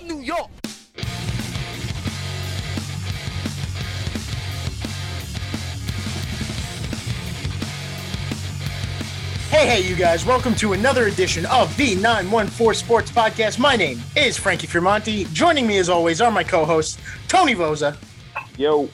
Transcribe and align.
from 0.00 0.08
New 0.08 0.22
York. 0.22 0.50
Hey, 9.50 9.66
hey, 9.66 9.80
you 9.88 9.96
guys, 9.96 10.24
welcome 10.24 10.54
to 10.56 10.74
another 10.74 11.08
edition 11.08 11.44
of 11.46 11.76
the 11.76 11.96
914 11.96 12.72
Sports 12.74 13.10
Podcast. 13.10 13.58
My 13.58 13.74
name 13.74 14.00
is 14.16 14.36
Frankie 14.36 14.68
Firmonti. 14.68 15.30
Joining 15.32 15.66
me, 15.66 15.78
as 15.78 15.88
always, 15.88 16.20
are 16.20 16.30
my 16.30 16.44
co 16.44 16.64
hosts, 16.64 16.98
Tony 17.26 17.54
Voza 17.54 17.96
Yo, 18.56 18.88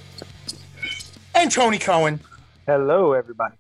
and 1.35 1.53
Tony 1.53 1.79
Cohen. 1.79 2.21
hello 2.67 3.13
everybody. 3.13 3.55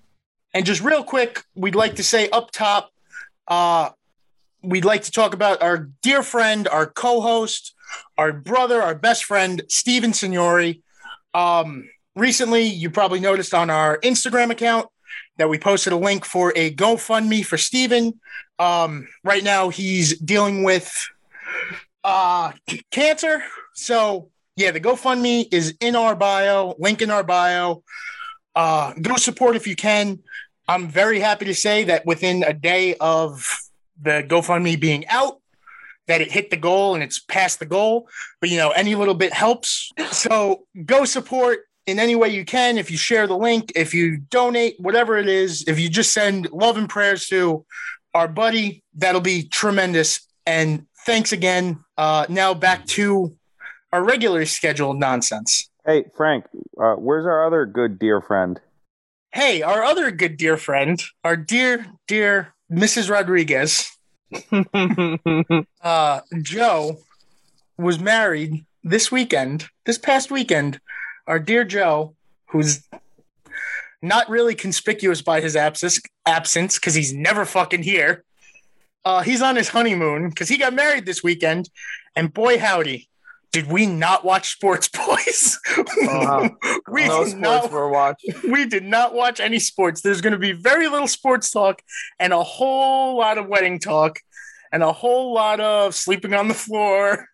And 0.54 0.64
just 0.64 0.80
real 0.80 1.04
quick, 1.04 1.44
we'd 1.54 1.74
like 1.74 1.96
to 1.96 2.02
say 2.02 2.30
up 2.30 2.50
top, 2.50 2.90
uh, 3.46 3.90
we'd 4.62 4.84
like 4.84 5.02
to 5.04 5.10
talk 5.10 5.34
about 5.34 5.62
our 5.62 5.88
dear 6.02 6.22
friend, 6.22 6.66
our 6.68 6.86
co-host, 6.86 7.74
our 8.18 8.32
brother, 8.32 8.82
our 8.82 8.94
best 8.94 9.24
friend, 9.24 9.62
Steven 9.68 10.12
Signori. 10.12 10.82
Um, 11.34 11.88
recently, 12.14 12.64
you 12.64 12.90
probably 12.90 13.20
noticed 13.20 13.54
on 13.54 13.70
our 13.70 13.98
Instagram 14.00 14.50
account 14.50 14.88
that 15.38 15.48
we 15.48 15.58
posted 15.58 15.92
a 15.92 15.96
link 15.96 16.24
for 16.24 16.52
a 16.56 16.74
GoFundMe 16.74 17.44
for 17.44 17.58
Steven. 17.58 18.18
Um, 18.58 19.06
right 19.22 19.44
now, 19.44 19.68
he's 19.68 20.18
dealing 20.18 20.64
with 20.64 20.92
uh, 22.04 22.52
cancer. 22.90 23.42
So, 23.74 24.30
yeah, 24.56 24.70
the 24.70 24.80
GoFundMe 24.80 25.46
is 25.52 25.74
in 25.80 25.94
our 25.94 26.14
bio, 26.14 26.74
link 26.78 27.02
in 27.02 27.10
our 27.10 27.22
bio. 27.22 27.82
Uh, 28.54 28.94
go 28.94 29.16
support 29.16 29.56
if 29.56 29.66
you 29.66 29.76
can. 29.76 30.20
I'm 30.66 30.88
very 30.88 31.20
happy 31.20 31.44
to 31.44 31.54
say 31.54 31.84
that 31.84 32.06
within 32.06 32.42
a 32.42 32.54
day 32.54 32.94
of 32.94 33.46
the 34.00 34.24
GoFundMe 34.26 34.78
being 34.78 35.06
out, 35.08 35.40
that 36.06 36.20
it 36.20 36.30
hit 36.30 36.50
the 36.50 36.56
goal 36.56 36.94
and 36.94 37.02
it's 37.02 37.18
past 37.18 37.58
the 37.58 37.66
goal. 37.66 38.08
But 38.40 38.50
you 38.50 38.58
know, 38.58 38.70
any 38.70 38.94
little 38.94 39.14
bit 39.14 39.32
helps. 39.32 39.90
So 40.10 40.66
go 40.84 41.04
support 41.04 41.60
in 41.86 41.98
any 41.98 42.14
way 42.14 42.28
you 42.28 42.44
can. 42.44 42.78
If 42.78 42.90
you 42.90 42.96
share 42.96 43.26
the 43.26 43.36
link, 43.36 43.72
if 43.74 43.94
you 43.94 44.18
donate, 44.18 44.76
whatever 44.78 45.16
it 45.16 45.28
is, 45.28 45.64
if 45.66 45.78
you 45.78 45.88
just 45.88 46.12
send 46.12 46.50
love 46.52 46.76
and 46.76 46.88
prayers 46.88 47.26
to 47.28 47.64
our 48.14 48.28
buddy, 48.28 48.82
that'll 48.94 49.20
be 49.20 49.48
tremendous. 49.48 50.20
And 50.46 50.86
thanks 51.04 51.32
again. 51.32 51.84
Uh, 51.96 52.26
now 52.28 52.54
back 52.54 52.86
to 52.86 53.36
our 53.92 54.04
regular 54.04 54.44
scheduled 54.46 54.98
nonsense. 54.98 55.70
Hey 55.84 56.04
Frank, 56.16 56.46
uh, 56.80 56.94
where's 56.94 57.26
our 57.26 57.46
other 57.46 57.64
good 57.64 57.98
dear 57.98 58.20
friend? 58.20 58.60
Hey, 59.32 59.62
our 59.62 59.84
other 59.84 60.10
good 60.10 60.36
dear 60.36 60.56
friend, 60.56 61.00
our 61.22 61.36
dear, 61.36 61.86
dear 62.08 62.54
Mrs. 62.70 63.10
Rodriguez, 63.10 63.90
uh, 65.82 66.20
Joe, 66.42 66.98
was 67.78 67.98
married 68.00 68.64
this 68.82 69.12
weekend, 69.12 69.68
this 69.84 69.98
past 69.98 70.30
weekend. 70.30 70.80
Our 71.26 71.38
dear 71.38 71.64
Joe, 71.64 72.14
who's 72.46 72.82
not 74.02 74.28
really 74.28 74.54
conspicuous 74.54 75.22
by 75.22 75.40
his 75.40 75.56
absence, 75.56 76.00
absence 76.26 76.78
because 76.78 76.94
he's 76.94 77.12
never 77.12 77.44
fucking 77.44 77.82
here. 77.82 78.24
Uh, 79.04 79.22
he's 79.22 79.42
on 79.42 79.56
his 79.56 79.68
honeymoon 79.68 80.28
because 80.30 80.48
he 80.48 80.58
got 80.58 80.74
married 80.74 81.06
this 81.06 81.22
weekend, 81.22 81.70
and 82.16 82.32
boy 82.32 82.58
howdy, 82.58 83.08
did 83.56 83.72
we 83.72 83.86
not 83.86 84.22
watch 84.22 84.50
Sports 84.52 84.86
Boys? 85.06 85.58
Uh-huh. 85.78 86.50
we 86.90 87.06
no 87.06 87.24
did 87.24 87.30
sports 87.30 87.34
not 87.34 87.72
were 87.72 87.88
watching. 87.88 88.34
we 88.52 88.66
did 88.66 88.84
not 88.84 89.14
watch 89.14 89.40
any 89.40 89.58
sports. 89.58 90.02
There's 90.02 90.20
going 90.20 90.34
to 90.34 90.38
be 90.38 90.52
very 90.52 90.88
little 90.88 91.08
sports 91.08 91.50
talk 91.50 91.80
and 92.18 92.34
a 92.34 92.42
whole 92.42 93.16
lot 93.16 93.38
of 93.38 93.46
wedding 93.46 93.78
talk 93.78 94.18
and 94.72 94.82
a 94.82 94.92
whole 94.92 95.32
lot 95.32 95.58
of 95.60 95.94
sleeping 95.94 96.34
on 96.34 96.48
the 96.48 96.54
floor 96.54 97.28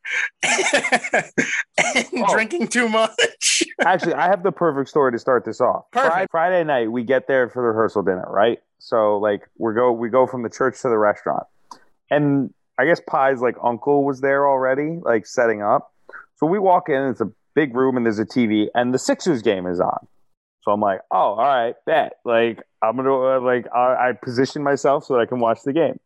and 0.45 2.07
Oh. 2.15 2.33
drinking 2.33 2.69
too 2.69 2.89
much. 2.89 3.65
Actually, 3.81 4.15
I 4.15 4.29
have 4.29 4.45
the 4.45 4.53
perfect 4.53 4.91
story 4.91 5.11
to 5.11 5.19
start 5.19 5.45
this 5.45 5.61
off. 5.61 5.91
Perfect. 5.91 6.13
Friday, 6.13 6.27
Friday 6.31 6.65
night, 6.65 6.93
we 6.93 7.03
get 7.03 7.27
there 7.27 7.49
for 7.49 7.63
the 7.65 7.69
rehearsal 7.71 8.03
dinner, 8.03 8.27
right? 8.29 8.61
So 8.79 9.19
like 9.19 9.49
we 9.59 9.75
go 9.75 9.91
we 9.91 10.09
go 10.09 10.29
from 10.29 10.45
the 10.45 10.51
church 10.51 10.81
to 10.83 10.89
the 10.89 10.99
restaurant, 10.99 11.45
and 12.11 12.53
I 12.79 12.85
guess 12.85 13.01
Pie's 13.11 13.41
like 13.41 13.57
uncle 13.63 14.05
was 14.05 14.21
there 14.21 14.47
already, 14.49 14.99
like 15.03 15.27
setting 15.27 15.63
up. 15.63 15.92
So 16.43 16.47
we 16.49 16.59
walk 16.59 16.89
in, 16.89 17.01
it's 17.05 17.21
a 17.21 17.31
big 17.55 17.73
room, 17.73 17.97
and 17.97 18.05
there's 18.05 18.19
a 18.19 18.27
TV, 18.27 18.67
and 18.75 18.93
the 18.93 18.99
Sixers 18.99 19.43
game 19.43 19.65
is 19.65 19.79
on. 19.79 20.09
So 20.63 20.73
I'm 20.73 20.81
like, 20.81 20.99
oh, 21.13 21.17
all 21.17 21.37
right, 21.37 21.77
bet. 21.87 22.15
Like 22.25 22.59
I'm 22.83 22.97
gonna 22.97 23.15
uh, 23.15 23.41
like 23.41 23.67
I, 23.73 24.09
I 24.09 24.13
position 24.21 24.61
myself 24.65 25.05
so 25.05 25.15
that 25.15 25.21
I 25.21 25.27
can 25.27 25.39
watch 25.39 25.61
the 25.65 25.73
game. 25.73 26.01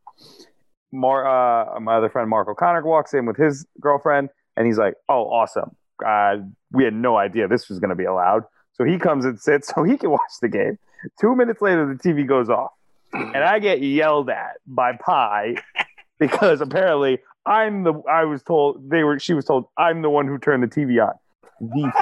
Mar, 0.92 1.26
uh, 1.26 1.80
my 1.80 1.96
other 1.96 2.10
friend 2.10 2.28
Mark 2.28 2.48
O'Connor 2.48 2.84
walks 2.84 3.14
in 3.14 3.24
with 3.24 3.38
his 3.38 3.66
girlfriend, 3.80 4.28
and 4.58 4.66
he's 4.66 4.76
like, 4.76 4.92
"Oh, 5.08 5.22
awesome! 5.24 5.74
Uh, 6.06 6.36
we 6.70 6.84
had 6.84 6.92
no 6.92 7.16
idea 7.16 7.48
this 7.48 7.70
was 7.70 7.78
to 7.80 7.94
be 7.94 8.04
allowed." 8.04 8.42
So 8.74 8.84
he 8.84 8.98
comes 8.98 9.24
and 9.24 9.40
sits 9.40 9.68
so 9.74 9.84
he 9.84 9.96
can 9.96 10.10
watch 10.10 10.20
the 10.42 10.48
game. 10.48 10.78
Two 11.18 11.34
minutes 11.34 11.62
later, 11.62 11.86
the 11.86 11.98
TV 11.98 12.28
goes 12.28 12.50
off, 12.50 12.72
and 13.14 13.38
I 13.38 13.58
get 13.58 13.80
yelled 13.80 14.28
at 14.28 14.58
by 14.66 14.92
Pie 14.92 15.54
because 16.18 16.60
apparently 16.60 17.20
I'm 17.46 17.84
the. 17.84 17.94
I 18.10 18.24
was 18.24 18.42
told 18.42 18.90
they 18.90 19.04
were. 19.04 19.18
She 19.18 19.32
was 19.34 19.44
told 19.44 19.66
I'm 19.78 20.02
the 20.02 20.10
one 20.10 20.26
who 20.26 20.36
turned 20.38 20.62
the 20.62 20.66
TV 20.68 21.00
on. 21.06 21.14
The, 21.60 21.92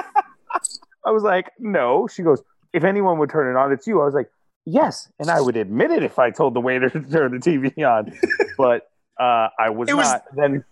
I 1.05 1.11
was 1.11 1.23
like, 1.23 1.51
no. 1.59 2.07
She 2.07 2.23
goes, 2.23 2.41
if 2.73 2.83
anyone 2.83 3.19
would 3.19 3.29
turn 3.29 3.55
it 3.55 3.57
on, 3.59 3.71
it's 3.71 3.85
you. 3.85 4.01
I 4.01 4.05
was 4.05 4.13
like, 4.15 4.29
yes, 4.65 5.07
and 5.19 5.29
I 5.29 5.39
would 5.41 5.55
admit 5.55 5.91
it 5.91 6.03
if 6.03 6.17
I 6.19 6.31
told 6.31 6.53
the 6.55 6.61
waiter 6.61 6.89
to 6.91 6.99
turn 7.01 7.31
the 7.31 7.37
TV 7.37 7.71
on, 7.87 8.11
but 8.57 8.89
uh, 9.19 9.49
I 9.59 9.69
was 9.69 9.87
It 9.89 9.93
was- 9.95 10.07
not. 10.07 10.23
then 10.35 10.63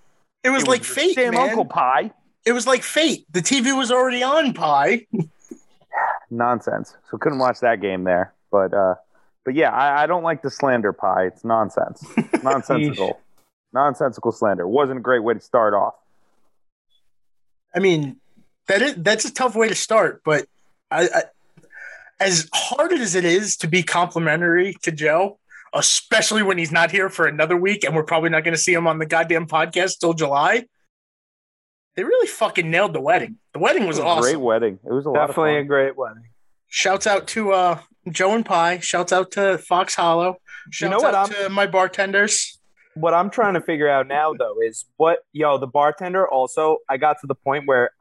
It 0.44 0.50
was 0.50 0.64
it 0.64 0.70
like 0.70 0.80
was 0.82 0.90
fate, 0.90 1.16
Damn 1.16 1.36
man. 1.36 1.50
Uncle 1.50 1.66
Pie. 1.66 2.12
It 2.46 2.52
was 2.52 2.66
like 2.68 2.84
fate. 2.84 3.26
The 3.32 3.40
TV 3.42 3.78
was 3.78 3.92
already 3.92 4.22
on 4.24 4.54
pie. 4.54 5.06
Nonsense. 6.32 6.96
So 7.10 7.18
couldn't 7.18 7.40
watch 7.40 7.60
that 7.60 7.80
game 7.80 8.04
there, 8.04 8.34
but 8.52 8.74
uh, 8.74 8.96
but 9.46 9.54
yeah, 9.56 9.72
I, 9.72 10.04
I 10.04 10.08
don't 10.08 10.24
like 10.24 10.42
the 10.42 10.50
slander 10.50 10.92
Pie. 10.94 11.26
It's 11.28 11.44
nonsense. 11.46 12.04
Nonsensical. 12.44 13.20
Nonsensical 13.74 14.32
slander. 14.32 14.68
Wasn't 14.68 14.98
a 15.00 15.02
great 15.02 15.24
way 15.24 15.34
to 15.34 15.40
start 15.40 15.74
off. 15.74 15.96
I 17.76 17.80
mean, 17.80 18.18
that 18.68 18.82
is 18.82 18.96
that's 18.96 19.26
a 19.26 19.34
tough 19.34 19.56
way 19.56 19.68
to 19.68 19.76
start, 19.76 20.22
but 20.24 20.46
I, 20.92 21.04
I 21.14 21.24
as 22.20 22.48
hard 22.54 22.94
as 22.94 23.16
it 23.16 23.26
is 23.26 23.58
to 23.58 23.68
be 23.68 23.84
complimentary 23.84 24.76
to 24.84 24.92
Joe, 24.92 25.40
especially 25.74 26.44
when 26.44 26.58
he's 26.58 26.72
not 26.72 26.92
here 26.92 27.10
for 27.10 27.26
another 27.26 27.58
week 27.58 27.84
and 27.84 27.96
we're 27.96 28.04
probably 28.04 28.30
not 28.30 28.44
going 28.44 28.54
to 28.54 28.60
see 28.62 28.74
him 28.74 28.88
on 28.88 29.00
the 29.00 29.06
goddamn 29.06 29.48
podcast 29.48 30.00
till 30.00 30.14
July. 30.14 30.66
They 31.96 32.04
really 32.04 32.28
fucking 32.28 32.70
nailed 32.72 32.94
the 32.94 33.02
wedding. 33.02 33.38
The 33.54 33.60
wedding 33.60 33.86
was 33.86 33.98
It 33.98 34.02
was 34.02 34.06
a 34.06 34.10
awesome. 34.10 34.24
great 34.24 34.36
wedding. 34.44 34.80
It 34.86 34.92
was 34.94 35.06
a 35.06 35.10
lot 35.10 35.28
Definitely 35.28 35.58
a 35.58 35.64
great 35.64 35.98
wedding. 35.98 36.24
Shouts 36.68 37.06
out 37.06 37.28
to 37.30 37.52
uh, 37.52 37.80
Joe 38.10 38.34
and 38.34 38.46
Pie. 38.46 38.80
Shouts 38.80 39.12
out 39.12 39.32
to 39.32 39.58
Fox 39.60 39.94
Hollow. 39.96 40.38
Shouts 40.72 40.92
know 40.92 40.98
what 41.00 41.14
out 41.14 41.32
I'm- 41.36 41.44
to 41.44 41.50
my 41.50 41.68
bartenders. 41.68 42.53
What 42.96 43.14
I'm 43.14 43.30
trying 43.30 43.56
to 43.56 43.62
figure 43.62 43.90
out 43.90 44.08
now, 44.08 44.34
though, 44.34 44.56
is 44.62 44.86
what 44.98 45.20
yo 45.32 45.58
the 45.58 45.68
bartender. 45.68 46.28
Also, 46.28 46.78
I 46.90 46.98
got 46.98 47.18
to 47.22 47.28
the 47.28 47.36
point 47.36 47.64
where 47.68 47.92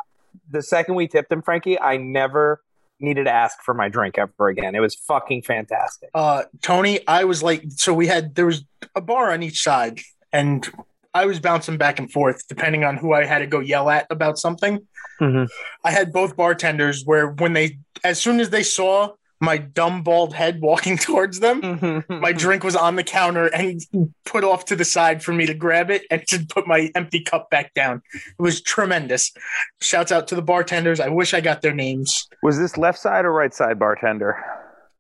the 0.51 0.63
second 0.63 0.95
we 0.95 1.09
tipped 1.09 1.31
him, 1.33 1.43
Frankie, 1.43 1.79
I 1.81 1.97
never 1.97 2.63
needed 3.01 3.25
to 3.25 3.31
ask 3.31 3.61
for 3.63 3.75
my 3.75 3.89
drink 3.89 4.17
ever 4.19 4.49
again. 4.49 4.75
It 4.75 4.81
was 4.81 4.95
fucking 4.95 5.43
fantastic. 5.43 6.11
uh 6.15 6.45
Tony, 6.63 7.01
I 7.09 7.25
was 7.25 7.43
like, 7.43 7.65
so 7.71 7.93
we 7.95 8.07
had 8.07 8.35
there 8.35 8.47
was 8.47 8.65
a 8.95 9.01
bar 9.01 9.33
on 9.33 9.43
each 9.43 9.63
side, 9.63 10.01
and 10.33 10.69
I 11.15 11.27
was 11.27 11.41
bouncing 11.41 11.77
back 11.79 11.99
and 11.99 12.11
forth 12.11 12.47
depending 12.49 12.85
on 12.85 12.97
who 12.97 13.13
I 13.13 13.25
had 13.25 13.41
to 13.41 13.47
go 13.47 13.61
yell 13.61 13.91
at 13.91 14.07
about 14.11 14.39
something. 14.39 14.87
Mhm. 15.21 15.49
I 15.85 15.91
had 15.91 16.13
both 16.13 16.37
bartenders 16.37 17.03
where 17.05 17.29
when 17.29 17.53
they, 17.53 17.79
as 18.03 18.19
soon 18.21 18.41
as 18.41 18.51
they 18.51 18.63
saw 18.63 19.11
my 19.43 19.59
dumb 19.59 20.03
bald 20.03 20.35
head 20.35 20.61
walking 20.61 20.97
towards 21.09 21.41
them, 21.41 21.61
mm-hmm. 21.61 22.21
my 22.21 22.33
drink 22.33 22.65
was 22.65 22.77
on 22.77 22.97
the 22.97 23.05
counter 23.05 23.47
and 23.49 23.83
put 24.25 24.45
off 24.45 24.65
to 24.67 24.77
the 24.77 24.85
side 24.85 25.23
for 25.23 25.33
me 25.33 25.45
to 25.47 25.55
grab 25.55 25.91
it 25.91 26.05
and 26.11 26.27
to 26.29 26.47
put 26.47 26.67
my 26.67 26.91
empty 26.95 27.21
cup 27.21 27.51
back 27.51 27.75
down. 27.75 28.01
It 28.15 28.43
was 28.43 28.61
tremendous. 28.61 29.33
Shouts 29.81 30.11
out 30.11 30.29
to 30.29 30.35
the 30.35 30.43
bartenders. 30.43 31.01
I 31.01 31.09
wish 31.09 31.35
I 31.35 31.41
got 31.41 31.61
their 31.63 31.75
names. 31.75 32.29
Was 32.43 32.59
this 32.59 32.79
left 32.79 32.99
side 32.99 33.25
or 33.25 33.33
right 33.33 33.53
side 33.53 33.79
bartender? 33.79 34.43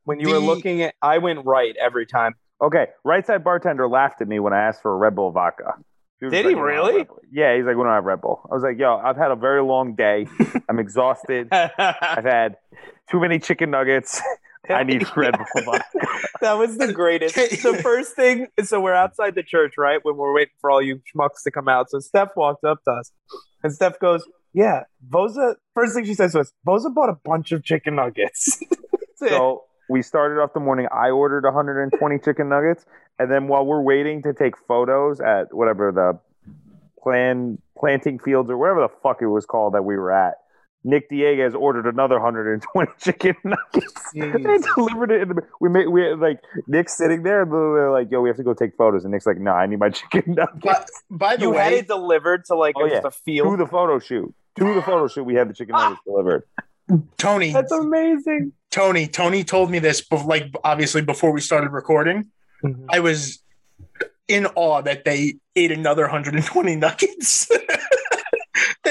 when 0.04 0.20
you 0.20 0.28
were 0.28 0.38
looking 0.38 0.82
at, 0.82 0.94
I 1.00 1.18
went 1.18 1.44
right 1.44 1.74
every 1.80 2.06
time. 2.06 2.34
Okay, 2.60 2.86
right 3.04 3.26
side 3.26 3.44
bartender 3.44 3.88
laughed 3.88 4.20
at 4.20 4.28
me 4.28 4.38
when 4.38 4.52
I 4.52 4.62
asked 4.62 4.82
for 4.82 4.92
a 4.92 4.96
Red 4.96 5.14
Bull 5.14 5.30
vodka. 5.30 5.74
was 6.20 6.32
Did 6.32 6.44
like, 6.44 6.50
he 6.50 6.54
"We 6.54 6.54
don't 6.54 6.58
have 6.58 6.66
really? 6.66 7.06
Yeah, 7.32 7.56
he's 7.56 7.64
like, 7.64 7.76
we 7.76 7.82
don't 7.82 7.92
have 7.92 8.04
Red 8.04 8.20
Bull. 8.20 8.46
I 8.50 8.54
was 8.54 8.62
like, 8.62 8.78
yo, 8.78 8.96
I've 8.96 9.16
had 9.16 9.30
a 9.30 9.36
very 9.36 9.62
long 9.62 9.94
day. 9.94 10.26
I'm 10.68 10.78
exhausted. 10.78 11.48
I've 11.52 12.24
had 12.24 12.56
too 13.12 13.20
many 13.20 13.38
chicken 13.38 13.70
nuggets. 13.70 14.20
I 14.70 14.84
need 14.84 15.04
Red 15.16 15.36
Bull 15.36 15.64
vodka. 15.64 16.06
That 16.40 16.52
was 16.54 16.78
the 16.78 16.92
greatest. 16.92 17.34
the 17.62 17.78
first 17.82 18.14
thing, 18.14 18.46
so 18.64 18.80
we're 18.80 18.94
outside 18.94 19.34
the 19.34 19.42
church, 19.42 19.74
right? 19.76 19.98
When 20.02 20.16
we're 20.16 20.34
waiting 20.34 20.54
for 20.60 20.70
all 20.70 20.80
you 20.80 21.00
schmucks 21.14 21.42
to 21.44 21.50
come 21.50 21.68
out. 21.68 21.90
So 21.90 21.98
Steph 21.98 22.30
walks 22.36 22.64
up 22.64 22.82
to 22.84 22.90
us, 22.92 23.12
and 23.62 23.72
Steph 23.72 23.98
goes, 23.98 24.24
"Yeah, 24.52 24.84
Voza." 25.08 25.56
First 25.74 25.94
thing 25.94 26.04
she 26.04 26.14
says 26.14 26.32
to 26.32 26.40
us, 26.40 26.52
"Voza 26.64 26.90
bought 26.90 27.10
a 27.10 27.18
bunch 27.24 27.52
of 27.52 27.64
chicken 27.64 27.96
nuggets." 27.96 28.62
So 29.16 29.64
we 29.88 30.02
started 30.02 30.40
off 30.40 30.52
the 30.52 30.60
morning. 30.60 30.88
I 30.92 31.10
ordered 31.10 31.44
120 31.44 32.18
chicken 32.18 32.48
nuggets, 32.48 32.84
and 33.18 33.30
then 33.30 33.46
while 33.46 33.64
we're 33.64 33.82
waiting 33.82 34.22
to 34.22 34.32
take 34.32 34.54
photos 34.66 35.20
at 35.20 35.54
whatever 35.54 35.92
the 35.92 36.18
plan 37.02 37.58
planting 37.78 38.18
fields 38.18 38.48
or 38.50 38.56
whatever 38.56 38.80
the 38.80 38.92
fuck 39.02 39.22
it 39.22 39.26
was 39.26 39.44
called 39.44 39.74
that 39.74 39.84
we 39.84 39.96
were 39.96 40.12
at. 40.12 40.34
Nick 40.84 41.08
Dieguez 41.10 41.54
ordered 41.54 41.86
another 41.86 42.16
120 42.16 42.90
chicken 42.98 43.36
nuggets. 43.44 44.10
they 44.14 44.58
delivered 44.74 45.10
it. 45.12 45.22
In 45.22 45.28
the, 45.28 45.42
we 45.60 45.68
made 45.68 45.88
we 45.88 46.02
had, 46.02 46.18
like 46.18 46.40
Nick's 46.66 46.96
sitting 46.96 47.22
there, 47.22 47.42
and 47.42 47.52
they're 47.52 47.90
like, 47.92 48.10
"Yo, 48.10 48.20
we 48.20 48.28
have 48.28 48.36
to 48.36 48.42
go 48.42 48.52
take 48.54 48.74
photos." 48.76 49.04
And 49.04 49.12
Nick's 49.12 49.26
like, 49.26 49.38
"Nah, 49.38 49.52
I 49.54 49.66
need 49.66 49.78
my 49.78 49.90
chicken 49.98 50.34
nuggets." 50.34 50.60
But, 50.62 50.88
by 51.10 51.36
the 51.36 51.50
way. 51.50 51.56
You 51.56 51.62
had 51.62 51.72
it 51.74 51.86
delivered 51.86 52.44
to 52.46 52.54
like 52.56 52.74
Oh, 52.76 52.84
yeah. 52.86 53.00
a 53.04 53.10
field. 53.10 53.56
to 53.58 53.64
the 53.64 53.70
photo 53.70 53.98
shoot. 53.98 54.34
To 54.58 54.74
the 54.74 54.82
photo 54.82 55.06
shoot, 55.08 55.24
we 55.24 55.34
had 55.34 55.48
the 55.48 55.54
chicken 55.54 55.72
nuggets 55.74 56.00
delivered. 56.04 56.42
Tony, 57.16 57.52
That's 57.52 57.72
amazing. 57.72 58.52
Tony, 58.70 59.06
Tony 59.06 59.44
told 59.44 59.70
me 59.70 59.78
this, 59.78 60.02
bef- 60.06 60.26
like 60.26 60.52
obviously 60.64 61.00
before 61.00 61.32
we 61.32 61.40
started 61.40 61.70
recording. 61.70 62.26
Mhm. 62.62 62.84
I 62.90 63.00
was 63.00 63.38
in 64.28 64.46
awe 64.56 64.82
that 64.82 65.04
they 65.04 65.34
ate 65.56 65.72
another 65.72 66.02
120 66.02 66.76
nuggets. 66.76 67.48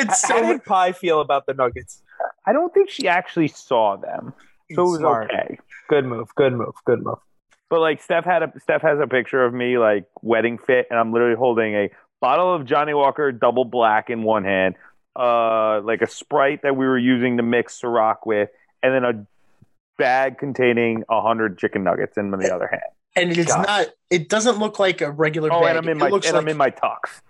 How 0.09 0.13
so. 0.15 0.41
did 0.41 0.63
Pie 0.65 0.91
feel 0.93 1.21
about 1.21 1.45
the 1.45 1.53
Nuggets? 1.53 2.01
I 2.45 2.53
don't 2.53 2.73
think 2.73 2.89
she 2.89 3.07
actually 3.07 3.47
saw 3.47 3.95
them, 3.97 4.33
so 4.73 4.83
it 4.83 4.89
was 4.89 4.99
Smart. 4.99 5.31
okay. 5.31 5.57
Good 5.89 6.05
move. 6.05 6.29
Good 6.35 6.53
move. 6.53 6.73
Good 6.85 7.03
move. 7.03 7.17
But 7.69 7.79
like 7.79 8.01
Steph 8.01 8.25
had 8.25 8.43
a 8.43 8.51
Steph 8.61 8.81
has 8.81 8.99
a 8.99 9.07
picture 9.07 9.43
of 9.45 9.53
me 9.53 9.77
like 9.77 10.05
wedding 10.21 10.57
fit, 10.57 10.87
and 10.89 10.99
I'm 10.99 11.11
literally 11.13 11.35
holding 11.35 11.73
a 11.75 11.89
bottle 12.19 12.53
of 12.53 12.65
Johnnie 12.65 12.93
Walker 12.93 13.31
Double 13.31 13.65
Black 13.65 14.09
in 14.09 14.23
one 14.23 14.43
hand, 14.43 14.75
uh, 15.15 15.81
like 15.81 16.01
a 16.01 16.07
Sprite 16.07 16.61
that 16.63 16.75
we 16.75 16.85
were 16.85 16.97
using 16.97 17.37
to 17.37 17.43
mix 17.43 17.79
Ciroc 17.81 18.17
with, 18.25 18.49
and 18.83 18.93
then 18.93 19.03
a 19.03 19.25
bag 19.97 20.37
containing 20.37 21.03
a 21.09 21.21
hundred 21.21 21.57
chicken 21.57 21.83
nuggets 21.83 22.17
in 22.17 22.31
the 22.31 22.53
other 22.53 22.67
hand. 22.67 22.81
and 23.15 23.37
it's 23.37 23.53
God. 23.53 23.65
not. 23.67 23.87
It 24.09 24.29
doesn't 24.29 24.57
look 24.59 24.77
like 24.79 25.01
a 25.01 25.11
regular. 25.11 25.49
Oh, 25.51 25.61
bag. 25.61 25.69
and 25.69 25.77
I'm 25.77 25.85
in 25.89 25.97
It 25.97 25.99
my 25.99 26.05
and 26.07 26.13
like, 26.13 26.33
I'm 26.33 26.47
in 26.47 26.57
my 26.57 26.71
tux. 26.71 27.21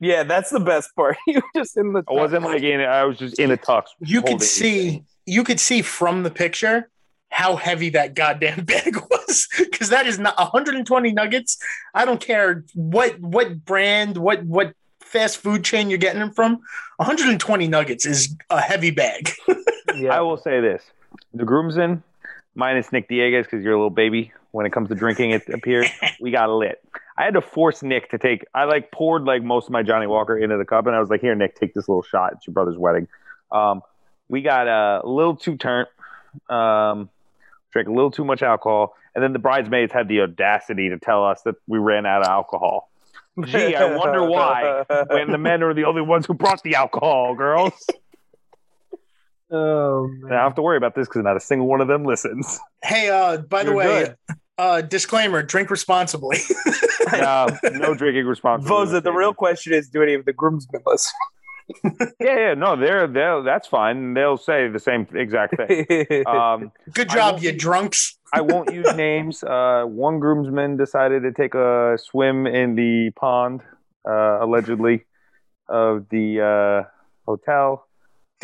Yeah, 0.00 0.22
that's 0.24 0.50
the 0.50 0.60
best 0.60 0.94
part. 0.96 1.16
you 1.26 1.36
were 1.36 1.62
just 1.62 1.76
in 1.76 1.92
the. 1.92 2.02
I 2.08 2.12
wasn't 2.12 2.44
like 2.44 2.62
in. 2.62 2.80
it. 2.80 2.84
I 2.84 3.04
was 3.04 3.18
just 3.18 3.38
in 3.38 3.50
a 3.50 3.56
tux. 3.56 3.84
you 4.00 4.22
could 4.22 4.42
see. 4.42 5.04
You 5.26 5.44
could 5.44 5.60
see 5.60 5.82
from 5.82 6.22
the 6.22 6.30
picture 6.30 6.90
how 7.30 7.56
heavy 7.56 7.88
that 7.90 8.14
goddamn 8.14 8.64
bag 8.64 8.96
was 9.10 9.48
because 9.58 9.88
that 9.88 10.06
is 10.06 10.18
not 10.18 10.36
120 10.36 11.12
nuggets. 11.12 11.58
I 11.94 12.04
don't 12.04 12.20
care 12.20 12.64
what 12.74 13.18
what 13.20 13.64
brand, 13.64 14.18
what 14.18 14.44
what 14.44 14.74
fast 15.00 15.38
food 15.38 15.64
chain 15.64 15.90
you're 15.90 15.98
getting 15.98 16.20
them 16.20 16.32
from. 16.32 16.60
120 16.96 17.68
nuggets 17.68 18.06
is 18.06 18.36
a 18.50 18.60
heavy 18.60 18.90
bag. 18.90 19.30
yeah. 19.96 20.10
I 20.16 20.20
will 20.20 20.36
say 20.36 20.60
this: 20.60 20.82
the 21.32 21.44
groomsmen, 21.44 22.02
minus 22.54 22.92
Nick 22.92 23.08
Dieguez, 23.08 23.44
because 23.44 23.64
you're 23.64 23.74
a 23.74 23.76
little 23.76 23.90
baby 23.90 24.32
when 24.54 24.66
it 24.66 24.72
comes 24.72 24.88
to 24.88 24.94
drinking. 24.94 25.30
It 25.30 25.48
appears 25.48 25.90
we 26.20 26.30
got 26.30 26.48
lit. 26.48 26.80
I 27.18 27.24
had 27.24 27.34
to 27.34 27.40
force 27.40 27.82
Nick 27.82 28.10
to 28.10 28.18
take. 28.18 28.44
I 28.54 28.64
like 28.64 28.92
poured 28.92 29.24
like 29.24 29.42
most 29.42 29.66
of 29.66 29.72
my 29.72 29.82
Johnnie 29.82 30.06
Walker 30.06 30.38
into 30.38 30.56
the 30.56 30.64
cup, 30.64 30.86
and 30.86 30.94
I 30.94 31.00
was 31.00 31.10
like, 31.10 31.20
"Here, 31.20 31.34
Nick, 31.34 31.56
take 31.56 31.74
this 31.74 31.88
little 31.88 32.02
shot. 32.02 32.34
It's 32.34 32.46
your 32.46 32.54
brother's 32.54 32.78
wedding." 32.78 33.08
Um, 33.50 33.82
we 34.28 34.42
got 34.42 34.68
uh, 34.68 35.02
a 35.02 35.08
little 35.08 35.36
too 35.36 35.56
turnt. 35.56 35.88
Um, 36.48 37.10
drank 37.72 37.88
a 37.88 37.92
little 37.92 38.12
too 38.12 38.24
much 38.24 38.42
alcohol, 38.42 38.94
and 39.14 39.22
then 39.22 39.32
the 39.32 39.38
bridesmaids 39.40 39.92
had 39.92 40.06
the 40.08 40.20
audacity 40.20 40.88
to 40.90 40.98
tell 40.98 41.24
us 41.24 41.42
that 41.42 41.56
we 41.66 41.78
ran 41.78 42.06
out 42.06 42.22
of 42.22 42.28
alcohol. 42.28 42.90
Gee, 43.44 43.74
I 43.74 43.96
wonder 43.96 44.24
why. 44.24 44.84
When 45.08 45.32
the 45.32 45.38
men 45.38 45.64
are 45.64 45.74
the 45.74 45.84
only 45.84 46.02
ones 46.02 46.26
who 46.26 46.34
brought 46.34 46.62
the 46.62 46.76
alcohol, 46.76 47.34
girls. 47.34 47.72
Oh 49.50 50.10
I 50.26 50.28
don't 50.30 50.38
have 50.38 50.54
to 50.56 50.62
worry 50.62 50.76
about 50.76 50.94
this 50.94 51.06
because 51.06 51.22
not 51.22 51.36
a 51.36 51.40
single 51.40 51.68
one 51.68 51.80
of 51.80 51.86
them 51.86 52.04
listens. 52.04 52.58
hey, 52.82 53.08
uh, 53.08 53.36
by 53.36 53.62
the 53.62 53.70
You're 53.70 53.76
way, 53.76 54.14
good. 54.26 54.36
Uh, 54.58 54.80
disclaimer: 54.82 55.42
drink 55.42 55.70
responsibly. 55.70 56.38
No, 57.12 57.46
no 57.74 57.94
drinking 57.94 58.26
responsibly. 58.26 58.70
Voza, 58.70 59.00
the 59.00 59.12
real 59.12 59.34
question 59.34 59.72
is, 59.72 59.88
do 59.88 60.02
any 60.02 60.14
of 60.14 60.24
the 60.24 60.32
groomsmen 60.32 60.82
listen? 60.86 61.12
Yeah, 62.18 62.36
yeah, 62.38 62.54
no, 62.54 62.76
they're 62.76 63.06
they're 63.06 63.42
that's 63.42 63.68
fine. 63.68 64.14
They'll 64.14 64.36
say 64.38 64.68
the 64.68 64.80
same 64.80 65.06
exact 65.14 65.56
thing. 65.56 65.86
Um, 66.26 66.72
Good 66.92 67.10
job, 67.10 67.40
you 67.40 67.52
drunks. 67.52 68.18
I 68.32 68.40
won't 68.40 68.72
use 68.72 68.92
names. 68.96 69.44
Uh, 69.44 69.84
one 69.86 70.18
groomsman 70.18 70.76
decided 70.76 71.22
to 71.22 71.32
take 71.32 71.54
a 71.54 71.96
swim 72.02 72.46
in 72.46 72.74
the 72.74 73.10
pond, 73.14 73.60
uh, 74.08 74.38
allegedly, 74.42 75.04
of 75.68 76.08
the 76.08 76.40
uh, 76.40 76.88
hotel. 77.26 77.86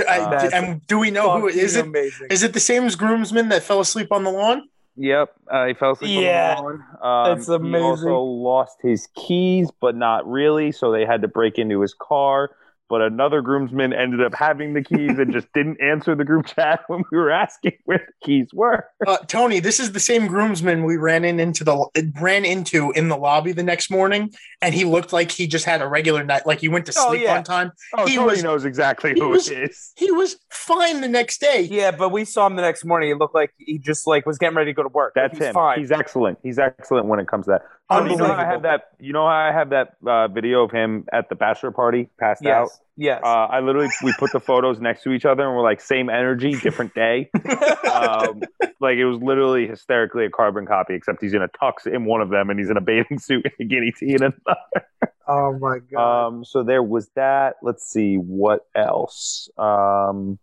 I- 0.07 0.19
Uh, 0.21 0.51
and 0.53 0.87
do 0.87 0.99
we 0.99 1.11
know 1.11 1.41
who 1.41 1.49
it 1.49 1.57
is? 1.57 1.77
It 1.77 1.87
amazing. 1.87 2.29
is 2.31 2.43
it 2.43 2.53
the 2.53 2.61
same 2.61 2.85
as 2.85 2.95
groomsman 2.95 3.49
that 3.49 3.63
fell 3.65 3.81
asleep 3.81 4.13
on 4.13 4.23
the 4.25 4.31
lawn? 4.31 4.69
Yep, 4.97 5.33
uh, 5.51 5.67
he 5.67 5.75
fell 5.75 5.93
asleep 5.93 6.11
Yeah, 6.11 6.57
on. 6.59 6.85
Um, 7.01 7.37
that's 7.37 7.49
He 7.49 7.55
amazing. 7.55 7.81
also 7.81 8.21
lost 8.21 8.79
his 8.83 9.09
keys, 9.15 9.71
but 9.81 9.97
not 9.97 10.29
really, 10.29 10.73
so 10.73 10.93
they 10.93 11.07
had 11.07 11.23
to 11.23 11.29
break 11.29 11.59
into 11.59 11.81
his 11.81 11.95
car. 11.95 12.51
But 12.91 13.03
another 13.03 13.41
groomsman 13.41 13.93
ended 13.93 14.21
up 14.21 14.35
having 14.35 14.75
the 14.75 14.83
keys 14.83 15.17
and 15.21 15.33
just 15.33 15.47
didn't 15.55 15.81
answer 15.81 16.17
the 16.17 16.25
group 16.25 16.47
chat 16.47 16.81
when 16.89 17.05
we 17.13 17.17
were 17.19 17.31
asking 17.31 17.73
where 17.85 17.99
the 17.99 18.27
keys 18.27 18.49
were. 18.53 18.85
Uh, 19.07 19.17
Tony, 19.29 19.61
this 19.61 19.79
is 19.79 19.93
the 19.93 20.01
same 20.01 20.27
groomsman 20.27 20.83
we 20.85 20.97
ran 20.97 21.25
in 21.25 21.39
into 21.39 21.63
the 21.63 21.87
ran 22.21 22.45
into 22.45 22.91
in 22.91 23.09
the 23.09 23.17
lobby 23.17 23.53
the 23.53 23.63
next 23.63 23.91
morning, 23.93 24.33
and 24.61 24.75
he 24.75 24.85
looked 24.85 25.13
like 25.13 25.31
he 25.31 25.47
just 25.47 25.65
had 25.65 25.81
a 25.81 25.87
regular 25.87 26.25
night, 26.25 26.47
like 26.47 26.59
he 26.61 26.69
went 26.69 26.85
to 26.87 26.93
Oh, 26.99 27.11
sleep 27.11 27.23
yeah. 27.23 27.37
on 27.37 27.45
time. 27.45 27.71
Oh, 27.97 28.07
He 28.07 28.17
Tony 28.17 28.27
was- 28.33 28.43
knows 28.43 28.65
exactly 28.65 29.13
who 29.19 29.29
was- 29.29 29.49
it 29.49 29.71
is. 29.71 29.93
He 29.97 30.11
was 30.11 30.37
fine 30.51 31.01
the 31.01 31.09
next 31.09 31.41
day. 31.41 31.61
Yeah, 31.71 31.93
but 31.93 32.09
we 32.11 32.25
saw 32.25 32.47
him 32.47 32.57
the 32.57 32.63
next 32.63 32.85
morning. 32.85 33.09
He 33.11 33.15
looked 33.15 33.37
like 33.37 33.53
he 33.59 33.79
just 33.79 34.07
like 34.09 34.27
was 34.27 34.37
getting 34.37 34.57
ready 34.57 34.73
to 34.73 34.75
go 34.75 34.83
to 34.83 34.89
work. 34.89 35.13
That's 35.15 35.39
He's 35.39 35.47
him. 35.47 35.55
Fine. 35.55 35.79
He's 35.79 35.93
excellent. 35.93 36.39
He's 36.43 36.59
excellent 36.59 37.07
when 37.07 37.21
it 37.21 37.29
comes 37.29 37.45
to 37.47 37.53
that. 37.53 37.63
Oh, 37.93 38.05
you 38.05 38.17
know 38.17 38.27
how 38.27 38.35
I 38.35 38.45
have 38.45 38.63
that. 38.63 38.91
You 39.01 39.13
know 39.13 39.27
how 39.27 39.35
I 39.35 39.53
have 39.53 39.71
that 39.71 39.97
uh, 40.07 40.29
video 40.29 40.63
of 40.63 40.71
him 40.71 41.07
at 41.13 41.29
the 41.29 41.35
bachelor 41.35 41.73
party, 41.73 42.09
passed 42.19 42.47
out. 42.47 42.69
yes. 42.69 42.81
Yes. 42.97 43.23
Uh, 43.25 43.47
I 43.47 43.61
literally 43.61 43.89
we 44.05 44.13
put 44.19 44.31
the 44.31 44.41
photos 44.41 44.79
next 44.79 45.03
to 45.05 45.13
each 45.13 45.25
other 45.25 45.47
and 45.47 45.57
we're 45.57 45.63
like 45.63 45.81
same 45.81 46.11
energy, 46.11 46.53
different 46.53 46.95
day. 46.95 47.31
um, 47.91 48.43
like 48.79 48.99
it 48.99 49.07
was 49.07 49.21
literally 49.23 49.67
hysterically 49.67 50.27
a 50.27 50.31
carbon 50.31 50.67
copy, 50.67 50.95
except 50.95 51.23
he's 51.23 51.33
in 51.33 51.41
a 51.41 51.49
tux 51.49 51.87
in 51.87 52.05
one 52.05 52.21
of 52.21 52.29
them 52.29 52.51
and 52.51 52.61
he's 52.61 52.69
in 52.69 52.77
a 52.77 52.81
bathing 52.83 53.19
suit 53.19 53.47
and 53.47 53.55
a 53.59 53.65
guinea 53.65 53.91
tee 53.99 54.13
in 54.13 54.23
another. 54.23 54.87
oh 55.27 55.59
my 55.59 55.79
god. 55.91 56.27
Um, 56.27 56.45
so 56.45 56.63
there 56.63 56.83
was 56.83 57.09
that. 57.17 57.57
Let's 57.63 57.91
see 57.91 58.17
what 58.17 58.67
else. 58.77 59.49
Um, 59.57 60.39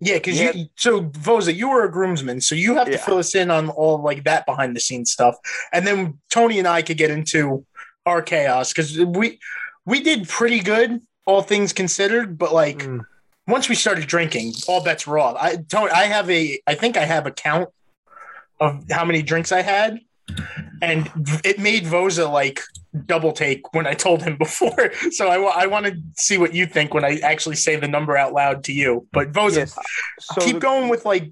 Yeah, 0.00 0.14
because 0.14 0.40
Yeah. 0.40 0.52
you 0.52 0.66
so 0.76 1.00
Voza, 1.02 1.52
you 1.54 1.68
were 1.68 1.84
a 1.84 1.90
groomsman, 1.90 2.40
so 2.40 2.54
you 2.54 2.74
have 2.76 2.86
to 2.86 2.92
Yeah. 2.92 3.04
fill 3.04 3.18
us 3.18 3.34
in 3.34 3.50
on 3.50 3.68
all 3.68 4.00
like 4.02 4.24
that 4.24 4.46
behind 4.46 4.74
the 4.74 4.80
scenes 4.80 5.12
stuff, 5.12 5.36
and 5.72 5.86
then 5.86 6.18
Tony 6.30 6.58
and 6.58 6.66
I 6.66 6.82
could 6.82 6.96
get 6.96 7.10
into 7.10 7.66
our 8.06 8.22
chaos 8.22 8.72
because 8.72 8.98
we 8.98 9.38
we 9.86 10.00
did 10.00 10.28
pretty 10.28 10.60
good, 10.60 11.00
all 11.26 11.42
things 11.42 11.72
considered, 11.72 12.38
but 12.38 12.52
like 12.54 12.78
Mm. 12.78 13.00
once 13.46 13.68
we 13.68 13.74
started 13.74 14.06
drinking, 14.06 14.54
all 14.68 14.82
bets 14.82 15.06
were 15.06 15.18
off. 15.18 15.36
I 15.38 15.56
Tony, 15.68 15.90
I 15.90 16.04
have 16.04 16.30
a, 16.30 16.60
I 16.66 16.74
think 16.74 16.96
I 16.96 17.04
have 17.04 17.26
a 17.26 17.30
count 17.30 17.68
of 18.58 18.84
how 18.90 19.04
many 19.04 19.22
drinks 19.22 19.52
I 19.52 19.62
had, 19.62 20.00
and 20.82 21.10
it 21.44 21.58
made 21.58 21.84
Voza 21.84 22.28
like 22.30 22.60
double 23.06 23.32
take 23.32 23.72
when 23.74 23.86
I 23.86 23.94
told 23.94 24.22
him 24.22 24.36
before. 24.38 24.92
So 25.12 25.28
I, 25.28 25.38
wa- 25.38 25.52
I 25.54 25.66
want 25.66 25.86
to 25.86 25.96
see 26.16 26.38
what 26.38 26.54
you 26.54 26.66
think 26.66 26.92
when 26.94 27.04
I 27.04 27.18
actually 27.22 27.56
say 27.56 27.76
the 27.76 27.86
number 27.88 28.16
out 28.16 28.32
loud 28.32 28.64
to 28.64 28.72
you. 28.72 29.06
But 29.12 29.32
Voza, 29.32 29.60
Yes. 29.60 29.78
so 30.20 30.40
keep 30.40 30.54
the- 30.54 30.60
going 30.60 30.88
with 30.88 31.04
like 31.04 31.30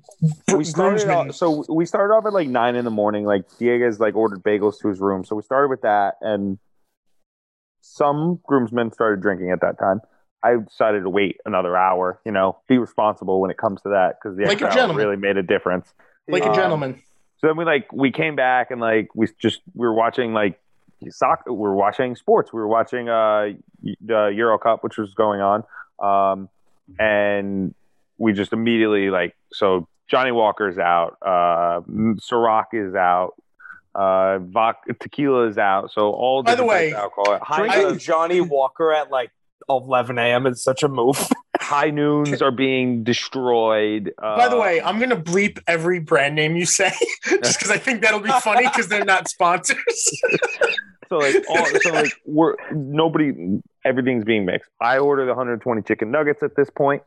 we 0.54 0.64
started 0.64 1.04
groomsmen. 1.04 1.28
off, 1.30 1.34
so 1.34 1.64
we 1.68 1.84
started 1.86 2.14
off 2.14 2.26
at 2.26 2.32
like 2.32 2.48
nine 2.48 2.76
in 2.76 2.84
the 2.84 2.90
morning. 2.90 3.24
Like 3.24 3.48
Dieguez 3.58 3.98
like 3.98 4.14
ordered 4.14 4.42
bagels 4.42 4.78
to 4.82 4.88
his 4.88 5.00
room, 5.00 5.24
so 5.24 5.34
we 5.36 5.42
started 5.42 5.68
with 5.68 5.82
that, 5.82 6.14
and 6.20 6.58
some 7.80 8.40
groomsmen 8.46 8.92
started 8.92 9.20
drinking 9.20 9.50
at 9.50 9.60
that 9.60 9.78
time. 9.78 10.00
I 10.42 10.56
decided 10.56 11.02
to 11.02 11.10
wait 11.10 11.38
another 11.44 11.76
hour. 11.76 12.20
You 12.24 12.32
know, 12.32 12.58
be 12.68 12.78
responsible 12.78 13.40
when 13.40 13.50
it 13.50 13.56
comes 13.56 13.80
to 13.82 13.88
that 13.90 14.16
because 14.22 14.36
the 14.36 14.44
Like 14.44 14.62
extra 14.62 14.82
hour 14.82 14.94
really 14.94 15.16
made 15.16 15.36
a 15.36 15.42
difference. 15.42 15.92
like 16.28 16.44
a 16.44 16.50
Um, 16.50 16.54
gentleman. 16.54 17.02
So 17.40 17.46
then 17.46 17.56
we 17.56 17.64
like 17.64 17.92
we 17.92 18.10
came 18.10 18.36
back 18.36 18.70
and 18.70 18.80
like 18.80 19.14
we 19.14 19.28
just 19.38 19.60
we 19.74 19.86
were 19.86 19.94
watching 19.94 20.32
like 20.32 20.60
soccer. 21.10 21.52
We 21.52 21.58
were 21.58 21.74
watching 21.74 22.16
sports. 22.16 22.52
We 22.52 22.60
were 22.60 22.68
watching 22.68 23.08
uh 23.08 23.52
the 24.00 24.32
Euro 24.34 24.58
Cup, 24.58 24.82
which 24.82 24.98
was 24.98 25.14
going 25.14 25.40
on, 25.40 25.64
um, 26.00 26.48
and 26.98 27.74
we 28.18 28.32
just 28.32 28.52
immediately 28.52 29.10
like 29.10 29.36
so 29.52 29.86
Johnnie 30.08 30.32
Walker's 30.32 30.78
out, 30.78 31.18
uh, 31.22 31.80
Ciroc 32.16 32.66
is 32.72 32.94
out, 32.94 33.34
uh, 33.94 34.38
vodka, 34.38 34.94
tequila 34.94 35.48
is 35.48 35.58
out. 35.58 35.90
So 35.92 36.10
all 36.10 36.42
By 36.42 36.54
the 36.54 36.64
way, 36.64 36.92
alcohol. 36.92 37.38
High, 37.42 37.68
Drinking 37.68 37.98
Johnnie 37.98 38.40
Walker 38.40 38.92
at 38.92 39.10
like 39.10 39.30
11 39.68 40.18
a.m. 40.18 40.46
is 40.46 40.62
such 40.62 40.82
a 40.82 40.88
move. 40.88 41.28
high 41.60 41.90
noons 41.90 42.40
are 42.42 42.50
being 42.50 43.04
destroyed. 43.04 44.12
Uh, 44.18 44.36
By 44.36 44.48
the 44.48 44.58
way, 44.58 44.80
I'm 44.80 44.98
gonna 44.98 45.20
bleep 45.20 45.58
every 45.66 46.00
brand 46.00 46.34
name 46.34 46.56
you 46.56 46.66
say 46.66 46.92
just 47.24 47.58
because 47.58 47.70
I 47.70 47.78
think 47.78 48.02
that'll 48.02 48.20
be 48.20 48.30
funny 48.40 48.66
because 48.66 48.88
they're 48.88 49.04
not 49.04 49.28
sponsors. 49.28 50.20
So 51.08 51.18
like, 51.18 51.36
all, 51.48 51.66
so 51.80 51.92
like, 51.92 52.12
we're 52.26 52.54
nobody. 52.72 53.60
Everything's 53.84 54.24
being 54.24 54.44
mixed. 54.44 54.70
I 54.80 54.98
ordered 54.98 55.24
the 55.24 55.30
120 55.30 55.82
chicken 55.82 56.10
nuggets 56.10 56.42
at 56.42 56.54
this 56.54 56.68
point, 56.68 57.02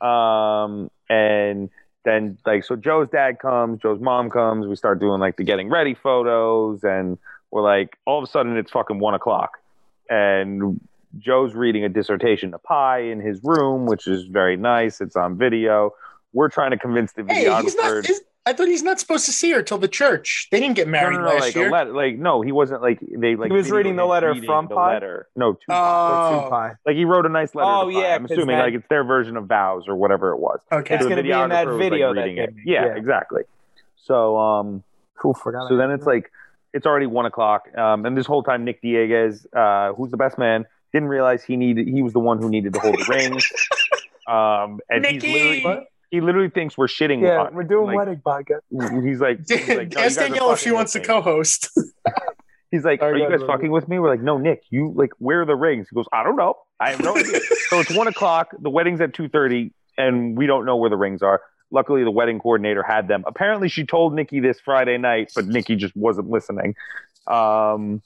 um, 0.00 0.90
and 1.10 1.68
then 2.04 2.38
like, 2.46 2.64
so 2.64 2.76
Joe's 2.76 3.08
dad 3.10 3.38
comes, 3.38 3.80
Joe's 3.80 4.00
mom 4.00 4.30
comes. 4.30 4.66
We 4.66 4.76
start 4.76 5.00
doing 5.00 5.20
like 5.20 5.36
the 5.36 5.44
getting 5.44 5.68
ready 5.68 5.94
photos, 5.94 6.82
and 6.82 7.18
we're 7.50 7.62
like, 7.62 7.98
all 8.06 8.18
of 8.18 8.24
a 8.24 8.30
sudden 8.30 8.56
it's 8.56 8.70
fucking 8.70 8.98
one 8.98 9.14
o'clock, 9.14 9.58
and 10.08 10.80
Joe's 11.18 11.54
reading 11.54 11.84
a 11.84 11.88
dissertation 11.88 12.50
to 12.52 12.58
Pi 12.58 13.00
in 13.00 13.20
his 13.20 13.40
room, 13.42 13.86
which 13.86 14.06
is 14.06 14.24
very 14.24 14.56
nice. 14.56 15.00
It's 15.00 15.16
on 15.16 15.36
video. 15.38 15.92
We're 16.32 16.48
trying 16.48 16.70
to 16.72 16.78
convince 16.78 17.12
the 17.12 17.24
Hey, 17.24 17.44
videographer. 17.46 17.62
he's 17.62 17.76
not. 17.76 18.10
Is, 18.10 18.22
I 18.48 18.52
thought 18.52 18.68
he's 18.68 18.82
not 18.84 19.00
supposed 19.00 19.26
to 19.26 19.32
see 19.32 19.50
her 19.52 19.62
till 19.62 19.78
the 19.78 19.88
church. 19.88 20.46
They 20.52 20.60
didn't 20.60 20.76
get 20.76 20.86
married 20.86 21.16
no, 21.16 21.22
no, 21.22 21.28
last 21.30 21.40
like 21.40 21.54
year. 21.56 21.68
a 21.68 21.72
letter. 21.72 21.92
Like 21.92 22.16
no, 22.16 22.42
he 22.42 22.52
wasn't 22.52 22.80
like 22.82 23.00
they 23.00 23.34
like. 23.34 23.50
He 23.50 23.56
was 23.56 23.70
reading 23.72 23.96
the 23.96 24.04
letter 24.04 24.28
reading 24.32 24.44
from 24.44 24.68
the 24.68 24.74
Pi? 24.76 24.94
Letter. 24.94 25.26
No, 25.34 25.54
to 25.54 25.58
Oh. 25.68 25.74
Or 26.38 26.42
two 26.44 26.50
pie. 26.50 26.72
Like 26.86 26.94
he 26.96 27.04
wrote 27.04 27.26
a 27.26 27.28
nice 27.28 27.54
letter. 27.56 27.68
Oh, 27.68 27.88
to 27.88 27.94
Pi. 27.94 28.00
yeah, 28.02 28.14
I'm 28.14 28.24
assuming 28.26 28.56
that- 28.56 28.62
like 28.64 28.74
it's 28.74 28.86
their 28.88 29.02
version 29.02 29.36
of 29.36 29.46
vows 29.46 29.88
or 29.88 29.96
whatever 29.96 30.30
it 30.32 30.38
was. 30.38 30.60
okay. 30.70 30.94
It's 30.94 31.02
So 31.04 31.08
the 31.08 31.16
gonna 31.16 31.22
be 31.24 31.30
in 31.32 31.48
that 31.48 31.66
videographer 31.66 31.70
was, 31.72 31.80
like, 31.80 31.90
video 31.90 32.14
that 32.14 32.20
reading 32.20 32.36
they 32.36 32.42
it. 32.44 32.54
made. 32.54 32.62
Yeah, 32.66 32.84
Yeah. 32.86 32.94
exactly. 32.96 33.42
So 33.96 34.36
um, 34.38 34.82
Cool, 35.18 35.34
forgot. 35.34 35.68
so 35.68 35.76
then 35.76 35.90
it's 35.90 36.06
like 36.06 36.30
it's 36.72 36.86
already 36.86 37.06
one 37.06 37.24
o'clock, 37.26 37.76
um, 37.76 38.04
and 38.04 38.16
this 38.16 38.26
whole 38.26 38.42
time 38.42 38.64
Nick 38.64 38.82
Dieguez, 38.82 39.46
uh, 39.56 39.94
who's 39.94 40.10
the 40.10 40.16
best 40.18 40.36
man, 40.38 40.66
didn't 40.96 41.08
realize 41.08 41.44
he 41.44 41.56
needed 41.56 41.86
he 41.86 42.02
was 42.02 42.14
the 42.14 42.20
one 42.20 42.40
who 42.40 42.48
needed 42.48 42.72
to 42.72 42.80
hold 42.80 42.94
the 42.94 43.04
rings. 43.08 43.46
Um, 44.26 44.80
and 44.88 45.04
he's 45.04 45.22
Nikki! 45.22 45.62
literally 45.62 45.86
he 46.10 46.20
literally 46.20 46.50
thinks 46.50 46.78
we're 46.78 46.86
shitting. 46.86 47.20
yeah, 47.22 47.42
on 47.42 47.54
we're 47.54 47.64
doing 47.64 47.86
like, 47.86 47.96
wedding 47.96 48.22
podcast. 48.24 48.60
He's 49.04 49.20
like, 49.20 49.40
he's 49.46 49.68
like, 49.68 49.94
no, 49.94 50.00
Ask 50.00 50.16
Danielle 50.18 50.52
if 50.52 50.60
she 50.60 50.70
wants 50.70 50.92
to 50.94 51.00
co-host. 51.00 51.70
He's 52.72 52.84
like, 52.84 53.00
"Are 53.00 53.16
you 53.16 53.28
guys 53.30 53.40
fucking 53.46 53.70
with 53.70 53.88
me?" 53.88 54.00
We're 54.00 54.10
like, 54.10 54.20
"No, 54.20 54.38
Nick. 54.38 54.64
You 54.70 54.92
like 54.94 55.12
where 55.18 55.42
are 55.42 55.46
the 55.46 55.54
rings?" 55.54 55.86
He 55.88 55.94
goes, 55.94 56.06
"I 56.12 56.24
don't 56.24 56.34
know. 56.34 56.54
I 56.80 56.90
have 56.90 57.00
no 57.00 57.16
idea." 57.16 57.38
so 57.68 57.78
it's 57.78 57.94
one 57.94 58.08
o'clock. 58.08 58.48
The 58.58 58.68
wedding's 58.68 59.00
at 59.00 59.14
two 59.14 59.28
thirty, 59.28 59.72
and 59.96 60.36
we 60.36 60.46
don't 60.46 60.66
know 60.66 60.76
where 60.76 60.90
the 60.90 60.96
rings 60.96 61.22
are. 61.22 61.40
Luckily, 61.70 62.02
the 62.02 62.10
wedding 62.10 62.40
coordinator 62.40 62.82
had 62.82 63.06
them. 63.06 63.22
Apparently, 63.24 63.68
she 63.68 63.86
told 63.86 64.14
Nikki 64.14 64.40
this 64.40 64.58
Friday 64.58 64.98
night, 64.98 65.30
but 65.34 65.46
Nikki 65.46 65.76
just 65.76 65.96
wasn't 65.96 66.28
listening. 66.28 66.74
Um, 67.28 68.02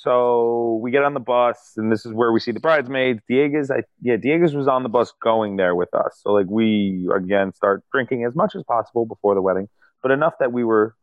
so 0.00 0.78
we 0.80 0.92
get 0.92 1.02
on 1.02 1.12
the 1.14 1.20
bus, 1.20 1.72
and 1.76 1.90
this 1.90 2.06
is 2.06 2.12
where 2.12 2.30
we 2.32 2.38
see 2.38 2.52
the 2.52 2.60
bridesmaids. 2.60 3.20
Dieguez, 3.28 3.70
I 3.70 3.82
yeah, 4.00 4.16
Dieguez 4.16 4.54
was 4.54 4.68
on 4.68 4.84
the 4.84 4.88
bus 4.88 5.12
going 5.22 5.56
there 5.56 5.74
with 5.74 5.92
us. 5.92 6.20
So 6.22 6.32
like 6.32 6.46
we 6.48 7.08
again 7.14 7.52
start 7.52 7.82
drinking 7.92 8.24
as 8.24 8.34
much 8.36 8.54
as 8.54 8.62
possible 8.62 9.06
before 9.06 9.34
the 9.34 9.42
wedding, 9.42 9.68
but 10.02 10.12
enough 10.12 10.34
that 10.38 10.52
we 10.52 10.62
were 10.62 10.94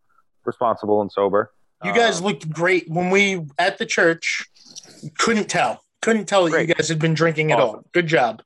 responsible 0.46 1.02
and 1.02 1.12
sober. 1.12 1.52
You 1.84 1.94
guys 1.94 2.20
Um, 2.20 2.26
looked 2.28 2.50
great 2.50 2.90
when 2.90 3.10
we 3.10 3.46
at 3.60 3.78
the 3.80 3.86
church. 3.86 4.46
Couldn't 5.18 5.50
tell. 5.50 5.84
Couldn't 6.02 6.26
tell 6.26 6.46
that 6.46 6.52
Great. 6.52 6.70
you 6.70 6.76
guys 6.76 6.88
had 6.88 7.00
been 7.00 7.14
drinking 7.16 7.52
at 7.52 7.60
all. 7.60 7.84
Good 7.92 8.08
job. 8.08 8.42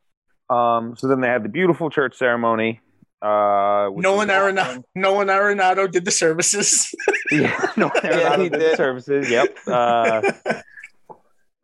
Um, 0.49 0.95
so 0.97 1.07
then 1.07 1.21
they 1.21 1.27
had 1.27 1.43
the 1.43 1.49
beautiful 1.49 1.89
church 1.91 2.17
ceremony. 2.17 2.81
Uh, 3.21 3.87
which 3.89 4.03
Nolan 4.03 4.29
Arenado. 4.29 4.83
Nolan 4.95 5.27
Arenado 5.27 5.91
did 5.91 6.05
the 6.05 6.11
services. 6.11 6.93
Yeah, 7.31 7.71
Nolan 7.77 7.91
Yeah, 8.03 8.11
Arenado 8.11 8.43
he 8.43 8.49
did 8.49 8.61
the 8.61 8.75
services. 8.75 9.29
Yep. 9.29 9.57
Uh, 9.67 10.21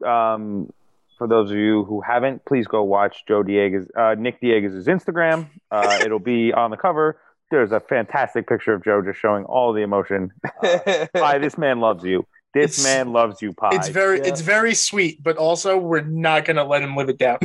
um, 0.08 0.70
for 1.18 1.28
those 1.28 1.50
of 1.50 1.58
you 1.58 1.84
who 1.86 2.02
haven't, 2.02 2.44
please 2.46 2.68
go 2.68 2.84
watch 2.84 3.24
Joe 3.28 3.42
Dieguez, 3.44 3.88
uh, 3.98 4.16
Nick 4.20 4.42
Dieguez' 4.42 4.86
Instagram. 4.86 5.48
Uh, 5.72 6.00
it'll 6.06 6.20
be 6.20 6.54
on 6.54 6.72
the 6.72 6.78
cover. 6.78 7.20
There's 7.52 7.72
a 7.72 7.80
fantastic 7.80 8.48
picture 8.48 8.74
of 8.74 8.84
Joe 8.84 9.02
just 9.02 9.20
showing 9.20 9.46
all 9.46 9.72
the 9.74 9.82
emotion. 9.82 10.32
Uh, 10.64 11.08
Pi, 11.14 11.38
this 11.38 11.58
man 11.58 11.80
loves 11.80 12.04
you. 12.04 12.26
This 12.54 12.80
It's- 12.80 12.84
man 12.84 13.12
loves 13.14 13.42
you, 13.42 13.54
Pi. 13.54 13.70
it's 13.74 13.88
very 13.90 14.18
Yeah. 14.20 14.26
it's 14.28 14.42
very 14.42 14.74
sweet, 14.74 15.22
but 15.24 15.38
also 15.38 15.78
we're 15.78 16.02
not 16.02 16.46
gonna 16.46 16.64
let 16.64 16.82
him 16.82 16.96
live 16.96 17.10
it 17.10 17.18
down. 17.18 17.38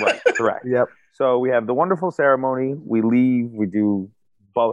right, 0.00 0.20
correct. 0.36 0.64
yep. 0.66 0.88
So 1.12 1.38
we 1.38 1.50
have 1.50 1.66
the 1.66 1.74
wonderful 1.74 2.10
ceremony. 2.10 2.74
We 2.74 3.02
leave. 3.02 3.50
We 3.50 3.66
do. 3.66 4.10
bu- 4.54 4.72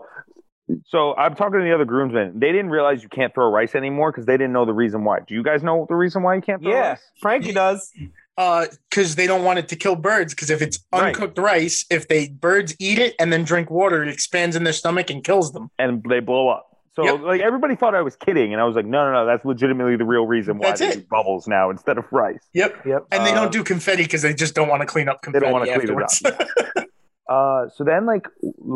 So 0.87 1.15
I'm 1.15 1.35
talking 1.35 1.59
to 1.59 1.65
the 1.65 1.73
other 1.73 1.85
groomsmen. 1.85 2.39
They 2.39 2.51
didn't 2.51 2.69
realize 2.69 3.01
you 3.03 3.09
can't 3.09 3.33
throw 3.33 3.49
rice 3.51 3.75
anymore 3.75 4.11
because 4.11 4.25
they 4.25 4.37
didn't 4.37 4.53
know 4.53 4.65
the 4.65 4.73
reason 4.73 5.03
why. 5.03 5.19
Do 5.27 5.33
you 5.33 5.43
guys 5.43 5.63
know 5.63 5.85
the 5.89 5.95
reason 5.95 6.23
why 6.23 6.35
you 6.35 6.41
can't 6.41 6.61
throw 6.61 6.71
Yeah, 6.71 6.89
rice? 6.91 7.01
Frankie 7.21 7.51
does. 7.53 7.91
Uh, 8.37 8.67
because 8.89 9.15
they 9.15 9.27
don't 9.27 9.43
want 9.43 9.59
it 9.59 9.67
to 9.67 9.75
kill 9.75 9.95
birds. 9.97 10.33
Because 10.33 10.49
if 10.49 10.61
it's 10.61 10.79
Right. 10.93 11.07
uncooked 11.13 11.37
rice, 11.37 11.85
if 11.89 12.07
they 12.07 12.29
birds 12.29 12.73
eat 12.79 12.97
it 12.99 13.13
and 13.19 13.33
then 13.33 13.43
drink 13.43 13.69
water, 13.69 14.01
it 14.01 14.07
expands 14.09 14.55
in 14.55 14.63
their 14.63 14.71
stomach 14.73 15.09
and 15.09 15.23
kills 15.23 15.51
them. 15.51 15.69
And 15.77 16.01
they 16.09 16.21
blow 16.21 16.47
up. 16.47 16.67
So 16.99 17.05
Yep. 17.13 17.21
like 17.21 17.41
everybody 17.41 17.75
thought 17.75 17.95
I 17.95 18.01
was 18.01 18.15
kidding, 18.15 18.51
and 18.53 18.61
I 18.61 18.65
was 18.65 18.75
like, 18.75 18.85
no, 18.85 19.05
no, 19.05 19.13
no, 19.13 19.25
that's 19.25 19.45
legitimately 19.45 19.95
the 19.95 20.05
real 20.05 20.25
reason 20.27 20.57
why 20.57 20.67
That's 20.67 20.79
they 20.81 20.87
it. 20.89 20.93
do 20.95 21.05
bubbles 21.09 21.47
now 21.47 21.69
instead 21.69 21.97
of 21.97 22.05
rice. 22.11 22.47
Yep. 22.53 22.85
Yep. 22.85 23.05
And 23.11 23.25
they 23.25 23.31
Uh, 23.31 23.35
don't 23.35 23.51
do 23.51 23.63
confetti 23.63 24.03
because 24.03 24.21
they 24.21 24.33
just 24.33 24.53
don't 24.55 24.67
want 24.67 24.81
to 24.81 24.85
clean 24.85 25.07
up 25.07 25.21
They 25.21 25.39
don't 25.39 25.51
want 25.51 25.65
to 25.65 25.73
clean 25.79 25.97
it 25.97 26.25
up. 26.35 26.85
Uh, 27.29 27.69
so 27.69 27.83
then 27.83 28.07
like, 28.07 28.25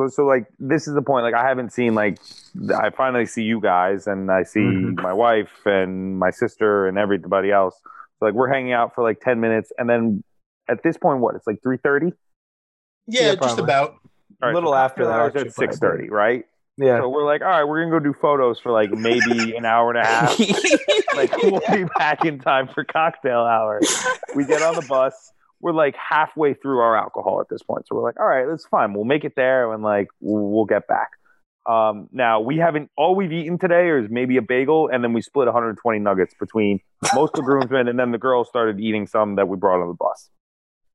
so 0.10 0.26
like, 0.28 0.46
this 0.60 0.88
is 0.88 0.94
the 0.94 1.02
point. 1.02 1.24
Like, 1.24 1.34
I 1.34 1.48
haven't 1.48 1.74
seen 1.74 1.96
like, 1.96 2.20
I 2.80 2.92
finally 2.92 3.26
see 3.26 3.42
you 3.42 3.60
guys, 3.60 4.06
and 4.06 4.32
I 4.32 4.44
see 4.44 4.60
Mm-hmm. 4.60 4.90
Mhm. 5.00 5.02
my 5.02 5.12
wife 5.12 5.66
and 5.66 6.20
my 6.20 6.30
sister 6.30 6.86
and 6.86 7.00
everybody 7.00 7.50
else. 7.52 7.76
So, 8.20 8.26
like, 8.28 8.36
we're 8.36 8.54
hanging 8.54 8.72
out 8.72 8.94
for 8.94 9.04
like 9.04 9.20
ten 9.22 9.40
minutes, 9.42 9.72
and 9.80 9.90
then 9.90 10.24
at 10.70 10.84
this 10.84 10.98
point, 10.98 11.20
what? 11.20 11.34
It's 11.34 11.48
like 11.48 11.64
three 11.64 11.78
thirty. 11.78 12.14
yeah, 13.08 13.22
Yeah, 13.22 13.28
just 13.30 13.40
probably. 13.40 13.64
about. 13.64 13.96
A 14.44 14.52
little 14.52 14.76
after 14.76 15.04
that, 15.06 15.12
hours 15.14 15.30
actually, 15.36 15.48
at 15.48 15.56
six 15.56 15.80
thirty, 15.80 16.10
right? 16.12 16.46
Yeah. 16.78 17.00
So 17.00 17.10
we're 17.10 17.26
like, 17.26 17.42
all 17.42 17.48
right, 17.48 17.64
we're 17.64 17.84
gonna 17.84 18.00
go 18.00 18.04
do 18.04 18.16
photos 18.20 18.60
for 18.60 18.72
like 18.72 18.92
maybe 18.92 19.56
an 19.56 19.66
hour 19.66 19.92
and 19.92 20.00
a 20.00 20.06
half. 20.06 20.40
like 21.16 21.36
we'll 21.44 21.62
be 21.72 21.86
back 21.98 22.26
in 22.26 22.40
time 22.40 22.68
for 22.68 22.84
cocktail 22.84 23.42
hour. 23.42 23.80
We 24.36 24.46
get 24.46 24.62
on 24.62 24.76
the 24.76 24.86
bus. 24.88 25.14
We're 25.60 25.74
like 25.74 25.96
halfway 25.96 26.56
through 26.56 26.80
our 26.80 26.98
alcohol 26.98 27.40
at 27.42 27.48
this 27.50 27.62
point, 27.62 27.88
so 27.88 27.96
we're 27.96 28.04
like, 28.04 28.20
all 28.20 28.26
right, 28.26 28.46
that's 28.50 28.66
fine. 28.66 28.94
We'll 28.94 29.06
make 29.06 29.24
it 29.24 29.34
there, 29.36 29.72
and 29.72 29.84
like 29.84 30.08
we'll, 30.20 30.50
we'll 30.50 30.66
get 30.66 30.88
back. 30.88 31.10
Um, 31.70 32.10
now 32.12 32.42
we 32.42 32.58
haven't. 32.58 32.90
All 32.98 33.16
we've 33.16 33.32
eaten 33.32 33.58
today 33.60 33.90
is 33.90 34.10
maybe 34.10 34.38
a 34.38 34.42
bagel, 34.42 34.90
and 34.92 35.04
then 35.04 35.14
we 35.14 35.22
split 35.22 35.46
120 35.46 36.00
nuggets 36.00 36.34
between 36.40 36.80
most 37.14 37.36
of 37.36 37.38
the 37.38 37.42
groomsmen, 37.44 37.88
and 37.88 37.98
then 37.98 38.12
the 38.12 38.18
girls 38.18 38.50
started 38.50 38.80
eating 38.80 39.08
some 39.08 39.36
that 39.36 39.48
we 39.48 39.58
brought 39.58 39.82
on 39.82 39.88
the 39.88 39.94
bus. 39.94 40.30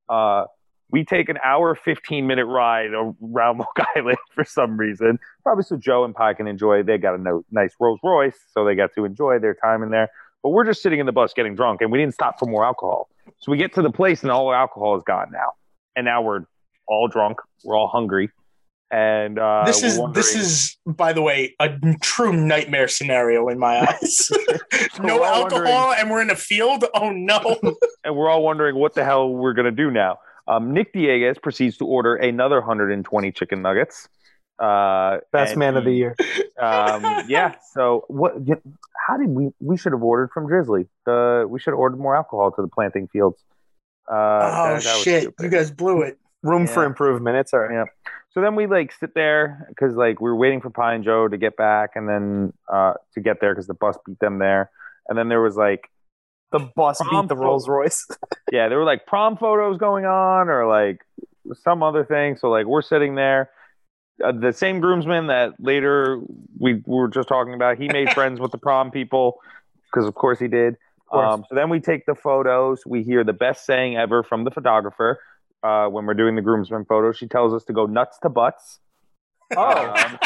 Uh, 0.09 0.45
we 0.91 1.05
take 1.05 1.29
an 1.29 1.39
hour 1.45 1.75
15 1.75 2.27
minute 2.27 2.47
ride 2.47 2.91
around 2.93 3.59
Long 3.59 3.87
Island 3.97 4.19
for 4.35 4.45
some 4.45 4.77
reason. 4.77 5.19
Probably 5.43 5.65
so 5.65 5.77
Joe 5.77 6.05
and 6.05 6.15
Pi 6.15 6.35
can 6.35 6.47
enjoy. 6.47 6.83
They 6.83 6.99
got 6.99 7.15
a 7.15 7.19
no, 7.19 7.45
nice 7.51 7.75
Rolls 7.81 8.01
Royce, 8.03 8.39
so 8.53 8.65
they 8.65 8.75
got 8.75 8.91
to 8.95 9.05
enjoy 9.05 9.39
their 9.39 9.55
time 9.55 9.83
in 9.83 9.91
there. 9.91 10.09
But 10.43 10.51
we're 10.51 10.65
just 10.65 10.83
sitting 10.83 11.01
in 11.01 11.07
the 11.07 11.13
bus 11.13 11.33
getting 11.35 11.55
drunk, 11.55 11.81
and 11.81 11.91
we 11.91 11.99
didn't 11.99 12.15
stop 12.15 12.39
for 12.39 12.47
more 12.47 12.65
alcohol. 12.65 13.09
So 13.39 13.51
we 13.53 13.59
get 13.59 13.75
to 13.75 13.83
the 13.83 13.91
place, 13.91 14.23
and 14.23 14.31
all 14.31 14.47
our 14.49 14.55
alcohol 14.55 14.97
is 14.97 15.03
gone 15.05 15.31
now. 15.33 15.53
And 15.97 16.05
now 16.05 16.23
we're 16.23 16.45
all 16.87 17.09
drunk. 17.09 17.39
We're 17.65 17.77
all 17.77 17.89
hungry. 17.89 18.31
And 18.91 19.39
uh, 19.39 19.65
this 19.67 19.83
is 19.83 20.01
this 20.15 20.35
is 20.35 20.79
by 20.87 21.13
the 21.13 21.21
way 21.21 21.55
a 21.61 21.79
true 22.01 22.33
nightmare 22.33 22.89
scenario 22.89 23.49
in 23.49 23.59
my 23.59 23.87
eyes. 23.87 24.31
no 25.03 25.25
alcohol, 25.25 25.93
and 25.93 26.11
we're 26.11 26.23
in 26.23 26.31
a 26.31 26.37
field. 26.37 26.87
Oh 26.95 27.11
no! 27.11 27.59
and 28.05 28.17
we're 28.17 28.31
all 28.31 28.43
wondering 28.43 28.77
what 28.77 28.95
the 28.95 29.05
hell 29.05 29.29
we're 29.29 29.53
gonna 29.53 29.71
do 29.71 29.91
now. 29.91 30.17
Um, 30.49 30.73
Nick 30.73 30.93
Dieguez 30.95 31.41
proceeds 31.41 31.77
to 31.77 31.85
order 31.87 32.17
another 32.17 32.59
120 32.61 33.31
chicken 33.33 33.63
nuggets. 33.63 34.09
Uh, 34.59 35.19
Best 35.31 35.53
and 35.53 35.59
man 35.61 35.77
of 35.77 35.85
the 35.85 35.93
year. 35.93 36.17
um, 36.61 37.05
yeah. 37.29 37.55
So 37.75 38.05
what? 38.09 38.35
How 39.07 39.17
did 39.17 39.29
we? 39.29 39.51
We 39.61 39.77
should 39.77 39.93
have 39.93 40.03
ordered 40.03 40.31
from 40.33 40.49
Drizzly. 40.49 40.87
The 41.07 41.47
we 41.49 41.61
should 41.61 41.71
have 41.73 41.79
ordered 41.79 41.99
more 42.01 42.17
alcohol 42.17 42.51
to 42.53 42.63
the 42.63 42.69
planting 42.69 43.07
fields. 43.09 43.41
Uh, 44.11 44.15
oh 44.15 44.75
that- 44.75 44.83
that 44.83 44.97
shit! 45.05 45.35
You 45.39 45.49
guys 45.49 45.71
blew 45.71 46.03
it. 46.03 46.19
Room 46.43 46.67
for 46.67 46.83
Yeah. 46.83 46.89
improvement. 46.89 47.37
It's 47.37 47.53
all 47.53 47.61
right. 47.61 47.73
Yeah. 47.73 47.85
So 48.31 48.41
then 48.41 48.55
we 48.57 48.67
like 48.67 48.93
sit 48.93 49.15
there 49.15 49.67
because 49.69 49.95
like 49.95 50.21
we 50.21 50.29
were 50.31 50.37
waiting 50.37 50.61
for 50.61 50.71
Pie 50.71 50.95
and 50.95 51.05
Joe 51.05 51.29
to 51.29 51.37
get 51.37 51.57
back, 51.57 51.91
and 51.95 52.09
then 52.09 52.53
uh, 52.73 52.95
to 53.15 53.21
get 53.21 53.41
there 53.41 53.53
because 53.55 53.67
the 53.67 53.75
bus 53.75 53.97
beat 54.07 54.19
them 54.19 54.39
there, 54.39 54.71
and 55.09 55.17
then 55.19 55.29
there 55.29 55.41
was 55.41 55.57
like 55.57 55.89
The 56.51 56.61
bus 56.75 56.99
Prom 57.01 57.25
beat 57.25 57.29
the 57.29 57.37
Rolls 57.37 57.69
Royce. 57.69 58.07
yeah, 58.53 58.69
there 58.69 58.79
were 58.79 58.85
like 58.85 59.07
prom 59.07 59.37
photos 59.37 59.77
going 59.77 60.07
on 60.07 60.49
or 60.49 60.67
like 60.67 61.05
some 61.63 61.83
other 61.83 62.05
thing. 62.05 62.37
So 62.37 62.49
like 62.49 62.67
we're 62.67 62.83
sitting 62.83 63.15
there. 63.15 63.51
Uh, 64.25 64.33
the 64.33 64.53
same 64.53 64.81
groomsman 64.81 65.29
that 65.29 65.53
later 65.61 66.21
we 66.59 66.83
were 66.87 67.09
just 67.09 67.29
talking 67.29 67.55
about, 67.55 67.79
he 67.79 67.89
made 67.89 68.11
friends 68.15 68.41
with 68.41 68.51
the 68.51 68.59
prom 68.59 68.91
people 68.91 69.41
because 69.85 70.07
of 70.07 70.15
course 70.15 70.39
he 70.39 70.49
did. 70.49 70.77
course. 71.09 71.35
Um, 71.35 71.45
so 71.49 71.55
then 71.55 71.71
we 71.71 71.81
take 71.81 72.07
the 72.07 72.15
photos. 72.15 72.83
We 72.87 73.03
hear 73.03 73.25
the 73.25 73.33
best 73.33 73.65
saying 73.65 73.97
ever 73.97 74.23
from 74.23 74.45
the 74.45 74.51
photographer 74.51 75.21
uh, 75.63 75.87
when 75.89 76.07
we're 76.07 76.15
doing 76.15 76.37
the 76.37 76.43
groomsmen 76.43 76.85
photos. 76.85 77.17
She 77.17 77.27
tells 77.27 77.53
us 77.55 77.65
to 77.65 77.73
go 77.73 77.87
nuts 77.87 78.19
to 78.23 78.29
butts. 78.29 78.81
Oh, 79.57 79.95
Um, 79.95 80.19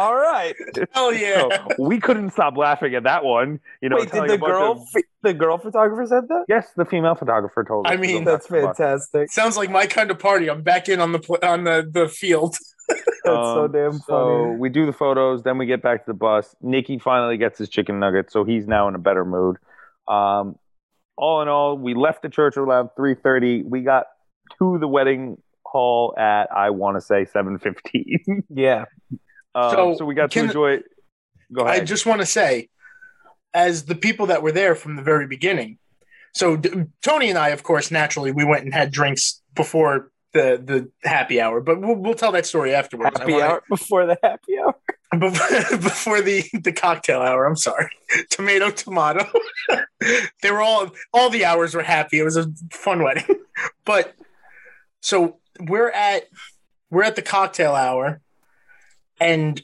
all 0.00 0.14
right. 0.16 0.54
Hell 0.92 1.12
yeah! 1.12 1.48
so 1.48 1.66
we 1.78 2.00
couldn't 2.00 2.30
stop 2.30 2.56
laughing 2.56 2.94
at 2.94 3.04
that 3.04 3.24
one. 3.24 3.60
You 3.82 3.88
know, 3.88 3.96
Wait, 3.96 4.10
did 4.12 4.28
the 4.28 4.38
girl, 4.38 4.72
of- 4.72 4.88
ph- 4.92 5.04
the 5.22 5.34
girl 5.34 5.58
photographer 5.58 6.06
said 6.06 6.28
that? 6.28 6.44
yes, 6.48 6.68
the 6.76 6.84
female 6.84 7.14
photographer 7.14 7.64
told 7.64 7.86
us. 7.86 7.92
I 7.92 7.96
mean, 7.96 8.24
That's 8.24 8.46
to 8.46 8.52
butts. 8.62 8.78
fantastic. 8.78 9.30
Sounds 9.32 9.56
like 9.56 9.70
my 9.70 9.86
kind 9.86 10.10
of 10.10 10.18
party. 10.18 10.48
I'm 10.48 10.62
back 10.62 10.88
in 10.88 11.00
on 11.00 11.12
the 11.12 11.18
pl- 11.18 11.38
on 11.42 11.64
the 11.64 11.88
the 11.90 12.08
field. 12.08 12.56
That's 12.88 13.04
so 13.24 13.64
Um, 13.64 13.72
damn 13.72 13.92
So 13.92 14.02
funny. 14.46 14.56
we 14.58 14.68
do 14.70 14.86
the 14.86 14.92
photos, 14.92 15.42
then 15.42 15.58
we 15.58 15.66
get 15.66 15.82
back 15.82 16.06
to 16.06 16.12
the 16.12 16.16
bus. 16.18 16.54
Nikki 16.62 16.98
finally 16.98 17.36
gets 17.36 17.58
his 17.58 17.68
chicken 17.68 17.98
nuggets, 18.00 18.32
so 18.32 18.44
he's 18.44 18.66
now 18.66 18.88
in 18.88 18.94
a 18.94 18.98
better 18.98 19.24
mood. 19.24 19.56
Um, 20.06 20.56
all 21.16 21.42
in 21.42 21.48
all, 21.48 21.76
we 21.76 21.94
left 21.94 22.22
the 22.22 22.28
church 22.30 22.56
around 22.56 22.90
three 22.96 23.14
thirty. 23.14 23.62
We 23.62 23.82
got 23.82 24.06
to 24.58 24.78
the 24.78 24.88
wedding 24.88 25.36
hall 25.66 26.14
at 26.16 26.44
I 26.50 26.70
want 26.70 26.96
to 26.96 27.00
say 27.02 27.26
seven 27.26 27.58
fifteen. 27.58 28.44
Yeah. 28.48 28.84
Um, 29.64 29.70
So, 29.72 29.94
so, 29.98 30.04
we 30.04 30.14
got 30.14 30.30
to 30.32 30.40
enjoy. 30.40 30.80
Go 31.52 31.62
ahead. 31.64 31.82
I 31.82 31.84
just 31.84 32.06
want 32.06 32.20
to 32.20 32.26
say, 32.26 32.68
as 33.54 33.84
the 33.86 33.94
people 33.94 34.26
that 34.26 34.42
were 34.42 34.52
there 34.52 34.74
from 34.74 34.96
the 34.96 35.02
very 35.02 35.26
beginning, 35.26 35.78
So 36.34 36.56
d- 36.56 36.84
Tony 37.02 37.30
and 37.30 37.38
I, 37.38 37.48
of 37.50 37.62
course, 37.62 37.90
naturally, 37.90 38.32
we 38.32 38.44
went 38.44 38.64
and 38.64 38.74
had 38.74 38.90
drinks 38.92 39.40
before 39.54 40.10
the 40.34 40.60
the 40.62 40.90
happy 41.08 41.40
hour, 41.40 41.60
but 41.62 41.80
we'll, 41.80 41.96
we'll 41.96 42.14
tell 42.14 42.32
that 42.32 42.44
story 42.46 42.74
afterwards. 42.74 43.18
Happy 43.18 43.32
wanna- 43.32 43.44
hour 43.44 43.62
before 43.68 44.06
the 44.06 44.18
happy 44.22 44.58
hour. 44.58 44.74
before, 45.18 45.78
before 45.78 46.20
the 46.20 46.44
the 46.52 46.70
cocktail 46.72 47.20
hour. 47.22 47.46
I'm 47.46 47.56
sorry, 47.56 47.88
tomato 48.30 48.70
tomato. 48.70 49.26
they 50.42 50.50
were 50.50 50.60
all 50.60 50.90
all 51.14 51.30
the 51.30 51.46
hours 51.46 51.74
were 51.74 51.82
happy. 51.82 52.18
It 52.18 52.24
was 52.24 52.36
a 52.36 52.46
fun 52.70 53.02
wedding, 53.02 53.24
but 53.86 54.14
so 55.00 55.38
we're 55.58 55.90
at 55.90 56.24
we're 56.90 57.04
at 57.04 57.16
the 57.16 57.22
cocktail 57.22 57.72
hour, 57.74 58.20
and 59.20 59.60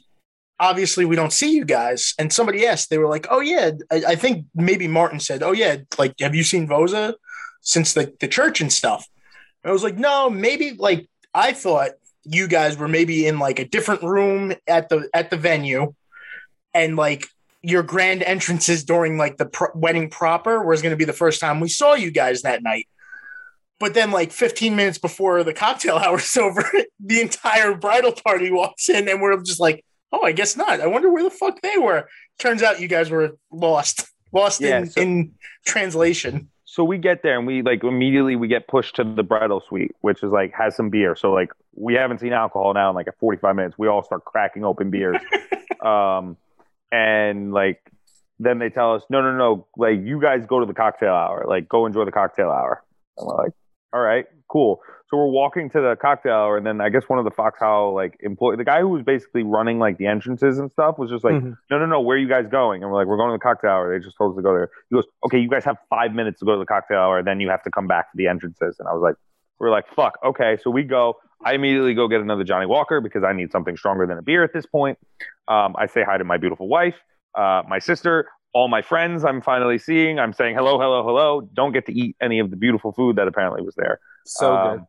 obviously 0.59 1.05
we 1.05 1.15
don't 1.15 1.33
see 1.33 1.51
you 1.53 1.65
guys. 1.65 2.13
And 2.17 2.31
somebody 2.31 2.65
asked, 2.65 2.89
they 2.89 2.97
were 2.97 3.09
like, 3.09 3.27
"Oh 3.29 3.39
yeah, 3.39 3.71
I, 3.91 4.03
I 4.09 4.15
think 4.15 4.45
maybe 4.55 4.87
Martin 4.87 5.19
said, 5.19 5.43
oh 5.43 5.51
yeah, 5.51 5.77
like 5.97 6.13
have 6.19 6.35
you 6.35 6.43
seen 6.43 6.67
Voza 6.67 7.15
since 7.61 7.93
the 7.93 8.13
the 8.19 8.27
church 8.27 8.61
and 8.61 8.71
stuff?" 8.71 9.07
And 9.63 9.69
I 9.69 9.73
was 9.73 9.83
like, 9.83 9.97
"No, 9.97 10.29
maybe 10.29 10.71
like 10.77 11.07
I 11.33 11.53
thought." 11.53 11.91
you 12.25 12.47
guys 12.47 12.77
were 12.77 12.87
maybe 12.87 13.27
in 13.27 13.39
like 13.39 13.59
a 13.59 13.67
different 13.67 14.01
room 14.01 14.53
at 14.67 14.89
the 14.89 15.07
at 15.13 15.29
the 15.29 15.37
venue 15.37 15.93
and 16.73 16.95
like 16.95 17.27
your 17.61 17.83
grand 17.83 18.23
entrances 18.23 18.83
during 18.83 19.17
like 19.17 19.37
the 19.37 19.49
wedding 19.75 20.09
proper 20.09 20.63
was 20.63 20.81
going 20.81 20.91
to 20.91 20.97
be 20.97 21.05
the 21.05 21.13
first 21.13 21.39
time 21.39 21.59
we 21.59 21.69
saw 21.69 21.93
you 21.93 22.11
guys 22.11 22.41
that 22.41 22.63
night 22.63 22.87
but 23.79 23.93
then 23.93 24.11
like 24.11 24.31
15 24.31 24.75
minutes 24.75 24.97
before 24.97 25.43
the 25.43 25.53
cocktail 25.53 25.97
hour's 26.03 26.35
over 26.37 26.63
the 26.99 27.21
entire 27.21 27.75
bridal 27.75 28.11
party 28.13 28.51
walks 28.51 28.89
in 28.89 29.07
and 29.07 29.21
we're 29.21 29.41
just 29.41 29.59
like 29.59 29.83
oh 30.11 30.21
i 30.23 30.31
guess 30.31 30.55
not 30.57 30.79
i 30.81 30.87
wonder 30.87 31.11
where 31.11 31.23
the 31.23 31.29
fuck 31.29 31.61
they 31.61 31.77
were 31.77 32.07
turns 32.39 32.61
out 32.63 32.79
you 32.79 32.87
guys 32.87 33.09
were 33.09 33.37
lost 33.51 34.07
lost 34.31 34.61
Yeah, 34.61 34.79
in, 34.79 34.89
so- 34.89 35.01
in 35.01 35.33
translation 35.65 36.49
So 36.65 36.83
we 36.83 36.97
get 36.97 37.23
there 37.23 37.37
and 37.37 37.47
we 37.47 37.61
like 37.61 37.83
immediately 37.85 38.35
we 38.35 38.47
get 38.49 38.67
pushed 38.67 38.95
to 38.97 39.03
the 39.05 39.23
bridal 39.23 39.61
suite, 39.67 39.93
which 40.01 40.21
is 40.23 40.31
like 40.31 40.51
has 40.53 40.75
some 40.75 40.89
beer. 40.89 41.15
So 41.15 41.31
like 41.31 41.51
we 41.73 41.93
haven't 41.93 42.19
seen 42.19 42.33
alcohol 42.33 42.73
now 42.73 42.89
in 42.89 42.95
like 42.95 43.07
a 43.07 43.13
45 43.13 43.55
minutes. 43.55 43.75
We 43.77 43.87
all 43.87 44.03
start 44.03 44.25
cracking 44.25 44.65
open 44.65 44.89
beers. 44.91 45.21
um 45.81 46.35
and 46.91 47.53
like 47.53 47.79
then 48.39 48.59
they 48.59 48.69
tell 48.69 48.93
us, 48.95 49.03
no, 49.09 49.21
no, 49.21 49.31
no, 49.37 49.67
like 49.77 49.99
you 50.03 50.19
guys 50.19 50.45
go 50.45 50.59
to 50.59 50.65
the 50.65 50.73
cocktail 50.73 51.13
hour, 51.13 51.45
like 51.47 51.69
go 51.69 51.85
enjoy 51.85 52.03
the 52.03 52.11
cocktail 52.11 52.49
hour. 52.49 52.83
And 53.17 53.25
we're 53.25 53.37
like, 53.37 53.53
all 53.95 54.01
right, 54.01 54.25
cool. 54.49 54.81
So 55.09 55.17
we're 55.17 55.27
walking 55.29 55.69
to 55.69 55.79
the 55.81 55.95
cocktail 56.01 56.33
hour, 56.33 56.57
and 56.57 56.65
then 56.65 56.81
I 56.81 56.89
guess 56.89 57.03
one 57.07 57.17
of 57.19 57.25
the 57.25 57.31
Fox 57.31 57.59
Hollow 57.59 57.93
like 57.95 58.17
employee, 58.21 58.57
the 58.57 58.65
guy 58.65 58.81
who 58.81 58.89
was 58.89 59.03
basically 59.03 59.43
running 59.43 59.79
like 59.79 59.97
the 59.97 60.07
entrances 60.07 60.57
and 60.59 60.69
stuff, 60.71 60.97
was 60.97 61.09
just 61.11 61.23
like, 61.23 61.35
Mhm. 61.35 61.55
no, 61.71 61.79
no, 61.79 61.85
no, 61.85 62.01
where 62.01 62.17
are 62.17 62.19
you 62.19 62.27
guys 62.27 62.45
going? 62.47 62.81
And 62.83 62.91
we're 62.91 62.97
like, 62.97 63.07
we're 63.07 63.15
going 63.17 63.29
to 63.29 63.35
the 63.35 63.39
cocktail 63.39 63.69
hour. 63.71 63.97
They 63.97 64.03
just 64.03 64.17
told 64.17 64.33
us 64.33 64.37
to 64.37 64.41
go 64.41 64.53
there. 64.53 64.69
He 64.89 64.95
goes, 64.95 65.05
okay, 65.25 65.37
you 65.39 65.47
guys 65.49 65.63
have 65.63 65.77
five 65.89 66.13
minutes 66.13 66.39
to 66.39 66.45
go 66.45 66.53
to 66.53 66.59
the 66.59 66.65
cocktail 66.65 66.97
hour, 66.99 67.19
and 67.19 67.27
then 67.27 67.39
you 67.39 67.49
have 67.49 67.63
to 67.63 67.71
come 67.71 67.87
back 67.87 68.11
to 68.11 68.17
the 68.17 68.27
entrances. 68.27 68.75
And 68.79 68.87
I 68.89 68.93
was 68.93 69.01
like, 69.01 69.15
we're 69.59 69.71
like, 69.71 69.87
fuck, 69.95 70.17
okay. 70.25 70.57
So 70.61 70.69
we 70.71 70.83
go. 70.83 71.15
I 71.45 71.53
immediately 71.53 71.93
go 71.93 72.07
get 72.07 72.19
another 72.21 72.43
Johnnie 72.43 72.65
Walker 72.65 72.99
because 72.99 73.23
I 73.23 73.31
need 73.31 73.51
something 73.51 73.77
stronger 73.77 74.05
than 74.07 74.17
a 74.17 74.21
beer 74.21 74.43
at 74.43 74.51
this 74.53 74.65
point. 74.65 74.97
Um, 75.47 75.75
I 75.77 75.85
say 75.85 76.03
hi 76.03 76.17
to 76.17 76.23
my 76.23 76.37
beautiful 76.37 76.67
wife, 76.67 76.95
uh, 77.35 77.61
my 77.69 77.79
sister, 77.79 78.27
all 78.55 78.69
my 78.69 78.81
friends 78.81 79.25
I'm 79.25 79.41
finally 79.41 79.77
seeing. 79.77 80.17
I'm 80.17 80.31
saying 80.33 80.55
hello, 80.55 80.79
hello, 80.79 81.03
hello. 81.03 81.41
Don't 81.53 81.73
get 81.73 81.85
to 81.87 81.93
eat 81.93 82.15
any 82.21 82.39
of 82.39 82.49
the 82.51 82.55
beautiful 82.55 82.93
food 82.93 83.17
that 83.17 83.27
apparently 83.27 83.61
was 83.61 83.75
there. 83.75 83.99
So 84.25 84.55
Um, 84.55 84.77
good. 84.77 84.85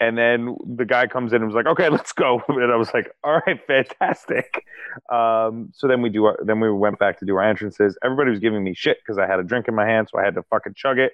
And 0.00 0.18
then 0.18 0.56
the 0.78 0.84
guy 0.84 1.06
comes 1.06 1.32
in 1.32 1.42
and 1.42 1.46
was 1.46 1.54
like, 1.54 1.66
"Okay, 1.66 1.88
let's 1.96 2.12
go." 2.12 2.42
And 2.48 2.72
I 2.72 2.76
was 2.76 2.92
like, 2.94 3.08
"All 3.24 3.40
right, 3.46 3.60
fantastic." 3.66 4.64
Um, 5.10 5.70
so 5.74 5.86
then 5.88 6.00
we 6.00 6.10
do. 6.10 6.24
Our, 6.26 6.38
then 6.44 6.58
we 6.60 6.70
went 6.72 6.98
back 6.98 7.18
to 7.20 7.24
do 7.26 7.36
our 7.36 7.42
entrances. 7.42 7.98
Everybody 8.04 8.30
was 8.30 8.38
giving 8.40 8.62
me 8.64 8.72
shit 8.74 8.98
because 8.98 9.18
I 9.18 9.26
had 9.26 9.38
a 9.40 9.44
drink 9.44 9.66
in 9.68 9.74
my 9.74 9.86
hand, 9.86 10.08
so 10.10 10.18
I 10.20 10.24
had 10.24 10.34
to 10.34 10.42
fucking 10.44 10.74
chug 10.76 10.98
it. 10.98 11.12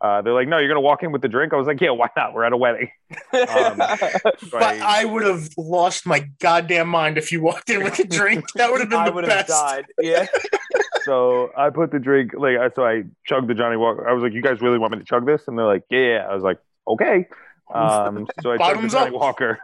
Uh, 0.00 0.20
they're 0.22 0.34
like, 0.34 0.48
"No, 0.48 0.58
you're 0.58 0.68
gonna 0.68 0.80
walk 0.80 1.02
in 1.04 1.12
with 1.12 1.22
the 1.22 1.28
drink." 1.28 1.52
I 1.52 1.56
was 1.56 1.66
like, 1.68 1.80
"Yeah, 1.80 1.90
why 1.90 2.08
not? 2.16 2.32
We're 2.34 2.44
at 2.44 2.52
a 2.52 2.56
wedding." 2.56 2.90
um, 3.32 3.76
but 3.78 4.80
I 4.98 5.04
would 5.04 5.24
have 5.24 5.48
lost 5.56 6.04
my 6.06 6.28
goddamn 6.40 6.88
mind 6.88 7.18
if 7.18 7.30
you 7.32 7.40
walked 7.40 7.70
in 7.70 7.84
with 7.84 7.98
a 8.00 8.04
drink. 8.04 8.44
That 8.56 8.70
would 8.72 8.80
have 8.80 8.90
been 8.90 8.98
I 8.98 9.08
the 9.10 9.12
would 9.14 9.24
have 9.28 9.46
best. 9.46 9.48
died. 9.48 9.84
Yeah. 10.00 10.26
So 11.04 11.50
I 11.56 11.70
put 11.70 11.90
the 11.92 11.98
drink 11.98 12.32
like 12.36 12.56
I 12.56 12.70
so 12.74 12.84
I 12.84 13.04
chugged 13.26 13.48
the 13.48 13.54
Johnnie 13.54 13.76
Walker. 13.76 14.08
I 14.08 14.12
was 14.12 14.22
like, 14.22 14.32
"You 14.32 14.42
guys 14.42 14.60
really 14.60 14.78
want 14.78 14.92
me 14.92 14.98
to 14.98 15.04
chug 15.04 15.26
this?" 15.26 15.42
And 15.48 15.58
they're 15.58 15.66
like, 15.66 15.84
"Yeah." 15.90 15.98
yeah." 16.00 16.26
I 16.28 16.34
was 16.34 16.42
like, 16.42 16.58
"Okay." 16.88 17.26
Um, 17.72 18.26
so 18.42 18.52
I 18.52 18.58
chugged 18.58 18.82
the 18.84 18.88
Johnny 18.88 19.08
up. 19.08 19.20
Walker, 19.20 19.58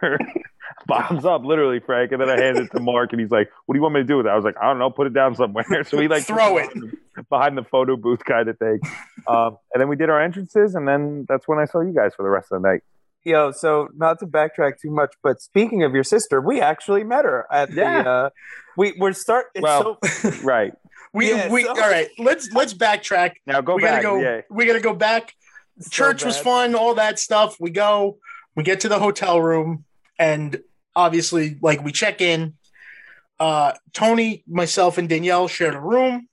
bottoms 0.86 1.24
up, 1.24 1.44
literally, 1.44 1.80
Frank. 1.80 2.12
And 2.12 2.20
then 2.20 2.30
I 2.30 2.40
handed 2.40 2.64
it 2.66 2.72
to 2.72 2.80
Mark, 2.80 3.12
and 3.12 3.20
he's 3.20 3.30
like, 3.30 3.50
"What 3.66 3.74
do 3.74 3.78
you 3.78 3.82
want 3.82 3.94
me 3.94 4.00
to 4.00 4.06
do 4.06 4.16
with 4.16 4.26
it?" 4.26 4.30
I 4.30 4.36
was 4.36 4.44
like, 4.44 4.56
"I 4.60 4.66
don't 4.66 4.78
know, 4.78 4.90
put 4.90 5.06
it 5.06 5.14
down 5.14 5.34
somewhere." 5.34 5.64
So 5.84 5.98
he 5.98 6.08
like 6.08 6.24
Throw 6.24 6.56
it 6.58 6.72
behind 6.72 6.92
the- 7.16 7.22
behind 7.28 7.58
the 7.58 7.64
photo 7.64 7.96
booth 7.96 8.24
kind 8.24 8.48
of 8.48 8.58
thing. 8.58 8.80
Um, 9.28 9.58
and 9.74 9.80
then 9.80 9.88
we 9.88 9.96
did 9.96 10.08
our 10.10 10.20
entrances, 10.22 10.74
and 10.74 10.88
then 10.88 11.26
that's 11.28 11.46
when 11.46 11.58
I 11.58 11.64
saw 11.66 11.80
you 11.80 11.92
guys 11.92 12.14
for 12.14 12.22
the 12.22 12.30
rest 12.30 12.48
of 12.50 12.62
the 12.62 12.68
night. 12.68 12.80
Yo, 13.22 13.50
so 13.52 13.88
not 13.94 14.18
to 14.20 14.26
backtrack 14.26 14.80
too 14.80 14.90
much, 14.90 15.12
but 15.22 15.42
speaking 15.42 15.82
of 15.82 15.92
your 15.92 16.04
sister, 16.04 16.40
we 16.40 16.58
actually 16.62 17.04
met 17.04 17.26
her 17.26 17.46
at 17.52 17.70
Yeah. 17.70 18.02
the. 18.02 18.08
Uh, 18.10 18.30
we 18.78 18.94
we're 18.98 19.12
start. 19.12 19.46
It's 19.54 19.62
Well, 19.62 19.98
so, 20.02 20.30
Right 20.42 20.72
We 21.12 21.30
Yeah, 21.30 21.50
we 21.50 21.64
so- 21.64 21.70
all 21.70 21.76
right. 21.76 22.08
Let's 22.18 22.52
let's 22.52 22.74
backtrack. 22.74 23.32
now, 23.46 23.60
go 23.60 23.76
we 23.76 23.82
back. 23.82 24.02
gotta 24.02 24.16
go. 24.18 24.22
Yeah, 24.22 24.40
We 24.50 24.66
gotta 24.66 24.80
go 24.80 24.94
back. 24.94 25.34
so 25.80 25.90
Church 25.90 26.24
was 26.24 26.38
fun. 26.38 26.74
All 26.74 26.94
that 26.94 27.18
stuff. 27.18 27.56
We 27.58 27.70
go. 27.70 28.18
We 28.54 28.62
get 28.64 28.80
to 28.80 28.88
the 28.88 28.98
hotel 28.98 29.40
room, 29.40 29.84
and 30.18 30.60
obviously, 30.94 31.56
like 31.60 31.82
we 31.84 31.92
check 31.92 32.20
in. 32.20 32.54
Uh, 33.38 33.72
Tony, 33.92 34.44
myself, 34.46 34.98
and 34.98 35.08
Danielle 35.08 35.48
shared 35.48 35.74
a 35.74 35.80
room. 35.80 36.28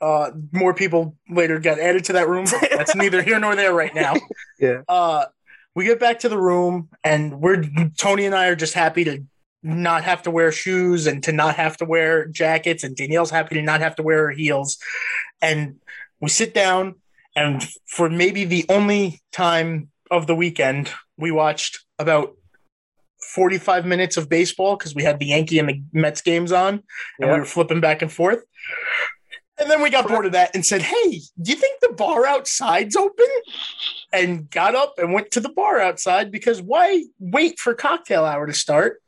Uh, 0.00 0.30
more 0.50 0.72
people 0.74 1.14
later 1.28 1.58
got 1.60 1.78
added 1.78 2.04
to 2.06 2.14
that 2.14 2.28
room. 2.28 2.46
That's 2.70 2.94
neither 2.96 3.22
here 3.22 3.38
nor 3.38 3.54
there 3.54 3.72
right 3.74 3.94
now. 3.94 4.14
Yeah. 4.58 4.82
Uh, 4.88 5.26
we 5.74 5.84
get 5.84 6.00
back 6.00 6.20
to 6.20 6.28
the 6.28 6.38
room, 6.38 6.88
and 7.04 7.40
we're 7.40 7.62
Tony 7.98 8.24
and 8.26 8.34
I 8.34 8.46
are 8.48 8.56
just 8.56 8.74
happy 8.74 9.04
to 9.04 9.24
not 9.62 10.04
have 10.04 10.22
to 10.22 10.30
wear 10.30 10.50
shoes 10.50 11.06
and 11.06 11.22
to 11.24 11.32
not 11.32 11.56
have 11.56 11.76
to 11.78 11.84
wear 11.84 12.26
jackets, 12.26 12.84
and 12.84 12.96
Danielle's 12.96 13.30
happy 13.30 13.54
to 13.56 13.62
not 13.62 13.80
have 13.80 13.96
to 13.96 14.02
wear 14.02 14.26
her 14.26 14.30
heels. 14.30 14.78
And 15.40 15.76
we 16.20 16.28
sit 16.28 16.54
down, 16.54 16.96
and 17.36 17.66
for 17.86 18.10
maybe 18.10 18.44
the 18.44 18.66
only 18.68 19.22
time 19.32 19.90
of 20.10 20.26
the 20.26 20.34
weekend, 20.34 20.90
we 21.16 21.30
watched 21.30 21.80
about 21.98 22.34
45 23.20 23.86
minutes 23.86 24.16
of 24.16 24.28
baseball 24.28 24.76
because 24.76 24.94
we 24.94 25.04
had 25.04 25.18
the 25.18 25.26
Yankee 25.26 25.58
and 25.58 25.68
the 25.68 25.82
Mets 25.92 26.20
games 26.20 26.52
on, 26.52 26.82
and 27.18 27.30
we 27.30 27.38
were 27.38 27.44
flipping 27.44 27.80
back 27.80 28.02
and 28.02 28.12
forth. 28.12 28.44
And 29.58 29.70
then 29.70 29.82
we 29.82 29.90
got 29.90 30.08
bored 30.08 30.26
of 30.26 30.32
that 30.32 30.54
and 30.54 30.66
said, 30.66 30.82
Hey, 30.82 31.20
do 31.40 31.50
you 31.50 31.56
think 31.56 31.80
the 31.80 31.92
bar 31.92 32.26
outside's 32.26 32.96
open? 32.96 33.26
And 34.12 34.50
got 34.50 34.74
up 34.74 34.94
and 34.98 35.12
went 35.12 35.30
to 35.32 35.40
the 35.40 35.48
bar 35.50 35.78
outside 35.78 36.32
because 36.32 36.60
why 36.60 37.04
wait 37.18 37.58
for 37.58 37.74
cocktail 37.74 38.24
hour 38.24 38.46
to 38.46 38.52
start? 38.52 39.00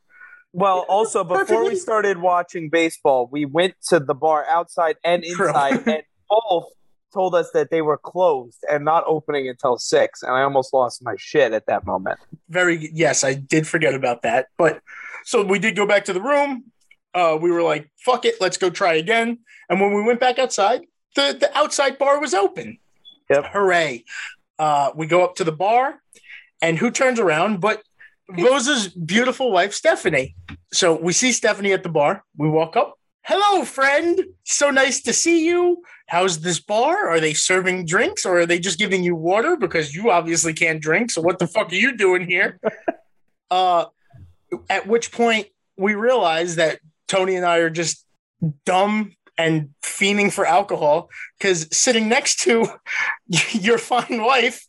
Well, 0.55 0.85
also 0.89 1.23
before 1.23 1.65
we 1.65 1.75
started 1.75 2.17
watching 2.17 2.69
baseball, 2.69 3.27
we 3.31 3.45
went 3.45 3.75
to 3.89 3.99
the 3.99 4.15
bar 4.15 4.45
outside 4.49 4.95
and 5.03 5.23
inside, 5.23 5.87
and 5.87 6.03
both 6.29 6.69
told 7.13 7.35
us 7.35 7.51
that 7.51 7.71
they 7.71 7.81
were 7.81 7.97
closed 7.97 8.63
and 8.69 8.83
not 8.83 9.03
opening 9.05 9.47
until 9.47 9.77
six. 9.77 10.23
And 10.23 10.31
I 10.31 10.41
almost 10.41 10.73
lost 10.73 11.03
my 11.03 11.15
shit 11.17 11.53
at 11.53 11.65
that 11.67 11.85
moment. 11.85 12.19
Very, 12.49 12.89
yes, 12.93 13.23
I 13.23 13.33
did 13.33 13.67
forget 13.67 13.93
about 13.93 14.21
that. 14.23 14.47
But 14.57 14.81
so 15.23 15.43
we 15.43 15.59
did 15.59 15.75
go 15.75 15.85
back 15.85 16.05
to 16.05 16.13
the 16.13 16.21
room. 16.21 16.71
Uh, 17.13 17.37
we 17.41 17.51
were 17.51 17.63
like, 17.63 17.89
fuck 17.97 18.25
it, 18.25 18.35
let's 18.41 18.57
go 18.57 18.69
try 18.69 18.95
again. 18.95 19.39
And 19.69 19.79
when 19.79 19.93
we 19.93 20.03
went 20.03 20.19
back 20.19 20.39
outside, 20.39 20.81
the, 21.15 21.37
the 21.39 21.57
outside 21.57 21.97
bar 21.97 22.19
was 22.19 22.33
open. 22.33 22.77
Yep. 23.29 23.45
Hooray. 23.53 24.03
Uh, 24.59 24.91
we 24.95 25.07
go 25.07 25.23
up 25.23 25.35
to 25.35 25.43
the 25.43 25.51
bar, 25.51 26.01
and 26.61 26.77
who 26.77 26.91
turns 26.91 27.19
around 27.19 27.59
but 27.59 27.81
Voza's 28.31 28.87
beautiful 28.87 29.51
wife, 29.51 29.73
Stephanie. 29.73 30.35
So 30.73 30.95
we 30.95 31.13
see 31.13 31.31
Stephanie 31.31 31.73
at 31.73 31.83
the 31.83 31.89
bar. 31.89 32.23
We 32.37 32.49
walk 32.49 32.75
up. 32.75 32.95
Hello, 33.23 33.65
friend. 33.65 34.19
So 34.43 34.69
nice 34.69 35.01
to 35.01 35.13
see 35.13 35.45
you. 35.45 35.81
How's 36.07 36.41
this 36.41 36.59
bar? 36.59 37.09
Are 37.09 37.19
they 37.19 37.33
serving 37.33 37.85
drinks 37.87 38.25
or 38.25 38.39
are 38.39 38.45
they 38.45 38.59
just 38.59 38.77
giving 38.77 39.03
you 39.03 39.15
water? 39.15 39.57
Because 39.57 39.95
you 39.95 40.11
obviously 40.11 40.53
can't 40.53 40.81
drink. 40.81 41.09
So 41.09 41.21
what 41.21 41.39
the 41.39 41.47
fuck 41.47 41.71
are 41.71 41.75
you 41.75 41.97
doing 41.97 42.27
here? 42.27 42.59
uh, 43.51 43.85
at 44.69 44.85
which 44.85 45.11
point 45.11 45.47
we 45.75 45.95
realize 45.95 46.57
that 46.57 46.79
Tony 47.07 47.35
and 47.35 47.45
I 47.45 47.57
are 47.57 47.69
just 47.69 48.05
dumb 48.65 49.13
and 49.37 49.69
fiending 49.83 50.31
for 50.31 50.45
alcohol 50.45 51.09
because 51.37 51.67
sitting 51.71 52.07
next 52.07 52.41
to 52.41 52.67
your 53.51 53.77
fine 53.77 54.21
wife 54.21 54.65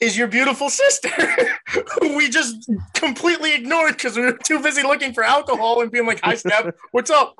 is 0.00 0.16
your 0.16 0.26
beautiful 0.26 0.70
sister 0.70 1.10
who 2.00 2.16
we 2.16 2.28
just 2.28 2.70
completely 2.94 3.54
ignored 3.54 3.92
because 3.92 4.16
we 4.16 4.22
were 4.22 4.38
too 4.44 4.58
busy 4.60 4.82
looking 4.82 5.12
for 5.12 5.22
alcohol 5.22 5.80
and 5.82 5.90
being 5.90 6.06
like 6.06 6.20
hi 6.22 6.34
steph 6.34 6.74
what's 6.92 7.10
up 7.10 7.36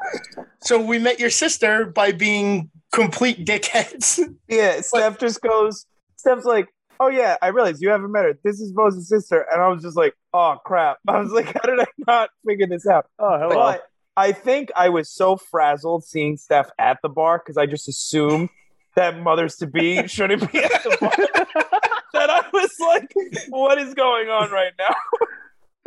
so 0.61 0.81
we 0.81 0.99
met 0.99 1.19
your 1.19 1.31
sister 1.31 1.87
by 1.87 2.13
being 2.13 2.71
complete 2.93 3.47
dickheads 3.47 4.21
Yeah, 4.49 4.81
Steph 4.81 5.19
just 5.19 5.41
goes. 5.41 5.87
Steph's 6.17 6.45
like, 6.45 6.69
"Oh 6.99 7.09
yeah, 7.09 7.37
I 7.41 7.49
realized 7.49 7.81
you 7.81 7.91
haven't 7.91 8.13
met 8.13 8.25
her. 8.25 8.39
This 8.43 8.61
is 8.61 8.73
Voza's 8.73 9.09
sister." 9.09 9.47
And 9.51 9.63
I 9.63 9.69
was 9.69 9.83
just 9.83 9.97
like, 9.97 10.15
"Oh 10.35 10.57
crap!" 10.65 10.99
I 11.09 11.21
was 11.21 11.31
like, 11.31 11.47
"How 11.47 11.61
did 11.65 11.81
I 11.81 11.87
not 12.07 12.31
figure 12.47 12.67
this 12.67 12.87
out?" 12.87 13.07
Oh, 13.19 13.39
hello. 13.39 13.55
But 13.55 13.83
I 14.17 14.33
think 14.33 14.71
I 14.77 14.89
was 14.89 15.11
so 15.11 15.37
frazzled 15.37 16.05
seeing 16.05 16.37
Steph 16.37 16.71
at 16.79 16.99
the 17.03 17.09
bar 17.09 17.39
because 17.39 17.57
I 17.57 17.67
just 17.67 17.89
assumed 17.89 18.51
that 18.97 19.19
mothers 19.21 19.57
to 19.57 19.67
be 19.67 20.07
shouldn't 20.09 20.51
be 20.53 20.59
at 20.59 20.83
the 20.83 20.97
bar. 21.01 21.11
that 22.15 22.31
I 22.31 22.45
was 22.53 22.71
like, 22.81 23.13
what 23.49 23.79
is 23.79 23.95
going 23.95 24.29
on 24.29 24.51
right 24.51 24.73
now? 24.79 24.95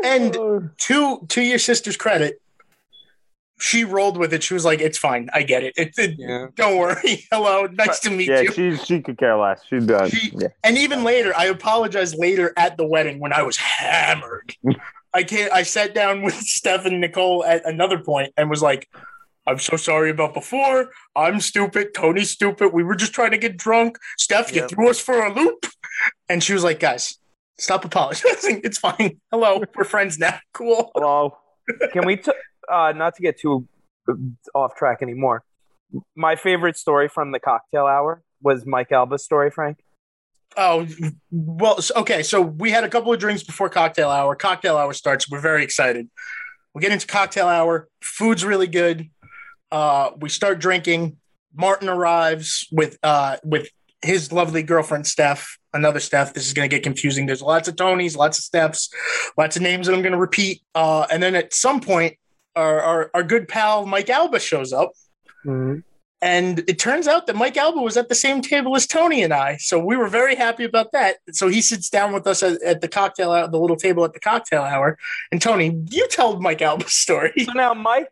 And 0.04 0.34
to 0.80 1.26
to 1.30 1.42
your 1.42 1.60
sister's 1.60 1.98
credit, 1.98 2.42
she 3.60 3.84
rolled 3.84 4.18
with 4.18 4.34
it. 4.34 4.44
She 4.44 4.54
was 4.54 4.66
like, 4.66 4.82
"It's 4.82 4.98
fine. 4.98 5.30
I 5.34 5.44
get 5.44 5.64
it. 5.64 5.74
It, 5.78 5.94
it- 5.98 6.16
Yeah. 6.18 6.48
Don't 6.56 6.78
worry. 6.78 7.26
Hello, 7.32 7.68
nice 7.68 8.00
to 8.02 8.10
meet 8.10 8.28
Yeah, 8.28 8.42
you." 8.42 8.52
she 8.52 8.78
she 8.78 9.02
could 9.02 9.18
care 9.18 9.38
less. 9.38 9.62
She's 9.70 9.86
done. 9.86 10.10
She- 10.10 10.32
yeah. 10.36 10.48
And 10.64 10.78
even 10.78 11.04
later, 11.04 11.34
I 11.36 11.46
apologized 11.46 12.16
later 12.18 12.54
at 12.58 12.78
the 12.78 12.86
wedding 12.86 13.20
when 13.20 13.32
I 13.34 13.44
was 13.44 13.58
hammered. 13.58 14.56
I 15.14 15.24
can't. 15.24 15.54
I 15.54 15.64
sat 15.64 15.94
down 15.94 16.24
with 16.24 16.34
Steph 16.34 16.86
and 16.86 17.00
Nicole 17.00 17.46
at 17.46 17.64
another 17.66 18.00
point 18.00 18.34
and 18.36 18.50
was 18.50 18.62
like, 18.64 18.90
"I'm 19.48 19.60
so 19.60 19.78
sorry 19.78 20.10
about 20.10 20.34
before. 20.34 20.90
I'm 21.16 21.40
stupid. 21.40 21.94
Tony's 21.94 22.32
stupid. 22.32 22.74
We 22.74 22.84
were 22.84 22.96
just 22.96 23.14
trying 23.14 23.32
to 23.32 23.38
get 23.38 23.58
drunk. 23.58 23.98
Steph, 24.18 24.54
you 24.56 24.68
threw 24.68 24.90
us 24.90 25.00
for 25.00 25.26
a 25.26 25.34
loop." 25.34 25.66
And 26.30 26.44
she 26.44 26.54
was 26.54 26.64
like, 26.64 26.80
"Guys, 26.80 27.18
stop 27.58 27.86
apologizing. 27.86 28.62
It's 28.64 28.78
fine. 28.78 29.20
Hello, 29.32 29.64
we're 29.76 29.84
friends 29.84 30.18
now. 30.20 30.40
Cool." 30.54 30.92
Hello. 30.96 31.38
Can 31.94 32.06
we, 32.06 32.18
t- 32.18 32.32
uh, 32.70 32.92
not 32.94 33.16
to 33.16 33.22
get 33.22 33.40
too 33.40 33.68
uh, 34.10 34.14
off 34.54 34.76
track 34.76 35.00
anymore? 35.02 35.44
My 36.16 36.36
favorite 36.36 36.78
story 36.78 37.08
from 37.08 37.32
the 37.32 37.40
cocktail 37.40 37.86
hour 37.86 38.22
was 38.42 38.66
Mike 38.66 38.92
Alba's 38.92 39.24
story, 39.24 39.50
Frank. 39.50 39.78
Oh, 40.58 40.88
well, 41.32 41.80
okay. 41.96 42.22
So 42.22 42.42
we 42.42 42.72
had 42.72 42.84
a 42.84 42.90
couple 42.90 43.12
of 43.14 43.20
drinks 43.20 43.44
before 43.44 43.70
cocktail 43.70 44.10
hour. 44.10 44.36
Cocktail 44.36 44.78
hour 44.78 44.94
starts. 44.94 45.30
We're 45.30 45.40
very 45.40 45.64
excited. 45.64 46.10
We 46.74 46.82
get 46.82 46.92
into 46.92 47.08
cocktail 47.08 47.48
hour. 47.48 47.88
Food's 48.02 48.44
really 48.44 48.68
good. 48.68 49.10
Uh, 49.74 50.12
we 50.20 50.30
start 50.30 50.60
drinking. 50.60 51.18
Martin 51.56 51.90
arrives 51.90 52.68
with 52.72 53.00
uh, 53.02 53.38
with 53.44 53.68
his 54.04 54.32
lovely 54.32 54.62
girlfriend 54.62 55.08
Steph. 55.08 55.58
Another 55.74 56.00
Steph. 56.00 56.36
This 56.36 56.46
is 56.46 56.54
going 56.54 56.70
to 56.70 56.76
get 56.76 56.84
confusing. 56.84 57.26
There's 57.26 57.42
lots 57.42 57.68
of 57.68 57.76
Tonys, 57.76 58.16
lots 58.16 58.38
of 58.38 58.44
Stephs, 58.44 58.94
lots 59.36 59.56
of 59.56 59.64
names 59.64 59.88
that 59.88 59.96
I'm 59.96 60.04
going 60.04 60.14
to 60.14 60.20
repeat. 60.20 60.62
Uh, 60.76 61.08
and 61.10 61.24
then 61.24 61.34
at 61.34 61.56
some 61.56 61.82
point, 61.82 62.18
our, 62.56 62.80
our 62.82 63.12
our 63.16 63.24
good 63.24 63.48
pal 63.48 63.88
Mike 63.88 64.12
Alba 64.12 64.40
shows 64.40 64.72
up. 64.72 64.92
And 66.24 66.64
it 66.70 66.80
turns 66.80 67.06
out 67.06 67.28
that 67.28 67.36
Mike 67.36 67.58
Alba 67.58 67.82
was 67.82 67.98
at 67.98 68.08
the 68.08 68.16
same 68.16 68.42
table 68.42 68.78
as 68.78 68.88
Tony 68.88 69.24
and 69.24 69.34
I. 69.34 69.58
So 69.58 69.78
we 69.78 69.98
were 69.98 70.08
very 70.08 70.36
happy 70.36 70.64
about 70.64 70.94
that. 70.94 71.18
So 71.34 71.50
he 71.50 71.62
sits 71.62 71.90
down 71.90 72.14
with 72.14 72.26
us 72.26 72.42
at, 72.42 72.62
at 72.64 72.80
the 72.80 72.88
cocktail 72.88 73.34
hour, 73.34 73.50
the 73.50 73.60
little 73.60 73.76
table 73.76 74.06
at 74.06 74.14
the 74.14 74.22
cocktail 74.22 74.62
hour. 74.62 74.98
And 75.34 75.42
Tony, 75.42 75.78
you 75.90 76.08
tell 76.08 76.40
Mike 76.40 76.62
Alba's 76.62 76.94
story. 76.94 77.34
So 77.44 77.52
now 77.52 77.74
Mike, 77.74 78.08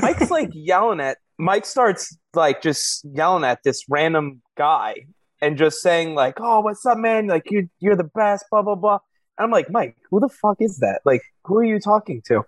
Mike's 0.00 0.30
like 0.30 0.48
yelling 0.54 1.00
at 1.00 1.18
Mike 1.38 1.66
starts 1.66 2.16
like 2.32 2.62
just 2.62 3.04
yelling 3.04 3.44
at 3.44 3.62
this 3.62 3.84
random 3.90 4.40
guy 4.56 4.94
and 5.42 5.58
just 5.58 5.82
saying 5.82 6.14
like, 6.14 6.36
"Oh, 6.38 6.60
what's 6.60 6.86
up, 6.86 6.96
man? 6.96 7.26
Like 7.26 7.50
you, 7.50 7.68
you're 7.78 7.96
the 7.96 8.04
best." 8.04 8.46
Blah 8.50 8.62
blah 8.62 8.74
blah. 8.74 9.00
And 9.38 9.44
I'm 9.44 9.50
like, 9.50 9.70
Mike, 9.70 9.96
who 10.10 10.20
the 10.20 10.28
fuck 10.30 10.56
is 10.60 10.78
that? 10.78 11.00
Like, 11.04 11.22
who 11.44 11.58
are 11.58 11.64
you 11.64 11.78
talking 11.78 12.22
to? 12.26 12.44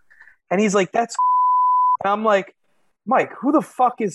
And 0.51 0.59
he's 0.59 0.75
like, 0.75 0.93
"That's." 0.93 1.15
And 2.03 2.13
I'm 2.13 2.25
like, 2.25 2.55
Mike, 3.07 3.33
who 3.41 3.53
the 3.53 3.63
fuck 3.63 4.01
is? 4.01 4.15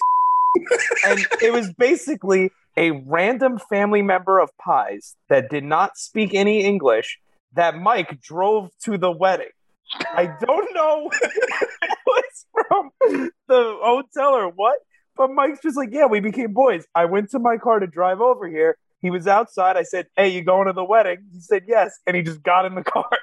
And 1.06 1.26
it 1.42 1.54
was 1.54 1.74
basically 1.74 2.52
a 2.76 2.92
random 2.92 3.60
family 3.70 4.02
member 4.02 4.40
of 4.40 4.50
Pies 4.58 5.16
that 5.30 5.50
did 5.50 5.64
not 5.64 5.98
speak 5.98 6.34
any 6.34 6.64
English 6.64 7.20
that 7.54 7.78
Mike 7.78 8.22
drove 8.22 8.70
to 8.84 8.98
the 8.98 9.12
wedding. 9.12 9.50
I 10.14 10.36
don't 10.40 10.74
know 10.76 11.10
was 12.06 12.46
from 12.52 12.92
the 13.48 13.78
hotel 13.82 14.34
or 14.34 14.50
what, 14.50 14.80
but 15.16 15.32
Mike's 15.32 15.62
just 15.62 15.78
like, 15.78 15.90
yeah, 15.92 16.06
we 16.06 16.20
became 16.20 16.54
boys. 16.54 16.86
I 16.94 17.06
went 17.06 17.32
to 17.32 17.40
my 17.40 17.58
car 17.58 17.80
to 17.80 17.88
drive 17.88 18.22
over 18.22 18.48
here. 18.48 18.78
He 19.02 19.10
was 19.10 19.28
outside. 19.28 19.78
I 19.78 19.84
said, 19.84 20.08
hey, 20.16 20.30
you 20.30 20.44
going 20.44 20.68
to 20.68 20.74
the 20.74 20.84
wedding? 20.84 21.20
He 21.34 21.40
said, 21.40 21.64
yes. 21.68 22.00
And 22.06 22.16
he 22.16 22.24
just 22.24 22.44
got 22.44 22.66
in 22.66 22.76
the 22.76 22.84
car. 22.84 23.10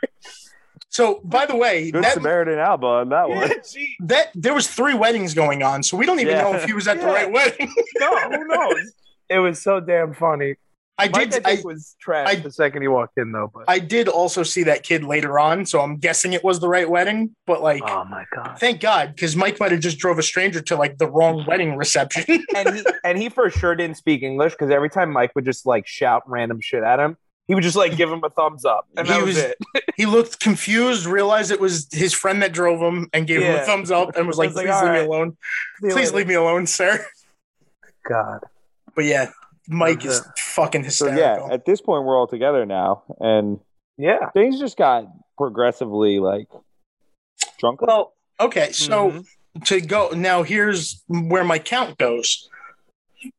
So 0.95 1.21
by 1.25 1.45
the 1.45 1.57
way, 1.57 1.91
Good 1.91 2.05
that, 2.05 2.15
Samaritan 2.15 2.57
Alba 2.61 2.87
on 2.87 3.09
that 3.09 3.29
one. 3.29 3.49
Yeah, 3.49 3.55
gee. 3.69 3.97
that 4.05 4.29
there 4.37 4.55
was 4.55 4.69
three 4.69 4.95
weddings 4.95 5.35
going 5.35 5.65
on. 5.65 5.83
So 5.83 5.97
we 5.97 6.07
don't 6.07 6.21
even 6.21 6.37
Yeah. 6.37 6.43
know 6.43 6.55
if 6.55 6.65
he 6.65 6.73
was 6.73 6.87
at 6.87 7.01
the 7.01 7.07
right 7.07 7.31
wedding. 7.31 7.69
No, 7.99 8.17
who 8.31 8.45
knows? 8.47 8.93
It 9.29 9.41
was 9.41 9.61
so 9.61 9.81
damn 9.81 10.15
funny. 10.15 10.55
I 10.97 11.09
Mike, 11.09 11.31
did. 11.31 11.45
I 11.45 11.53
I, 11.55 11.63
was 11.65 11.97
trash 12.01 12.29
I- 12.29 12.37
the 12.37 12.53
second 12.53 12.83
he 12.83 12.87
walked 12.89 13.19
in, 13.19 13.33
though. 13.33 13.51
But 13.53 13.65
I 13.67 13.81
did 13.81 14.07
also 14.07 14.45
see 14.45 14.63
that 14.65 14.85
kid 14.85 15.03
later 15.03 15.41
on. 15.41 15.67
So 15.67 15.81
I'm 15.81 15.97
guessing 15.97 16.33
it 16.33 16.45
was 16.45 16.61
the 16.61 16.69
right 16.69 16.89
wedding. 16.89 17.35
But 17.49 17.61
like, 17.61 17.83
oh 17.85 18.05
my 18.05 18.25
god! 18.33 18.59
thank 18.61 18.79
God, 18.81 19.17
because 19.17 19.35
Mike 19.35 19.59
might 19.59 19.73
have 19.73 19.81
just 19.81 19.99
drove 19.99 20.21
a 20.21 20.23
stranger 20.23 20.61
to 20.61 20.77
like 20.77 20.99
the 20.99 21.11
wrong 21.11 21.45
wedding 21.49 21.77
reception. 21.77 22.45
and 22.55 22.77
he 22.77 22.85
and 23.03 23.19
he 23.19 23.29
for 23.31 23.51
sure 23.51 23.75
didn't 23.75 23.97
speak 23.97 24.23
English 24.23 24.53
because 24.53 24.71
every 24.71 24.89
time 24.91 25.11
Mike 25.11 25.33
would 25.35 25.45
just 25.45 25.67
like 25.67 25.89
shout 25.89 26.23
random 26.29 26.61
shit 26.61 26.85
at 26.85 27.01
him, 27.01 27.17
he 27.47 27.55
would 27.55 27.63
just 27.65 27.77
like 27.77 27.97
give 27.97 28.11
him 28.11 28.23
a 28.25 28.31
thumbs 28.31 28.65
up, 28.65 28.87
and 28.97 29.07
that 29.09 29.17
He 29.17 29.23
was, 29.23 29.37
was- 29.37 29.45
it. 29.45 29.59
he 29.97 30.07
looked 30.07 30.41
confused, 30.41 31.07
realized 31.07 31.51
it 31.51 31.61
was 31.61 31.89
his 31.93 32.13
friend 32.15 32.43
that 32.43 32.53
drove 32.53 32.81
him, 32.81 33.09
and 33.13 33.27
gave 33.27 33.43
him 33.43 33.55
a 33.57 33.65
thumbs 33.65 33.91
up, 33.91 34.17
and 34.17 34.27
was 34.27 34.39
like, 34.39 34.49
was 34.49 34.57
like, 34.57 34.67
"Please 34.67 34.75
"All 34.75 34.85
leave 34.85 34.93
me 35.03 35.07
alone. 35.07 35.37
See 35.83 35.91
Please 35.91 36.13
leave 36.13 36.27
me 36.27 36.35
alone, 36.35 36.67
sir." 36.67 37.05
God. 38.09 38.41
But 38.95 39.05
yeah, 39.07 39.31
Mike 39.69 40.03
That's 40.03 40.19
is 40.19 40.27
fucking 40.39 40.85
hysterical. 40.85 41.17
So 41.19 41.23
hysterical. 41.23 41.49
yeah, 41.49 41.55
at 41.55 41.65
this 41.65 41.81
point 41.81 42.05
we're 42.05 42.19
all 42.19 42.27
together 42.29 42.65
now, 42.67 43.03
and 43.21 43.61
Yeah. 43.99 44.31
things 44.31 44.59
just 44.61 44.77
got 44.77 45.07
progressively 45.37 46.19
like 46.21 46.49
drunk. 47.59 47.81
well, 47.83 48.15
okay, 48.41 48.73
so 48.73 49.11
Mhm. 49.11 49.65
to 49.67 49.81
go 49.81 50.11
now, 50.11 50.43
here's 50.43 51.03
where 51.09 51.45
my 51.45 51.59
count 51.59 51.99
goes. 51.99 52.49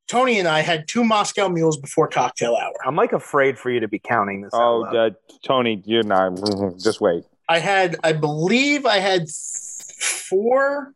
Tony 0.08 0.40
and 0.40 0.48
I 0.48 0.62
had 0.62 0.88
two 0.88 1.04
Moscow 1.04 1.50
mules 1.50 1.78
before 1.78 2.08
cocktail 2.08 2.56
hour. 2.56 2.74
I'm 2.86 2.96
like 2.96 3.14
afraid 3.14 3.58
for 3.58 3.70
you 3.70 3.80
to 3.80 3.88
be 3.88 4.00
counting 4.00 4.42
this. 4.42 4.52
oh, 4.54 4.86
out 4.86 4.96
uh, 4.96 5.10
Tony, 5.44 5.82
you're 5.86 6.04
not. 6.04 6.36
Just 6.84 7.02
wait. 7.02 7.24
I 7.48 7.60
had, 7.60 7.96
I 8.04 8.14
believe, 8.14 8.86
I 8.86 8.98
had 8.98 9.30
four 9.30 10.94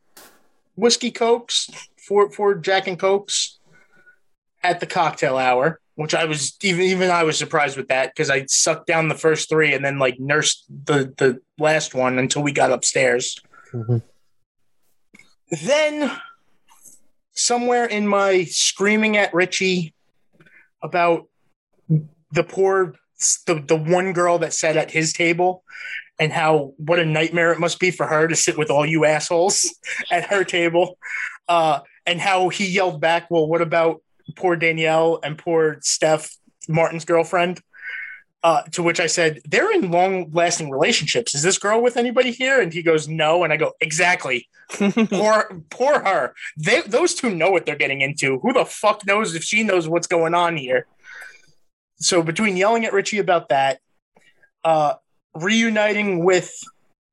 whiskey 0.75 1.11
cokes, 1.11 1.69
four 1.97 2.31
four 2.31 2.55
Jack 2.55 2.87
and 2.87 2.97
Cokes 2.99 3.59
at 4.63 4.79
the 4.79 4.85
cocktail 4.85 5.37
hour, 5.37 5.79
which 5.95 6.15
I 6.15 6.25
was 6.25 6.57
even 6.63 6.81
even 6.81 7.11
I 7.11 7.23
was 7.23 7.37
surprised 7.37 7.77
with 7.77 7.89
that 7.89 8.13
because 8.13 8.29
I 8.29 8.45
sucked 8.45 8.87
down 8.87 9.09
the 9.09 9.15
first 9.15 9.49
three 9.49 9.73
and 9.73 9.83
then 9.85 9.99
like 9.99 10.19
nursed 10.19 10.65
the 10.85 11.13
the 11.17 11.39
last 11.57 11.93
one 11.93 12.17
until 12.17 12.41
we 12.41 12.51
got 12.51 12.71
upstairs. 12.71 13.39
Mhm. 13.73 14.01
Then 15.51 16.11
somewhere 17.33 17.85
in 17.85 18.07
my 18.07 18.43
screaming 18.45 19.17
at 19.17 19.33
Richie 19.33 19.93
about 20.81 21.27
the 22.31 22.43
poor 22.43 22.95
the, 23.47 23.55
the 23.55 23.75
one 23.75 24.13
girl 24.13 24.37
that 24.39 24.53
sat 24.53 24.77
at 24.77 24.91
his 24.91 25.11
table 25.11 25.63
and 26.19 26.31
how 26.31 26.73
what 26.77 26.99
a 26.99 27.05
nightmare 27.05 27.51
it 27.51 27.59
must 27.59 27.79
be 27.79 27.91
for 27.91 28.05
her 28.05 28.27
to 28.27 28.35
sit 28.35 28.57
with 28.57 28.69
all 28.69 28.85
you 28.85 29.05
assholes 29.05 29.75
at 30.11 30.25
her 30.25 30.43
table 30.43 30.97
uh, 31.47 31.79
and 32.05 32.21
how 32.21 32.49
he 32.49 32.67
yelled 32.67 33.01
back 33.01 33.29
well 33.29 33.47
what 33.47 33.61
about 33.61 34.01
poor 34.35 34.55
danielle 34.55 35.19
and 35.23 35.37
poor 35.37 35.77
steph 35.81 36.37
martin's 36.67 37.05
girlfriend 37.05 37.61
uh, 38.43 38.61
to 38.71 38.81
which 38.81 38.99
i 38.99 39.07
said 39.07 39.41
they're 39.45 39.71
in 39.71 39.91
long 39.91 40.31
lasting 40.31 40.69
relationships. 40.69 41.35
Is 41.35 41.43
this 41.43 41.57
girl 41.57 41.81
with 41.81 41.97
anybody 41.97 42.31
here? 42.31 42.61
And 42.61 42.73
he 42.73 42.81
goes 42.81 43.07
no. 43.07 43.43
And 43.43 43.51
i 43.51 43.57
go 43.57 43.73
exactly. 43.81 44.47
Poor 44.69 45.63
poor 45.69 45.99
her. 45.99 46.35
They 46.57 46.81
those 46.81 47.15
two 47.15 47.33
know 47.33 47.49
what 47.49 47.65
they're 47.65 47.75
getting 47.75 48.01
into. 48.01 48.39
Who 48.39 48.53
the 48.53 48.65
fuck 48.65 49.05
knows 49.05 49.35
if 49.35 49.43
she 49.43 49.63
knows 49.63 49.89
what's 49.89 50.07
going 50.07 50.33
on 50.33 50.57
here? 50.57 50.85
So 51.97 52.23
between 52.23 52.55
yelling 52.55 52.85
at 52.85 52.93
richie 52.93 53.17
about 53.17 53.49
that 53.49 53.79
uh 54.63 54.93
reuniting 55.33 56.23
with 56.23 56.53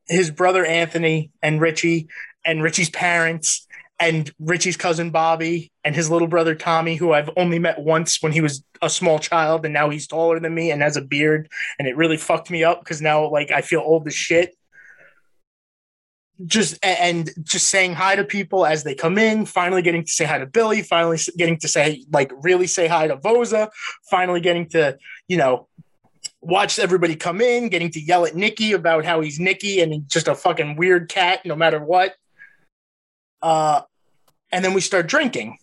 his 0.07 0.31
brother 0.31 0.65
Anthony 0.65 1.31
and 1.43 1.61
Richie 1.61 2.09
and 2.45 2.63
Richie's 2.63 2.91
parents 2.91 3.66
and 3.99 4.31
Richie's 4.39 4.77
cousin 4.77 5.11
Bobby 5.11 5.73
and 5.83 5.95
his 5.95 6.11
little 6.11 6.29
brother 6.29 6.55
Tommy, 6.55 6.97
who 6.97 7.13
I've 7.13 7.31
only 7.37 7.59
met 7.59 7.79
once 7.79 8.23
when 8.23 8.33
he 8.33 8.41
was 8.41 8.63
a 8.83 8.91
small 8.91 9.19
child 9.19 9.65
and 9.65 9.73
now 9.73 9.89
he's 9.89 10.07
taller 10.07 10.39
than 10.39 10.55
me 10.55 10.71
and 10.71 10.83
has 10.83 10.97
a 10.97 11.03
beard. 11.03 11.49
And 11.79 11.89
it 11.89 11.97
really 11.97 12.19
fucked 12.19 12.51
me 12.51 12.63
up 12.63 12.81
because 12.81 13.01
now 13.01 13.29
like 13.29 13.51
I 13.51 13.63
feel 13.63 13.81
old 13.81 14.07
as 14.07 14.15
shit. 14.15 14.55
Just 16.45 16.79
and 16.85 17.31
just 17.45 17.69
saying 17.69 17.95
hi 17.95 18.17
to 18.17 18.25
people 18.25 18.67
as 18.67 18.85
they 18.85 18.95
come 18.95 19.17
in, 19.17 19.47
finally 19.47 19.81
getting 19.81 20.05
to 20.05 20.11
say 20.11 20.27
hi 20.27 20.39
to 20.39 20.45
Billy, 20.45 20.83
finally 20.83 21.19
getting 21.39 21.59
to 21.61 21.69
say 21.69 22.05
like 22.13 22.31
really 22.43 22.67
say 22.67 22.89
hi 22.89 23.07
to 23.07 23.17
Voza, 23.17 23.71
finally 24.11 24.43
getting 24.43 24.69
to, 24.71 24.99
you 25.29 25.39
know, 25.39 25.67
watch 26.43 26.79
everybody 26.79 27.17
come 27.17 27.41
in, 27.41 27.71
getting 27.71 27.91
to 27.93 28.01
yell 28.01 28.27
at 28.27 28.37
Nicky 28.37 28.73
about 28.73 29.07
how 29.07 29.23
he's 29.23 29.41
Nicky 29.41 29.81
and 29.81 30.07
just 30.11 30.29
a 30.29 30.35
fucking 30.35 30.77
weird 30.77 31.09
cat 31.09 31.41
no 31.47 31.57
matter 31.57 31.83
what. 31.83 32.15
Uh, 33.43 33.83
and 34.53 34.65
then 34.65 34.75
we 34.75 34.81
start 34.81 35.07
drinking. 35.07 35.59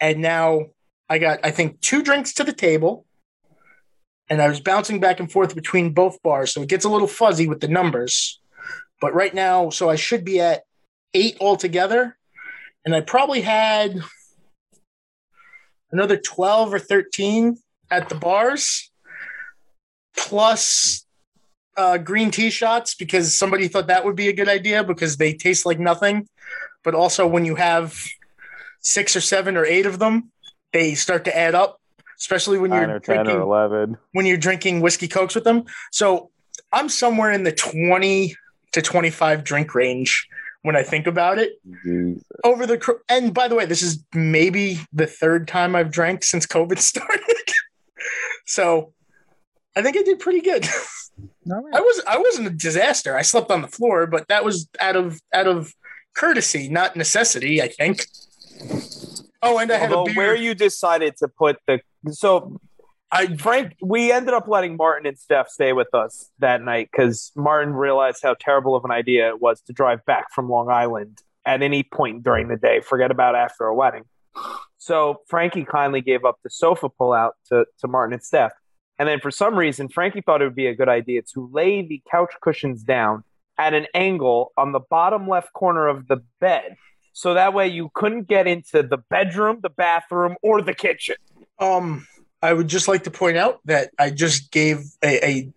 And 0.00 0.20
now 0.20 0.66
I 1.08 1.18
got, 1.18 1.40
I 1.42 1.50
think, 1.50 1.80
two 1.80 2.02
drinks 2.02 2.34
to 2.34 2.44
the 2.44 2.52
table. 2.52 3.04
And 4.30 4.42
I 4.42 4.48
was 4.48 4.60
bouncing 4.60 5.00
back 5.00 5.20
and 5.20 5.30
forth 5.30 5.54
between 5.54 5.94
both 5.94 6.22
bars. 6.22 6.52
So 6.52 6.62
it 6.62 6.68
gets 6.68 6.84
a 6.84 6.90
little 6.90 7.08
fuzzy 7.08 7.48
with 7.48 7.60
the 7.60 7.68
numbers. 7.68 8.40
But 9.00 9.14
right 9.14 9.32
now, 9.32 9.70
so 9.70 9.88
I 9.88 9.96
should 9.96 10.24
be 10.24 10.40
at 10.40 10.62
eight 11.14 11.36
altogether. 11.40 12.16
And 12.84 12.94
I 12.94 13.00
probably 13.00 13.40
had 13.40 14.00
another 15.90 16.16
12 16.16 16.74
or 16.74 16.78
13 16.78 17.56
at 17.90 18.08
the 18.08 18.14
bars, 18.14 18.90
plus 20.16 21.06
uh, 21.76 21.96
green 21.98 22.30
tea 22.30 22.50
shots 22.50 22.94
because 22.94 23.36
somebody 23.36 23.68
thought 23.68 23.86
that 23.86 24.04
would 24.04 24.16
be 24.16 24.28
a 24.28 24.32
good 24.32 24.48
idea 24.48 24.84
because 24.84 25.16
they 25.16 25.32
taste 25.32 25.64
like 25.64 25.78
nothing. 25.78 26.28
But 26.88 26.94
also, 26.94 27.26
when 27.26 27.44
you 27.44 27.54
have 27.56 28.02
six 28.80 29.14
or 29.14 29.20
seven 29.20 29.58
or 29.58 29.66
eight 29.66 29.84
of 29.84 29.98
them, 29.98 30.30
they 30.72 30.94
start 30.94 31.26
to 31.26 31.36
add 31.36 31.54
up, 31.54 31.82
especially 32.18 32.58
when 32.58 32.70
you're 32.70 32.80
Nine 32.80 32.96
or 32.96 32.98
ten 32.98 33.16
drinking 33.16 33.36
or 33.36 33.42
eleven. 33.42 33.98
when 34.12 34.24
you're 34.24 34.38
drinking 34.38 34.80
whiskey 34.80 35.06
cokes 35.06 35.34
with 35.34 35.44
them. 35.44 35.64
So 35.92 36.30
I'm 36.72 36.88
somewhere 36.88 37.30
in 37.30 37.42
the 37.42 37.52
20 37.52 38.34
to 38.72 38.80
25 38.80 39.44
drink 39.44 39.74
range 39.74 40.26
when 40.62 40.76
I 40.76 40.82
think 40.82 41.06
about 41.06 41.38
it. 41.38 41.60
Jesus. 41.84 42.24
Over 42.42 42.64
the 42.66 42.98
and 43.10 43.34
by 43.34 43.48
the 43.48 43.54
way, 43.54 43.66
this 43.66 43.82
is 43.82 44.02
maybe 44.14 44.78
the 44.90 45.06
third 45.06 45.46
time 45.46 45.76
I've 45.76 45.90
drank 45.90 46.24
since 46.24 46.46
COVID 46.46 46.78
started. 46.92 47.20
so 48.46 48.94
I 49.76 49.82
think 49.82 49.94
I 49.98 50.02
did 50.04 50.20
pretty 50.20 50.40
good. 50.40 50.66
I 51.50 51.80
was 51.80 52.02
I 52.08 52.16
wasn't 52.16 52.46
a 52.46 52.50
disaster. 52.50 53.14
I 53.14 53.20
slept 53.20 53.50
on 53.50 53.60
the 53.60 53.68
floor, 53.68 54.06
but 54.06 54.28
that 54.28 54.42
was 54.42 54.70
out 54.80 54.96
of 54.96 55.20
out 55.34 55.46
of 55.46 55.74
courtesy, 56.18 56.68
not 56.68 56.96
necessity, 56.96 57.62
I 57.62 57.68
think. 57.68 58.06
Oh, 59.42 59.58
and 59.58 59.70
I 59.70 59.76
had 59.76 59.92
Although 59.92 60.10
a 60.10 60.14
beer. 60.14 60.16
where 60.16 60.34
you 60.34 60.54
decided 60.54 61.16
to 61.18 61.28
put 61.28 61.58
the 61.66 61.80
so 62.10 62.60
I 63.10 63.36
Frank, 63.36 63.76
we 63.80 64.12
ended 64.12 64.34
up 64.34 64.48
letting 64.48 64.76
Martin 64.76 65.06
and 65.06 65.18
Steph 65.18 65.48
stay 65.48 65.72
with 65.72 65.94
us 65.94 66.30
that 66.40 66.62
night 66.62 66.88
because 66.92 67.32
Martin 67.36 67.72
realized 67.72 68.20
how 68.22 68.34
terrible 68.34 68.74
of 68.74 68.84
an 68.84 68.90
idea 68.90 69.28
it 69.28 69.40
was 69.40 69.60
to 69.62 69.72
drive 69.72 70.04
back 70.04 70.32
from 70.34 70.50
Long 70.50 70.70
Island 70.70 71.22
at 71.46 71.62
any 71.62 71.82
point 71.82 72.22
during 72.22 72.48
the 72.48 72.56
day. 72.56 72.80
Forget 72.80 73.10
about 73.10 73.34
after 73.34 73.64
a 73.64 73.74
wedding. 73.74 74.04
So 74.76 75.22
Frankie 75.26 75.64
kindly 75.64 76.00
gave 76.00 76.24
up 76.24 76.36
the 76.44 76.50
sofa 76.50 76.88
pullout 76.88 77.32
to, 77.48 77.64
to 77.80 77.88
Martin 77.88 78.12
and 78.12 78.22
Steph. 78.22 78.52
And 78.98 79.08
then 79.08 79.20
for 79.20 79.30
some 79.30 79.54
reason, 79.54 79.88
Frankie 79.88 80.20
thought 80.20 80.42
it 80.42 80.44
would 80.44 80.54
be 80.54 80.66
a 80.66 80.74
good 80.74 80.88
idea 80.88 81.22
to 81.34 81.48
lay 81.52 81.82
the 81.82 82.02
couch 82.10 82.34
cushions 82.42 82.82
down 82.82 83.24
at 83.58 83.74
an 83.74 83.86
angle 83.92 84.52
on 84.56 84.72
the 84.72 84.80
bottom 84.80 85.28
left 85.28 85.52
corner 85.52 85.88
of 85.88 86.06
the 86.08 86.22
bed. 86.40 86.76
So 87.12 87.34
that 87.34 87.52
way 87.52 87.68
you 87.68 87.90
couldn't 87.94 88.28
get 88.28 88.46
into 88.46 88.82
the 88.82 88.98
bedroom, 89.10 89.58
the 89.60 89.70
bathroom, 89.70 90.36
or 90.42 90.62
the 90.62 90.74
kitchen. 90.74 91.16
Um, 91.58 92.06
I 92.40 92.52
would 92.52 92.68
just 92.68 92.86
like 92.86 93.04
to 93.04 93.10
point 93.10 93.36
out 93.36 93.60
that 93.64 93.90
I 93.98 94.10
just 94.10 94.52
gave 94.52 94.84
a, 95.02 95.26
a 95.26 95.52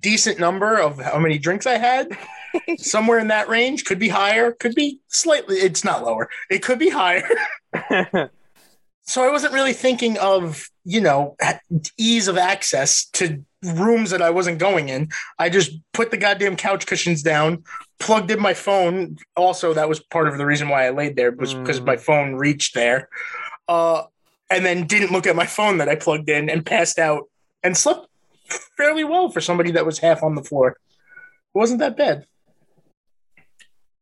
decent 0.00 0.38
number 0.38 0.78
of 0.78 1.00
how 1.00 1.18
many 1.18 1.38
drinks 1.38 1.66
I 1.66 1.78
had. 1.78 2.16
Somewhere 2.78 3.18
in 3.18 3.28
that 3.28 3.48
range, 3.48 3.84
could 3.84 3.98
be 3.98 4.08
higher, 4.08 4.52
could 4.52 4.76
be 4.76 5.00
slightly. 5.08 5.56
It's 5.56 5.82
not 5.82 6.04
lower. 6.04 6.28
It 6.48 6.62
could 6.62 6.78
be 6.78 6.90
higher. 6.90 7.28
so 9.02 9.22
I 9.24 9.30
wasn't 9.30 9.52
really 9.52 9.72
thinking 9.72 10.18
of 10.18 10.68
you 10.84 11.00
know 11.00 11.36
ease 11.98 12.28
of 12.28 12.38
access 12.38 13.06
to 13.14 13.42
rooms 13.64 14.10
that 14.10 14.22
I 14.22 14.30
wasn't 14.30 14.58
going 14.58 14.88
in. 14.88 15.08
I 15.38 15.48
just 15.50 15.72
put 15.92 16.10
the 16.10 16.16
goddamn 16.16 16.56
couch 16.56 16.86
cushions 16.86 17.22
down, 17.22 17.64
plugged 17.98 18.30
in 18.30 18.40
my 18.40 18.54
phone. 18.54 19.16
Also, 19.36 19.72
that 19.74 19.88
was 19.88 20.00
part 20.00 20.28
of 20.28 20.38
the 20.38 20.46
reason 20.46 20.68
why 20.68 20.86
I 20.86 20.90
laid 20.90 21.16
there 21.16 21.32
was 21.32 21.54
because 21.54 21.80
Mm. 21.80 21.86
my 21.86 21.96
phone 21.96 22.34
reached 22.34 22.74
there. 22.74 23.08
Uh, 23.68 24.02
and 24.50 24.64
then 24.64 24.86
didn't 24.86 25.10
look 25.10 25.26
at 25.26 25.34
my 25.34 25.46
phone 25.46 25.78
that 25.78 25.88
I 25.88 25.94
plugged 25.96 26.28
in 26.28 26.50
and 26.50 26.64
passed 26.66 26.98
out 26.98 27.30
and 27.62 27.76
slept 27.76 28.06
fairly 28.76 29.04
well 29.04 29.30
for 29.30 29.40
somebody 29.40 29.70
that 29.72 29.86
was 29.86 29.98
half 29.98 30.22
on 30.22 30.34
the 30.34 30.42
floor. 30.44 30.68
It 30.70 31.58
wasn't 31.58 31.80
that 31.80 31.96
bad. 31.96 32.26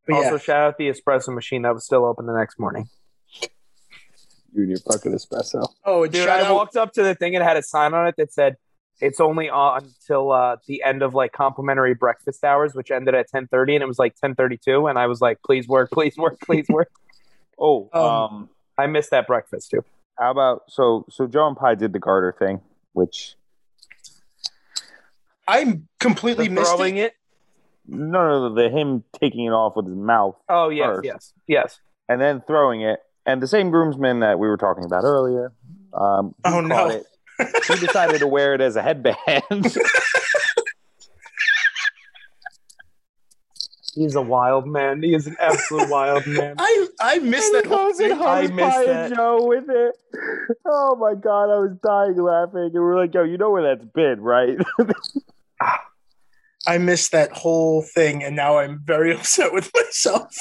But 0.06 0.16
also, 0.16 0.32
yeah, 0.32 0.38
shout 0.38 0.62
out 0.62 0.78
the 0.78 0.88
espresso 0.88 1.32
machine 1.32 1.62
that 1.62 1.72
was 1.74 1.84
still 1.84 2.04
open 2.04 2.26
the 2.26 2.32
next 2.36 2.58
morning. 2.58 2.88
You 4.52 4.62
and 4.64 4.68
your 4.70 4.78
fucking 4.80 5.12
espresso. 5.12 5.66
oh, 5.84 6.06
Dude, 6.06 6.28
I 6.28 6.42
out. 6.42 6.54
walked 6.54 6.76
up 6.76 6.92
to 6.94 7.02
the 7.02 7.14
thing 7.14 7.34
and 7.36 7.42
it 7.42 7.46
had 7.46 7.56
a 7.56 7.62
sign 7.62 7.94
on 7.94 8.06
it 8.08 8.16
that 8.18 8.32
said 8.32 8.56
it's 9.00 9.20
only 9.20 9.48
on 9.50 9.84
until 9.84 10.30
uh, 10.32 10.56
the 10.66 10.82
end 10.82 11.02
of 11.02 11.14
like 11.14 11.32
complimentary 11.32 11.94
breakfast 11.94 12.44
hours, 12.44 12.74
which 12.74 12.90
ended 12.90 13.14
at 13.14 13.28
ten 13.28 13.46
thirty, 13.48 13.74
and 13.74 13.82
it 13.82 13.86
was 13.86 13.98
like 13.98 14.14
ten 14.16 14.34
thirty 14.34 14.56
two, 14.56 14.86
and 14.86 14.98
I 14.98 15.06
was 15.06 15.20
like, 15.20 15.38
please 15.44 15.66
work, 15.68 15.90
please 15.92 16.16
work, 16.16 16.38
please 16.40 16.66
work. 16.68 16.90
Oh, 17.58 17.88
Um, 17.92 18.02
um, 18.04 18.48
I 18.78 18.86
missed 18.86 19.10
that 19.10 19.26
breakfast 19.26 19.70
too. 19.70 19.84
how 20.18 20.30
about 20.30 20.62
so 20.68 21.04
so 21.10 21.26
Joe 21.26 21.46
and 21.48 21.56
Pie 21.56 21.74
did 21.74 21.92
the 21.92 21.98
garter 21.98 22.34
thing, 22.38 22.60
which 22.92 23.34
I'm 25.48 25.88
completely 26.00 26.48
The 26.48 26.54
missed 26.54 26.76
throwing 26.76 26.96
it. 26.96 27.06
it. 27.06 27.14
no 27.88 28.22
no 28.22 28.48
no 28.48 28.54
the 28.54 28.68
him 28.70 29.04
taking 29.20 29.44
it 29.46 29.50
off 29.50 29.74
with 29.76 29.86
his 29.86 29.96
mouth 29.96 30.36
Oh 30.48 30.68
yes, 30.68 30.86
First. 30.86 31.04
yes, 31.04 31.32
yes. 31.46 31.80
and 32.08 32.20
then 32.20 32.42
throwing 32.46 32.82
it, 32.82 33.00
and 33.26 33.42
the 33.42 33.48
same 33.48 33.70
groomsman 33.70 34.20
that 34.20 34.38
we 34.38 34.48
were 34.48 34.56
talking 34.56 34.84
about 34.84 35.04
earlier. 35.04 35.52
Um, 35.92 36.34
Oh, 36.44 36.60
no. 36.60 36.88
it. 36.88 37.04
He 37.68 37.76
decided 37.86 38.18
to 38.20 38.26
wear 38.26 38.54
it 38.54 38.60
as 38.60 38.76
a 38.76 38.82
headband. 38.82 39.76
He's 43.94 44.14
a 44.14 44.22
wild 44.22 44.66
man. 44.66 45.02
He 45.02 45.14
is 45.14 45.26
an 45.26 45.36
absolute 45.38 45.90
wild 45.90 46.26
man. 46.26 46.54
I 46.58 46.88
I 46.98 47.18
missed 47.18 47.52
that 47.52 47.66
whole 47.66 47.92
thing. 47.92 48.12
I 48.12 48.46
missed 48.46 48.86
that. 48.86 49.14
Joe 49.14 49.44
with 49.46 49.68
it. 49.68 49.94
Oh 50.64 50.96
my 50.96 51.14
god, 51.14 51.44
I 51.44 51.58
was 51.58 51.76
dying 51.82 52.16
laughing, 52.16 52.70
and 52.72 52.72
we 52.72 52.78
are 52.78 52.96
like, 52.96 53.12
"Yo, 53.12 53.24
you 53.24 53.36
know 53.36 53.50
where 53.50 53.62
that's 53.62 53.84
been, 53.92 54.20
right?" 54.20 54.56
I 56.66 56.78
missed 56.78 57.12
that 57.12 57.32
whole 57.32 57.82
thing, 57.82 58.22
and 58.22 58.34
now 58.34 58.58
I'm 58.58 58.80
very 58.84 59.14
upset 59.16 59.52
with 59.52 59.70
myself. 59.74 60.34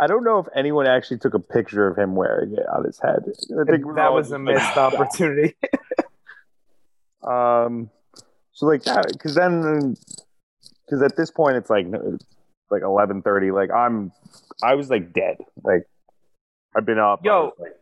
I 0.00 0.06
don't 0.06 0.24
know 0.24 0.38
if 0.38 0.46
anyone 0.56 0.86
actually 0.86 1.18
took 1.18 1.34
a 1.34 1.38
picture 1.38 1.86
of 1.86 1.96
him 1.96 2.16
wearing 2.16 2.52
it 2.52 2.66
on 2.68 2.84
his 2.84 2.98
head. 2.98 3.22
I 3.26 3.64
think 3.70 3.84
that 3.94 4.12
was 4.12 4.30
a 4.30 4.38
like, 4.38 4.56
missed 4.56 4.76
opportunity. 4.76 5.56
Um, 7.24 7.88
so 8.52 8.66
like 8.66 8.82
that, 8.84 9.06
because 9.12 9.34
then, 9.34 9.96
because 10.84 11.02
at 11.02 11.16
this 11.16 11.30
point 11.30 11.56
it's 11.56 11.70
like 11.70 11.86
like 12.70 12.82
eleven 12.82 13.22
thirty. 13.22 13.50
Like 13.50 13.70
I'm, 13.70 14.12
I 14.62 14.74
was 14.74 14.90
like 14.90 15.12
dead. 15.12 15.38
Like 15.62 15.86
I've 16.76 16.84
been 16.84 16.98
up. 16.98 17.24
Yo. 17.24 17.52
like- 17.58 17.72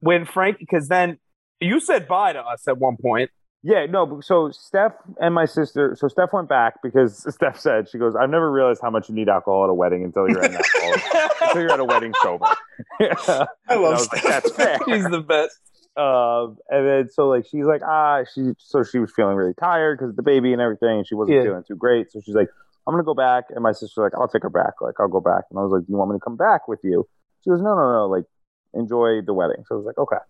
when 0.00 0.24
Frank, 0.24 0.58
because 0.58 0.88
then 0.88 1.18
you 1.60 1.78
said 1.78 2.08
bye 2.08 2.32
to 2.32 2.40
us 2.40 2.66
at 2.66 2.78
one 2.78 2.96
point. 2.96 3.30
Yeah, 3.62 3.86
no. 3.86 4.20
So 4.20 4.50
Steph 4.50 4.92
and 5.20 5.34
my 5.34 5.44
sister. 5.44 5.94
So 5.98 6.08
Steph 6.08 6.32
went 6.32 6.48
back 6.48 6.74
because 6.82 7.26
Steph 7.34 7.58
said 7.58 7.88
she 7.88 7.98
goes, 7.98 8.14
"I've 8.16 8.30
never 8.30 8.50
realized 8.50 8.80
how 8.82 8.90
much 8.90 9.08
you 9.08 9.14
need 9.14 9.28
alcohol 9.28 9.64
at 9.64 9.70
a 9.70 9.74
wedding 9.74 10.04
until 10.04 10.28
you're 10.28 10.42
at 10.42 10.50
an 10.50 10.56
alcohol, 10.56 11.28
until 11.42 11.62
you're 11.62 11.72
at 11.72 11.80
a 11.80 11.84
wedding 11.84 12.12
sober." 12.22 12.46
I 13.00 13.06
And 13.08 13.48
I 13.68 13.74
love 13.76 13.92
was 13.92 14.12
like, 14.12 14.22
"That's 14.22 14.50
fair." 14.52 14.78
He's 14.86 15.04
the 15.08 15.20
best. 15.20 15.58
Um, 15.96 16.56
and 16.68 16.86
then 16.86 17.08
so 17.10 17.28
like 17.28 17.44
she's 17.50 17.64
like 17.64 17.82
ah 17.84 18.22
she 18.32 18.52
so 18.58 18.84
she 18.84 18.98
was 19.00 19.12
feeling 19.14 19.34
really 19.36 19.54
tired 19.54 19.98
because 19.98 20.14
the 20.14 20.22
baby 20.22 20.52
and 20.52 20.62
everything 20.62 20.98
and 20.98 21.06
she 21.06 21.16
wasn't 21.16 21.36
Yeah. 21.38 21.42
feeling 21.42 21.64
too 21.66 21.74
great 21.74 22.12
so 22.12 22.20
she's 22.24 22.34
like 22.36 22.48
I'm 22.86 22.94
gonna 22.94 23.02
go 23.02 23.12
back 23.12 23.46
and 23.50 23.60
my 23.60 23.72
sister's 23.72 23.96
like 23.98 24.12
I'll 24.14 24.28
take 24.28 24.44
her 24.44 24.48
back 24.50 24.74
like 24.80 24.94
I'll 25.00 25.08
go 25.08 25.20
back 25.20 25.44
and 25.50 25.58
I 25.58 25.62
was 25.62 25.72
like 25.72 25.82
do 25.82 25.90
you 25.92 25.96
want 25.98 26.12
me 26.12 26.16
to 26.16 26.20
come 26.20 26.36
back 26.36 26.68
with 26.68 26.78
you 26.84 27.08
she 27.42 27.50
goes 27.50 27.60
no 27.60 27.74
no 27.74 27.92
no 27.92 28.06
like 28.06 28.24
enjoy 28.72 29.20
the 29.26 29.34
wedding 29.34 29.64
so 29.66 29.74
I 29.74 29.78
was 29.78 29.84
like 29.84 29.98
okay 29.98 30.22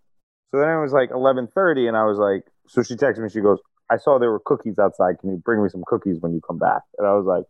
so 0.51 0.59
then 0.59 0.69
it 0.69 0.81
was 0.81 0.93
like 0.93 1.11
11:30 1.11 1.89
and 1.89 1.97
I 1.97 2.05
was 2.05 2.19
like 2.19 2.45
so 2.67 2.83
she 2.83 2.95
texted 2.95 3.19
me 3.19 3.29
she 3.29 3.41
goes 3.41 3.59
I 3.91 3.97
saw 3.97 4.19
there 4.19 4.31
were 4.31 4.41
cookies 4.45 4.79
outside 4.79 5.19
can 5.21 5.31
you 5.31 5.37
bring 5.37 5.63
me 5.63 5.69
some 5.69 5.83
cookies 5.87 6.19
when 6.21 6.33
you 6.33 6.41
come 6.41 6.59
back 6.59 6.83
and 6.99 7.07
I 7.07 7.13
was 7.15 7.27
like 7.27 7.45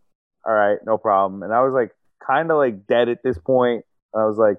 all 0.46 0.54
right 0.54 0.78
no 0.84 0.98
problem 0.98 1.42
and 1.42 1.52
I 1.52 1.62
was 1.62 1.72
like 1.74 1.90
kind 2.26 2.50
of 2.50 2.56
like 2.56 2.86
dead 2.86 3.08
at 3.08 3.22
this 3.22 3.38
point 3.38 3.84
I 4.14 4.24
was 4.24 4.36
like 4.36 4.56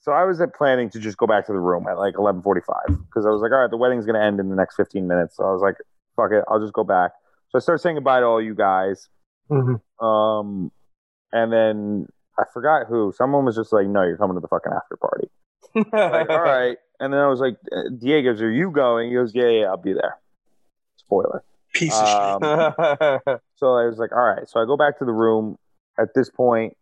so 0.00 0.12
I 0.12 0.24
was 0.24 0.40
at 0.40 0.54
planning 0.54 0.88
to 0.90 0.98
just 0.98 1.18
go 1.18 1.26
back 1.26 1.46
to 1.46 1.52
the 1.52 1.58
room 1.58 1.86
at 1.86 1.98
like 1.98 2.14
11:45 2.14 2.64
because 2.86 3.26
I 3.26 3.30
was 3.30 3.42
like, 3.42 3.52
all 3.52 3.60
right, 3.60 3.70
the 3.70 3.76
wedding's 3.76 4.06
gonna 4.06 4.24
end 4.24 4.40
in 4.40 4.48
the 4.48 4.56
next 4.56 4.76
15 4.76 5.06
minutes. 5.06 5.36
So 5.36 5.44
I 5.44 5.52
was 5.52 5.60
like, 5.60 5.76
fuck 6.16 6.32
it, 6.32 6.44
I'll 6.48 6.60
just 6.60 6.72
go 6.72 6.84
back. 6.84 7.12
So 7.50 7.58
I 7.58 7.60
started 7.60 7.80
saying 7.80 7.96
goodbye 7.96 8.20
to 8.20 8.26
all 8.26 8.42
you 8.42 8.54
guys. 8.54 9.08
Um, 10.00 10.72
and 11.32 11.52
then 11.52 12.08
I 12.38 12.44
forgot 12.52 12.86
who. 12.88 13.12
Someone 13.16 13.44
was 13.44 13.56
just 13.56 13.72
like, 13.72 13.86
no, 13.86 14.02
you're 14.02 14.16
coming 14.16 14.36
to 14.36 14.40
the 14.40 14.48
fucking 14.48 14.72
after 14.72 14.96
party. 14.96 15.28
Like, 15.92 16.30
all 16.30 16.40
right. 16.40 16.78
And 17.00 17.12
then 17.12 17.20
I 17.20 17.28
was 17.28 17.40
like, 17.40 17.56
uh, 17.72 17.90
Dieguez, 17.90 18.40
are 18.40 18.50
you 18.50 18.70
going? 18.70 19.10
He 19.10 19.14
goes, 19.14 19.34
yeah, 19.34 19.48
yeah, 19.48 19.66
I'll 19.66 19.76
be 19.76 19.92
there. 19.92 20.16
Spoiler. 20.96 21.42
Piece 21.72 21.92
of 21.92 22.08
shit. 22.08 22.16
Um, 22.16 22.40
so 23.56 23.74
I 23.74 23.86
was 23.86 23.98
like, 23.98 24.12
all 24.12 24.24
right. 24.24 24.48
So 24.48 24.60
I 24.60 24.64
go 24.64 24.76
back 24.76 24.98
to 24.98 25.04
the 25.04 25.12
room. 25.12 25.58
At 25.98 26.14
this 26.14 26.28
point, 26.28 26.76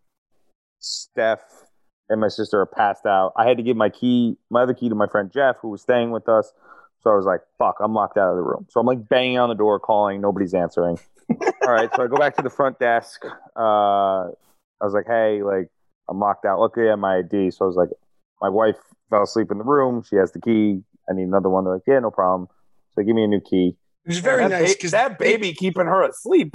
Steph 0.80 1.40
and 2.08 2.20
my 2.20 2.28
sister 2.28 2.60
are 2.60 2.66
passed 2.66 3.06
out. 3.06 3.32
I 3.36 3.46
had 3.46 3.56
to 3.56 3.62
give 3.62 3.76
my 3.76 3.88
key, 3.88 4.36
my 4.50 4.62
other 4.62 4.74
key 4.74 4.88
to 4.88 4.94
my 4.94 5.06
friend 5.06 5.30
Jeff, 5.32 5.56
who 5.60 5.68
was 5.68 5.82
staying 5.82 6.10
with 6.10 6.28
us. 6.28 6.52
So 7.00 7.10
I 7.10 7.16
was 7.16 7.26
like, 7.26 7.40
fuck, 7.58 7.76
I'm 7.80 7.94
locked 7.94 8.16
out 8.16 8.30
of 8.30 8.36
the 8.36 8.42
room. 8.42 8.66
So 8.70 8.80
I'm 8.80 8.86
like 8.86 9.08
banging 9.08 9.38
on 9.38 9.48
the 9.48 9.54
door, 9.54 9.78
calling, 9.78 10.20
nobody's 10.20 10.54
answering. 10.54 10.98
all 11.30 11.72
right. 11.72 11.90
So 11.94 12.02
I 12.02 12.06
go 12.06 12.16
back 12.16 12.36
to 12.36 12.42
the 12.42 12.50
front 12.50 12.78
desk. 12.78 13.24
Uh, 13.56 14.28
I 14.28 14.84
was 14.84 14.94
like, 14.94 15.06
hey, 15.06 15.42
like, 15.42 15.68
I'm 16.08 16.18
locked 16.18 16.44
out. 16.44 16.60
Luckily, 16.60 16.86
I 16.86 16.90
have 16.90 16.98
my 16.98 17.18
ID. 17.18 17.50
So 17.50 17.64
I 17.64 17.68
was 17.68 17.76
like, 17.76 17.90
my 18.40 18.48
wife 18.48 18.76
fell 19.14 19.22
asleep 19.22 19.50
in 19.50 19.58
the 19.58 19.64
room. 19.64 20.02
She 20.08 20.16
has 20.16 20.32
the 20.32 20.40
key. 20.40 20.82
I 21.08 21.14
need 21.14 21.24
another 21.24 21.48
one. 21.48 21.64
They're 21.64 21.74
like, 21.74 21.82
yeah, 21.86 21.98
no 22.00 22.10
problem. 22.10 22.48
So 22.94 23.02
give 23.02 23.14
me 23.14 23.24
a 23.24 23.28
new 23.28 23.40
key. 23.40 23.76
It 24.04 24.08
was 24.08 24.18
very 24.18 24.42
that 24.42 24.50
nice 24.50 24.72
ba- 24.72 24.76
because 24.78 24.90
that 24.90 25.18
baby 25.18 25.52
keeping 25.52 25.86
her 25.86 26.02
asleep. 26.08 26.54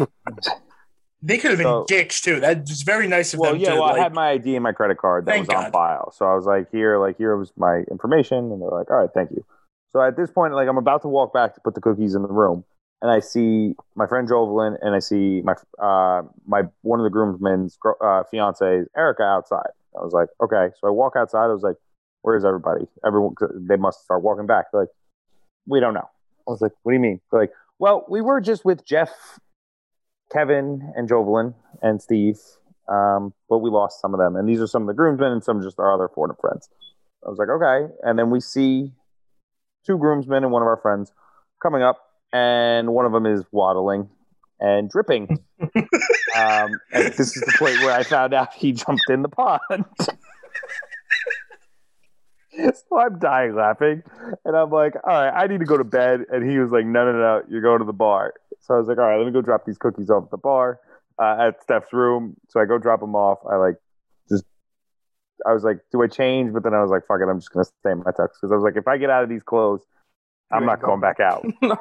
They 1.21 1.37
could 1.37 1.51
have 1.51 1.57
been 1.57 1.65
So- 1.67 1.85
dicks 1.87 2.21
too. 2.21 2.39
That's 2.39 2.81
very 2.83 3.07
nice 3.07 3.33
of 3.33 3.39
Well, 3.39 3.51
them 3.53 3.59
yeah, 3.61 3.71
to 3.71 3.75
well, 3.75 3.89
like, 3.89 3.99
I 3.99 4.03
had 4.03 4.13
my 4.13 4.29
ID 4.31 4.55
and 4.55 4.63
my 4.63 4.71
credit 4.71 4.97
card 4.97 5.25
that 5.25 5.31
Thank 5.31 5.47
was 5.49 5.55
on 5.57 5.63
God. 5.65 5.73
file. 5.73 6.11
So 6.11 6.25
I 6.25 6.33
was 6.35 6.45
like, 6.45 6.69
here, 6.71 6.97
like 6.97 7.17
here 7.17 7.35
was 7.35 7.51
my 7.57 7.83
information, 7.91 8.51
and 8.51 8.61
they're 8.61 8.69
like, 8.69 8.89
all 8.89 8.97
right, 8.97 9.09
thank 9.13 9.31
you. 9.31 9.43
So 9.91 10.01
at 10.01 10.15
this 10.15 10.31
point, 10.31 10.53
like 10.53 10.67
I'm 10.69 10.77
about 10.77 11.01
to 11.03 11.07
walk 11.07 11.33
back 11.33 11.55
to 11.55 11.61
put 11.61 11.75
the 11.75 11.81
cookies 11.81 12.15
in 12.15 12.21
the 12.21 12.29
room, 12.29 12.63
and 13.01 13.11
I 13.11 13.19
see 13.19 13.75
my 13.95 14.07
friend 14.07 14.27
Jovelin, 14.29 14.77
and 14.81 14.95
I 14.95 14.99
see 14.99 15.41
my 15.43 15.55
uh 15.83 16.21
my 16.47 16.63
one 16.83 16.99
of 16.99 17.03
the 17.03 17.09
groomsmen's 17.09 17.75
gr- 17.77 18.01
uh, 18.01 18.23
fiance 18.31 18.83
Erica 18.95 19.23
outside. 19.23 19.71
I 19.99 20.03
was 20.03 20.13
like, 20.13 20.29
okay. 20.41 20.69
So 20.79 20.87
I 20.87 20.91
walk 20.91 21.13
outside. 21.17 21.45
I 21.45 21.53
was 21.53 21.63
like, 21.63 21.75
where's 22.21 22.45
everybody? 22.45 22.85
Everyone, 23.05 23.35
they 23.67 23.75
must 23.75 24.03
start 24.03 24.23
walking 24.23 24.47
back. 24.47 24.65
They're 24.71 24.81
like, 24.81 24.89
we 25.67 25.79
don't 25.79 25.93
know. 25.93 26.09
I 26.47 26.51
was 26.51 26.61
like, 26.61 26.71
what 26.83 26.91
do 26.91 26.95
you 26.95 27.01
mean? 27.01 27.21
They're 27.31 27.41
like, 27.41 27.51
well, 27.77 28.05
we 28.09 28.21
were 28.21 28.41
just 28.41 28.65
with 28.65 28.85
Jeff, 28.85 29.39
Kevin, 30.31 30.93
and 30.95 31.07
Jovelin 31.07 31.53
and 31.81 32.01
Steve, 32.01 32.37
um, 32.91 33.33
but 33.49 33.59
we 33.59 33.69
lost 33.69 34.01
some 34.01 34.13
of 34.13 34.19
them. 34.19 34.35
And 34.35 34.47
these 34.47 34.61
are 34.61 34.67
some 34.67 34.83
of 34.83 34.87
the 34.87 34.93
groomsmen 34.93 35.31
and 35.31 35.43
some 35.43 35.61
just 35.61 35.79
our 35.79 35.93
other 35.93 36.09
Florida 36.13 36.35
friends. 36.39 36.67
I 37.25 37.29
was 37.29 37.37
like, 37.37 37.49
okay. 37.49 37.93
And 38.03 38.17
then 38.17 38.29
we 38.29 38.39
see 38.39 38.91
two 39.85 39.97
groomsmen 39.97 40.43
and 40.43 40.51
one 40.51 40.61
of 40.61 40.67
our 40.67 40.77
friends 40.77 41.11
coming 41.61 41.83
up, 41.83 41.97
and 42.33 42.93
one 42.93 43.05
of 43.05 43.11
them 43.11 43.25
is 43.25 43.43
waddling 43.51 44.09
and 44.59 44.89
dripping. 44.89 45.39
um, 45.75 46.79
and 46.91 47.13
this 47.13 47.35
is 47.35 47.43
the 47.43 47.55
point 47.57 47.79
where 47.79 47.93
I 47.93 48.03
found 48.03 48.33
out 48.33 48.53
he 48.53 48.71
jumped 48.73 49.09
in 49.09 49.21
the 49.21 49.29
pond. 49.29 49.85
so 52.89 52.99
I'm 52.99 53.19
dying 53.19 53.55
laughing, 53.55 54.03
and 54.45 54.55
I'm 54.55 54.69
like, 54.69 54.95
all 55.03 55.13
right, 55.13 55.29
I 55.31 55.47
need 55.47 55.59
to 55.59 55.65
go 55.65 55.77
to 55.77 55.83
bed. 55.83 56.21
And 56.31 56.49
he 56.49 56.57
was 56.59 56.71
like, 56.71 56.85
no, 56.85 57.05
no, 57.11 57.17
no, 57.17 57.41
you're 57.49 57.61
going 57.61 57.79
to 57.79 57.85
the 57.85 57.93
bar. 57.93 58.33
So 58.61 58.75
I 58.75 58.77
was 58.77 58.87
like, 58.87 58.97
all 58.97 59.05
right, 59.05 59.17
let 59.17 59.25
me 59.25 59.31
go 59.31 59.41
drop 59.41 59.65
these 59.65 59.77
cookies 59.77 60.09
off 60.09 60.25
at 60.25 60.31
the 60.31 60.37
bar 60.37 60.79
uh, 61.21 61.47
at 61.47 61.61
Steph's 61.63 61.91
room. 61.93 62.35
So 62.49 62.59
I 62.59 62.65
go 62.65 62.77
drop 62.77 62.99
them 62.99 63.15
off. 63.15 63.39
I 63.49 63.55
like 63.55 63.75
just, 64.29 64.43
I 65.45 65.53
was 65.53 65.63
like, 65.63 65.77
do 65.91 66.01
I 66.03 66.07
change? 66.07 66.53
But 66.53 66.63
then 66.63 66.73
I 66.73 66.81
was 66.81 66.91
like, 66.91 67.05
fuck 67.07 67.19
it, 67.21 67.27
I'm 67.29 67.39
just 67.39 67.51
gonna 67.51 67.65
stay 67.65 67.91
in 67.91 67.99
my 67.99 68.11
tux 68.11 68.29
because 68.39 68.51
I 68.51 68.55
was 68.55 68.63
like, 68.63 68.75
if 68.75 68.87
I 68.87 68.97
get 68.97 69.09
out 69.09 69.23
of 69.23 69.29
these 69.29 69.43
clothes, 69.43 69.81
I'm 70.51 70.65
not 70.65 70.81
going 70.81 70.99
back 70.99 71.19
out. 71.19 71.45
no. 71.61 71.77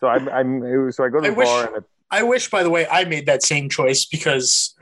So 0.00 0.06
I'm, 0.06 0.28
I'm 0.28 0.92
so 0.92 1.04
I 1.04 1.08
go 1.08 1.20
to 1.20 1.26
I 1.26 1.30
the 1.30 1.34
wish- 1.36 1.48
bar 1.48 1.74
and 1.76 1.84
I 2.12 2.24
wish, 2.24 2.50
by 2.50 2.62
the 2.64 2.70
way, 2.70 2.86
I 2.88 3.04
made 3.04 3.26
that 3.26 3.42
same 3.42 3.68
choice 3.68 4.04
because 4.04 4.74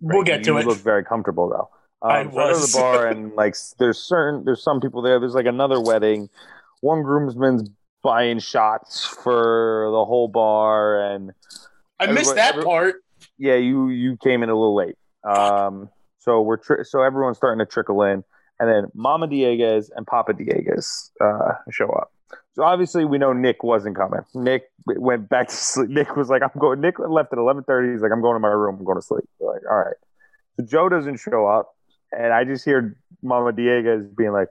we'll 0.00 0.24
get 0.24 0.44
to 0.44 0.50
you 0.52 0.58
it. 0.58 0.66
look 0.66 0.78
very 0.78 1.04
comfortable 1.04 1.48
though. 1.48 1.70
I 2.02 2.20
Um, 2.20 2.28
I 2.28 2.30
go 2.30 2.38
to 2.48 2.52
was. 2.54 2.72
the 2.72 2.78
bar 2.78 3.06
and 3.08 3.32
like 3.36 3.56
there's 3.78 3.98
certain 3.98 4.44
there's 4.44 4.62
some 4.62 4.80
people 4.80 5.02
there. 5.02 5.18
There's 5.20 5.34
like 5.34 5.46
another 5.46 5.80
wedding. 5.80 6.28
One 6.80 7.02
groomsman's 7.02 7.68
buying 8.02 8.38
shots 8.38 9.04
for 9.04 9.88
the 9.90 10.04
whole 10.04 10.28
bar 10.28 11.00
and 11.12 11.32
I 11.98 12.06
missed 12.12 12.34
that 12.34 12.52
every- 12.54 12.64
part. 12.64 12.96
yeah, 13.38 13.54
you 13.54 13.88
you 13.88 14.16
came 14.22 14.42
in 14.42 14.50
a 14.50 14.54
little 14.54 14.74
late. 14.76 14.96
Um, 15.24 15.88
so 16.18 16.42
we're 16.42 16.58
tri- 16.58 16.82
so 16.82 17.02
everyone's 17.02 17.36
starting 17.38 17.64
to 17.64 17.70
trickle 17.70 18.02
in, 18.02 18.22
and 18.60 18.68
then 18.68 18.86
Mama 18.94 19.26
Dieguez 19.28 19.90
and 19.96 20.06
Papa 20.06 20.34
Dieguez 20.34 21.10
uh, 21.20 21.52
show 21.70 21.88
up. 21.90 22.12
So 22.54 22.62
obviously 22.64 23.04
we 23.04 23.18
know 23.18 23.32
Nick 23.32 23.62
wasn't 23.62 23.96
coming. 23.96 24.20
Nick 24.34 24.64
went 24.86 25.28
back 25.28 25.48
to 25.48 25.54
sleep. 25.54 25.88
Nick 25.90 26.14
was 26.16 26.28
like, 26.28 26.42
"I'm 26.42 26.50
going." 26.60 26.80
Nick 26.80 26.98
left 26.98 27.32
at 27.32 27.38
eleven 27.38 27.64
thirty. 27.64 27.92
He's 27.92 28.02
like, 28.02 28.12
"I'm 28.12 28.20
going 28.20 28.34
to 28.34 28.40
my 28.40 28.48
room. 28.48 28.76
I'm 28.78 28.84
going 28.84 28.98
to 28.98 29.02
sleep." 29.02 29.24
We're 29.38 29.52
like, 29.54 29.62
all 29.70 29.76
right. 29.78 29.96
So 30.58 30.64
Joe 30.66 30.88
doesn't 30.88 31.16
show 31.18 31.46
up, 31.46 31.74
and 32.16 32.32
I 32.32 32.44
just 32.44 32.64
hear 32.64 32.96
Mama 33.22 33.52
Dieguez 33.52 34.08
being 34.16 34.32
like, 34.32 34.48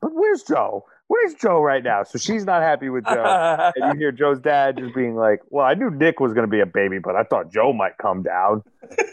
"But 0.00 0.12
where's 0.14 0.42
Joe? 0.42 0.84
Where's 1.08 1.34
Joe 1.34 1.60
right 1.60 1.82
now?" 1.84 2.04
So 2.04 2.18
she's 2.18 2.44
not 2.46 2.62
happy 2.62 2.88
with 2.88 3.04
Joe 3.04 3.72
and 3.76 3.92
you 3.94 3.98
hear 3.98 4.12
Joe's 4.12 4.40
dad 4.40 4.78
just 4.78 4.94
being 4.94 5.14
like, 5.14 5.40
"Well, 5.50 5.66
I 5.66 5.74
knew 5.74 5.90
Nick 5.90 6.20
was 6.20 6.32
going 6.32 6.46
to 6.46 6.50
be 6.50 6.60
a 6.60 6.66
baby, 6.66 6.98
but 6.98 7.14
I 7.16 7.22
thought 7.24 7.52
Joe 7.52 7.72
might 7.72 7.98
come 7.98 8.22
down." 8.22 8.62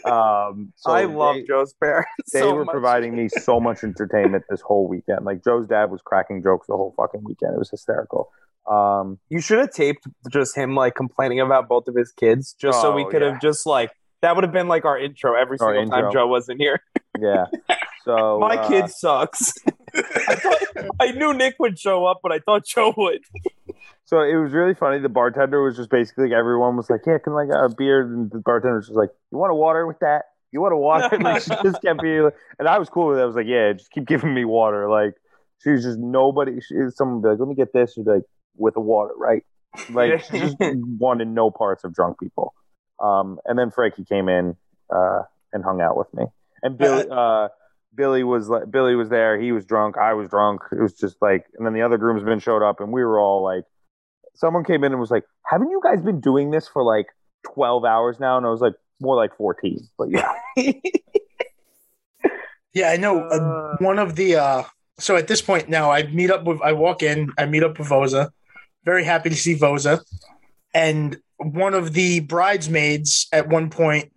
Um, 0.04 0.72
so 0.76 0.90
I 0.92 1.04
love 1.04 1.36
they, 1.36 1.42
Joe's 1.44 1.72
parents. 1.74 2.08
they 2.32 2.40
so 2.40 2.54
were 2.54 2.64
much. 2.64 2.72
providing 2.72 3.14
me 3.16 3.28
so 3.28 3.60
much 3.68 3.84
entertainment 3.84 4.44
this 4.48 4.60
whole 4.62 4.88
weekend. 4.88 5.24
Like 5.24 5.44
Joe's 5.44 5.66
dad 5.66 5.90
was 5.90 6.00
cracking 6.02 6.42
jokes 6.42 6.66
the 6.68 6.74
whole 6.76 6.94
fucking 6.96 7.22
weekend. 7.22 7.54
It 7.54 7.58
was 7.58 7.70
hysterical. 7.70 8.30
Um, 8.70 9.18
You 9.30 9.40
should 9.40 9.58
have 9.58 9.70
taped 9.72 10.06
just 10.30 10.56
him 10.56 10.74
like 10.74 10.94
complaining 10.94 11.40
about 11.40 11.66
both 11.68 11.88
of 11.88 11.94
his 11.96 12.12
kids, 12.12 12.54
just 12.54 12.80
so 12.80 12.94
we 12.94 13.04
Oh, 13.04 13.08
could 13.08 13.22
yeah. 13.22 13.32
have 13.32 13.40
just 13.40 13.66
like 13.66 13.90
that 14.22 14.34
would 14.36 14.44
have 14.44 14.52
been 14.52 14.68
like 14.68 14.84
our 14.84 14.98
intro 14.98 15.34
every 15.34 15.56
Our 15.60 15.74
single 15.74 15.90
time. 16.02 16.12
Joe 16.12 16.26
wasn't 16.26 16.60
here. 16.60 16.80
yeah. 17.18 17.46
So 18.04 18.38
My 18.40 18.56
uh, 18.56 18.68
kid 18.68 18.90
sucks. 18.90 19.52
I 19.94 20.34
thought 20.34 20.86
I 21.00 21.12
knew 21.12 21.34
Nick 21.34 21.56
would 21.58 21.78
show 21.78 22.06
up, 22.06 22.20
but 22.22 22.32
I 22.32 22.38
thought 22.38 22.64
Joe 22.64 22.94
would. 22.96 23.20
So 24.04 24.22
it 24.22 24.34
was 24.36 24.52
really 24.52 24.74
funny. 24.74 24.98
The 24.98 25.08
bartender 25.08 25.62
was 25.62 25.76
just 25.76 25.90
basically 25.90 26.24
like, 26.24 26.32
everyone 26.32 26.76
was 26.76 26.90
like, 26.90 27.02
"Yeah, 27.06 27.18
can 27.18 27.32
I 27.34 27.46
get 27.46 27.54
a 27.54 27.68
beer?" 27.68 28.00
And 28.00 28.30
the 28.30 28.40
bartender 28.40 28.76
was 28.76 28.86
just 28.86 28.96
like, 28.96 29.10
"You 29.30 29.38
want 29.38 29.52
a 29.52 29.54
water 29.54 29.86
with 29.86 29.98
that? 30.00 30.24
You 30.50 30.60
want 30.60 30.74
a 30.74 30.76
water?" 30.76 31.16
like 31.20 31.42
she 31.42 31.50
just 31.62 31.82
kept 31.82 32.00
being, 32.02 32.30
and 32.58 32.68
I 32.68 32.78
was 32.78 32.88
cool 32.88 33.08
with 33.08 33.18
it. 33.18 33.22
I 33.22 33.26
was 33.26 33.36
like, 33.36 33.46
"Yeah, 33.46 33.72
just 33.72 33.90
keep 33.90 34.06
giving 34.06 34.34
me 34.34 34.44
water." 34.44 34.90
Like 34.90 35.14
she 35.62 35.70
was 35.70 35.84
just 35.84 35.98
nobody. 35.98 36.60
She, 36.60 36.74
someone 36.88 37.16
would 37.16 37.22
be 37.22 37.28
like, 37.28 37.38
"Let 37.38 37.48
me 37.48 37.54
get 37.54 37.72
this." 37.72 37.92
She'd 37.94 38.04
be 38.04 38.12
like, 38.12 38.24
"With 38.56 38.74
the 38.74 38.80
water, 38.80 39.14
right?" 39.16 39.44
Like 39.90 40.24
she 40.24 40.38
just 40.40 40.56
wanted 40.60 41.28
no 41.28 41.50
parts 41.50 41.84
of 41.84 41.94
drunk 41.94 42.18
people. 42.18 42.54
Um, 42.98 43.38
and 43.44 43.58
then 43.58 43.70
Frankie 43.70 44.04
came 44.04 44.28
in 44.28 44.56
uh, 44.92 45.22
and 45.52 45.62
hung 45.62 45.80
out 45.80 45.96
with 45.96 46.12
me, 46.14 46.24
and 46.62 46.76
Billy. 46.76 47.06
Uh, 47.08 47.48
Billy 47.94 48.22
was 48.24 48.48
like 48.48 48.70
Billy 48.70 48.94
was 48.94 49.08
there. 49.08 49.38
He 49.40 49.52
was 49.52 49.64
drunk. 49.64 49.96
I 49.98 50.14
was 50.14 50.28
drunk. 50.28 50.62
It 50.72 50.80
was 50.80 50.94
just 50.94 51.16
like, 51.20 51.46
and 51.56 51.66
then 51.66 51.72
the 51.74 51.82
other 51.82 51.98
groomsmen 51.98 52.38
showed 52.40 52.62
up, 52.62 52.80
and 52.80 52.92
we 52.92 53.02
were 53.04 53.18
all 53.18 53.42
like, 53.42 53.64
someone 54.34 54.64
came 54.64 54.84
in 54.84 54.92
and 54.92 55.00
was 55.00 55.10
like, 55.10 55.24
"Haven't 55.46 55.70
you 55.70 55.80
guys 55.82 56.00
been 56.00 56.20
doing 56.20 56.50
this 56.50 56.68
for 56.68 56.82
like 56.82 57.06
twelve 57.44 57.84
hours 57.84 58.20
now?" 58.20 58.36
And 58.36 58.46
I 58.46 58.50
was 58.50 58.60
like, 58.60 58.74
"More 59.00 59.16
like 59.16 59.36
14. 59.36 59.88
But 59.98 60.10
yeah, 60.10 60.32
Yeah, 62.72 62.90
I 62.90 62.96
know. 62.96 63.20
Uh, 63.28 63.34
Uh. 63.34 63.76
one 63.80 63.98
of 63.98 64.14
the 64.16 64.36
uh, 64.36 64.62
so 64.98 65.16
at 65.16 65.26
this 65.26 65.42
point 65.42 65.68
now, 65.68 65.90
I 65.90 66.04
meet 66.04 66.30
up 66.30 66.44
with. 66.44 66.60
I 66.62 66.72
walk 66.72 67.02
in. 67.02 67.32
I 67.38 67.46
meet 67.46 67.62
up 67.64 67.78
with 67.78 67.88
Voza. 67.88 68.30
Very 68.84 69.04
happy 69.04 69.28
to 69.30 69.36
see 69.36 69.56
Voza, 69.56 70.00
and 70.72 71.16
one 71.38 71.74
of 71.74 71.92
the 71.94 72.20
bridesmaids 72.20 73.26
at 73.32 73.48
one 73.48 73.70
point. 73.70 74.12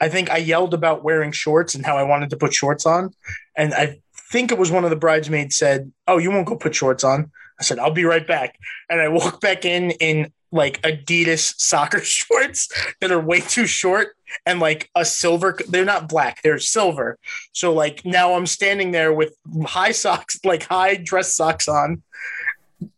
I 0.00 0.08
think 0.08 0.30
I 0.30 0.38
yelled 0.38 0.74
about 0.74 1.04
wearing 1.04 1.32
shorts 1.32 1.74
and 1.74 1.84
how 1.84 1.96
I 1.96 2.02
wanted 2.02 2.30
to 2.30 2.36
put 2.36 2.54
shorts 2.54 2.86
on, 2.86 3.12
and 3.56 3.74
I 3.74 4.00
think 4.30 4.52
it 4.52 4.58
was 4.58 4.70
one 4.70 4.84
of 4.84 4.90
the 4.90 4.96
bridesmaids 4.96 5.56
said, 5.56 5.92
"Oh, 6.06 6.18
you 6.18 6.30
won't 6.30 6.46
go 6.46 6.56
put 6.56 6.74
shorts 6.74 7.04
on." 7.04 7.30
I 7.60 7.64
said, 7.64 7.78
"I'll 7.78 7.90
be 7.90 8.04
right 8.04 8.26
back," 8.26 8.58
and 8.88 9.00
I 9.00 9.08
walk 9.08 9.40
back 9.40 9.64
in 9.64 9.90
in 9.92 10.32
like 10.50 10.80
Adidas 10.82 11.54
soccer 11.58 12.00
shorts 12.02 12.68
that 13.00 13.10
are 13.10 13.20
way 13.20 13.40
too 13.40 13.66
short 13.66 14.16
and 14.46 14.60
like 14.60 14.90
a 14.94 15.04
silver. 15.04 15.58
They're 15.68 15.84
not 15.84 16.08
black; 16.08 16.42
they're 16.42 16.58
silver. 16.58 17.18
So 17.52 17.72
like 17.72 18.04
now 18.04 18.34
I'm 18.34 18.46
standing 18.46 18.92
there 18.92 19.12
with 19.12 19.34
high 19.64 19.92
socks, 19.92 20.38
like 20.44 20.64
high 20.64 20.96
dress 20.96 21.34
socks 21.34 21.68
on, 21.68 22.02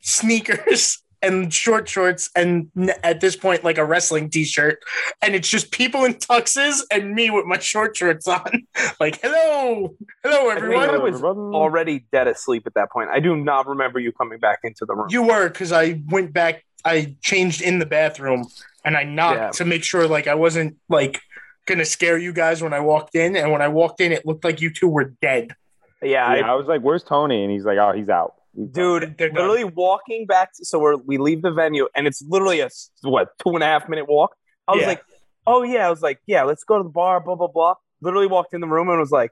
sneakers 0.00 1.02
and 1.22 1.52
short 1.52 1.88
shorts, 1.88 2.30
and 2.34 2.70
at 3.02 3.20
this 3.20 3.36
point 3.36 3.62
like 3.64 3.78
a 3.78 3.84
wrestling 3.84 4.30
t-shirt, 4.30 4.78
and 5.22 5.34
it's 5.34 5.48
just 5.48 5.70
people 5.70 6.04
in 6.04 6.14
tuxes 6.14 6.80
and 6.90 7.14
me 7.14 7.30
with 7.30 7.44
my 7.46 7.58
short 7.58 7.96
shorts 7.96 8.26
on. 8.28 8.66
like 9.00 9.20
hello, 9.22 9.94
hello 10.24 10.48
I 10.50 10.56
everyone. 10.56 11.02
was 11.02 11.22
already 11.22 12.04
dead 12.12 12.26
asleep 12.28 12.64
at 12.66 12.74
that 12.74 12.90
point. 12.90 13.10
I 13.10 13.20
do 13.20 13.36
not 13.36 13.66
remember 13.66 13.98
you 14.00 14.12
coming 14.12 14.38
back 14.38 14.60
into 14.64 14.84
the 14.86 14.94
room. 14.94 15.08
You 15.10 15.22
were 15.24 15.48
because 15.48 15.72
I 15.72 16.02
went 16.08 16.32
back. 16.32 16.64
I 16.84 17.16
changed 17.22 17.60
in 17.60 17.78
the 17.78 17.86
bathroom 17.86 18.46
and 18.84 18.96
I 18.96 19.04
knocked 19.04 19.38
Yeah. 19.38 19.50
to 19.50 19.64
make 19.66 19.84
sure 19.84 20.08
like 20.08 20.26
I 20.26 20.34
wasn't 20.34 20.76
like 20.88 21.20
gonna 21.66 21.84
scare 21.84 22.16
you 22.16 22.32
guys 22.32 22.62
when 22.62 22.72
I 22.72 22.80
walked 22.80 23.14
in. 23.14 23.36
And 23.36 23.52
when 23.52 23.60
I 23.60 23.68
walked 23.68 24.00
in, 24.00 24.12
it 24.12 24.24
looked 24.24 24.44
like 24.44 24.62
you 24.62 24.70
two 24.72 24.88
were 24.88 25.12
dead. 25.20 25.54
yeah, 26.02 26.34
yeah, 26.34 26.46
I, 26.46 26.52
I 26.52 26.54
was 26.54 26.66
like, 26.66 26.80
"Where's 26.80 27.02
Tony?" 27.04 27.42
And 27.44 27.52
he's 27.52 27.66
like, 27.66 27.76
"Oh, 27.76 27.92
he's 27.92 28.08
out." 28.08 28.34
He's 28.54 28.66
out." 28.68 28.72
dude, 28.72 29.14
They're 29.18 29.28
done. 29.28 29.36
literally 29.48 29.64
walking 29.64 30.26
back. 30.26 30.52
To, 30.54 30.64
so 30.64 30.78
we're, 30.78 30.96
we 30.96 31.18
leave 31.18 31.42
the 31.42 31.50
venue, 31.52 31.88
and 31.94 32.06
it's 32.06 32.22
literally 32.26 32.60
a 32.60 32.68
what 33.02 33.28
two 33.42 33.50
and 33.54 33.62
a 33.62 33.66
half 33.66 33.88
minute 33.88 34.08
walk. 34.08 34.34
I 34.68 34.72
was 34.72 34.82
Yeah. 34.82 34.86
like, 34.88 35.02
oh 35.46 35.62
yeah, 35.62 35.86
I 35.86 35.90
was 35.90 36.02
like, 36.02 36.20
yeah, 36.26 36.42
let's 36.44 36.64
go 36.64 36.78
to 36.78 36.84
the 36.84 36.90
bar. 36.90 37.20
Blah 37.20 37.36
blah 37.36 37.48
blah. 37.48 37.74
Literally 38.00 38.26
walked 38.26 38.54
in 38.54 38.60
the 38.60 38.66
room 38.68 38.88
and 38.88 38.98
was 38.98 39.10
like, 39.10 39.30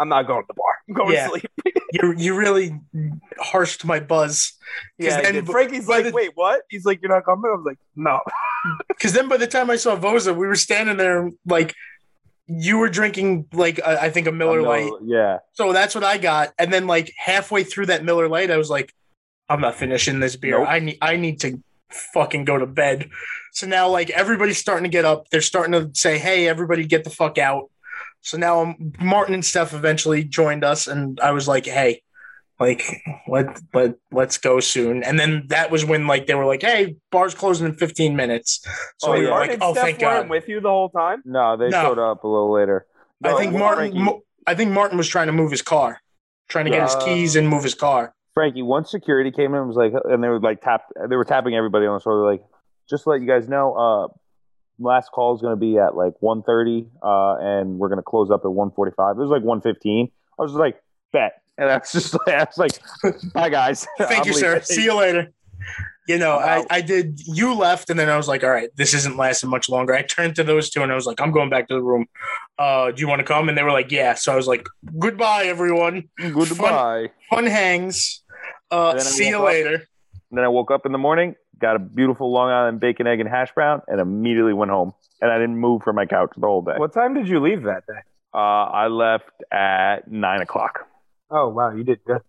I'm 0.00 0.08
not 0.08 0.26
going 0.26 0.42
to 0.42 0.46
the 0.48 0.54
bar. 0.54 0.74
I'm 0.88 0.94
going 0.94 1.12
Yeah. 1.14 1.24
to 1.24 1.30
sleep. 1.30 1.44
You 1.90 2.14
you 2.18 2.36
really 2.36 2.78
harshed 3.40 3.82
my 3.86 3.98
buzz. 3.98 4.52
Yeah, 4.98 5.22
then- 5.22 5.32
did. 5.32 5.46
Frankie's 5.46 5.88
like, 5.88 6.04
the- 6.04 6.10
wait, 6.12 6.32
what? 6.34 6.60
He's 6.68 6.84
like, 6.84 7.00
you're 7.00 7.10
not 7.10 7.24
coming. 7.24 7.50
I 7.50 7.54
was 7.56 7.64
like, 7.64 7.78
no. 7.96 8.20
Because 8.88 9.12
then 9.14 9.26
by 9.28 9.38
the 9.38 9.46
time 9.46 9.70
I 9.70 9.76
saw 9.76 9.96
Voza, 9.96 10.34
we 10.36 10.46
were 10.46 10.54
standing 10.56 10.98
there 10.98 11.30
like 11.46 11.74
you 12.48 12.78
were 12.78 12.88
drinking 12.88 13.46
like 13.52 13.78
a, 13.78 14.02
I 14.02 14.10
think 14.10 14.26
a 14.26 14.32
Miller 14.32 14.62
No, 14.62 14.68
Light. 14.68 14.90
Yeah, 15.04 15.38
So 15.52 15.72
that's 15.72 15.94
what 15.94 16.02
I 16.02 16.18
got. 16.18 16.52
And 16.58 16.72
then 16.72 16.86
like 16.86 17.12
halfway 17.16 17.62
through 17.62 17.86
that 17.86 18.04
Miller 18.04 18.28
Lite, 18.28 18.50
I 18.50 18.56
was 18.56 18.70
like, 18.70 18.94
I'm 19.48 19.60
not 19.60 19.74
finishing 19.74 20.20
this 20.20 20.36
beer. 20.36 20.58
Nope. 20.58 20.68
I 20.68 20.78
need 20.78 20.98
I 21.00 21.16
need 21.16 21.40
to 21.40 21.62
fucking 21.90 22.44
go 22.44 22.58
to 22.58 22.66
bed. 22.66 23.10
So 23.52 23.66
now 23.66 23.88
like 23.88 24.10
everybody's 24.10 24.58
starting 24.58 24.84
to 24.84 24.90
get 24.90 25.04
up. 25.04 25.28
They're 25.30 25.40
starting 25.40 25.72
to 25.72 25.90
say, 25.98 26.18
Hey, 26.18 26.48
everybody 26.48 26.84
get 26.86 27.04
the 27.04 27.10
fuck 27.10 27.38
out. 27.38 27.70
So 28.20 28.36
now 28.36 28.62
um, 28.62 28.92
Martin 28.98 29.34
and 29.34 29.44
Steph 29.44 29.72
eventually 29.74 30.24
joined 30.24 30.64
us 30.64 30.86
and 30.86 31.20
I 31.20 31.32
was 31.32 31.48
like, 31.48 31.66
Hey, 31.66 32.02
like 32.60 33.02
let 33.28 33.60
let 33.72 33.94
let's 34.10 34.38
go 34.38 34.60
soon. 34.60 35.02
And 35.02 35.18
then 35.18 35.44
that 35.48 35.70
was 35.70 35.84
when 35.84 36.06
like 36.06 36.26
they 36.26 36.34
were 36.34 36.46
like, 36.46 36.62
hey, 36.62 36.96
bar's 37.10 37.34
closing 37.34 37.66
in 37.66 37.74
15 37.74 38.16
minutes. 38.16 38.60
So 38.98 39.10
oh, 39.10 39.12
we 39.18 39.24
yeah. 39.26 39.32
were 39.32 39.40
like, 39.40 39.58
oh, 39.60 39.72
Steph 39.72 39.84
thank 39.84 40.00
weren't 40.00 40.22
God. 40.24 40.30
with 40.30 40.48
you 40.48 40.60
the 40.60 40.68
whole 40.68 40.88
time. 40.90 41.22
No, 41.24 41.56
they 41.56 41.68
No. 41.68 41.82
showed 41.82 41.98
up 41.98 42.24
a 42.24 42.28
little 42.28 42.52
later. 42.52 42.86
I 43.22 43.34
think 43.36 43.52
Martin. 43.54 43.92
Mo- 44.02 44.22
I 44.46 44.54
think 44.54 44.70
Martin 44.72 44.96
was 44.96 45.08
trying 45.08 45.26
to 45.26 45.32
move 45.32 45.50
his 45.50 45.62
car, 45.62 46.00
trying 46.48 46.64
to 46.64 46.70
get 46.70 46.82
his 46.82 46.94
Uh, 46.94 47.04
keys 47.04 47.36
and 47.36 47.48
move 47.48 47.62
his 47.62 47.74
car. 47.74 48.14
Frankie, 48.34 48.62
once 48.62 48.90
security 48.90 49.30
came 49.30 49.54
in, 49.54 49.66
was 49.66 49.76
like, 49.76 49.92
and 50.04 50.22
they 50.22 50.28
were 50.28 50.40
like 50.40 50.62
tap, 50.62 50.82
they 51.08 51.16
were 51.16 51.24
tapping 51.24 51.54
everybody 51.54 51.86
on 51.86 51.94
the 51.98 52.00
shoulder, 52.00 52.24
like, 52.24 52.42
just 52.88 53.02
to 53.04 53.10
let 53.10 53.20
you 53.20 53.26
guys 53.26 53.48
know, 53.48 53.74
uh, 53.74 54.08
last 54.78 55.10
call 55.10 55.34
is 55.34 55.42
going 55.42 55.52
to 55.52 55.60
be 55.60 55.76
at 55.76 55.96
like 55.96 56.14
1.30, 56.22 56.86
uh, 57.02 57.36
and 57.40 57.78
we're 57.78 57.88
going 57.88 57.98
to 57.98 58.02
close 58.02 58.30
up 58.30 58.42
at 58.44 58.50
1.45. 58.50 59.16
It 59.16 59.18
was 59.18 59.28
like 59.30 59.42
1.15. 59.42 60.10
I 60.38 60.42
was 60.42 60.52
just 60.52 60.58
like, 60.60 60.80
bet. 61.12 61.42
And 61.58 61.68
that's 61.68 61.92
just 61.92 62.14
like, 62.14 62.28
I 62.28 62.44
was 62.44 62.58
like, 62.58 63.32
bye 63.32 63.48
guys. 63.48 63.86
Thank 63.98 64.20
I'm 64.20 64.26
you, 64.26 64.32
sir. 64.32 64.60
See 64.62 64.84
you 64.84 64.94
later. 64.94 65.32
You 66.06 66.16
know, 66.16 66.38
I, 66.38 66.64
I 66.70 66.80
did. 66.80 67.20
You 67.26 67.52
left, 67.52 67.90
and 67.90 68.00
then 68.00 68.08
I 68.08 68.16
was 68.16 68.28
like, 68.28 68.42
all 68.42 68.48
right, 68.48 68.70
this 68.76 68.94
isn't 68.94 69.18
lasting 69.18 69.50
much 69.50 69.68
longer. 69.68 69.92
I 69.92 70.00
turned 70.00 70.36
to 70.36 70.44
those 70.44 70.70
two, 70.70 70.82
and 70.82 70.90
I 70.90 70.94
was 70.94 71.04
like, 71.04 71.20
I'm 71.20 71.32
going 71.32 71.50
back 71.50 71.68
to 71.68 71.74
the 71.74 71.82
room. 71.82 72.06
Uh, 72.58 72.92
do 72.92 73.00
you 73.02 73.08
want 73.08 73.18
to 73.18 73.24
come? 73.24 73.50
And 73.50 73.58
they 73.58 73.62
were 73.62 73.72
like, 73.72 73.92
yeah. 73.92 74.14
So 74.14 74.32
I 74.32 74.36
was 74.36 74.46
like, 74.46 74.66
goodbye, 74.98 75.44
everyone. 75.44 76.08
Goodbye. 76.18 77.10
Fun 77.28 77.44
hangs. 77.44 78.22
Uh, 78.70 78.98
see 79.00 79.28
you 79.28 79.34
woke 79.34 79.42
up. 79.42 79.48
later. 79.48 79.88
Then 80.30 80.44
I 80.44 80.48
woke 80.48 80.70
up 80.70 80.86
in 80.86 80.92
the 80.92 80.98
morning, 80.98 81.34
got 81.58 81.76
a 81.76 81.78
beautiful 81.78 82.32
Long 82.32 82.50
Island 82.50 82.80
bacon, 82.80 83.06
egg, 83.06 83.20
and 83.20 83.28
hash 83.28 83.52
brown, 83.52 83.82
and 83.86 84.00
immediately 84.00 84.54
went 84.54 84.70
home. 84.70 84.92
And 85.20 85.30
I 85.30 85.38
didn't 85.38 85.58
move 85.58 85.82
from 85.82 85.96
my 85.96 86.06
couch 86.06 86.30
the 86.36 86.46
whole 86.46 86.62
day. 86.62 86.74
What 86.76 86.94
time 86.94 87.12
did 87.12 87.28
you 87.28 87.40
leave 87.40 87.64
that 87.64 87.86
day? 87.86 88.00
Uh, 88.32 88.38
I 88.38 88.86
left 88.86 89.32
at 89.52 90.10
nine 90.10 90.40
o'clock. 90.40 90.86
Oh 91.30 91.48
wow, 91.48 91.74
you 91.74 91.84
did 91.84 92.00
good. 92.04 92.20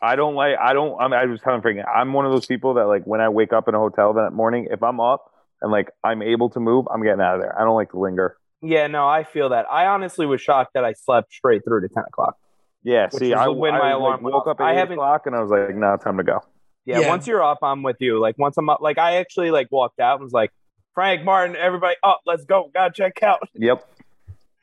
I 0.00 0.16
don't 0.16 0.34
like. 0.34 0.56
I 0.58 0.72
don't. 0.72 0.98
I, 1.00 1.04
mean, 1.08 1.14
I 1.14 1.24
was 1.26 1.40
telling 1.42 1.60
Frank, 1.60 1.80
I'm 1.92 2.12
one 2.12 2.24
of 2.24 2.32
those 2.32 2.46
people 2.46 2.74
that 2.74 2.86
like 2.86 3.04
when 3.04 3.20
I 3.20 3.28
wake 3.28 3.52
up 3.52 3.68
in 3.68 3.74
a 3.74 3.78
hotel 3.78 4.14
that 4.14 4.30
morning, 4.32 4.68
if 4.70 4.82
I'm 4.82 5.00
up 5.00 5.30
and 5.60 5.70
like 5.70 5.90
I'm 6.02 6.22
able 6.22 6.48
to 6.50 6.60
move, 6.60 6.86
I'm 6.92 7.02
getting 7.02 7.20
out 7.20 7.34
of 7.36 7.42
there. 7.42 7.58
I 7.60 7.64
don't 7.64 7.74
like 7.76 7.90
to 7.90 7.98
linger. 7.98 8.36
Yeah, 8.62 8.86
no, 8.86 9.06
I 9.06 9.24
feel 9.24 9.50
that. 9.50 9.66
I 9.70 9.86
honestly 9.86 10.24
was 10.24 10.40
shocked 10.40 10.72
that 10.74 10.84
I 10.84 10.94
slept 10.94 11.32
straight 11.32 11.62
through 11.64 11.82
to 11.82 11.88
ten 11.88 12.04
o'clock. 12.08 12.36
Yeah. 12.82 13.08
See, 13.10 13.34
I, 13.34 13.48
when 13.48 13.74
I 13.74 13.78
my 13.78 13.90
alarm 13.90 14.22
went 14.22 14.34
woke 14.34 14.46
up 14.46 14.60
at 14.60 14.64
I 14.64 14.72
eight 14.72 14.76
haven't- 14.76 14.94
o'clock 14.94 15.26
and 15.26 15.34
I 15.36 15.40
was 15.42 15.50
like, 15.50 15.74
no, 15.76 15.94
it's 15.94 16.04
time 16.04 16.16
to 16.16 16.24
go. 16.24 16.40
Yeah, 16.86 17.00
Yeah. 17.00 17.08
once 17.08 17.26
you're 17.26 17.42
up, 17.42 17.58
I'm 17.62 17.82
with 17.82 17.96
you. 18.00 18.18
Like 18.20 18.38
once 18.38 18.56
I'm 18.56 18.68
up, 18.70 18.80
like 18.80 18.96
I 18.96 19.16
actually 19.16 19.50
like 19.50 19.66
walked 19.70 20.00
out 20.00 20.14
and 20.14 20.22
was 20.24 20.32
like, 20.32 20.52
Frank, 20.94 21.24
Martin, 21.24 21.56
everybody, 21.56 21.96
up, 22.02 22.20
let's 22.26 22.44
go, 22.44 22.70
gotta 22.72 22.92
check 22.94 23.22
out. 23.22 23.40
Yep. 23.54 23.86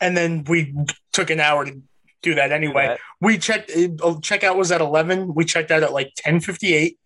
And 0.02 0.18
then 0.18 0.44
we 0.46 0.74
took 1.12 1.30
an 1.30 1.40
hour 1.40 1.66
to 1.66 1.82
do 2.24 2.34
that 2.36 2.52
anyway. 2.52 2.88
That- 2.88 3.00
We 3.22 3.38
checked. 3.38 3.70
uh, 3.70 4.18
Checkout 4.28 4.56
was 4.58 4.72
at 4.72 4.82
eleven. 4.82 5.34
We 5.36 5.46
checked 5.46 5.70
out 5.72 5.84
at 5.84 5.94
like 5.94 6.12
ten 6.18 6.40
fifty 6.40 6.74
eight. 6.74 6.98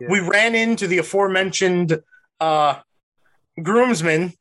Yeah. 0.00 0.08
We 0.10 0.20
ran 0.20 0.54
into 0.54 0.86
the 0.86 0.98
aforementioned 0.98 1.98
uh, 2.40 2.76
groomsman, 3.62 4.34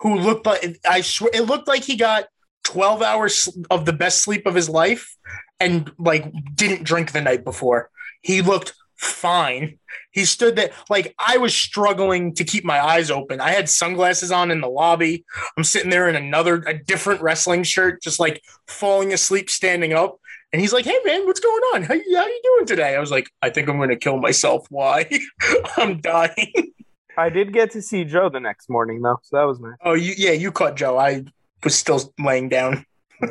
who 0.00 0.16
looked 0.18 0.46
like 0.46 0.78
I 0.88 1.00
swear 1.00 1.30
it 1.32 1.42
looked 1.42 1.68
like 1.68 1.84
he 1.84 1.96
got 1.96 2.24
twelve 2.64 3.02
hours 3.02 3.48
of 3.70 3.84
the 3.86 3.92
best 3.92 4.20
sleep 4.22 4.46
of 4.46 4.54
his 4.54 4.68
life, 4.68 5.16
and 5.58 5.90
like 5.98 6.30
didn't 6.54 6.84
drink 6.84 7.12
the 7.12 7.20
night 7.20 7.44
before. 7.44 7.90
He 8.22 8.42
looked 8.42 8.74
fine. 9.00 9.78
He 10.12 10.24
stood 10.24 10.56
there 10.56 10.70
like 10.88 11.14
I 11.18 11.38
was 11.38 11.54
struggling 11.54 12.34
to 12.34 12.44
keep 12.44 12.64
my 12.64 12.80
eyes 12.80 13.10
open. 13.10 13.40
I 13.40 13.50
had 13.50 13.68
sunglasses 13.68 14.30
on 14.30 14.50
in 14.50 14.60
the 14.60 14.68
lobby. 14.68 15.24
I'm 15.56 15.64
sitting 15.64 15.90
there 15.90 16.08
in 16.08 16.16
another 16.16 16.56
a 16.66 16.74
different 16.74 17.22
wrestling 17.22 17.62
shirt, 17.62 18.02
just 18.02 18.20
like 18.20 18.42
falling 18.66 19.12
asleep 19.12 19.50
standing 19.50 19.92
up. 19.92 20.18
And 20.52 20.60
he's 20.60 20.72
like, 20.72 20.84
"Hey 20.84 20.98
man, 21.04 21.26
what's 21.26 21.40
going 21.40 21.62
on? 21.74 21.82
How 21.84 21.94
you, 21.94 22.16
how 22.16 22.26
you 22.26 22.40
doing 22.42 22.66
today?" 22.66 22.96
I 22.96 23.00
was 23.00 23.10
like, 23.10 23.30
"I 23.40 23.50
think 23.50 23.68
I'm 23.68 23.76
going 23.76 23.90
to 23.90 23.96
kill 23.96 24.18
myself. 24.18 24.66
Why? 24.68 25.08
I'm 25.76 26.00
dying." 26.00 26.72
I 27.16 27.28
did 27.28 27.52
get 27.52 27.70
to 27.72 27.82
see 27.82 28.04
Joe 28.04 28.28
the 28.28 28.40
next 28.40 28.68
morning 28.68 29.00
though, 29.02 29.18
so 29.22 29.36
that 29.36 29.44
was 29.44 29.60
nice. 29.60 29.76
Oh, 29.84 29.94
you 29.94 30.14
yeah, 30.16 30.32
you 30.32 30.52
caught 30.52 30.76
Joe. 30.76 30.98
I 30.98 31.24
was 31.62 31.74
still 31.74 32.12
laying 32.18 32.48
down. 32.48 32.84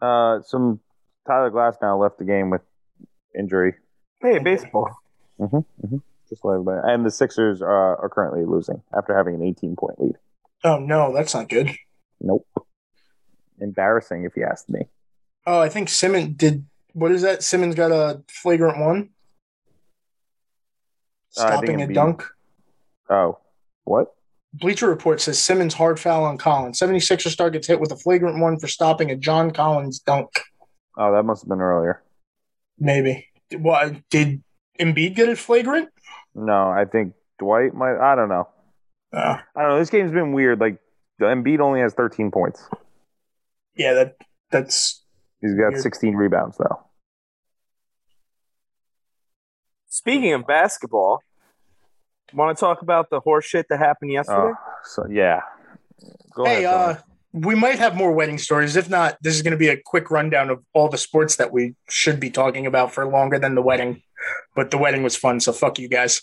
Uh, 0.00 0.40
some 0.46 0.80
Tyler 1.26 1.50
Glasnow 1.50 2.00
left 2.00 2.18
the 2.18 2.24
game 2.24 2.48
with 2.48 2.62
injury. 3.38 3.74
Hey, 4.20 4.38
baseball. 4.38 4.90
Mm-hmm, 5.40 5.86
mhm. 5.86 6.02
Just 6.28 6.44
let 6.44 6.54
everybody. 6.54 6.80
And 6.84 7.04
the 7.04 7.10
Sixers 7.10 7.62
uh, 7.62 7.64
are 7.66 8.08
currently 8.12 8.44
losing 8.44 8.82
after 8.96 9.16
having 9.16 9.34
an 9.34 9.42
18 9.42 9.76
point 9.76 10.00
lead. 10.00 10.16
Oh 10.62 10.78
no, 10.78 11.12
that's 11.14 11.34
not 11.34 11.48
good. 11.48 11.70
Nope. 12.20 12.46
Embarrassing, 13.60 14.24
if 14.24 14.36
you 14.36 14.44
ask 14.44 14.68
me. 14.68 14.82
Oh, 15.46 15.58
I 15.60 15.68
think 15.68 15.88
Simmons 15.88 16.36
did. 16.36 16.66
What 16.92 17.12
is 17.12 17.22
that? 17.22 17.42
Simmons 17.42 17.74
got 17.74 17.90
a 17.92 18.22
flagrant 18.28 18.78
one. 18.78 19.10
Uh, 21.36 21.46
Stopping 21.46 21.80
a 21.82 21.86
Embiid- 21.86 21.94
dunk. 21.94 22.24
Oh, 23.08 23.38
what? 23.84 24.14
Bleacher 24.52 24.88
Report 24.88 25.20
says 25.20 25.38
Simmons 25.38 25.74
hard 25.74 25.98
foul 26.00 26.24
on 26.24 26.36
Collins. 26.36 26.78
76er 26.80 27.28
star 27.30 27.50
gets 27.50 27.68
hit 27.68 27.80
with 27.80 27.92
a 27.92 27.96
flagrant 27.96 28.40
one 28.40 28.58
for 28.58 28.66
stopping 28.66 29.10
a 29.10 29.16
John 29.16 29.52
Collins 29.52 30.00
dunk. 30.00 30.28
Oh, 30.96 31.12
that 31.12 31.22
must 31.22 31.42
have 31.42 31.48
been 31.48 31.60
earlier. 31.60 32.02
Maybe. 32.78 33.28
What 33.52 34.08
did 34.10 34.42
Embiid 34.78 35.14
get 35.16 35.28
it 35.28 35.38
flagrant? 35.38 35.88
No, 36.34 36.68
I 36.68 36.84
think 36.84 37.14
Dwight 37.38 37.74
might. 37.74 37.98
I 37.98 38.14
don't 38.14 38.28
know. 38.28 38.48
Uh, 39.12 39.38
I 39.56 39.62
don't 39.62 39.70
know. 39.72 39.78
This 39.78 39.90
game's 39.90 40.12
been 40.12 40.32
weird. 40.32 40.60
Like, 40.60 40.78
the 41.18 41.26
Embiid 41.26 41.60
only 41.60 41.80
has 41.80 41.92
13 41.94 42.30
points. 42.30 42.68
yeah, 43.74 43.92
that 43.94 44.16
that's 44.50 45.02
He's 45.40 45.54
got 45.54 45.70
Weird. 45.70 45.82
16 45.82 46.14
rebounds, 46.14 46.58
though. 46.58 46.80
Speaking 49.88 50.32
of 50.34 50.46
basketball, 50.46 51.20
want 52.32 52.56
to 52.56 52.60
talk 52.60 52.82
about 52.82 53.10
the 53.10 53.20
horse 53.20 53.44
shit 53.44 53.66
that 53.70 53.78
happened 53.78 54.12
yesterday? 54.12 54.52
Oh, 54.52 54.54
so 54.84 55.06
yeah. 55.10 55.40
Go 56.34 56.44
hey, 56.44 56.64
ahead. 56.64 56.66
uh, 56.66 56.94
Tony. 56.94 57.04
We 57.32 57.54
might 57.54 57.78
have 57.78 57.94
more 57.96 58.12
wedding 58.12 58.38
stories. 58.38 58.76
If 58.76 58.88
not, 58.90 59.16
this 59.22 59.34
is 59.34 59.42
going 59.42 59.52
to 59.52 59.58
be 59.58 59.68
a 59.68 59.76
quick 59.76 60.10
rundown 60.10 60.50
of 60.50 60.64
all 60.72 60.88
the 60.88 60.98
sports 60.98 61.36
that 61.36 61.52
we 61.52 61.74
should 61.88 62.18
be 62.18 62.30
talking 62.30 62.66
about 62.66 62.92
for 62.92 63.06
longer 63.06 63.38
than 63.38 63.54
the 63.54 63.62
wedding. 63.62 64.02
But 64.56 64.70
the 64.70 64.78
wedding 64.78 65.02
was 65.02 65.16
fun, 65.16 65.40
so 65.40 65.52
fuck 65.52 65.78
you 65.78 65.88
guys. 65.88 66.22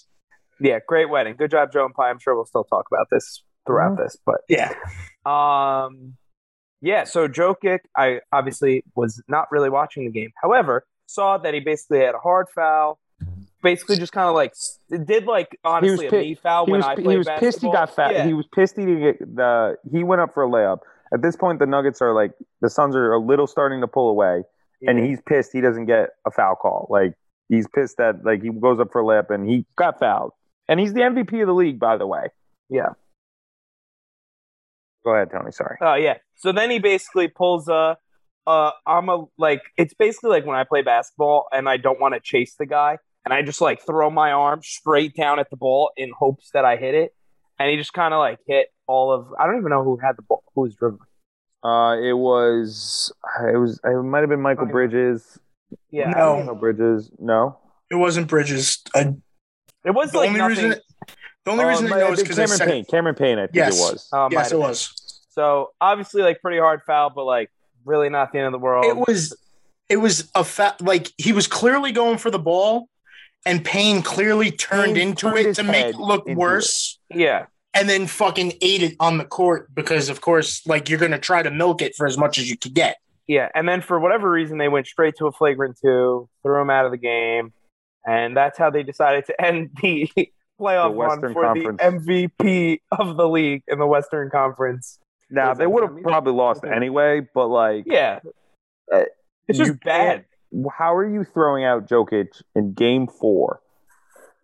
Yeah, 0.59 0.79
great 0.85 1.09
wedding. 1.09 1.35
Good 1.37 1.51
job, 1.51 1.71
Joe 1.71 1.85
and 1.85 1.93
Pie. 1.93 2.09
I'm 2.09 2.19
sure 2.19 2.35
we'll 2.35 2.45
still 2.45 2.63
talk 2.63 2.85
about 2.91 3.07
this 3.11 3.41
throughout 3.65 3.97
this, 3.97 4.17
but 4.25 4.41
Yeah, 4.49 4.73
Um, 5.25 6.15
yeah. 6.81 7.03
So 7.03 7.27
Jokic, 7.27 7.79
I 7.95 8.21
obviously 8.31 8.83
was 8.95 9.21
not 9.27 9.51
really 9.51 9.69
watching 9.69 10.05
the 10.05 10.11
game. 10.11 10.31
However, 10.41 10.85
saw 11.05 11.37
that 11.37 11.53
he 11.53 11.59
basically 11.59 11.99
had 11.99 12.15
a 12.15 12.19
hard 12.19 12.47
foul. 12.53 12.99
Basically, 13.63 13.97
just 13.97 14.13
kind 14.13 14.27
of 14.29 14.35
like 14.35 14.53
did 15.05 15.25
like 15.25 15.57
honestly 15.63 16.07
a 16.07 16.11
pi- 16.11 16.17
me 16.19 16.35
foul 16.35 16.65
he 16.65 16.71
when 16.71 16.79
was, 16.79 16.87
I 16.87 16.95
he 16.95 17.01
played 17.01 17.17
was 17.17 17.27
pissed 17.39 17.61
he 17.61 17.67
got 17.67 17.87
basketball. 17.87 18.05
fat. 18.09 18.15
Yeah. 18.15 18.25
He 18.27 18.33
was 18.33 18.45
pissed 18.53 18.75
he 18.77 18.85
didn't 18.85 19.01
get 19.01 19.35
the. 19.35 19.77
He 19.91 20.03
went 20.03 20.21
up 20.21 20.33
for 20.33 20.43
a 20.43 20.47
layup. 20.47 20.79
At 21.13 21.21
this 21.21 21.35
point, 21.35 21.59
the 21.59 21.65
Nuggets 21.65 22.01
are 22.01 22.13
like 22.13 22.31
the 22.61 22.69
Suns 22.69 22.95
are 22.95 23.13
a 23.13 23.19
little 23.19 23.47
starting 23.47 23.81
to 23.81 23.87
pull 23.87 24.09
away, 24.09 24.43
and 24.81 24.99
he's 24.99 25.19
pissed 25.21 25.51
he 25.53 25.61
doesn't 25.61 25.85
get 25.85 26.09
a 26.25 26.31
foul 26.31 26.55
call. 26.55 26.87
Like 26.89 27.13
he's 27.49 27.67
pissed 27.67 27.97
that 27.97 28.25
like 28.25 28.41
he 28.41 28.49
goes 28.49 28.79
up 28.79 28.91
for 28.91 29.01
a 29.01 29.03
layup 29.03 29.33
and 29.33 29.49
he 29.49 29.65
got 29.75 29.99
fouled, 29.99 30.31
and 30.67 30.79
he's 30.79 30.93
the 30.93 31.01
MVP 31.01 31.41
of 31.41 31.47
the 31.47 31.53
league, 31.53 31.79
by 31.79 31.97
the 31.97 32.07
way. 32.07 32.27
Yeah. 32.69 32.89
Go 35.05 35.13
ahead, 35.13 35.29
Tony. 35.31 35.51
Sorry. 35.51 35.77
Oh 35.81 35.95
yeah. 35.95 36.17
So 36.35 36.51
then 36.51 36.69
he 36.69 36.79
basically 36.79 37.27
pulls 37.27 37.67
a. 37.67 37.97
Uh, 38.45 38.71
I'm 38.85 39.09
a 39.09 39.25
like 39.37 39.61
it's 39.77 39.93
basically 39.93 40.29
like 40.29 40.45
when 40.45 40.55
I 40.55 40.63
play 40.63 40.81
basketball 40.81 41.47
and 41.51 41.67
I 41.67 41.75
don't 41.75 41.99
want 41.99 42.13
to 42.13 42.21
chase 42.21 42.55
the 42.57 42.65
guy 42.65 42.97
and 43.27 43.33
I 43.33 43.41
just 43.41 43.59
like 43.59 43.85
throw 43.85 44.09
my 44.09 44.31
arm 44.31 44.61
straight 44.63 45.13
down 45.13 45.37
at 45.37 45.49
the 45.49 45.57
ball 45.57 45.91
in 45.97 46.11
hopes 46.17 46.51
that 46.53 46.63
I 46.63 46.77
hit 46.77 46.95
it, 46.95 47.13
and 47.59 47.69
he 47.69 47.75
just 47.75 47.91
kind 47.91 48.13
of 48.13 48.19
like 48.19 48.39
hit 48.47 48.67
all 48.87 49.11
of 49.11 49.27
I 49.39 49.45
don't 49.45 49.57
even 49.57 49.69
know 49.69 49.83
who 49.83 49.97
had 49.97 50.17
the 50.17 50.21
ball, 50.23 50.43
who 50.55 50.61
was 50.61 50.75
dribbling. 50.75 51.01
Uh, 51.63 51.97
it 52.01 52.13
was 52.13 53.11
it 53.43 53.57
was 53.57 53.79
it 53.83 54.03
might 54.03 54.19
have 54.21 54.29
been 54.29 54.39
Mikal 54.39 54.71
Bridges. 54.71 55.39
Yeah, 55.91 56.09
No. 56.11 56.35
Mikal 56.45 56.59
Bridges. 56.59 57.11
No. 57.19 57.57
it 57.91 57.95
wasn't 57.95 58.27
Bridges. 58.27 58.79
I, 58.95 59.13
it 59.83 59.91
was 59.91 60.11
the 60.11 60.19
like 60.19 60.29
only 60.29 60.39
nothing. 60.39 60.65
reason, 60.65 60.81
the 61.45 61.51
only 61.51 61.65
reason 61.65 61.87
Um, 61.87 61.93
I 61.93 61.99
know 61.99 62.11
is 62.13 62.21
because 62.21 62.35
Cameron 62.37 62.57
said 62.57 62.67
Payne. 62.67 62.85
Cameron 62.85 63.15
Payne. 63.15 63.39
I 63.39 63.47
think 63.47 63.55
Yes. 63.55 63.77
it 63.77 63.81
was. 63.81 64.09
Yes, 64.31 64.47
it 64.47 64.51
been. 64.51 64.59
was. 64.59 65.21
So 65.29 65.71
obviously, 65.81 66.21
like 66.21 66.41
pretty 66.41 66.59
hard 66.59 66.81
foul, 66.85 67.09
but 67.09 67.25
like 67.25 67.49
really 67.85 68.09
not 68.09 68.31
the 68.31 68.37
end 68.39 68.47
of 68.47 68.51
the 68.53 68.59
world. 68.59 68.85
It 68.85 68.95
was 68.97 69.35
it 69.89 69.97
was 69.97 70.29
a 70.35 70.43
fat 70.43 70.81
like 70.81 71.11
he 71.17 71.31
was 71.33 71.47
clearly 71.47 71.91
going 71.91 72.17
for 72.17 72.29
the 72.31 72.39
ball, 72.39 72.89
and 73.45 73.63
Payne 73.63 74.01
clearly 74.03 74.51
turned 74.51 74.95
Payne 74.95 75.09
into 75.09 75.27
turned 75.31 75.37
it 75.47 75.55
to 75.55 75.63
make 75.63 75.85
it 75.87 75.95
look 75.95 76.27
into 76.27 76.39
worse. 76.39 76.99
yeah, 77.13 77.45
and 77.77 77.87
then 77.89 78.07
fucking 78.07 78.53
ate 78.61 78.83
it 78.83 78.95
on 78.99 79.17
the 79.17 79.25
court 79.25 79.73
because 79.75 80.09
of 80.09 80.21
course 80.21 80.65
like 80.67 80.89
you're 80.89 80.99
gonna 80.99 81.19
try 81.19 81.41
to 81.43 81.51
milk 81.51 81.81
it 81.81 81.95
for 81.95 82.05
as 82.07 82.17
much 82.17 82.37
as 82.37 82.49
you 82.49 82.57
could 82.57 82.73
get 82.73 82.97
yeah. 83.27 83.49
And 83.53 83.67
then 83.67 83.81
for 83.81 83.99
whatever 83.99 84.31
reason, 84.31 84.57
they 84.57 84.69
went 84.69 84.87
straight 84.87 85.15
to 85.17 85.25
a 85.27 85.33
flagrant 85.33 85.77
two, 85.83 86.29
threw 86.43 86.61
him 86.61 86.69
out 86.69 86.85
of 86.85 86.91
the 86.91 86.97
game, 86.97 87.51
and 88.05 88.37
that's 88.37 88.57
how 88.57 88.69
they 88.69 88.83
decided 88.83 89.25
to 89.25 89.41
end 89.45 89.71
the 89.81 90.09
playoff 90.57 90.91
The 90.91 90.95
run 90.95 91.33
for 91.33 91.43
Conference. 91.43 91.77
the 92.07 92.23
MVP 92.39 92.79
of 92.97 93.17
the 93.17 93.27
league 93.27 93.63
in 93.67 93.79
the 93.79 93.85
Western 93.85 94.29
Conference. 94.29 94.97
Now 95.29 95.53
they 95.53 95.67
would 95.67 95.83
have 95.83 96.01
probably 96.03 96.31
lost 96.31 96.63
anyway, 96.63 97.27
but 97.35 97.47
like 97.47 97.83
Yeah, 97.85 98.19
Uh, 98.89 99.03
it's 99.49 99.57
just 99.57 99.77
bad. 99.81 100.23
how 100.77 100.95
are 100.95 101.05
you 101.05 101.25
throwing 101.25 101.65
out 101.65 101.89
Jokic 101.89 102.27
in 102.55 102.73
game 102.75 103.07
four? 103.07 103.59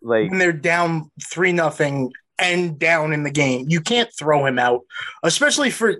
Like 0.02 0.28
when 0.28 0.38
they're 0.38 0.52
down 0.52 1.10
three 1.32 1.52
nothing 1.52 2.12
and 2.38 2.78
down 2.78 3.12
in 3.12 3.22
the 3.22 3.30
game. 3.30 3.66
You 3.68 3.80
can't 3.80 4.10
throw 4.16 4.44
him 4.46 4.58
out, 4.58 4.82
especially 5.22 5.70
for 5.70 5.96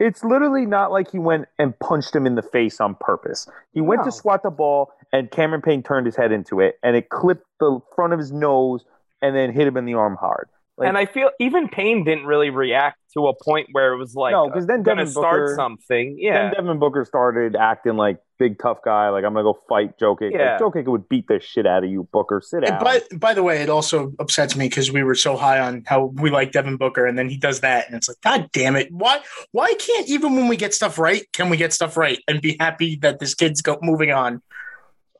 it's 0.00 0.22
literally 0.22 0.64
not 0.64 0.92
like 0.92 1.10
he 1.10 1.18
went 1.18 1.46
and 1.58 1.76
punched 1.80 2.14
him 2.14 2.24
in 2.26 2.36
the 2.36 2.42
face 2.42 2.80
on 2.80 2.94
purpose. 3.00 3.48
He 3.72 3.80
went 3.80 4.00
No. 4.02 4.04
to 4.06 4.12
swat 4.12 4.42
the 4.44 4.50
ball, 4.50 4.92
and 5.12 5.30
Cameron 5.30 5.60
Payne 5.62 5.82
turned 5.82 6.06
his 6.06 6.14
head 6.16 6.30
into 6.30 6.60
it, 6.60 6.78
and 6.84 6.94
it 6.94 7.08
clipped 7.08 7.44
the 7.58 7.80
front 7.96 8.12
of 8.12 8.18
his 8.18 8.30
nose, 8.32 8.84
and 9.20 9.34
then 9.34 9.52
hit 9.52 9.66
him 9.66 9.76
in 9.76 9.84
the 9.86 9.94
arm 9.94 10.16
hard. 10.16 10.48
Like- 10.76 10.88
and 10.88 10.96
I 10.96 11.06
feel 11.06 11.30
even 11.40 11.68
Payne 11.68 12.04
didn't 12.04 12.26
really 12.26 12.50
react 12.50 12.98
to 13.14 13.26
a 13.26 13.34
point 13.42 13.70
where 13.72 13.92
it 13.92 13.96
was 13.96 14.14
like 14.14 14.30
No, 14.30 14.48
'cause 14.48 14.66
then 14.68 14.84
gonna 14.84 15.00
Devin 15.00 15.10
start 15.12 15.40
Booker- 15.46 15.54
something. 15.56 16.10
Then 16.14 16.18
Yeah, 16.24 16.50
Devin 16.50 16.78
Booker 16.78 17.04
started 17.04 17.56
acting 17.56 17.96
like 17.96 18.18
big 18.38 18.58
tough 18.58 18.78
guy, 18.84 19.08
like 19.10 19.24
I'm 19.24 19.32
gonna 19.34 19.42
go 19.44 19.58
fight 19.68 19.98
Jokic. 19.98 20.32
Yeah. 20.32 20.52
Like, 20.52 20.60
Jokic 20.60 20.84
would 20.86 21.08
beat 21.08 21.26
the 21.28 21.40
shit 21.40 21.66
out 21.66 21.84
of 21.84 21.90
you, 21.90 22.08
Booker. 22.12 22.40
Sit 22.44 22.58
And 22.64 22.66
down. 22.78 22.84
by 22.84 23.00
by 23.16 23.34
the 23.34 23.42
way, 23.42 23.62
it 23.62 23.68
also 23.68 24.12
upsets 24.18 24.56
me 24.56 24.68
because 24.68 24.90
we 24.92 25.02
were 25.02 25.14
so 25.14 25.36
high 25.36 25.58
on 25.60 25.82
how 25.86 26.06
we 26.14 26.30
like 26.30 26.52
Devin 26.52 26.76
Booker, 26.76 27.04
and 27.06 27.18
then 27.18 27.28
he 27.28 27.36
does 27.36 27.60
that, 27.60 27.86
and 27.86 27.96
it's 27.96 28.08
like, 28.08 28.20
God 28.22 28.48
damn 28.52 28.76
it! 28.76 28.88
Why 28.92 29.20
why 29.52 29.74
can't 29.74 30.08
even 30.08 30.36
when 30.36 30.48
we 30.48 30.56
get 30.56 30.72
stuff 30.74 30.98
right, 30.98 31.22
can 31.32 31.50
we 31.50 31.56
get 31.56 31.72
stuff 31.72 31.96
right 31.96 32.18
and 32.28 32.40
be 32.40 32.56
happy 32.58 32.96
that 33.02 33.18
this 33.18 33.34
kid's 33.34 33.60
go 33.62 33.78
moving 33.82 34.10
on? 34.12 34.42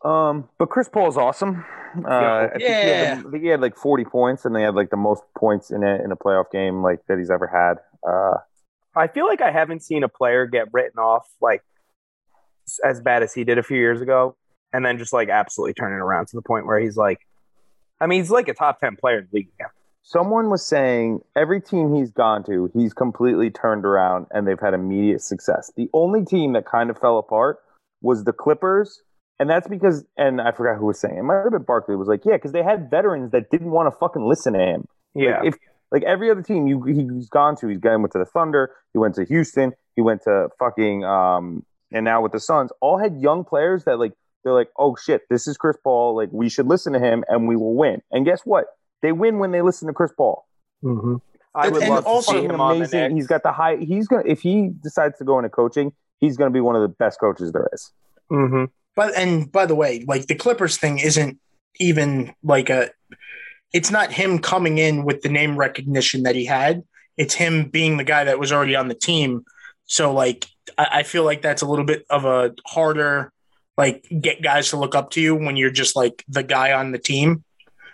Um, 0.04 0.48
but 0.58 0.70
Chris 0.70 0.88
Paul 0.88 1.08
is 1.08 1.16
awesome. 1.16 1.64
Uh, 2.06 2.08
I 2.08 2.48
think 2.52 2.62
he 2.62 2.68
had, 2.68 2.86
Yeah. 2.86 3.22
I 3.26 3.30
think 3.30 3.42
he 3.42 3.48
had 3.48 3.60
like 3.60 3.76
40 3.76 4.04
points, 4.04 4.44
and 4.44 4.54
they 4.54 4.62
had 4.62 4.74
like 4.74 4.90
the 4.90 4.96
most 4.96 5.22
points 5.36 5.70
in 5.70 5.82
a 5.82 5.96
in 6.04 6.12
a 6.12 6.16
playoff 6.16 6.50
game 6.52 6.82
like 6.82 7.00
that 7.08 7.18
he's 7.18 7.30
ever 7.30 7.46
had. 7.46 7.78
Uh, 8.08 8.36
I 8.94 9.06
feel 9.08 9.26
like 9.26 9.40
I 9.40 9.50
haven't 9.50 9.82
seen 9.82 10.02
a 10.04 10.08
player 10.08 10.46
get 10.46 10.68
written 10.72 10.98
off 10.98 11.28
like 11.40 11.60
s- 11.60 11.67
as 12.84 13.00
bad 13.00 13.22
as 13.22 13.32
he 13.34 13.44
did 13.44 13.58
a 13.58 13.62
few 13.62 13.78
years 13.78 14.00
ago, 14.00 14.36
and 14.72 14.84
then 14.84 14.98
just 14.98 15.12
like 15.12 15.28
absolutely 15.28 15.74
turn 15.74 15.92
it 15.92 16.02
around 16.02 16.28
to 16.28 16.36
the 16.36 16.42
point 16.42 16.66
where 16.66 16.78
he's 16.78 16.96
like, 16.96 17.20
I 18.00 18.06
mean, 18.06 18.20
he's 18.20 18.30
like 18.30 18.48
a 18.48 18.54
top 18.54 18.80
ten 18.80 18.96
player 18.96 19.18
in 19.18 19.28
the 19.30 19.38
league 19.38 19.48
again. 19.58 19.70
someone 20.08 20.48
was 20.48 20.66
saying 20.66 21.20
every 21.36 21.60
team 21.60 21.94
he's 21.94 22.10
gone 22.10 22.42
to, 22.44 22.70
he's 22.72 22.94
completely 22.94 23.50
turned 23.50 23.84
around 23.84 24.26
and 24.30 24.48
they've 24.48 24.60
had 24.60 24.72
immediate 24.72 25.20
success. 25.20 25.70
The 25.76 25.90
only 25.92 26.24
team 26.24 26.54
that 26.54 26.64
kind 26.64 26.88
of 26.88 26.98
fell 26.98 27.18
apart 27.18 27.58
was 28.00 28.24
the 28.24 28.32
Clippers. 28.32 29.02
And 29.38 29.48
that's 29.50 29.68
because, 29.68 30.04
and 30.16 30.40
I 30.40 30.50
forgot 30.50 30.78
who 30.78 30.86
was 30.86 30.98
saying 30.98 31.16
it. 31.16 31.22
Might 31.22 31.42
have 31.42 31.52
been 31.52 31.62
Barkley. 31.62 31.94
Was 31.94 32.08
like, 32.08 32.24
yeah, 32.24 32.32
because 32.32 32.52
they 32.52 32.62
had 32.62 32.90
veterans 32.90 33.30
that 33.32 33.50
didn't 33.50 33.70
want 33.70 33.92
to 33.92 33.96
fucking 33.98 34.26
listen 34.26 34.54
to 34.54 34.58
him. 34.58 34.88
Yeah, 35.14 35.40
Like, 35.40 35.48
if 35.48 35.54
like 35.92 36.02
every 36.04 36.30
other 36.30 36.42
team 36.42 36.66
you 36.66 36.82
he's 36.82 37.28
gone 37.28 37.54
to, 37.56 37.68
he's 37.68 37.78
gone 37.78 38.02
went 38.02 38.12
to 38.12 38.18
the 38.18 38.24
Thunder, 38.24 38.74
he 38.92 38.98
went 38.98 39.14
to 39.14 39.24
Houston, 39.24 39.74
he 39.94 40.02
went 40.02 40.22
to 40.22 40.48
fucking 40.58 41.04
um, 41.04 41.64
and 41.92 42.04
now 42.04 42.22
with 42.22 42.32
the 42.32 42.40
Suns, 42.40 42.70
all 42.80 42.98
had 42.98 43.20
young 43.20 43.44
players 43.44 43.84
that 43.84 43.98
like 43.98 44.12
they're 44.44 44.52
like, 44.54 44.70
oh 44.78 44.96
shit, 44.96 45.22
this 45.30 45.46
is 45.48 45.56
Chris 45.56 45.76
Paul, 45.82 46.16
like 46.16 46.28
we 46.32 46.48
should 46.48 46.66
listen 46.66 46.92
to 46.92 46.98
him 46.98 47.24
and 47.28 47.48
we 47.48 47.56
will 47.56 47.74
win. 47.74 48.02
And 48.10 48.24
guess 48.24 48.40
what? 48.44 48.66
They 49.02 49.12
win 49.12 49.38
when 49.38 49.50
they 49.52 49.62
listen 49.62 49.88
to 49.88 49.94
Chris 49.94 50.12
Paul. 50.16 50.46
Mm-hmm. 50.84 51.16
I 51.54 51.68
would 51.68 51.82
And 51.82 51.90
love 51.90 52.06
also- 52.06 52.32
to 52.32 52.38
see 52.38 52.42
Fucking 52.46 52.54
him 52.54 52.60
on 52.60 52.78
the 52.78 52.84
amazing. 52.84 53.16
He's 53.16 53.26
got 53.26 53.42
the 53.42 53.52
high. 53.52 53.76
He's 53.76 54.06
gonna 54.08 54.22
if 54.26 54.40
he 54.40 54.70
decides 54.82 55.18
to 55.18 55.24
go 55.24 55.38
into 55.38 55.48
coaching, 55.48 55.92
he's 56.18 56.36
gonna 56.36 56.50
be 56.50 56.60
one 56.60 56.76
of 56.76 56.82
the 56.82 56.88
best 56.88 57.18
coaches 57.20 57.52
there 57.52 57.68
is. 57.72 57.92
hmm 58.28 58.64
But 58.94 59.16
and 59.16 59.50
by 59.50 59.66
the 59.66 59.74
way, 59.74 60.04
like 60.06 60.26
the 60.26 60.34
Clippers 60.34 60.76
thing 60.76 60.98
isn't 60.98 61.38
even 61.80 62.34
like 62.42 62.70
a 62.70 62.90
it's 63.72 63.90
not 63.90 64.10
him 64.12 64.38
coming 64.38 64.78
in 64.78 65.04
with 65.04 65.22
the 65.22 65.28
name 65.28 65.56
recognition 65.56 66.22
that 66.22 66.34
he 66.34 66.44
had. 66.44 66.82
It's 67.16 67.34
him 67.34 67.68
being 67.68 67.96
the 67.96 68.04
guy 68.04 68.24
that 68.24 68.38
was 68.38 68.52
already 68.52 68.76
on 68.76 68.88
the 68.88 68.94
team. 68.94 69.44
So 69.84 70.12
like 70.12 70.46
I, 70.78 71.02
feel 71.02 71.24
like 71.24 71.42
that's 71.42 71.62
a 71.62 71.66
little 71.66 71.84
bit 71.84 72.06
of 72.08 72.24
a 72.24 72.54
harder 72.66 73.32
like 73.78 74.04
get 74.20 74.42
guys 74.42 74.70
to 74.70 74.76
look 74.76 74.94
up 74.94 75.10
to 75.10 75.20
you 75.20 75.34
when 75.34 75.56
you're 75.56 75.70
just 75.70 75.96
like 75.96 76.24
the 76.28 76.42
guy 76.42 76.72
on 76.72 76.90
the 76.90 76.98
team. 76.98 77.44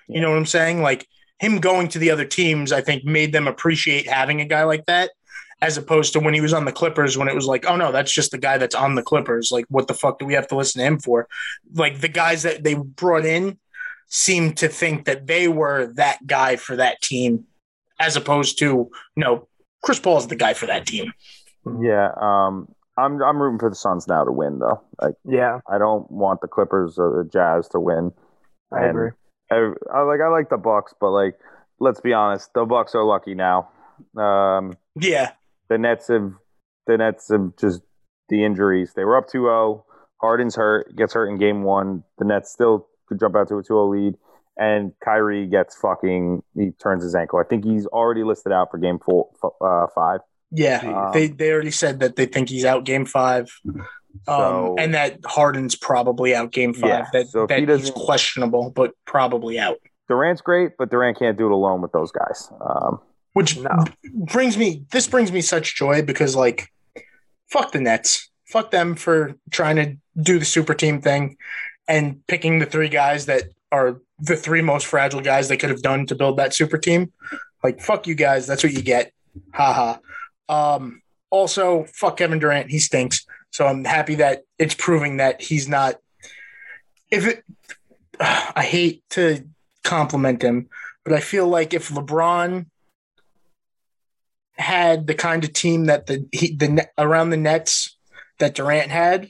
You 0.09 0.21
know 0.21 0.31
what 0.31 0.39
I'm 0.39 0.47
saying? 0.47 0.83
Like 0.83 1.07
him 1.39 1.59
going 1.59 1.89
to 1.89 1.99
the 1.99 2.11
other 2.11 2.25
teams, 2.25 2.73
I 2.73 2.81
think 2.81 3.05
made 3.05 3.33
them 3.33 3.47
appreciate 3.47 4.09
having 4.09 4.41
a 4.41 4.47
guy 4.47 4.65
like 4.65 4.87
that. 4.87 5.11
As 5.61 5.77
opposed 5.79 6.13
to 6.13 6.21
when 6.21 6.35
he 6.35 6.41
was 6.41 6.53
on 6.53 6.65
the 6.65 6.73
Clippers, 6.73 7.17
when 7.17 7.29
it 7.29 7.35
was 7.35 7.47
like, 7.47 7.65
oh 7.67 7.77
no, 7.77 7.93
that's 7.93 8.13
just 8.13 8.33
the 8.33 8.39
guy 8.39 8.59
that's 8.59 8.75
on 8.75 8.97
the 8.97 9.03
Clippers. 9.03 9.51
Like, 9.53 9.67
what 9.69 9.87
the 9.87 9.95
fuck 9.95 10.19
do 10.19 10.27
we 10.27 10.35
have 10.35 10.49
to 10.49 10.57
listen 10.57 10.81
to 10.81 10.87
him 10.87 10.99
for? 10.99 11.29
Like, 11.73 12.01
the 12.01 12.09
guys 12.09 12.43
that 12.43 12.65
they 12.65 12.75
brought 12.75 13.25
in 13.25 13.59
seemed 14.09 14.59
to 14.59 14.69
think 14.69 15.05
that 15.05 15.27
they 15.27 15.49
were 15.49 15.87
that 15.95 16.27
guy 16.27 16.57
for 16.57 16.77
that 16.77 17.01
team, 17.01 17.45
as 17.99 18.17
opposed 18.17 18.59
to, 18.59 18.91
no, 19.17 19.49
Chris 19.83 20.01
Paul's 20.01 20.27
the 20.27 20.37
guy 20.37 20.55
for 20.55 20.67
that 20.67 20.87
team. 20.87 21.13
Yeah. 21.81 22.11
Um. 22.21 22.74
I'm 22.97 23.23
I'm 23.23 23.41
rooting 23.41 23.59
for 23.59 23.69
the 23.71 23.77
Suns 23.77 24.07
now 24.07 24.25
to 24.25 24.33
win 24.33 24.59
though. 24.59 24.83
Like 25.01 25.15
Yeah, 25.25 25.61
I 25.69 25.79
don't 25.79 26.11
want 26.11 26.41
the 26.41 26.49
Clippers 26.49 26.99
or 26.99 27.23
the 27.23 27.29
Jazz 27.29 27.69
to 27.69 27.81
win. 27.81 28.13
I 28.73 28.81
And 28.81 28.91
agree. 28.91 29.11
I, 29.51 29.73
I 29.93 30.03
like 30.03 30.21
I 30.21 30.29
like 30.29 30.49
the 30.51 30.57
Bucks, 30.59 30.95
but 31.01 31.11
like 31.11 31.35
let's 31.81 32.01
be 32.01 32.13
honest, 32.13 32.53
the 32.55 32.65
Bucks 32.65 32.95
are 32.95 33.05
lucky 33.05 33.35
now. 33.35 33.69
Um, 34.17 34.75
Yeah. 35.01 35.33
the 35.69 35.79
Nets 35.79 36.09
have 36.09 36.33
the 36.87 36.97
Nets 36.99 37.31
have 37.31 37.57
just 37.57 37.83
the 38.29 38.45
injuries. 38.45 38.93
They 38.95 39.05
were 39.05 39.17
up 39.17 39.29
2-0. 39.29 39.83
Harden's 40.21 40.57
hurt, 40.57 40.95
gets 40.97 41.13
hurt 41.13 41.29
in 41.29 41.39
game 41.39 41.63
one. 41.63 42.05
The 42.19 42.25
Nets 42.25 42.51
still 42.51 42.89
could 43.07 43.21
jump 43.21 43.37
out 43.37 43.49
to 43.49 43.57
a 43.57 43.63
2-0 43.63 43.91
lead. 43.91 44.15
And 44.57 44.93
Kyrie 45.05 45.47
gets 45.47 45.77
fucking 45.77 46.43
he 46.55 46.71
turns 46.81 47.03
his 47.03 47.15
ankle. 47.15 47.39
I 47.41 47.45
think 47.45 47.65
he's 47.65 47.87
already 47.87 48.23
listed 48.23 48.53
out 48.53 48.71
for 48.71 48.79
game 48.79 48.99
four, 49.05 49.29
uh, 49.61 49.87
five. 49.95 50.21
Yeah. 50.55 50.81
Um, 51.07 51.13
they, 51.13 51.27
they 51.29 51.51
already 51.53 51.71
said 51.71 52.01
that 52.01 52.17
they 52.17 52.27
think 52.27 52.49
he's 52.49 52.65
out 52.65 52.85
game 52.85 53.05
five. 53.07 53.49
So 54.27 54.73
um, 54.73 54.79
and 54.79 54.95
that 54.95 55.19
Harden's 55.25 55.75
probably 55.77 56.35
out 56.35 56.53
game 56.53 56.73
five. 56.73 56.89
Yeah, 56.89 57.07
That, 57.13 57.29
so 57.29 57.47
that 57.47 57.59
he 57.59 57.67
he's 57.67 57.91
questionable, 57.91 58.71
but 58.71 58.93
probably 59.05 59.59
out. 59.59 59.79
Durant's 60.09 60.41
great, 60.43 60.73
but 60.79 60.91
Durant 60.91 61.19
can't 61.19 61.37
do 61.37 61.47
it 61.47 61.53
alone 61.53 61.81
with 61.83 61.93
those 61.93 62.13
guys. 62.13 62.51
Um, 62.61 63.01
Which 63.33 63.59
No. 63.59 63.71
brings 64.13 64.57
me 64.57 64.85
this 64.93 65.07
brings 65.09 65.33
me 65.33 65.41
such 65.41 65.75
joy 65.77 66.03
because 66.03 66.37
like 66.37 66.71
fuck 67.51 67.73
the 67.73 67.81
Nets. 67.81 68.31
Fuck 68.47 68.71
them 68.71 68.95
for 68.95 69.35
trying 69.51 69.77
to 69.77 69.97
do 70.23 70.39
the 70.39 70.45
super 70.45 70.75
team 70.75 71.01
thing 71.01 71.37
and 71.89 72.25
picking 72.29 72.61
the 72.61 72.67
three 72.67 72.89
guys 72.89 73.27
that 73.27 73.45
are 73.73 74.01
the 74.21 74.37
three 74.37 74.63
most 74.63 74.87
fragile 74.87 75.21
guys 75.21 75.49
they 75.49 75.57
could 75.57 75.71
have 75.71 75.83
done 75.83 76.07
to 76.07 76.15
build 76.15 76.37
that 76.39 76.55
super 76.55 76.79
team. 76.79 77.13
Like 77.65 77.81
fuck 77.81 78.07
you 78.07 78.15
guys, 78.15 78.47
that's 78.47 78.63
what 78.63 78.73
you 78.73 78.83
get. 78.83 79.13
Haha. 79.53 79.97
Um 80.49 81.03
also 81.31 81.85
fuck 81.85 82.17
Kevin 82.19 82.39
Durant, 82.39 82.71
he 82.71 82.79
stinks. 82.79 83.25
So 83.51 83.67
I'm 83.67 83.85
happy 83.85 84.17
that 84.17 84.43
it's 84.59 84.75
proving 84.75 85.19
that 85.19 85.43
he's 85.43 85.69
not 85.69 85.97
if 87.11 87.27
it 87.27 87.45
I 88.21 88.63
hate 88.63 89.03
to 89.11 89.45
compliment 89.83 90.43
him, 90.43 90.69
but 91.05 91.13
I 91.13 91.21
feel 91.21 91.47
like 91.47 91.75
if 91.75 91.89
LeBron 91.91 92.67
had 94.57 95.07
the 95.07 95.15
kind 95.15 95.43
of 95.45 95.53
team 95.53 95.87
that 95.87 96.07
the 96.07 96.27
he, 96.33 96.55
the 96.55 96.89
around 96.97 97.31
the 97.31 97.37
Nets 97.37 97.97
that 98.39 98.55
Durant 98.55 98.91
had, 98.91 99.29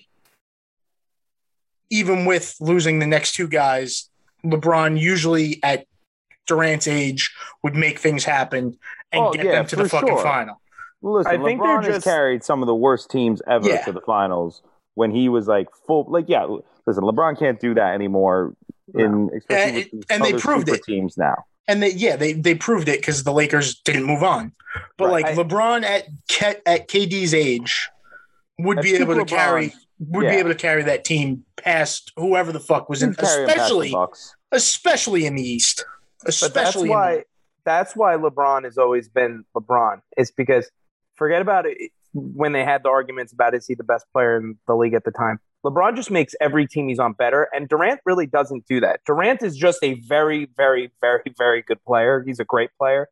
even 1.91 2.25
with 2.27 2.57
losing 2.61 2.99
the 2.99 3.07
next 3.07 3.35
two 3.35 3.49
guys, 3.49 4.11
LeBron 4.45 5.01
usually 5.01 5.61
at 5.63 5.87
Durant's 6.47 6.87
age 6.87 7.35
would 7.63 7.75
make 7.75 7.99
things 7.99 8.25
happen 8.25 8.79
and 9.13 9.25
Oh, 9.25 9.33
get 9.33 9.47
yeah, 9.47 9.53
them 9.53 9.67
to 9.67 9.77
the 9.77 9.89
fucking 9.89 10.09
sure. 10.09 10.23
final. 10.23 10.61
Listen, 11.05 11.41
I 11.41 11.45
think 11.45 11.63
they're 11.63 11.81
has 11.83 11.95
just- 11.97 12.05
carried 12.05 12.43
some 12.45 12.63
of 12.63 12.67
the 12.67 12.75
worst 12.75 13.11
teams 13.11 13.41
ever 13.47 13.69
Yeah. 13.69 13.85
to 13.85 13.93
the 13.93 14.01
finals 14.01 14.63
when 14.95 15.11
he 15.11 15.29
was 15.29 15.47
like 15.47 15.69
full. 15.87 16.05
Like, 16.09 16.27
yeah, 16.29 16.47
listen, 16.87 17.05
LeBron 17.05 17.39
can't 17.39 17.61
do 17.61 17.75
that 17.75 17.95
anymore. 17.95 18.55
In 18.95 19.31
especially 19.37 19.89
And- 19.93 20.05
and 20.11 20.25
they 20.25 20.33
proved 20.35 20.69
it. 20.69 20.83
teams 20.85 21.17
now. 21.17 21.35
And 21.67 21.83
they, 21.83 21.91
yeah, 21.93 22.17
they 22.17 22.35
they 22.35 22.55
proved 22.55 22.89
it 22.89 23.01
because 23.01 23.25
the 23.25 23.33
Lakers 23.33 23.77
didn't 23.81 24.05
move 24.05 24.23
on. 24.23 24.53
But 24.99 25.07
Right. 25.07 25.25
like 25.25 25.27
I- 25.27 25.35
LeBron 25.35 25.83
at 25.85 26.05
at 26.67 26.89
KD's 26.89 27.33
age 27.33 27.89
would 28.59 28.81
be 28.83 28.95
able 28.97 29.15
to 29.15 29.23
LeBron, 29.23 29.29
carry 29.29 29.75
would 30.11 30.23
be 30.29 30.37
able 30.37 30.51
to 30.51 30.55
carry 30.55 30.83
that 30.83 31.05
team 31.05 31.45
past 31.57 32.13
whoever 32.17 32.53
the 32.53 32.61
fuck 32.61 32.89
was 32.91 33.03
in, 33.03 33.11
He'd 33.11 33.19
carry 33.19 33.43
him 33.45 33.49
past 33.49 33.57
the 33.57 33.63
especially 33.79 33.95
especially 34.53 35.27
in 35.27 35.35
the 35.37 35.43
East. 35.43 35.85
But 36.21 36.27
that's 36.27 36.43
Especially 36.43 36.83
in 36.83 36.87
the- 36.89 36.93
why 36.93 37.25
that's 37.65 37.97
why 37.97 38.17
LeBron 38.17 38.65
has 38.65 38.77
always 38.77 39.09
been 39.09 39.45
LeBron. 39.57 40.03
It's 40.19 40.31
because 40.31 40.71
forget 41.17 41.43
about 41.43 41.67
it 41.67 41.77
when 42.13 42.53
they 42.53 42.65
had 42.65 42.83
the 42.83 42.89
arguments 42.89 43.33
about 43.33 43.55
is 43.55 43.67
he 43.67 43.75
the 43.75 43.85
best 43.85 44.07
player 44.13 44.37
in 44.37 44.57
the 44.67 44.75
league 44.75 44.95
at 44.95 45.05
the 45.05 45.11
time. 45.11 45.39
LeBron 45.65 45.97
just 45.97 46.11
makes 46.11 46.35
every 46.41 46.67
team 46.67 46.89
he's 46.89 46.99
on 46.99 47.15
better, 47.15 47.49
and 47.55 47.69
Durant 47.69 48.01
really 48.05 48.27
doesn't 48.27 48.67
do 48.67 48.81
that. 48.81 49.01
Durant 49.07 49.43
is 49.43 49.57
just 49.57 49.79
a 49.83 49.95
very, 50.03 50.49
very, 50.57 50.93
very, 51.01 51.23
very 51.39 51.63
good 51.63 51.83
player. 51.85 52.23
He's 52.25 52.39
a 52.39 52.45
great 52.45 52.71
player, 52.79 53.09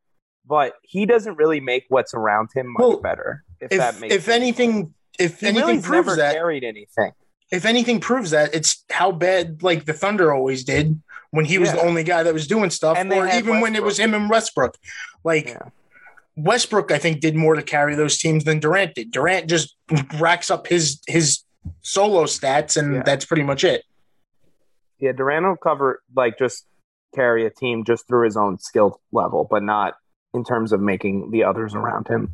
but 0.46 0.74
he 0.82 1.06
doesn't 1.06 1.36
really 1.36 1.60
make 1.60 1.84
what's 1.88 2.12
around 2.14 2.50
him 2.54 2.72
much 2.74 2.80
Well, 2.80 3.00
better. 3.00 3.42
If, 3.60 3.70
that 3.70 3.94
if 3.94 4.00
makes 4.00 4.14
if 4.14 4.22
sense. 4.24 4.34
anything 4.34 4.94
if 5.18 5.40
he 5.40 5.46
anything 5.48 5.66
really 5.68 5.82
proves 5.82 6.16
that 6.16 6.34
carried 6.34 6.62
anything. 6.64 7.12
if 7.50 7.64
anything 7.64 8.00
proves 8.00 8.30
that 8.32 8.54
it's 8.54 8.84
how 8.90 9.12
bad 9.12 9.62
like 9.62 9.84
the 9.86 9.92
Thunder 9.92 10.32
always 10.32 10.62
did 10.64 11.00
when 11.30 11.44
he 11.44 11.58
was 11.58 11.68
Yeah. 11.70 11.76
the 11.76 11.82
only 11.86 12.02
guy 12.04 12.22
that 12.22 12.34
was 12.34 12.46
doing 12.46 12.70
stuff, 12.70 12.96
And 12.98 13.12
or 13.12 13.26
even 13.28 13.60
when 13.60 13.74
it 13.76 13.82
was 13.82 13.98
him 13.98 14.14
and 14.14 14.28
Westbrook. 14.28 14.76
Like 15.24 15.48
Yeah. 15.48 15.68
Westbrook, 16.36 16.90
I 16.90 16.98
think 16.98 17.20
did 17.20 17.36
more 17.36 17.54
to 17.54 17.62
carry 17.62 17.94
those 17.94 18.18
teams 18.18 18.44
than 18.44 18.58
Durant 18.60 18.94
did. 18.94 19.10
Durant 19.10 19.48
just 19.48 19.76
racks 20.18 20.50
up 20.50 20.66
his 20.66 21.00
his 21.06 21.42
solo 21.82 22.24
stats, 22.24 22.76
and 22.76 22.94
Yeah. 22.96 23.02
that's 23.04 23.24
pretty 23.24 23.42
much 23.42 23.64
it. 23.64 23.84
Yeah, 24.98 25.12
Durant 25.12 25.46
will 25.46 25.56
cover 25.56 26.02
like 26.16 26.38
just 26.38 26.66
carry 27.14 27.44
a 27.44 27.50
team 27.50 27.84
just 27.84 28.06
through 28.08 28.24
his 28.24 28.36
own 28.36 28.58
skill 28.58 29.00
level, 29.12 29.46
but 29.48 29.62
not 29.62 29.94
in 30.32 30.44
terms 30.44 30.72
of 30.72 30.80
making 30.80 31.30
the 31.30 31.44
others 31.44 31.74
around 31.74 32.08
him 32.08 32.32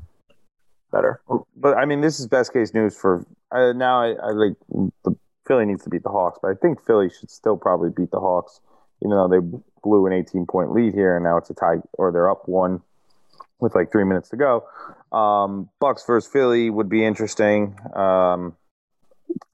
better. 0.93 1.21
But 1.57 1.77
I 1.77 1.85
mean, 1.85 2.01
this 2.01 2.21
is 2.21 2.27
best 2.29 2.53
case 2.53 2.73
news 2.73 2.97
for 2.97 3.27
uh, 3.51 3.73
now. 3.73 4.01
I, 4.03 4.13
I 4.13 4.31
like 4.31 4.55
the 5.05 5.17
Philly 5.47 5.65
needs 5.67 5.83
to 5.85 5.91
beat 5.91 6.03
the 6.05 6.11
Hawks, 6.11 6.39
but 6.41 6.51
I 6.51 6.55
think 6.55 6.85
Philly 6.87 7.11
should 7.11 7.31
still 7.31 7.57
probably 7.57 7.91
beat 7.91 8.11
the 8.13 8.21
Hawks, 8.21 8.61
even 9.03 9.11
though 9.17 9.29
they 9.29 9.41
blew 9.83 10.07
an 10.07 10.13
18 10.13 10.47
point 10.47 10.73
lead 10.73 10.95
here, 10.95 11.17
and 11.17 11.25
now 11.25 11.37
it's 11.39 11.51
a 11.51 11.55
tie, 11.55 11.79
or 11.95 12.13
they're 12.13 12.31
up 12.31 12.47
one 12.49 12.81
with 13.61 13.75
like 13.75 13.91
three 13.91 14.05
minutes 14.05 14.29
to 14.31 14.37
go. 14.37 14.65
Um, 15.17 15.69
Bucks 15.81 16.05
versus 16.07 16.31
Philly 16.31 16.71
would 16.71 16.89
be 16.89 17.05
interesting. 17.05 17.77
Um, 17.95 18.57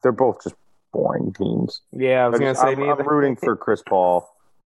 they're 0.02 0.12
both 0.12 0.42
just 0.44 0.54
boring 0.92 1.32
teams. 1.32 1.80
Yeah, 1.92 2.24
I 2.24 2.28
was 2.28 2.38
gonna 2.38 2.54
say 2.54 2.72
I'm. 2.72 2.82
I'm 2.82 3.06
rooting 3.06 3.36
for 3.36 3.56
Chris 3.56 3.82
Paul 3.86 4.28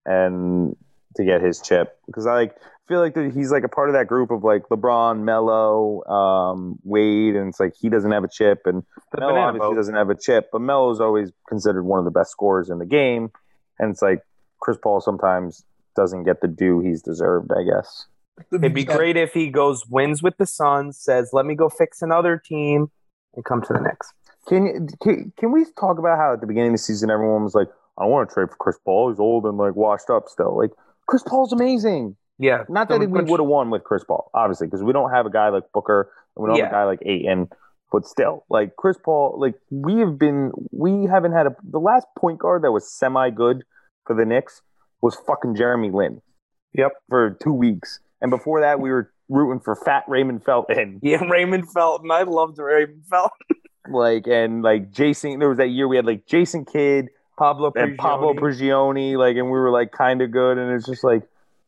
and 0.06 0.76
to 1.16 1.24
get 1.24 1.42
his 1.42 1.62
chip 1.62 1.98
because 2.06 2.26
I 2.28 2.34
like 2.34 2.56
feel 2.88 3.00
like 3.00 3.16
he's 3.34 3.52
like 3.52 3.64
a 3.64 3.70
part 3.70 3.90
of 3.90 3.94
that 3.94 4.08
group 4.08 4.32
of 4.32 4.44
like 4.44 4.64
LeBron, 4.70 5.22
Melo, 5.22 6.04
um, 6.06 6.80
Wade, 6.84 7.36
and 7.36 7.50
it's 7.50 7.60
like 7.60 7.74
he 7.80 7.90
doesn't 7.90 8.12
have 8.12 8.24
a 8.24 8.28
chip, 8.30 8.62
and 8.66 8.84
The 9.12 9.22
Melo 9.22 9.36
obviously 9.36 9.70
boat. 9.70 9.76
doesn't 9.76 9.96
have 9.96 10.10
a 10.10 10.16
chip, 10.16 10.50
but 10.52 10.60
Melo's 10.62 11.00
always 11.00 11.32
considered 11.48 11.84
one 11.84 12.00
of 12.00 12.06
the 12.06 12.12
best 12.12 12.32
scorers 12.32 12.70
in 12.70 12.80
the 12.80 12.86
game, 12.86 13.32
and 13.78 13.92
it's 13.92 14.02
like 14.02 14.24
Chris 14.60 14.78
Paul 14.82 15.02
sometimes 15.02 15.64
doesn't 15.96 16.24
get 16.24 16.42
the 16.42 16.48
due 16.48 16.80
he's 16.82 17.02
deserved, 17.02 17.52
I 17.52 17.64
guess. 17.64 18.06
It'd 18.54 18.74
be 18.74 18.84
great 18.84 19.18
if 19.18 19.34
he 19.34 19.50
goes 19.50 19.86
wins 19.88 20.22
with 20.24 20.38
the 20.38 20.46
Suns, 20.46 20.98
says, 20.98 21.30
"Let 21.34 21.46
me 21.46 21.56
go 21.56 21.70
fix 21.70 22.02
another 22.02 22.38
team," 22.44 22.92
and 23.36 23.44
come 23.46 23.62
to 23.64 23.74
the 23.74 23.80
Knicks. 23.82 24.12
Can, 24.48 24.66
you- 24.66 24.88
can 25.02 25.34
can 25.38 25.52
we 25.52 25.66
talk 25.80 25.98
about 26.00 26.18
how 26.18 26.34
at 26.34 26.42
the 26.42 26.48
beginning 26.48 26.70
of 26.72 26.76
the 26.76 26.84
season 26.84 27.10
everyone 27.10 27.44
was 27.44 27.56
like, 27.56 27.68
"I 27.98 28.06
want 28.06 28.30
to 28.30 28.34
trade 28.34 28.50
for 28.50 28.56
Chris 28.58 28.78
Paul. 28.84 29.10
He's 29.10 29.20
old 29.20 29.46
and 29.46 29.58
like 29.58 29.76
washed 29.76 30.10
up 30.10 30.28
still." 30.30 30.58
Like 30.58 30.72
Chris 31.08 31.24
Paul's 31.24 31.54
amazing. 31.54 32.16
Yeah, 32.42 32.64
Not 32.70 32.88
that 32.88 33.02
we 33.02 33.08
would 33.08 33.28
have 33.42 33.48
won 33.50 33.70
with 33.70 33.84
Chris 33.84 34.06
Paul, 34.06 34.32
obviously, 34.34 34.68
because 34.68 34.82
we 34.82 34.94
don't 34.94 35.12
have 35.12 35.26
a 35.26 35.30
guy 35.30 35.50
like 35.50 35.66
Booker 35.74 36.10
and 36.38 36.44
we 36.44 36.48
don't 36.50 36.58
have 36.60 36.70
a 36.70 36.72
guy 36.74 36.84
like 36.86 37.00
Ayton. 37.06 37.50
But 37.92 38.06
still, 38.06 38.46
like 38.50 38.78
Chris 38.78 38.96
Paul, 39.04 39.36
like 39.38 39.56
we 39.72 39.96
have 40.00 40.18
been, 40.18 40.52
we 40.72 41.06
haven't 41.08 41.34
had 41.34 41.48
a 41.48 41.56
the 41.70 41.80
last 41.82 42.08
point 42.18 42.38
guard 42.40 42.62
that 42.64 42.72
was 42.72 42.90
semi 42.90 43.30
good 43.30 43.64
for 44.06 44.16
the 44.16 44.24
Knicks 44.26 44.62
was 45.02 45.18
fucking 45.28 45.56
Jeremy 45.56 45.92
Lin 45.92 46.22
Yep. 46.74 46.92
for 47.10 47.32
two 47.44 47.52
weeks, 47.52 48.00
and 48.22 48.30
before 48.32 48.62
that 48.62 48.80
we 48.80 48.90
were 48.90 49.12
rooting 49.30 49.60
for 49.60 49.76
Fat 49.76 50.04
Raymond 50.08 50.44
Felton, 50.44 51.00
Yeah, 51.04 51.24
Raymond 51.26 51.72
Felton. 51.72 52.10
I 52.12 52.24
loved 52.24 52.58
Raymond 52.58 53.04
Felton. 53.10 53.38
like 53.92 54.28
and 54.28 54.62
like 54.62 54.92
Jason. 54.92 55.40
There 55.40 55.50
was 55.50 55.58
that 55.58 55.70
year 55.70 55.88
we 55.88 55.96
had 55.96 56.06
like 56.06 56.26
Jason 56.26 56.66
Kidd 56.66 57.10
Pablo 57.38 57.72
and 57.76 57.98
Pablo 57.98 58.34
Prigioni, 58.34 59.18
like, 59.18 59.38
and 59.38 59.46
we 59.46 59.52
were 59.52 59.72
like 59.72 59.92
kind 59.92 60.22
of 60.22 60.32
good, 60.32 60.58
and 60.58 60.72
it's 60.74 60.86
just 60.86 61.04
like 61.04 61.24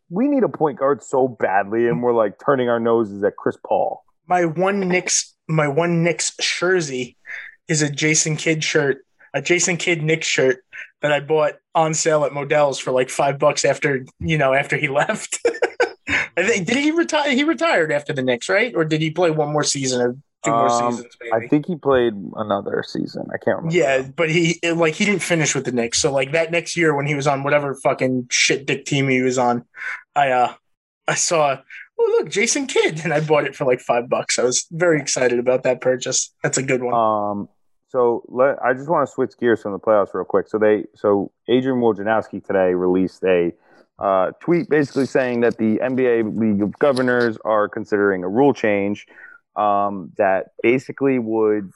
we 0.09 0.27
need 0.27 0.43
a 0.43 0.49
point 0.49 0.77
guard 0.77 1.01
so 1.01 1.27
badly, 1.29 1.87
and 1.87 2.03
we're 2.03 2.13
like 2.13 2.35
turning 2.43 2.67
our 2.69 2.79
noses 2.79 3.23
at 3.23 3.37
Chris 3.37 3.57
Paul. 3.65 4.03
my 4.27 4.43
one 4.45 4.81
Knicks 4.81 5.33
my 5.47 5.67
one 5.67 6.03
Knicks 6.03 6.35
jersey 6.41 7.17
is 7.69 7.81
a 7.81 7.89
Jason 7.89 8.35
Kidd 8.35 8.63
shirt, 8.63 9.05
a 9.33 9.41
Jason 9.41 9.77
Kidd 9.77 10.03
Knicks 10.03 10.27
shirt 10.27 10.63
that 11.01 11.11
I 11.13 11.21
bought 11.21 11.53
on 11.73 11.93
sale 11.93 12.25
at 12.25 12.33
Modell's 12.33 12.77
for 12.77 12.91
like 12.91 13.09
five 13.09 13.39
bucks 13.39 13.63
after 13.63 14.05
you 14.19 14.37
know 14.37 14.53
after 14.53 14.75
he 14.75 14.87
left. 15.01 15.39
Did 16.35 16.69
he 16.69 16.91
retire? 16.91 17.31
He 17.31 17.43
retired 17.43 17.91
after 17.91 18.13
the 18.13 18.21
Knicks, 18.21 18.49
right? 18.49 18.73
Or 18.75 18.85
did 18.85 19.01
he 19.01 19.11
play 19.11 19.31
one 19.31 19.51
more 19.51 19.63
season 19.63 20.01
or 20.01 20.13
two 20.43 20.51
more 20.51 20.69
Um, 20.69 20.93
seasons? 20.93 21.15
Maybe. 21.21 21.33
I 21.45 21.47
think 21.47 21.65
he 21.65 21.75
played 21.75 22.13
another 22.35 22.83
season. 22.87 23.27
I 23.33 23.37
can't 23.37 23.57
remember. 23.57 23.75
Yeah, 23.75 24.01
but 24.15 24.29
he 24.29 24.59
like 24.63 24.95
he 24.95 25.05
didn't 25.05 25.21
finish 25.23 25.53
with 25.55 25.65
the 25.65 25.71
Knicks. 25.71 25.99
So 25.99 26.11
like 26.11 26.31
that 26.31 26.51
next 26.51 26.75
year 26.77 26.95
when 26.95 27.05
he 27.05 27.15
was 27.15 27.27
on 27.27 27.43
whatever 27.43 27.75
fucking 27.75 28.27
shit 28.31 28.65
dick 28.65 28.85
team 28.85 29.09
he 29.09 29.21
was 29.21 29.37
on, 29.37 29.65
I 30.15 30.31
uh 30.31 30.53
I 31.07 31.15
saw 31.15 31.57
oh 31.99 32.17
look 32.19 32.29
Jason 32.31 32.67
Kidd 32.67 33.01
and 33.03 33.13
I 33.13 33.19
bought 33.19 33.45
it 33.45 33.55
for 33.55 33.65
like 33.65 33.81
five 33.81 34.09
bucks. 34.09 34.39
I 34.39 34.43
was 34.43 34.65
very 34.71 34.99
excited 34.99 35.39
about 35.39 35.63
that 35.63 35.81
purchase. 35.81 36.33
That's 36.43 36.57
a 36.57 36.63
good 36.63 36.81
one. 36.83 36.93
Um. 36.93 37.49
So 37.89 38.23
let 38.29 38.57
I 38.63 38.73
just 38.73 38.87
want 38.87 39.05
to 39.05 39.13
switch 39.13 39.33
gears 39.37 39.61
from 39.61 39.73
the 39.73 39.79
playoffs 39.79 40.13
real 40.13 40.23
quick. 40.23 40.47
So 40.47 40.57
they 40.57 40.85
so 40.95 41.31
Adrian 41.49 41.79
Wojnarowski 41.81 42.41
today 42.45 42.73
released 42.73 43.21
a 43.25 43.51
uh, 43.99 44.31
tweet 44.41 44.69
basically 44.69 45.05
saying 45.05 45.41
that 45.41 45.57
the 45.57 45.77
NBA 45.77 46.37
League 46.37 46.61
of 46.61 46.77
Governors 46.79 47.37
are 47.45 47.69
considering 47.69 48.23
a 48.23 48.29
rule 48.29 48.53
change 48.53 49.05
um, 49.55 50.11
that 50.17 50.47
basically 50.63 51.19
would 51.19 51.71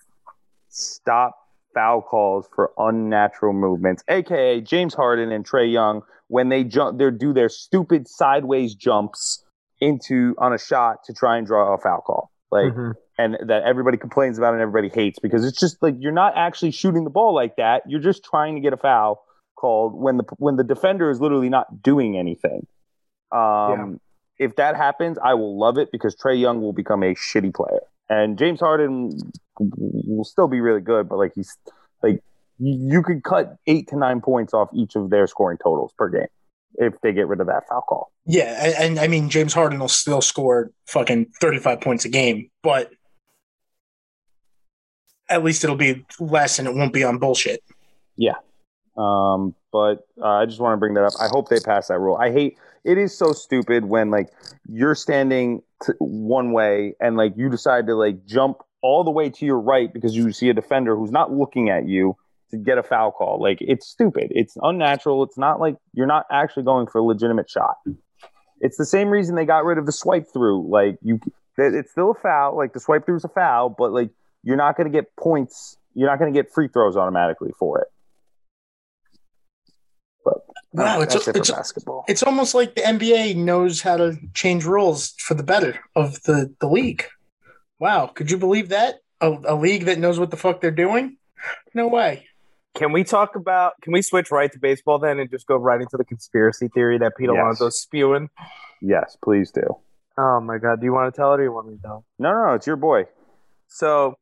stop 0.70 1.38
foul 1.74 2.02
calls 2.02 2.48
for 2.56 2.72
unnatural 2.78 3.54
movements, 3.54 4.04
aka 4.08 4.62
James 4.62 4.94
Harden 4.94 5.32
and 5.32 5.46
Trae 5.46 5.72
Young 5.72 6.02
when 6.28 6.50
they 6.50 6.64
jump, 6.64 6.98
they 6.98 7.12
do 7.12 7.34
their 7.34 7.50
stupid 7.50 8.08
sideways 8.08 8.74
jumps 8.74 9.44
into 9.82 10.34
on 10.38 10.54
a 10.54 10.58
shot 10.58 11.04
to 11.06 11.14
try 11.14 11.38
and 11.38 11.46
draw 11.46 11.74
a 11.74 11.78
foul 11.78 12.02
call. 12.02 12.32
Like 12.52 12.74
Mhm. 12.74 12.94
and 13.18 13.38
that 13.48 13.64
everybody 13.64 13.98
complains 13.98 14.38
about 14.38 14.54
and 14.54 14.62
everybody 14.62 14.90
hates 14.90 15.20
because 15.20 15.46
it's 15.46 15.60
just 15.60 15.82
like 15.82 15.96
you're 16.00 16.12
not 16.12 16.34
actually 16.36 16.72
shooting 16.72 17.04
the 17.04 17.10
ball 17.10 17.34
like 17.34 17.56
that. 17.58 17.84
You're 17.88 18.02
just 18.02 18.24
trying 18.24 18.56
to 18.56 18.62
get 18.62 18.74
a 18.74 18.78
foul 18.78 19.25
called 19.56 19.94
when 19.94 20.18
the 20.18 20.24
when 20.38 20.56
the 20.56 20.64
defender 20.64 21.10
is 21.10 21.20
literally 21.20 21.50
not 21.50 21.82
doing 21.82 22.18
anything. 22.18 22.68
Um, 23.32 24.00
If 24.38 24.58
that 24.58 24.76
happens, 24.76 25.18
I 25.24 25.34
will 25.34 25.58
love 25.58 25.78
it 25.78 25.90
because 25.92 26.16
Trae 26.16 26.40
Young 26.40 26.62
will 26.62 26.74
become 26.74 27.04
a 27.04 27.14
shitty 27.16 27.54
player, 27.54 27.82
and 28.10 28.38
James 28.38 28.60
Harden 28.60 29.18
will 29.60 30.26
still 30.26 30.48
be 30.48 30.60
really 30.62 30.82
good. 30.82 31.08
But 31.10 31.18
like 31.18 31.32
he's 31.36 31.58
like 32.04 32.22
you 32.60 33.02
could 33.02 33.24
cut 33.24 33.56
eight 33.68 33.88
to 33.90 33.98
nine 33.98 34.22
points 34.22 34.54
off 34.54 34.70
each 34.74 34.96
of 34.96 35.10
their 35.10 35.28
scoring 35.28 35.58
totals 35.64 35.94
per 35.98 36.10
game 36.10 36.28
if 36.78 37.00
they 37.02 37.14
get 37.14 37.28
rid 37.28 37.40
of 37.40 37.48
that 37.48 37.64
foul 37.70 37.82
call. 37.82 38.12
Yeah, 38.26 38.64
and, 38.64 38.76
and 38.76 39.00
I 39.00 39.08
mean 39.08 39.30
James 39.30 39.54
Harden 39.54 39.80
will 39.80 39.88
still 39.88 40.22
score 40.22 40.72
fucking 40.88 41.28
thirty 41.40 41.60
five 41.60 41.82
points 41.82 42.06
a 42.06 42.10
game, 42.10 42.50
but 42.62 42.92
at 45.30 45.44
least 45.44 45.64
it'll 45.64 45.76
be 45.76 46.06
less 46.20 46.60
and 46.60 46.68
it 46.68 46.76
won't 46.76 46.94
be 46.94 47.04
on 47.04 47.18
bullshit. 47.18 47.64
Um, 48.98 49.56
but 49.72 50.08
uh, 50.22 50.28
I 50.28 50.46
just 50.46 50.60
want 50.60 50.74
to 50.74 50.78
bring 50.78 50.94
that 50.94 51.04
up. 51.04 51.14
I 51.20 51.28
hope 51.28 51.50
they 51.50 51.60
pass 51.60 51.90
that 51.90 52.00
rule. 52.00 52.16
I 52.16 52.32
hate 52.32 52.58
it 52.86 52.98
is 52.98 53.18
so 53.18 53.34
stupid 53.34 53.86
when 53.86 54.12
like 54.12 54.30
you're 54.70 54.96
standing 54.96 55.64
t- 55.84 55.94
one 56.00 56.54
way 56.54 56.94
and 57.00 57.18
like 57.18 57.34
you 57.36 57.50
decide 57.50 57.88
to 57.88 57.96
like 57.96 58.26
jump 58.26 58.60
all 58.82 59.04
the 59.04 59.12
way 59.12 59.30
to 59.32 59.46
your 59.46 59.60
right 59.60 59.92
because 59.92 60.16
you 60.16 60.32
see 60.32 60.50
a 60.50 60.54
defender 60.54 60.96
who's 60.96 61.12
not 61.12 61.34
looking 61.34 61.70
at 61.70 61.88
you 61.88 62.16
to 62.52 62.58
get 62.58 62.78
a 62.78 62.84
foul 62.84 63.12
call. 63.12 63.42
Like 63.42 63.58
it's 63.60 63.88
stupid. 63.88 64.28
It's 64.30 64.56
unnatural. 64.62 65.24
It's 65.24 65.38
not 65.38 65.60
like 65.60 65.78
you're 65.94 66.06
not 66.06 66.26
actually 66.32 66.64
going 66.64 66.86
for 66.88 67.00
a 67.00 67.04
legitimate 67.04 67.50
shot. 67.50 67.76
It's 68.62 68.78
the 68.78 68.86
same 68.86 69.10
reason 69.10 69.36
they 69.36 69.46
got 69.46 69.66
rid 69.66 69.80
of 69.80 69.88
the 69.88 69.92
swipe 69.92 70.28
through. 70.32 70.70
Like 70.70 70.98
you, 71.02 71.20
it's 71.58 71.92
still 71.92 72.12
a 72.12 72.16
foul. 72.16 72.56
Like 72.56 72.74
the 72.74 72.80
swipe 72.80 73.06
through 73.06 73.18
is 73.18 73.26
a 73.26 73.30
foul, 73.30 73.70
but 73.70 73.92
like 73.92 74.12
you're 74.44 74.58
not 74.58 74.78
going 74.78 74.90
to 74.90 74.96
get 74.96 75.16
points. 75.18 75.78
You're 75.96 76.10
not 76.10 76.20
going 76.20 76.32
to 76.32 76.38
get 76.40 76.54
free 76.54 76.68
throws 76.68 76.96
automatically 76.96 77.52
for 77.58 77.82
it. 77.82 77.88
But 80.76 80.84
Wow, 80.86 80.98
oh, 81.00 81.02
it's- 81.04 81.28
it 81.28 81.36
it's- 81.36 81.52
basketball. 81.52 82.04
It's 82.08 82.24
almost 82.24 82.54
like 82.54 82.76
the 82.76 82.82
NBA 82.86 83.36
knows 83.36 83.82
how 83.82 83.98
to 83.98 84.18
change 84.34 84.66
rules 84.66 85.14
for 85.20 85.34
the 85.34 85.44
better 85.44 85.80
of 85.96 86.22
the, 86.24 86.54
the 86.60 86.68
league. 86.68 87.06
Wow, 87.80 88.08
could 88.08 88.30
you 88.32 88.38
believe 88.38 88.70
that? 88.70 88.96
A, 89.22 89.36
a 89.46 89.56
league 89.56 89.86
that 89.86 89.98
knows 90.00 90.20
what 90.20 90.32
the 90.32 90.38
fuck 90.38 90.60
they're 90.62 90.72
doing? 90.72 91.18
No 91.74 91.88
way. 91.88 92.28
Can 92.74 92.92
we 92.92 93.04
talk 93.06 93.36
about? 93.38 93.74
Can 93.82 93.94
we 93.94 94.02
switch 94.02 94.32
right 94.32 94.52
to 94.52 94.60
baseball 94.60 95.00
then 95.00 95.20
and 95.20 95.30
just 95.30 95.48
go 95.48 95.56
right 95.56 95.80
into 95.80 95.96
the 95.96 96.04
conspiracy 96.04 96.68
theory 96.68 96.98
that 96.98 97.14
Pete 97.18 97.30
Yes. 97.32 97.40
Alonso's 97.42 97.80
spewing? 97.80 98.30
yes, 98.82 99.16
please 99.24 99.52
do. 99.52 99.64
Oh 100.18 100.42
my 100.42 100.58
god! 100.58 100.80
Do 100.82 100.86
you 100.86 100.92
want 100.94 101.14
to 101.14 101.18
tell 101.18 101.32
it 101.32 101.36
or 101.36 101.38
do 101.38 101.44
you 101.44 101.54
want 101.54 101.68
me 101.70 101.76
to 101.78 101.82
tell? 101.82 102.06
No, 102.20 102.32
no, 102.34 102.46
no, 102.48 102.54
it's 102.54 102.68
your 102.68 102.76
boy. 102.76 103.06
So, 103.68 104.16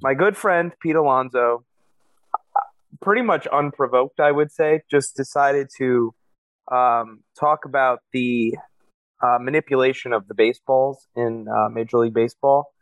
my 0.00 0.14
good 0.14 0.36
friend 0.36 0.72
Pete 0.80 0.96
Alonso, 0.96 1.64
pretty 3.02 3.22
much 3.22 3.46
unprovoked, 3.48 4.20
I 4.20 4.30
would 4.30 4.50
say, 4.50 4.82
just 4.90 5.16
decided 5.16 5.68
to 5.78 6.14
um, 6.70 7.22
talk 7.38 7.64
about 7.64 8.00
the 8.12 8.56
uh, 9.22 9.38
manipulation 9.40 10.12
of 10.12 10.28
the 10.28 10.34
baseballs 10.34 11.06
in 11.14 11.46
uh, 11.48 11.68
Major 11.68 11.98
League 11.98 12.14
Baseball, 12.14 12.72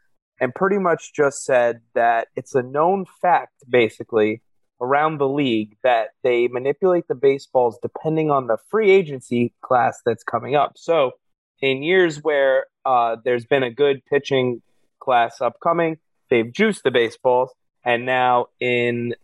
and 0.40 0.54
pretty 0.54 0.78
much 0.78 1.12
just 1.14 1.44
said 1.44 1.80
that 1.94 2.28
it's 2.36 2.54
a 2.54 2.62
known 2.62 3.04
fact, 3.20 3.54
basically, 3.68 4.42
around 4.80 5.18
the 5.18 5.28
league 5.28 5.76
that 5.82 6.08
they 6.22 6.48
manipulate 6.48 7.06
the 7.08 7.14
baseballs 7.14 7.78
depending 7.82 8.30
on 8.30 8.46
the 8.46 8.56
free 8.70 8.90
agency 8.90 9.52
class 9.62 10.00
that's 10.06 10.24
coming 10.24 10.54
up. 10.54 10.72
So, 10.76 11.12
in 11.60 11.82
years 11.82 12.22
where 12.22 12.66
uh, 12.86 13.16
there's 13.22 13.44
been 13.44 13.62
a 13.62 13.70
good 13.70 14.02
pitching 14.06 14.62
class 14.98 15.40
upcoming, 15.40 15.98
they've 16.30 16.50
juiced 16.50 16.84
the 16.84 16.90
baseballs, 16.90 17.50
and 17.84 18.06
now 18.06 18.46
in 18.60 19.14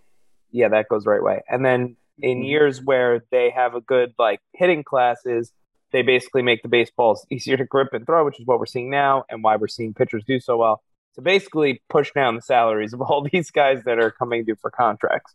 yeah, 0.56 0.68
that 0.68 0.88
goes 0.88 1.04
the 1.04 1.10
right 1.10 1.22
way. 1.22 1.42
And 1.48 1.64
then 1.64 1.96
in 2.20 2.38
mm-hmm. 2.38 2.44
years 2.44 2.82
where 2.82 3.22
they 3.30 3.50
have 3.50 3.74
a 3.74 3.80
good 3.80 4.14
like 4.18 4.40
hitting 4.54 4.82
classes, 4.82 5.52
they 5.92 6.02
basically 6.02 6.42
make 6.42 6.62
the 6.62 6.68
baseballs 6.68 7.26
easier 7.30 7.56
to 7.56 7.64
grip 7.64 7.92
and 7.92 8.06
throw, 8.06 8.24
which 8.24 8.40
is 8.40 8.46
what 8.46 8.58
we're 8.58 8.66
seeing 8.66 8.90
now 8.90 9.24
and 9.28 9.44
why 9.44 9.56
we're 9.56 9.68
seeing 9.68 9.94
pitchers 9.94 10.24
do 10.26 10.40
so 10.40 10.56
well. 10.56 10.82
to 11.14 11.22
basically 11.22 11.82
push 11.88 12.12
down 12.12 12.36
the 12.36 12.42
salaries 12.42 12.92
of 12.92 13.00
all 13.06 13.26
these 13.30 13.50
guys 13.50 13.82
that 13.84 13.98
are 13.98 14.10
coming 14.10 14.44
due 14.44 14.56
for 14.56 14.70
contracts. 14.70 15.34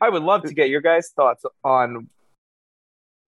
I 0.00 0.10
would 0.10 0.22
love 0.22 0.42
to 0.42 0.52
get 0.52 0.68
your 0.68 0.80
guys' 0.80 1.10
thoughts 1.14 1.44
on 1.62 2.08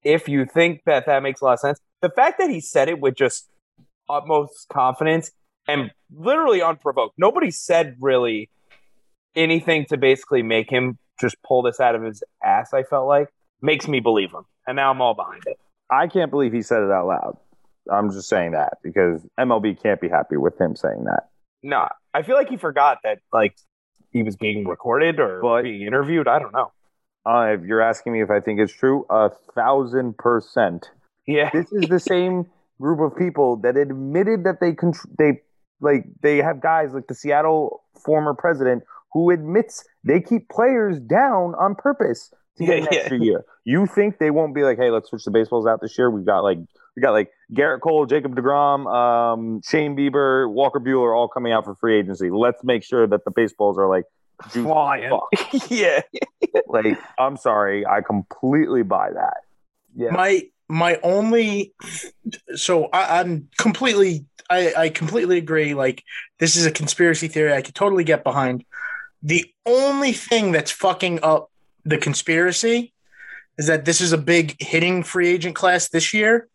if 0.03 0.29
you 0.29 0.45
think 0.45 0.83
that 0.85 1.07
that 1.07 1.23
makes 1.23 1.41
a 1.41 1.45
lot 1.45 1.55
of 1.55 1.61
sense. 1.61 1.81
The 2.03 2.11
fact 2.11 2.39
that 2.39 2.51
he 2.51 2.61
said 2.61 2.89
it 2.89 3.01
with 3.01 3.15
just 3.15 3.49
utmost 4.09 4.69
confidence 4.69 5.31
and 5.67 5.91
literally 6.15 6.63
unprovoked. 6.63 7.15
Nobody 7.19 7.51
said 7.51 7.97
really 8.01 8.51
anything 9.37 9.87
to 9.87 9.97
basically 9.97 10.43
make 10.43 10.71
him 10.71 10.99
just 11.21 11.37
pull 11.47 11.63
this 11.63 11.79
out 11.81 11.95
of 11.95 12.03
his 12.03 12.23
ass, 12.45 12.73
I 12.75 12.83
felt 12.83 13.07
like, 13.07 13.29
makes 13.63 13.87
me 13.89 14.01
believe 14.01 14.33
him. 14.33 14.45
And 14.67 14.77
now 14.77 14.91
I'm 14.91 15.01
all 15.01 15.15
behind 15.15 15.43
it. 15.47 15.59
I 15.91 16.09
can't 16.09 16.31
believe 16.31 16.53
he 16.53 16.63
said 16.63 16.83
it 16.83 16.91
out 16.91 17.07
loud. 17.07 17.37
I'm 17.91 18.11
just 18.11 18.29
saying 18.29 18.53
that 18.53 18.79
because 18.83 19.25
MLB 19.39 19.81
can't 19.81 20.01
be 20.01 20.09
happy 20.09 20.37
with 20.37 20.61
him 20.61 20.75
saying 20.75 21.05
that. 21.05 21.29
No, 21.63 21.89
I 22.13 22.23
feel 22.23 22.35
like 22.35 22.49
he 22.49 22.57
forgot 22.57 22.99
that 23.05 23.21
like 23.33 23.55
he 24.13 24.23
was 24.25 24.35
being 24.37 24.67
recorded 24.67 25.21
or 25.21 25.41
But- 25.41 25.63
being 25.63 25.83
interviewed. 25.83 26.27
I 26.27 26.39
don't 26.41 26.53
know. 26.53 26.73
Uh, 27.25 27.57
if 27.59 27.63
you're 27.65 27.81
asking 27.81 28.13
me 28.13 28.23
if 28.23 28.31
I 28.31 28.41
think 28.41 28.61
it's 28.61 28.73
true, 28.73 29.05
a 29.11 29.31
thousand 29.55 30.17
percent. 30.17 30.91
Yeah. 31.27 31.51
This 31.53 31.73
is 31.73 31.89
the 31.89 31.99
same 32.01 32.47
group 32.81 33.01
of 33.01 33.17
people 33.19 33.57
that 33.59 33.77
admitted 33.77 34.45
that 34.45 34.61
they 34.61 34.73
contr- 34.73 35.07
they 35.19 35.41
like 35.81 36.05
they 36.23 36.39
have 36.39 36.61
guys 36.61 36.93
like 36.95 37.07
the 37.09 37.15
Seattle 37.15 37.83
former 38.05 38.33
president 38.35 38.85
who 39.13 39.31
admits 39.31 39.85
they 40.05 40.21
keep 40.21 40.49
players 40.49 40.99
down 41.01 41.55
on 41.55 41.75
purpose 41.75 42.31
to 42.59 42.65
get 42.67 42.79
an 42.79 42.85
Yeah, 42.85 42.89
yeah. 42.93 42.99
extra 43.01 43.19
year. 43.19 43.45
You 43.65 43.87
think 43.87 44.19
they 44.19 44.31
won't 44.31 44.55
be 44.55 44.63
like, 44.63 44.79
hey, 44.79 44.91
let's 44.91 45.09
switch 45.11 45.25
the 45.25 45.31
baseballs 45.31 45.67
out 45.67 45.81
this 45.81 45.97
year? 45.99 46.11
We've 46.11 46.25
got 46.27 46.41
like 46.41 46.59
we 46.97 47.03
got 47.03 47.13
like 47.13 47.31
Gerrit 47.53 47.81
Cole, 47.81 48.07
Jacob 48.07 48.35
Degrom, 48.35 48.87
um, 48.93 49.61
Shane 49.63 49.97
Bieber, 49.97 50.51
Walker 50.51 50.81
Buehler 50.81 51.15
all 51.15 51.29
coming 51.29 51.53
out 51.53 51.65
for 51.65 51.75
free 51.75 51.99
agency. 51.99 52.31
Let's 52.31 52.63
make 52.65 52.83
sure 52.83 53.07
that 53.07 53.25
the 53.25 53.31
baseballs 53.31 53.77
are 53.79 53.89
like 53.89 54.05
Flying. 54.49 55.11
fuck. 55.11 55.71
yeah. 55.71 56.01
like 56.69 56.99
I'm 57.19 57.37
sorry, 57.37 57.87
I 57.87 58.01
completely 58.03 58.83
buy 58.83 59.11
that. 59.13 59.39
Yeah. 59.95 60.11
My 60.11 60.43
my 60.69 60.99
only 61.03 61.75
so 62.55 62.87
I, 62.93 63.21
I'm 63.21 63.49
completely 63.59 64.27
I, 64.51 64.75
I 64.77 64.89
completely 64.91 65.39
agree. 65.39 65.75
Like 65.75 66.03
this 66.39 66.57
is 66.57 66.67
a 66.67 66.71
conspiracy 66.71 67.29
theory 67.29 67.53
I 67.53 67.63
could 67.63 67.75
totally 67.75 68.05
get 68.05 68.25
behind. 68.25 68.65
The 69.27 69.45
only 69.67 70.13
thing 70.13 70.53
that's 70.53 70.71
fucking 70.71 71.19
up 71.25 71.51
the 71.85 71.99
conspiracy 71.99 72.93
is 73.59 73.67
that 73.67 73.85
this 73.85 74.01
is 74.01 74.13
a 74.13 74.19
big 74.19 74.55
hitting 74.63 75.03
free 75.03 75.29
agent 75.29 75.57
class 75.57 75.89
this 75.89 76.15
year, 76.15 76.47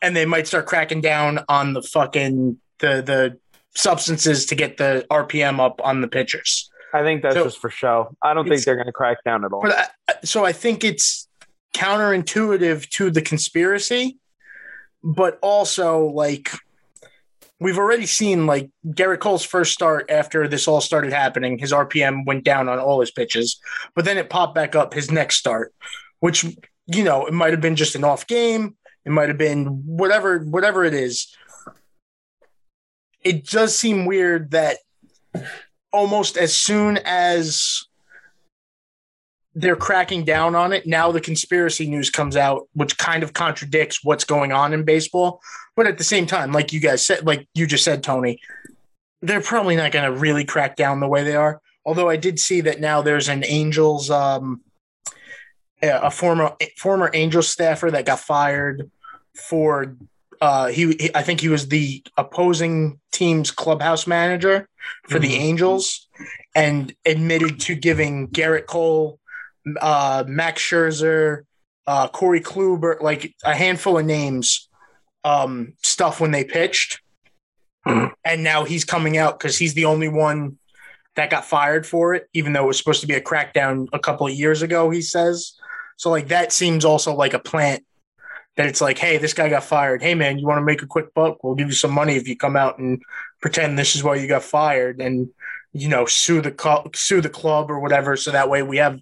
and 0.00 0.16
they 0.16 0.24
might 0.24 0.46
start 0.46 0.64
cracking 0.64 1.02
down 1.02 1.44
on 1.50 1.74
the 1.74 1.82
fucking 1.82 2.58
the 2.78 3.02
the 3.02 3.38
substances 3.74 4.46
to 4.46 4.54
get 4.54 4.78
the 4.78 5.04
RPM 5.10 5.60
up 5.60 5.82
on 5.84 6.00
the 6.00 6.08
pitchers. 6.08 6.70
I 6.94 7.02
think 7.02 7.20
that's 7.22 7.34
So- 7.34 7.44
just 7.44 7.58
for 7.58 7.68
show. 7.68 8.16
I 8.22 8.32
don't 8.32 8.48
think 8.48 8.64
they're 8.64 8.76
going 8.76 8.86
to 8.86 8.92
crack 8.92 9.18
down 9.24 9.44
at 9.44 9.52
all. 9.52 9.66
I, 9.70 9.86
uh, 10.08 10.12
so 10.24 10.46
I 10.46 10.52
think 10.52 10.84
it's 10.84 11.28
counterintuitive 11.74 12.88
to 12.90 13.10
the 13.10 13.20
conspiracy, 13.20 14.16
but 15.04 15.38
also 15.42 16.06
like 16.06 16.52
we've 17.62 17.78
already 17.78 18.06
seen 18.06 18.46
like 18.46 18.70
Gerrit 18.88 19.20
Cole's 19.20 19.44
first 19.44 19.72
start 19.72 20.10
after 20.10 20.48
this 20.48 20.68
all 20.68 20.80
started 20.80 21.12
happening, 21.12 21.58
his 21.58 21.72
RPM 21.72 22.24
went 22.26 22.44
down 22.44 22.68
on 22.68 22.78
all 22.78 23.00
his 23.00 23.10
pitches, 23.10 23.60
but 23.94 24.04
then 24.04 24.18
it 24.18 24.30
popped 24.30 24.54
back 24.54 24.74
up 24.74 24.94
his 24.94 25.10
next 25.10 25.36
start, 25.36 25.72
which 26.20 26.44
you 26.86 27.04
know 27.04 27.26
it 27.26 27.32
might 27.32 27.52
have 27.52 27.60
been 27.60 27.76
just 27.76 27.94
an 27.94 28.04
off 28.04 28.26
game, 28.26 28.76
it 29.04 29.10
might 29.10 29.28
have 29.28 29.38
been 29.38 29.66
whatever 29.86 30.40
whatever 30.40 30.84
it 30.84 30.94
is. 30.94 31.34
It 33.22 33.46
does 33.46 33.76
seem 33.76 34.04
weird 34.04 34.50
that 34.50 34.78
almost 35.92 36.36
as 36.36 36.56
soon 36.56 36.98
as 37.04 37.86
they're 39.54 39.76
cracking 39.76 40.24
down 40.24 40.54
on 40.54 40.72
it. 40.72 40.86
Now 40.86 41.12
the 41.12 41.20
conspiracy 41.20 41.86
news 41.88 42.10
comes 42.10 42.36
out, 42.36 42.68
which 42.74 42.96
kind 42.96 43.22
of 43.22 43.32
contradicts 43.34 44.02
what's 44.02 44.24
going 44.24 44.52
on 44.52 44.72
in 44.72 44.84
baseball. 44.84 45.40
But 45.76 45.86
at 45.86 45.98
the 45.98 46.04
same 46.04 46.26
time, 46.26 46.52
like 46.52 46.72
you 46.72 46.80
guys 46.80 47.06
said, 47.06 47.26
like 47.26 47.46
you 47.54 47.66
just 47.66 47.84
said, 47.84 48.02
Tony, 48.02 48.40
they're 49.20 49.40
probably 49.42 49.76
not 49.76 49.92
going 49.92 50.10
to 50.10 50.18
really 50.18 50.44
crack 50.44 50.76
down 50.76 51.00
the 51.00 51.08
way 51.08 51.22
they 51.22 51.36
are. 51.36 51.60
Although 51.84 52.08
I 52.08 52.16
did 52.16 52.38
see 52.38 52.60
that 52.62 52.80
now 52.80 53.02
there's 53.02 53.28
an 53.28 53.44
Angels, 53.46 54.10
um, 54.10 54.62
a 55.82 56.10
former 56.10 56.52
former 56.78 57.10
Angels 57.12 57.48
staffer 57.48 57.90
that 57.90 58.06
got 58.06 58.20
fired 58.20 58.90
for. 59.34 59.96
Uh, 60.40 60.68
he, 60.68 60.96
he, 60.98 61.10
I 61.14 61.22
think 61.22 61.40
he 61.40 61.48
was 61.48 61.68
the 61.68 62.02
opposing 62.16 63.00
team's 63.12 63.50
clubhouse 63.50 64.06
manager 64.06 64.68
for 65.08 65.18
the 65.20 65.32
Mhm. 65.32 65.40
Angels, 65.40 66.08
and 66.54 66.94
admitted 67.06 67.60
to 67.60 67.74
giving 67.74 68.28
Gerrit 68.28 68.66
Cole 68.66 69.20
uh, 69.80 70.24
Max 70.26 70.62
Scherzer, 70.62 71.42
uh, 71.86 72.08
Corey 72.08 72.40
Kluber, 72.40 73.00
like 73.00 73.34
a 73.44 73.54
handful 73.54 73.98
of 73.98 74.06
names, 74.06 74.68
um, 75.24 75.74
stuff 75.82 76.20
when 76.20 76.30
they 76.30 76.44
pitched. 76.44 77.00
and 77.86 78.44
now 78.44 78.64
he's 78.64 78.84
coming 78.84 79.16
out 79.16 79.38
because 79.38 79.58
he's 79.58 79.74
the 79.74 79.86
only 79.86 80.08
one 80.08 80.58
that 81.16 81.30
got 81.30 81.44
fired 81.44 81.86
for 81.86 82.14
it, 82.14 82.28
even 82.32 82.52
though 82.52 82.64
it 82.64 82.68
was 82.68 82.78
supposed 82.78 83.00
to 83.00 83.06
be 83.06 83.14
a 83.14 83.20
crackdown 83.20 83.88
a 83.92 83.98
couple 83.98 84.26
of 84.26 84.32
years 84.32 84.62
ago, 84.62 84.90
he 84.90 85.02
says. 85.02 85.54
So, 85.96 86.10
like, 86.10 86.28
that 86.28 86.52
seems 86.52 86.84
also 86.84 87.14
like 87.14 87.34
a 87.34 87.38
plant 87.38 87.84
that 88.56 88.66
it's 88.66 88.80
like, 88.80 88.98
hey, 88.98 89.18
this 89.18 89.34
guy 89.34 89.48
got 89.48 89.64
fired. 89.64 90.02
Hey, 90.02 90.14
man, 90.14 90.38
you 90.38 90.46
want 90.46 90.58
to 90.58 90.64
make 90.64 90.82
a 90.82 90.86
quick 90.86 91.12
buck? 91.14 91.42
We'll 91.42 91.54
give 91.54 91.68
you 91.68 91.74
some 91.74 91.90
money 91.90 92.16
if 92.16 92.28
you 92.28 92.36
come 92.36 92.56
out 92.56 92.78
and 92.78 93.02
pretend 93.40 93.78
this 93.78 93.94
is 93.94 94.04
why 94.04 94.16
you 94.16 94.26
got 94.26 94.42
fired 94.42 95.00
and, 95.00 95.28
you 95.72 95.88
know, 95.88 96.06
sue 96.06 96.40
the, 96.40 96.50
co- 96.50 96.90
sue 96.94 97.20
the 97.20 97.30
club 97.30 97.70
or 97.70 97.80
whatever. 97.80 98.16
So 98.16 98.30
that 98.30 98.50
way 98.50 98.62
we 98.62 98.76
have 98.78 99.00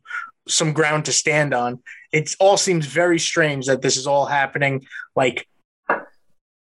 some 0.49 0.73
ground 0.73 1.05
to 1.07 1.13
stand 1.13 1.55
on. 1.55 1.83
It 2.13 2.35
all 2.41 2.57
seems 2.57 2.87
very 2.87 3.19
strange 3.19 3.67
that 3.67 3.83
this 3.83 3.97
is 3.97 4.07
all 4.07 4.27
happening. 4.27 4.85
Like 5.15 5.47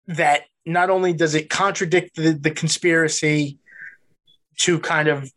that. 0.08 0.42
Not 0.66 0.90
only 0.90 1.14
does 1.14 1.34
it 1.34 1.48
contradict 1.48 2.14
the, 2.14 2.32
the 2.32 2.50
conspiracy 2.50 3.58
to 4.58 4.78
kind 4.80 5.08
of 5.08 5.32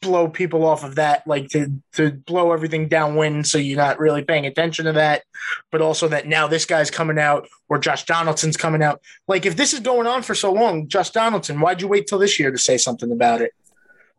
blow 0.00 0.28
people 0.28 0.64
off 0.64 0.84
of 0.84 0.94
that, 0.96 1.26
like 1.26 1.48
to 1.48 1.72
to 1.94 2.12
blow 2.12 2.52
everything 2.52 2.88
downwind, 2.88 3.46
so 3.46 3.58
you're 3.58 3.76
not 3.76 3.98
really 3.98 4.22
paying 4.22 4.46
attention 4.46 4.84
to 4.84 4.92
that, 4.92 5.24
but 5.72 5.82
also 5.82 6.08
that 6.08 6.28
now 6.28 6.46
this 6.46 6.64
guy's 6.64 6.90
coming 6.90 7.18
out 7.18 7.48
or 7.68 7.78
Josh 7.78 8.04
Donaldson's 8.04 8.56
coming 8.56 8.82
out. 8.82 9.00
Like 9.26 9.46
if 9.46 9.56
this 9.56 9.72
is 9.72 9.80
going 9.80 10.06
on 10.06 10.22
for 10.22 10.34
so 10.34 10.52
long, 10.52 10.88
Josh 10.88 11.10
Donaldson, 11.10 11.60
why'd 11.60 11.80
you 11.80 11.88
wait 11.88 12.06
till 12.06 12.18
this 12.18 12.38
year 12.38 12.50
to 12.50 12.58
say 12.58 12.78
something 12.78 13.10
about 13.10 13.40
it? 13.40 13.52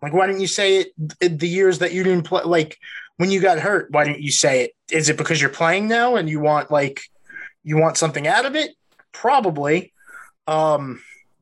Like 0.02 0.14
why 0.14 0.28
didn't 0.28 0.42
you 0.42 0.48
say 0.48 0.86
it 1.22 1.40
the 1.40 1.48
years 1.48 1.80
that 1.80 1.94
you 1.94 2.04
didn't 2.04 2.26
play? 2.26 2.44
Like 2.44 2.78
when 3.20 3.32
you 3.32 3.42
got 3.42 3.60
hurt, 3.60 3.92
why 3.92 4.06
didn't 4.06 4.22
you 4.22 4.32
say 4.32 4.64
it? 4.64 4.72
Is 4.90 5.10
it 5.10 5.18
because 5.18 5.42
you're 5.42 5.50
playing 5.50 5.90
now 5.90 6.16
and 6.16 6.30
you 6.30 6.40
want 6.40 6.72
like 6.72 7.02
you 7.64 7.76
want 7.76 7.98
something 7.98 8.26
out 8.26 8.46
of 8.46 8.56
it? 8.56 8.72
Probably. 9.12 9.92
Um, 10.48 11.02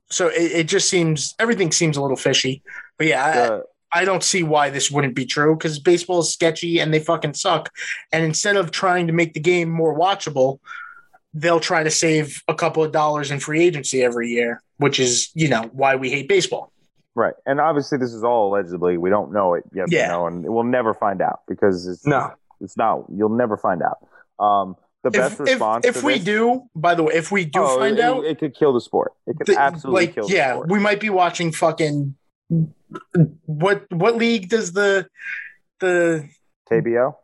so 0.10 0.28
it, 0.30 0.52
it 0.54 0.68
just 0.68 0.90
seems 0.90 1.36
everything 1.38 1.72
seems 1.72 1.96
a 1.96 2.02
little 2.02 2.18
fishy. 2.18 2.64
But 2.98 3.06
yeah, 3.06 3.62
I, 3.94 4.02
I 4.02 4.06
don't 4.06 4.24
see 4.24 4.42
why 4.42 4.72
this 4.72 4.90
wouldn't 4.90 5.14
be 5.14 5.28
true 5.28 5.56
because 5.56 5.78
baseball 5.78 6.22
is 6.22 6.34
sketchy 6.34 6.80
and 6.80 6.92
they 6.92 7.00
fucking 7.00 7.36
suck. 7.36 7.70
And 8.12 8.26
instead 8.26 8.56
of 8.56 8.72
trying 8.72 9.06
to 9.06 9.14
make 9.14 9.36
the 9.36 9.40
game 9.40 9.70
more 9.70 9.96
watchable, 9.96 10.58
they'll 11.36 11.60
try 11.60 11.84
to 11.84 11.92
save 11.92 12.42
a 12.48 12.56
couple 12.56 12.84
of 12.84 12.92
dollars 12.92 13.30
in 13.30 13.40
free 13.40 13.64
agency 13.64 14.02
every 14.02 14.30
year, 14.30 14.64
which 14.78 15.00
is, 15.00 15.30
you 15.36 15.48
know, 15.48 15.70
why 15.74 15.96
we 15.96 16.10
hate 16.10 16.28
baseball. 16.28 16.72
Right, 17.18 17.34
and 17.46 17.60
obviously 17.60 17.98
this 17.98 18.14
is 18.14 18.24
all 18.24 18.48
allegedly. 18.50 18.98
We 18.98 19.10
don't 19.10 19.34
know 19.34 19.56
it 19.56 19.64
yet. 19.74 19.92
Yeah. 19.92 20.16
or 20.16 20.30
no, 20.32 20.38
and 20.38 20.54
we'll 20.54 20.64
never 20.64 20.94
find 20.94 21.22
out 21.22 21.42
because 21.48 21.86
it's 21.88 22.06
No. 22.06 22.32
it's 22.62 22.78
not. 22.78 23.04
You'll 23.14 23.36
never 23.36 23.58
find 23.58 23.82
out. 23.84 23.98
Um, 24.44 24.76
the 25.04 25.12
best 25.12 25.34
If, 25.36 25.40
if, 25.42 25.48
response. 25.48 25.86
if 25.86 26.00
to 26.00 26.06
we 26.06 26.14
this- 26.16 26.24
do, 26.24 26.64
by 26.76 26.96
the 26.96 27.04
way, 27.04 27.14
if 27.16 27.32
we 27.32 27.46
do 27.46 27.60
Oh, 27.62 27.78
find 27.80 27.98
it, 27.98 28.04
out, 28.04 28.24
it 28.26 28.40
could 28.40 28.54
kill 28.56 28.74
the 28.74 28.82
sport. 28.82 29.12
It 29.26 29.38
could 29.38 29.48
the- 29.48 29.60
absolutely 29.60 30.06
like, 30.08 30.16
kill. 30.16 30.28
The 30.28 30.34
yeah, 30.36 30.54
sport. 30.54 30.70
we 30.70 30.80
might 30.80 31.00
be 31.00 31.10
watching 31.10 31.52
fucking 31.52 32.16
what 33.46 33.86
what 33.92 34.16
league 34.16 34.50
does 34.50 34.74
the 34.74 35.08
the 35.80 36.28
KBO. 36.72 37.16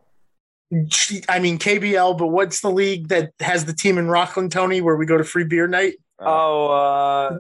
I 1.30 1.40
mean 1.40 1.60
KBL, 1.60 2.18
but 2.18 2.28
what's 2.28 2.62
the 2.62 2.72
league 2.72 3.10
that 3.10 3.32
has 3.40 3.66
the 3.66 3.74
team 3.74 3.98
in 4.00 4.08
Rockland, 4.08 4.52
Tony, 4.52 4.82
where 4.82 4.96
we 4.96 5.06
go 5.06 5.18
to 5.18 5.24
free 5.24 5.44
beer 5.44 5.68
night? 5.68 5.96
Oh, 6.20 6.68
uh, 6.72 7.40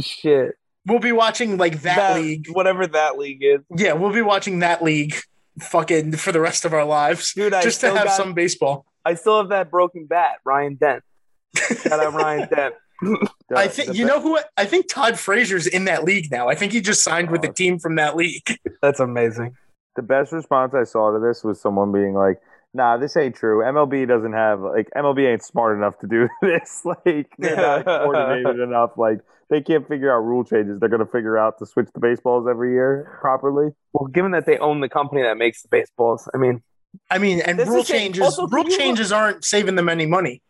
shit. 0.00 0.54
We'll 0.86 0.98
be 0.98 1.12
watching 1.12 1.56
like 1.58 1.82
that, 1.82 2.16
league. 2.20 2.46
Whatever 2.52 2.86
that 2.86 3.18
league 3.18 3.42
is. 3.42 3.60
Yeah, 3.76 3.92
we'll 3.92 4.12
be 4.12 4.22
watching 4.22 4.60
that 4.60 4.82
league 4.82 5.14
fucking 5.60 6.12
for 6.16 6.32
the 6.32 6.40
rest 6.40 6.64
of 6.64 6.72
our 6.72 6.84
lives. 6.84 7.34
Dude, 7.34 7.52
I 7.52 7.62
just 7.62 7.80
to 7.80 7.88
have 7.94 8.04
got- 8.06 8.16
some 8.16 8.32
baseball. 8.34 8.86
I 9.04 9.14
still 9.14 9.38
have 9.38 9.48
that 9.48 9.70
broken 9.70 10.06
bat, 10.06 10.36
Ryan 10.44 10.74
Dent. 10.74 11.02
Shout 11.56 12.00
out 12.00 12.12
Ryan 12.14 12.48
Dent. 12.48 12.74
The- 13.02 13.56
I 13.56 13.66
think 13.66 13.94
you 13.94 14.04
be- 14.04 14.10
know 14.10 14.20
who 14.20 14.38
I 14.58 14.66
think 14.66 14.86
Todd 14.88 15.18
Frazier's 15.18 15.66
in 15.66 15.86
that 15.86 16.04
league 16.04 16.30
now. 16.30 16.48
I 16.48 16.54
think 16.54 16.70
he 16.72 16.80
just 16.82 17.02
signed 17.02 17.30
with 17.30 17.42
a 17.44 17.52
team 17.52 17.78
from 17.78 17.94
that 17.96 18.14
league. 18.14 18.42
That's 18.82 19.00
amazing. 19.00 19.56
the 19.96 20.02
best 20.02 20.32
response 20.32 20.74
I 20.74 20.84
saw 20.84 21.10
to 21.12 21.18
this 21.18 21.42
was 21.42 21.58
someone 21.60 21.92
being 21.92 22.12
like, 22.14 22.40
"Nah, 22.74 22.98
this 22.98 23.16
ain't 23.16 23.34
true. 23.34 23.60
MLB 23.64 24.06
doesn't 24.06 24.34
have 24.34 24.60
like 24.60 24.88
MLB 24.94 25.32
ain't 25.32 25.42
smart 25.42 25.76
enough 25.78 25.98
to 26.00 26.06
do 26.06 26.28
this. 26.42 26.82
like 26.84 27.32
they're 27.38 27.56
not 27.56 27.84
coordinated 27.86 28.60
enough. 28.60 28.90
Like 28.98 29.20
they 29.50 29.60
can't 29.60 29.86
figure 29.88 30.10
out 30.14 30.20
rule 30.20 30.44
changes. 30.44 30.78
They're 30.80 30.88
going 30.88 31.04
to 31.04 31.10
figure 31.12 31.36
out 31.36 31.58
to 31.58 31.66
switch 31.66 31.88
the 31.92 32.00
baseballs 32.00 32.46
every 32.48 32.72
year 32.72 33.18
properly. 33.20 33.72
Well, 33.92 34.06
given 34.08 34.30
that 34.32 34.46
they 34.46 34.56
own 34.58 34.80
the 34.80 34.88
company 34.88 35.22
that 35.22 35.36
makes 35.36 35.62
the 35.62 35.68
baseballs, 35.68 36.28
I 36.32 36.38
mean, 36.38 36.62
I 37.10 37.18
mean, 37.18 37.40
and 37.40 37.58
rule 37.58 37.84
changes 37.84 38.22
Also, 38.22 38.46
rule 38.46 38.64
you 38.64 38.70
look- 38.70 38.78
changes 38.78 39.12
aren't 39.12 39.44
saving 39.44 39.74
them 39.74 39.88
any 39.88 40.06
money. 40.06 40.42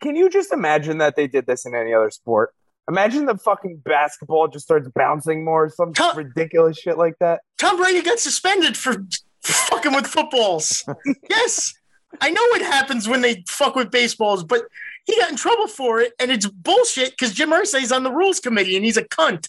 can 0.00 0.14
you 0.16 0.28
just 0.30 0.52
imagine 0.52 0.98
that 0.98 1.16
they 1.16 1.26
did 1.26 1.46
this 1.46 1.64
in 1.66 1.74
any 1.74 1.92
other 1.94 2.10
sport? 2.10 2.52
Imagine 2.88 3.26
the 3.26 3.36
fucking 3.36 3.82
basketball 3.84 4.48
just 4.48 4.64
starts 4.64 4.88
bouncing 4.94 5.44
more, 5.44 5.68
some 5.68 5.92
Tom- 5.92 6.16
ridiculous 6.16 6.78
shit 6.78 6.96
like 6.98 7.14
that. 7.20 7.40
Tom 7.58 7.76
Brady 7.76 8.00
got 8.02 8.18
suspended 8.18 8.76
for 8.76 8.96
fucking 9.42 9.92
with 9.92 10.06
footballs. 10.06 10.84
yes. 11.30 11.74
I 12.22 12.30
know 12.30 12.42
what 12.50 12.62
happens 12.62 13.06
when 13.08 13.20
they 13.20 13.44
fuck 13.46 13.74
with 13.74 13.90
baseballs, 13.90 14.42
but 14.42 14.62
he 15.08 15.16
got 15.18 15.30
in 15.30 15.36
trouble 15.36 15.66
for 15.66 16.00
it, 16.00 16.12
and 16.20 16.30
it's 16.30 16.46
bullshit 16.46 17.10
because 17.12 17.32
Jim 17.32 17.50
Irsay's 17.50 17.90
on 17.90 18.02
the 18.02 18.12
rules 18.12 18.38
committee 18.40 18.76
and 18.76 18.84
he's 18.84 18.96
a 18.98 19.02
cunt. 19.04 19.48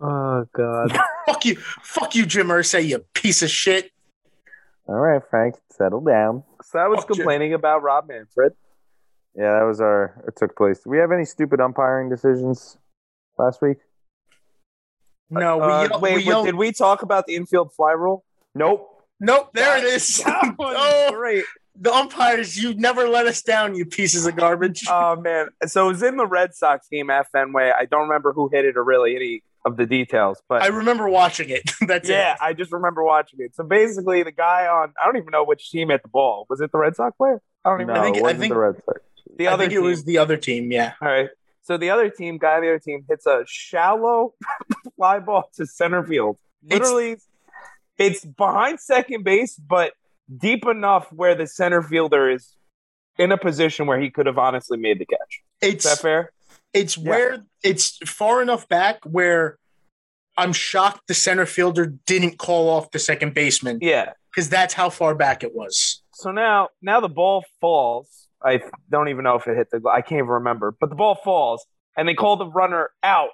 Oh 0.00 0.46
god. 0.52 0.98
Fuck 1.26 1.44
you, 1.44 1.56
fuck 1.82 2.14
you, 2.14 2.24
Jim 2.24 2.48
Irsay, 2.48 2.86
you 2.86 3.04
piece 3.14 3.42
of 3.42 3.50
shit. 3.50 3.90
All 4.88 4.94
right, 4.94 5.20
Frank, 5.28 5.56
settle 5.70 6.00
down. 6.00 6.44
So 6.62 6.78
I 6.78 6.86
was 6.88 7.00
Fuck 7.00 7.10
you. 7.10 7.14
complaining 7.16 7.52
about 7.54 7.82
Rob 7.82 8.06
Manfred. 8.08 8.52
Yeah, 9.34 9.58
that 9.58 9.64
was 9.64 9.80
our. 9.80 10.22
It 10.28 10.36
took 10.36 10.56
place. 10.56 10.80
Do 10.84 10.90
we 10.90 10.98
have 10.98 11.12
any 11.12 11.24
stupid 11.24 11.60
umpiring 11.60 12.08
decisions 12.08 12.78
last 13.38 13.60
week? 13.60 13.78
No, 15.30 15.56
we, 15.58 15.62
Uh, 15.64 15.82
yell- 15.88 16.00
wait, 16.00 16.10
we 16.12 16.16
wait, 16.18 16.24
yelled- 16.26 16.46
did 16.46 16.54
we 16.54 16.72
talk 16.72 17.02
about 17.02 17.26
the 17.26 17.34
infield 17.34 17.72
fly 17.74 17.92
rule? 17.92 18.24
Nope. 18.54 18.88
Nope, 19.18 19.50
there 19.54 19.76
it 19.78 19.84
is. 19.84 20.22
That 20.24 20.54
was 20.58 20.76
oh, 20.78 21.12
great. 21.12 21.44
The 21.78 21.92
umpires, 21.92 22.56
you 22.56 22.74
never 22.74 23.08
let 23.08 23.26
us 23.26 23.42
down, 23.42 23.74
you 23.74 23.84
pieces 23.84 24.26
of 24.26 24.36
garbage. 24.36 24.84
Oh 24.90 25.16
man. 25.16 25.48
So 25.66 25.86
it 25.86 25.92
was 25.92 26.02
in 26.02 26.16
the 26.16 26.26
Red 26.26 26.54
Sox 26.54 26.88
game 26.88 27.10
at 27.10 27.30
Fenway. 27.32 27.72
I 27.78 27.84
don't 27.86 28.02
remember 28.08 28.32
who 28.32 28.48
hit 28.52 28.64
it 28.64 28.76
or 28.76 28.84
really 28.84 29.14
any 29.16 29.42
of 29.64 29.76
the 29.76 29.84
details, 29.86 30.40
but 30.48 30.62
I 30.62 30.68
remember 30.68 31.08
watching 31.08 31.48
it. 31.50 31.62
That's 31.86 32.08
yeah, 32.08 32.32
it. 32.32 32.38
I 32.40 32.52
just 32.52 32.72
remember 32.72 33.02
watching 33.02 33.40
it. 33.42 33.54
So 33.56 33.64
basically, 33.64 34.22
the 34.22 34.32
guy 34.32 34.66
on 34.66 34.92
I 35.00 35.06
don't 35.06 35.16
even 35.16 35.30
know 35.32 35.44
which 35.44 35.70
team 35.70 35.88
hit 35.90 36.02
the 36.02 36.08
ball. 36.08 36.46
Was 36.48 36.60
it 36.60 36.70
the 36.72 36.78
Red 36.78 36.94
Sox 36.96 37.16
player? 37.16 37.42
I 37.64 37.70
don't 37.70 37.80
even 37.82 37.94
No, 37.94 37.94
know. 37.94 38.00
I 38.00 38.04
think- 38.04 38.16
it 38.18 38.22
wasn't 38.22 38.40
think- 38.40 38.52
the 38.54 38.58
Red 38.60 38.76
Sox. 38.84 39.00
The 39.36 39.48
I 39.48 39.52
other 39.52 39.62
think 39.64 39.72
team. 39.72 39.80
it 39.80 39.86
was 39.88 40.04
the 40.04 40.18
other 40.18 40.36
team, 40.36 40.70
yeah. 40.72 40.92
All 41.02 41.08
right. 41.08 41.28
So 41.62 41.76
the 41.76 41.90
other 41.90 42.08
team, 42.08 42.38
guy 42.38 42.54
on 42.54 42.62
the 42.62 42.68
other 42.68 42.78
team, 42.78 43.04
hits 43.08 43.26
a 43.26 43.42
shallow 43.46 44.34
fly 44.96 45.18
ball 45.18 45.50
to 45.56 45.66
center 45.66 46.02
field. 46.04 46.38
It's- 46.64 46.78
Literally, 46.80 47.16
it's, 47.98 48.24
behind 48.24 48.78
second 48.80 49.24
base, 49.24 49.56
but 49.56 49.92
deep 50.34 50.66
enough 50.66 51.12
where 51.12 51.34
the 51.34 51.46
center 51.46 51.82
fielder 51.82 52.30
is 52.30 52.54
in 53.18 53.32
a 53.32 53.38
position 53.38 53.86
where 53.86 54.00
he 54.00 54.10
could 54.10 54.26
have 54.26 54.38
honestly 54.38 54.76
made 54.78 54.98
the 54.98 55.06
catch. 55.06 55.42
Is 55.62 55.74
It's 55.74 55.84
that 55.84 55.98
fair? 56.02 56.32
it's 56.72 56.96
Yeah. 56.98 57.08
where 57.10 57.38
it's 57.62 57.98
far 58.08 58.42
enough 58.42 58.68
back 58.68 58.98
where 59.04 59.58
I'm 60.36 60.52
shocked 60.52 61.06
the 61.08 61.14
center 61.14 61.46
fielder 61.46 61.86
didn't 61.86 62.38
call 62.38 62.68
off 62.68 62.90
the 62.90 62.98
second 62.98 63.32
baseman 63.34 63.78
Yeah. 63.80 64.12
because 64.30 64.50
that's 64.50 64.74
how 64.74 64.90
far 64.90 65.14
back 65.14 65.42
it 65.42 65.54
was. 65.54 66.02
So 66.12 66.30
now, 66.30 66.68
now 66.82 67.00
the 67.00 67.08
ball 67.08 67.44
falls. 67.60 68.28
I 68.44 68.60
don't 68.90 69.08
even 69.08 69.24
know 69.24 69.36
if 69.36 69.46
it 69.48 69.56
hit 69.56 69.70
the. 69.70 69.80
I 69.88 70.02
can't 70.02 70.18
even 70.18 70.26
remember, 70.28 70.74
but 70.78 70.90
the 70.90 70.94
ball 70.96 71.14
falls, 71.14 71.66
and 71.96 72.06
they 72.06 72.14
call 72.14 72.36
the 72.36 72.46
runner 72.46 72.90
out 73.02 73.30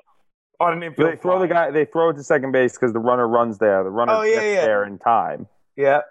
on 0.60 0.74
an 0.74 0.82
infield. 0.84 1.10
They 1.10 1.16
throw 1.16 1.38
fly. 1.38 1.46
the 1.46 1.52
guy. 1.52 1.70
They 1.72 1.84
throw 1.84 2.10
it 2.10 2.14
to 2.14 2.22
second 2.22 2.52
base 2.52 2.74
because 2.74 2.92
the 2.92 3.00
runner 3.00 3.26
runs 3.26 3.58
there. 3.58 3.82
The 3.82 3.90
runner 3.90 4.12
Oh, 4.14 4.22
yeah, 4.22 4.34
gets 4.34 4.44
yeah. 4.46 4.60
there 4.64 4.84
in 4.84 4.98
time. 5.00 5.48
Yeah, 5.76 6.02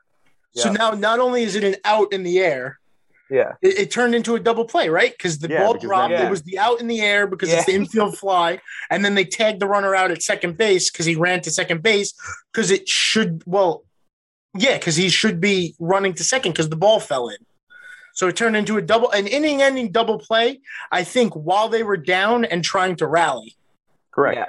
So 0.53 0.71
now 0.71 0.91
not 0.91 1.19
only 1.19 1.43
is 1.43 1.55
it 1.55 1.63
an 1.63 1.75
out 1.85 2.11
in 2.11 2.23
the 2.23 2.39
air, 2.39 2.79
yeah. 3.29 3.53
it, 3.61 3.79
it 3.79 3.91
turned 3.91 4.13
into 4.13 4.35
a 4.35 4.39
double 4.39 4.65
play, 4.65 4.89
right? 4.89 5.11
Because 5.11 5.39
the 5.39 5.47
Yeah, 5.49 5.63
ball 5.63 5.73
because 5.73 5.87
dropped, 5.87 6.13
then- 6.13 6.25
it 6.27 6.29
was 6.29 6.43
the 6.43 6.59
out 6.59 6.81
in 6.81 6.87
the 6.87 7.01
air 7.01 7.25
because 7.27 7.49
Yeah. 7.49 7.57
it's 7.57 7.65
the 7.67 7.73
infield 7.73 8.17
fly, 8.17 8.59
and 8.89 9.03
then 9.05 9.15
they 9.15 9.23
tagged 9.25 9.61
the 9.61 9.67
runner 9.67 9.95
out 9.95 10.11
at 10.11 10.21
second 10.21 10.57
base 10.57 10.91
because 10.91 11.05
he 11.05 11.15
ran 11.15 11.41
to 11.41 11.51
second 11.51 11.81
base 11.83 12.13
because 12.51 12.69
it 12.71 12.87
should 12.89 13.43
well, 13.45 13.85
yeah, 14.57 14.77
because 14.77 14.97
he 14.97 15.07
should 15.09 15.39
be 15.39 15.75
running 15.79 16.13
to 16.15 16.23
second 16.23 16.51
because 16.51 16.69
the 16.69 16.75
ball 16.75 16.99
fell 16.99 17.29
in. 17.29 17.37
So 18.13 18.27
it 18.27 18.35
turned 18.35 18.57
into 18.57 18.75
a 18.77 18.81
double, 18.81 19.09
an 19.11 19.25
inning-ending 19.25 19.93
double 19.93 20.19
play. 20.19 20.59
I 20.91 21.05
think 21.05 21.33
while 21.33 21.69
they 21.69 21.81
were 21.83 21.95
down 21.95 22.43
and 22.43 22.61
trying 22.61 22.97
to 22.97 23.07
rally. 23.07 23.55
Correct. 24.11 24.37
Yeah. 24.37 24.45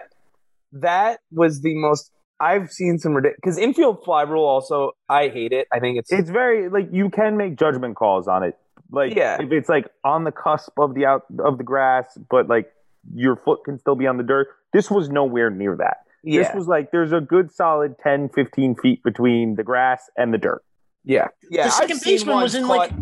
That 0.81 1.21
was 1.31 1.61
the 1.61 1.75
most 1.75 2.11
I've 2.43 2.71
seen 2.71 2.99
some 2.99 3.15
ridiculous 3.15 3.39
because 3.43 3.59
infield 3.59 4.05
fly 4.05 4.23
rule 4.23 4.45
also 4.45 4.93
I 5.09 5.29
hate 5.29 5.53
it. 5.53 5.69
I 5.73 5.79
think 5.81 5.99
it's 5.99 6.11
It's 6.13 6.29
very 6.31 6.69
like 6.69 6.89
you 6.93 7.09
can 7.09 7.37
make 7.37 7.57
judgment 7.57 7.95
calls 7.97 8.27
on 8.29 8.43
it. 8.43 8.59
Like 8.91 9.15
Yeah. 9.15 9.41
if 9.41 9.53
it's 9.53 9.69
like 9.69 9.87
on 10.05 10.25
the 10.25 10.33
cusp 10.33 10.79
of 10.79 10.95
the 10.95 11.07
out 11.07 11.23
of 11.39 11.57
the 11.59 11.65
grass, 11.65 12.19
but 12.29 12.49
like 12.49 12.71
your 13.15 13.37
foot 13.37 13.61
can 13.65 13.79
still 13.79 13.95
be 13.95 14.07
on 14.07 14.17
the 14.17 14.23
dirt. 14.25 14.49
This 14.73 14.91
was 14.91 15.09
nowhere 15.09 15.51
near 15.51 15.77
that. 15.77 15.99
yeah, 16.25 16.43
This 16.43 16.55
was 16.55 16.67
like 16.69 16.91
there's 16.91 17.13
a 17.13 17.21
good 17.21 17.53
solid 17.53 17.95
10, 18.03 18.29
15 18.31 18.75
feet 18.77 19.03
between 19.03 19.55
the 19.57 19.63
grass 19.65 20.11
and 20.17 20.35
the 20.35 20.39
dirt. 20.39 20.63
yeah, 21.05 21.29
yeah. 21.51 21.63
the 21.63 21.67
I've 21.69 21.73
second 21.75 22.01
baseman 22.05 22.37
was 22.41 22.55
in 22.55 22.65
caught- 22.65 22.77
like 22.79 22.93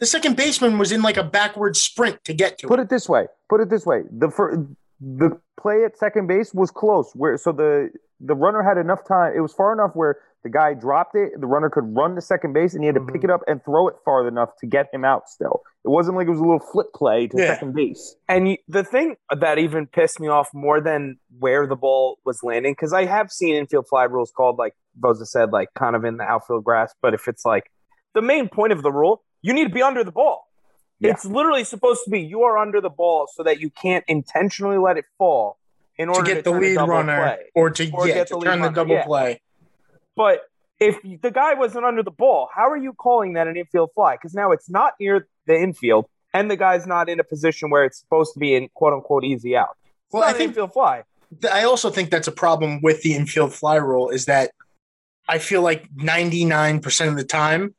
the 0.00 0.06
second 0.06 0.36
baseman 0.36 0.76
was 0.78 0.90
in 0.92 1.02
like 1.02 1.16
a 1.16 1.22
backward 1.24 1.76
sprint 1.76 2.24
to 2.24 2.34
get 2.34 2.58
to 2.58 2.66
Put 2.66 2.80
it. 2.80 2.82
it 2.84 2.88
this 2.90 3.08
way. 3.08 3.26
Put 3.48 3.60
it 3.60 3.70
this 3.70 3.86
way. 3.86 4.02
The 4.10 4.28
fir- 4.30 4.66
the 5.00 5.38
play 5.60 5.84
at 5.84 5.96
second 5.98 6.26
base 6.26 6.52
was 6.54 6.70
close. 6.70 7.12
Where 7.14 7.36
so 7.36 7.52
the 7.52 7.90
the 8.20 8.34
runner 8.34 8.62
had 8.62 8.78
enough 8.78 9.06
time. 9.06 9.32
It 9.36 9.40
was 9.40 9.52
far 9.52 9.72
enough 9.72 9.90
where 9.94 10.18
the 10.44 10.50
guy 10.50 10.74
dropped 10.74 11.16
it. 11.16 11.32
The 11.40 11.46
runner 11.46 11.70
could 11.70 11.84
run 11.96 12.14
to 12.14 12.20
second 12.20 12.52
base, 12.52 12.74
and 12.74 12.82
he 12.82 12.86
had 12.86 12.94
to 12.94 13.00
Mhm. 13.00 13.12
pick 13.12 13.24
it 13.24 13.30
up 13.30 13.40
and 13.48 13.64
throw 13.64 13.88
it 13.88 13.96
far 14.04 14.26
enough 14.28 14.50
to 14.60 14.66
get 14.66 14.92
him 14.92 15.04
out. 15.04 15.28
Still, 15.28 15.62
it 15.84 15.88
wasn't 15.88 16.16
like 16.16 16.26
it 16.26 16.30
was 16.30 16.38
a 16.38 16.44
little 16.44 16.60
flip 16.60 16.92
play 16.94 17.26
to 17.28 17.36
Yeah. 17.38 17.54
second 17.54 17.74
base. 17.74 18.16
And 18.28 18.48
you, 18.48 18.56
the 18.68 18.84
thing 18.84 19.16
that 19.34 19.58
even 19.58 19.86
pissed 19.86 20.20
me 20.20 20.28
off 20.28 20.48
more 20.54 20.80
than 20.80 21.18
where 21.38 21.66
the 21.66 21.76
ball 21.76 22.18
was 22.24 22.42
landing, 22.42 22.72
because 22.72 22.92
I 22.92 23.06
have 23.06 23.32
seen 23.32 23.54
infield 23.54 23.88
fly 23.88 24.04
rules 24.04 24.30
called, 24.30 24.58
like 24.58 24.74
Voza 25.00 25.26
said, 25.26 25.50
like 25.50 25.68
kind 25.74 25.96
of 25.96 26.04
in 26.04 26.18
the 26.18 26.24
outfield 26.24 26.64
grass. 26.64 26.94
But 27.02 27.14
if 27.14 27.26
it's 27.26 27.44
like 27.44 27.70
the 28.14 28.22
main 28.22 28.48
point 28.48 28.72
of 28.72 28.82
the 28.82 28.92
rule, 28.92 29.22
you 29.42 29.52
need 29.52 29.64
to 29.68 29.74
be 29.74 29.82
under 29.82 30.04
the 30.04 30.12
ball. 30.12 30.43
Yeah. 31.04 31.10
It's 31.12 31.24
literally 31.24 31.64
supposed 31.64 32.00
to 32.04 32.10
be 32.10 32.20
you 32.20 32.42
are 32.42 32.56
under 32.58 32.80
the 32.80 32.90
ball 32.90 33.28
so 33.32 33.42
that 33.42 33.60
you 33.60 33.70
can't 33.70 34.04
intentionally 34.08 34.78
let 34.78 34.96
it 34.96 35.04
fall 35.18 35.58
in 35.98 36.08
order 36.08 36.24
to 36.28 36.34
get 36.34 36.44
the 36.44 36.50
lead 36.50 36.76
runner 36.76 37.36
play. 37.36 37.44
or 37.54 37.70
to, 37.70 37.90
Or 37.92 38.08
yeah, 38.08 38.14
get 38.14 38.28
to 38.28 38.40
turn 38.40 38.60
the 38.60 38.70
double 38.70 38.94
yeah. 38.94 39.04
play. 39.04 39.40
But 40.16 40.40
if 40.80 40.96
the 41.22 41.30
guy 41.30 41.54
wasn't 41.54 41.84
under 41.84 42.02
the 42.02 42.10
ball, 42.10 42.48
how 42.54 42.68
are 42.70 42.76
you 42.76 42.92
calling 42.94 43.34
that 43.34 43.46
an 43.46 43.56
infield 43.56 43.90
fly? 43.94 44.14
Because 44.16 44.34
now 44.34 44.50
it's 44.52 44.68
not 44.70 44.94
near 44.98 45.26
the 45.46 45.54
infield, 45.60 46.06
and 46.32 46.50
the 46.50 46.56
guy's 46.56 46.86
not 46.86 47.08
in 47.08 47.20
a 47.20 47.24
position 47.24 47.70
where 47.70 47.84
it's 47.84 47.98
supposed 48.00 48.32
to 48.34 48.40
be 48.40 48.54
in 48.54 48.68
quote 48.74 48.92
unquote 48.92 49.24
easy 49.24 49.56
out. 49.56 49.76
It's 50.06 50.12
Well, 50.14 50.24
I 50.24 50.32
think 50.32 50.48
infield 50.48 50.72
fly. 50.72 51.04
th- 51.40 51.52
I 51.52 51.64
also 51.64 51.90
think 51.90 52.10
that's 52.10 52.28
a 52.28 52.32
problem 52.32 52.80
with 52.82 53.02
the 53.02 53.14
infield 53.14 53.52
fly 53.54 53.76
rule 53.76 54.08
is 54.08 54.24
that 54.24 54.50
I 55.28 55.38
feel 55.38 55.62
like 55.62 55.88
99% 55.94 57.08
of 57.08 57.16
the 57.16 57.24
time 57.24 57.74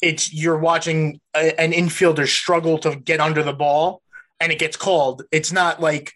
it's 0.00 0.32
you're 0.32 0.58
watching 0.58 1.20
a, 1.34 1.58
an 1.60 1.72
infielder 1.72 2.26
struggle 2.26 2.78
to 2.78 2.96
get 2.96 3.20
under 3.20 3.42
the 3.42 3.52
ball 3.52 4.02
and 4.40 4.52
it 4.52 4.58
gets 4.58 4.76
called. 4.76 5.22
It's 5.32 5.52
not 5.52 5.80
like, 5.80 6.12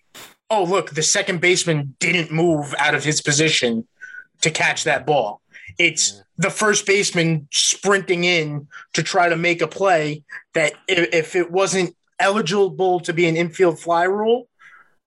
oh, 0.51 0.65
look, 0.65 0.91
the 0.91 1.03
second 1.03 1.41
baseman 1.41 1.97
didn't 1.99 2.31
move 2.31 2.75
out 2.79 2.95
of 2.95 3.05
his 3.05 3.21
position 3.21 3.87
to 4.43 4.51
catch 4.51 4.85
that 4.85 5.07
ball. 5.07 5.41
It's 5.79 6.23
the 6.37 6.51
first 6.51 6.87
baseman 6.87 7.49
sprinting 7.51 8.25
in 8.25 8.69
to 8.95 9.03
try 9.03 9.29
to 9.29 9.37
make 9.37 9.63
a 9.63 9.67
play 9.67 10.25
that 10.55 10.75
if, 10.89 11.35
it 11.35 11.51
wasn't 11.51 11.97
eligible 12.19 13.01
to 13.01 13.13
be 13.13 13.27
an 13.27 13.37
infield 13.37 13.81
fly 13.81 14.05
rule, 14.05 14.49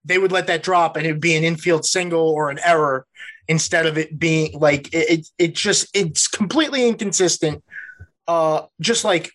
they 0.04 0.18
would 0.18 0.32
let 0.32 0.48
that 0.48 0.64
drop 0.64 0.96
and 0.96 1.06
it 1.06 1.12
would 1.14 1.22
be 1.22 1.36
an 1.36 1.44
infield 1.44 1.86
single 1.86 2.30
or 2.30 2.50
an 2.50 2.60
error 2.64 3.06
instead 3.48 3.86
of 3.86 3.98
it 3.98 4.18
being 4.18 4.58
like 4.60 4.88
it, 4.94 5.10
it, 5.10 5.28
it 5.38 5.56
just 5.56 5.88
it's 5.96 6.28
completely 6.28 6.88
inconsistent. 6.88 7.64
Uh, 8.28 8.64
just 8.82 9.04
like 9.06 9.32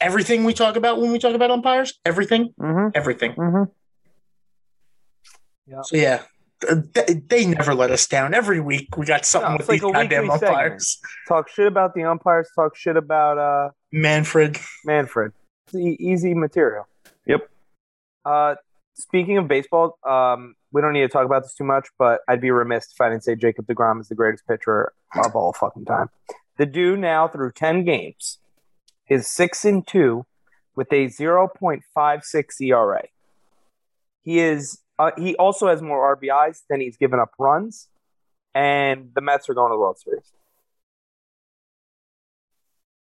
everything 0.00 0.44
we 0.44 0.52
talk 0.54 0.76
about 0.76 1.00
when 1.00 1.12
we 1.12 1.18
talk 1.18 1.34
about 1.34 1.50
umpires, 1.50 1.98
everything, 2.04 2.52
Mm-hmm. 2.60 2.88
everything. 2.94 3.32
Mm-hmm. 3.34 3.64
So 5.82 5.96
yeah, 5.96 6.22
th- 6.60 7.22
they 7.28 7.46
never 7.46 7.74
let 7.74 7.90
us 7.90 8.06
down. 8.06 8.34
Every 8.34 8.60
week 8.60 8.96
we 8.96 9.06
got 9.06 9.24
something 9.24 9.50
No, 9.52 9.56
with 9.56 9.60
it's 9.62 9.68
like 9.70 9.80
these 9.80 9.92
goddamn 9.92 10.22
weekly 10.24 10.38
segment. 10.38 10.56
umpires. 10.58 11.00
Talk 11.28 11.48
shit 11.48 11.66
about 11.66 11.94
the 11.94 12.04
umpires. 12.04 12.48
Talk 12.54 12.76
shit 12.76 12.96
about 12.96 13.38
uh, 13.38 13.70
Manfred. 13.92 14.58
Manfred. 14.84 15.32
It's 15.68 15.74
e- 15.76 15.96
easy 15.98 16.34
material. 16.34 16.86
Yep. 17.26 17.48
Uh, 18.24 18.54
speaking 18.94 19.38
of 19.38 19.48
baseball, 19.48 19.98
um, 20.06 20.54
we 20.72 20.80
don't 20.82 20.92
need 20.92 21.00
to 21.02 21.08
talk 21.08 21.24
about 21.24 21.42
this 21.44 21.54
too 21.54 21.64
much, 21.64 21.88
but 21.98 22.20
I'd 22.28 22.40
be 22.40 22.50
remiss 22.50 22.90
if 22.92 23.00
I 23.00 23.08
didn't 23.08 23.24
say 23.24 23.34
Jacob 23.36 23.66
DeGrom 23.66 24.00
is 24.00 24.08
the 24.08 24.14
greatest 24.14 24.46
pitcher 24.46 24.92
of 25.14 25.34
all 25.34 25.52
fucking 25.54 25.84
time. 25.86 26.08
The 26.56 26.66
dude 26.66 27.00
now 27.00 27.26
through 27.28 27.52
ten 27.52 27.84
games 27.84 28.38
is 29.08 29.26
six 29.26 29.64
and 29.64 29.86
two 29.86 30.24
with 30.76 30.92
a 30.92 31.08
zero 31.08 31.48
point 31.48 31.82
five 31.94 32.22
six 32.24 32.60
ERA. 32.60 33.04
He 34.22 34.38
is. 34.38 34.80
Uh, 34.98 35.10
he 35.16 35.34
also 35.36 35.66
has 35.68 35.82
more 35.82 36.16
RBIs 36.16 36.62
than 36.70 36.80
he's 36.80 36.96
given 36.96 37.18
up 37.18 37.30
runs, 37.38 37.88
and 38.54 39.10
the 39.14 39.20
Mets 39.20 39.48
are 39.48 39.54
going 39.54 39.70
to 39.70 39.74
the 39.74 39.78
World 39.78 39.98
Series. 39.98 40.32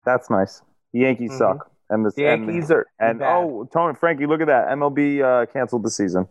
That's 0.05 0.31
nice. 0.31 0.63
The 0.93 1.01
Yankees 1.01 1.33
Mhm. 1.33 1.39
suck, 1.39 1.71
and 1.91 2.05
the 2.05 2.11
The 2.11 2.23
Yankees 2.23 2.71
are 2.71 2.87
and, 2.99 3.11
and 3.11 3.19
bad. 3.21 3.37
oh, 3.37 3.69
Tony 3.73 3.95
Frankie, 3.95 4.27
look 4.27 4.41
at 4.41 4.47
that. 4.47 4.69
MLB 4.69 5.23
uh, 5.23 5.47
canceled 5.47 5.83
the 5.83 5.91
season. 5.91 6.29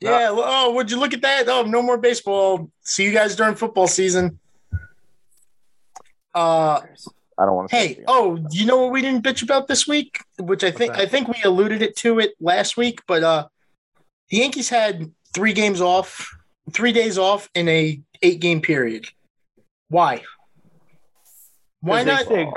Yeah. 0.00 0.28
Oh, 0.30 0.72
would 0.74 0.90
you 0.90 0.98
look 0.98 1.14
at 1.14 1.22
that? 1.22 1.48
Oh, 1.48 1.62
no 1.62 1.80
more 1.80 1.96
baseball. 1.98 2.70
See 2.82 3.04
you 3.04 3.12
guys 3.12 3.36
during 3.36 3.54
football 3.54 3.86
season. 3.86 4.38
Uh, 6.34 6.80
I 7.38 7.44
don't 7.46 7.54
want 7.54 7.70
to. 7.70 7.76
hey, 7.76 8.02
oh, 8.06 8.38
you 8.50 8.66
know 8.66 8.76
what 8.82 8.92
we 8.92 9.00
didn't 9.02 9.22
bitch 9.24 9.42
about 9.42 9.66
this 9.68 9.86
week, 9.88 10.18
which 10.38 10.62
I 10.64 10.70
think 10.70 10.92
that? 10.92 11.00
I 11.02 11.06
think 11.06 11.28
we 11.28 11.40
alluded 11.44 11.82
it 11.82 11.96
to 11.98 12.18
it 12.18 12.34
last 12.40 12.76
week, 12.76 13.00
but 13.06 13.22
uh, 13.22 13.46
the 14.30 14.38
Yankees 14.38 14.68
had 14.68 15.12
three 15.32 15.52
games 15.52 15.80
off, 15.80 16.30
three 16.72 16.92
days 16.92 17.18
off 17.18 17.48
in 17.54 17.68
a 17.68 18.00
eight 18.22 18.40
game 18.40 18.60
period. 18.60 19.06
Why? 19.88 20.22
Why 21.80 22.02
not? 22.04 22.26
think- 22.26 22.54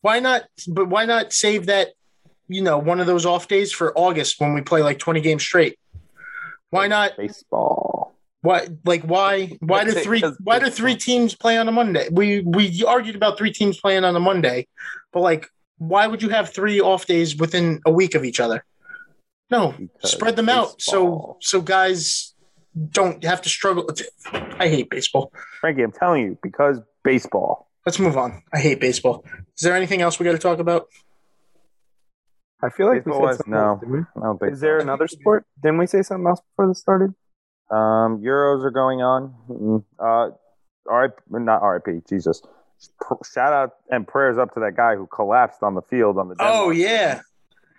Why 0.00 0.20
not? 0.20 0.44
But 0.68 0.88
why 0.88 1.04
not 1.06 1.32
save 1.32 1.66
that? 1.66 1.88
You 2.48 2.60
know, 2.62 2.76
one 2.76 3.00
of 3.00 3.06
those 3.06 3.24
off 3.24 3.48
days 3.48 3.72
for 3.72 3.96
August 3.96 4.38
when 4.38 4.52
we 4.52 4.60
play 4.60 4.82
like 4.82 4.98
twenty 4.98 5.20
games 5.22 5.42
straight. 5.42 5.78
Why 6.70 6.88
not? 6.88 7.16
baseball. 7.16 8.03
Why 8.44 8.68
like 8.84 9.02
why 9.04 9.56
why 9.60 9.84
do 9.84 9.92
That's 9.92 10.00
it, 10.00 10.04
three 10.04 10.20
'cause 10.20 10.36
why 10.44 10.58
do 10.58 10.68
three 10.68 10.96
teams 10.96 11.34
play 11.34 11.56
on 11.56 11.66
a 11.66 11.72
Monday? 11.72 12.08
We 12.12 12.42
we 12.42 12.84
argued 12.86 13.16
about 13.16 13.38
three 13.38 13.50
teams 13.50 13.80
playing 13.80 14.04
on 14.04 14.14
a 14.14 14.20
Monday, 14.20 14.66
but 15.14 15.20
like 15.20 15.48
why 15.78 16.06
would 16.06 16.20
you 16.22 16.28
have 16.28 16.50
three 16.52 16.78
off 16.78 17.06
days 17.06 17.34
within 17.36 17.80
a 17.86 17.90
week 17.90 18.14
of 18.14 18.22
each 18.22 18.40
other? 18.40 18.62
No, 19.50 19.72
Because 19.78 20.10
spread 20.12 20.36
them 20.36 20.50
out 20.50 20.82
so 20.82 21.04
baseball. 21.06 21.38
so 21.40 21.60
guys 21.62 22.34
don't 22.90 23.24
have 23.24 23.40
to 23.42 23.48
struggle. 23.48 23.88
I 24.32 24.68
hate 24.68 24.90
baseball. 24.90 25.32
Frankie, 25.60 25.82
I'm 25.82 25.92
telling 25.92 26.22
you, 26.24 26.38
because 26.42 26.80
baseball. 27.02 27.70
Let's 27.86 27.98
move 27.98 28.16
on. 28.18 28.42
I 28.52 28.58
hate 28.58 28.78
baseball. 28.80 29.24
Is 29.56 29.62
there 29.62 29.74
anything 29.74 30.02
else 30.02 30.18
we 30.18 30.24
got 30.24 30.32
to 30.32 30.38
talk 30.38 30.58
about? 30.58 30.88
I 32.62 32.68
feel 32.70 32.88
like 32.88 33.04
we 33.06 33.12
said 33.12 33.20
was- 33.20 33.36
something 33.38 33.52
no. 33.54 33.58
else, 33.68 33.80
didn't 33.80 33.92
we? 33.94 34.00
I 34.16 34.20
don't 34.26 34.38
think. 34.38 34.52
Is 34.52 34.60
there 34.60 34.78
another 34.80 35.08
sport? 35.08 35.46
Didn't 35.62 35.78
we 35.78 35.86
say 35.86 36.02
something 36.02 36.26
else 36.26 36.40
before 36.40 36.68
this 36.68 36.80
started? 36.80 37.14
Um, 37.70 38.20
Euros 38.22 38.64
are 38.64 38.70
going 38.70 39.02
on. 39.02 39.34
Mm, 39.48 39.84
Uh, 39.98 40.30
RIP, 40.86 41.20
not 41.30 41.62
RIP. 41.62 42.06
Jesus. 42.08 42.42
Shout 43.24 43.52
out 43.52 43.74
and 43.90 44.06
prayers 44.06 44.36
up 44.36 44.52
to 44.54 44.60
that 44.60 44.76
guy 44.76 44.96
who 44.96 45.06
collapsed 45.06 45.62
on 45.62 45.74
the 45.74 45.82
field 45.82 46.18
on 46.18 46.28
the. 46.28 46.36
Oh 46.38 46.70
yeah, 46.70 47.20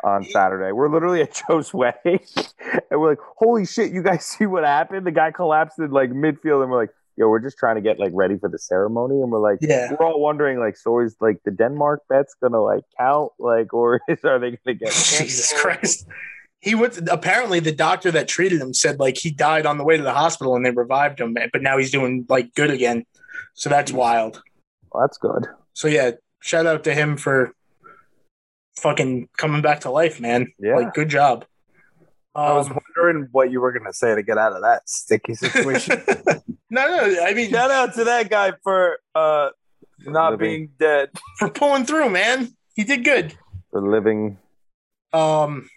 on 0.04 0.24
Saturday. 0.24 0.72
We're 0.72 0.90
literally 0.90 1.22
at 1.22 1.40
Joe's 1.48 1.74
wedding, 1.74 2.20
and 2.90 3.00
we're 3.00 3.10
like, 3.12 3.20
"Holy 3.38 3.66
shit! 3.66 3.92
You 3.92 4.02
guys 4.02 4.26
see 4.38 4.46
what 4.46 4.64
happened? 4.64 5.06
The 5.06 5.12
guy 5.12 5.32
collapsed 5.32 5.80
in 5.80 5.92
like 5.92 6.10
midfield, 6.12 6.64
and 6.64 6.72
we're 6.72 6.82
like, 6.82 6.92
yo, 7.18 7.30
we're 7.30 7.40
just 7.40 7.58
trying 7.58 7.76
to 7.76 7.82
get 7.82 8.00
like 8.00 8.12
ready 8.14 8.38
for 8.38 8.50
the 8.50 8.60
ceremony, 8.60 9.22
and 9.22 9.32
we're 9.32 9.40
like, 9.40 9.60
yeah. 9.62 9.92
we're 9.92 10.06
all 10.06 10.20
wondering 10.20 10.60
like, 10.60 10.78
so 10.78 11.00
is 11.00 11.16
like 11.20 11.38
the 11.44 11.52
Denmark 11.52 12.04
bet's 12.10 12.36
gonna 12.42 12.62
like 12.62 12.84
count, 12.98 13.32
like, 13.40 13.74
or 13.74 14.02
is 14.08 14.24
are 14.24 14.40
they 14.40 14.58
gonna 14.66 14.76
get 14.78 14.92
Jesus? 14.92 15.54
Christ. 15.62 16.08
He 16.66 16.74
would 16.74 17.08
apparently 17.10 17.60
the 17.60 17.72
doctor 17.72 18.10
that 18.12 18.28
treated 18.28 18.60
him 18.60 18.74
said 18.74 19.00
like 19.00 19.18
he 19.18 19.30
died 19.30 19.68
on 19.68 19.78
the 19.78 19.84
way 19.84 19.98
to 19.98 20.04
the 20.04 20.14
hospital 20.14 20.56
and 20.56 20.66
they 20.66 20.72
revived 20.72 21.22
him, 21.22 21.34
but 21.54 21.62
now 21.62 21.78
he's 21.78 21.92
doing 21.92 22.26
like 22.28 22.54
good 22.56 22.72
again. 22.72 23.06
So 23.54 23.70
that's 23.70 23.92
wild. 23.92 24.42
Well, 24.92 25.04
that's 25.04 25.20
good. 25.20 25.46
So 25.74 25.88
yeah, 25.88 26.12
shout 26.42 26.66
out 26.66 26.84
to 26.86 26.94
him 26.96 27.18
for 27.18 27.54
fucking 28.78 29.30
coming 29.38 29.62
back 29.62 29.82
to 29.82 29.92
life, 29.92 30.20
man. 30.20 30.52
Yeah. 30.60 30.76
Like 30.78 30.94
good 30.96 31.10
job. 31.10 31.46
I 32.34 32.54
was 32.54 32.68
Um, 32.70 32.80
wondering 32.98 33.28
what 33.32 33.52
you 33.52 33.62
were 33.62 33.72
gonna 33.72 33.94
say 33.94 34.16
to 34.16 34.24
get 34.24 34.38
out 34.38 34.54
of 34.54 34.62
that 34.64 34.90
sticky 34.90 35.34
situation. 35.46 36.02
no, 36.72 36.88
no, 36.88 37.24
I 37.24 37.34
mean 37.36 37.52
Shout 37.52 37.72
out 37.72 37.94
to 37.94 38.04
that 38.06 38.30
guy 38.30 38.54
for 38.64 38.98
uh 39.14 39.50
not 40.00 40.32
Living. 40.32 40.40
being 40.50 40.70
dead. 40.80 41.10
for 41.38 41.50
pulling 41.50 41.86
through, 41.86 42.10
man. 42.10 42.50
He 42.76 42.84
did 42.84 43.06
good. 43.06 43.34
For 43.72 43.88
living, 43.88 44.38
Um 45.14 45.70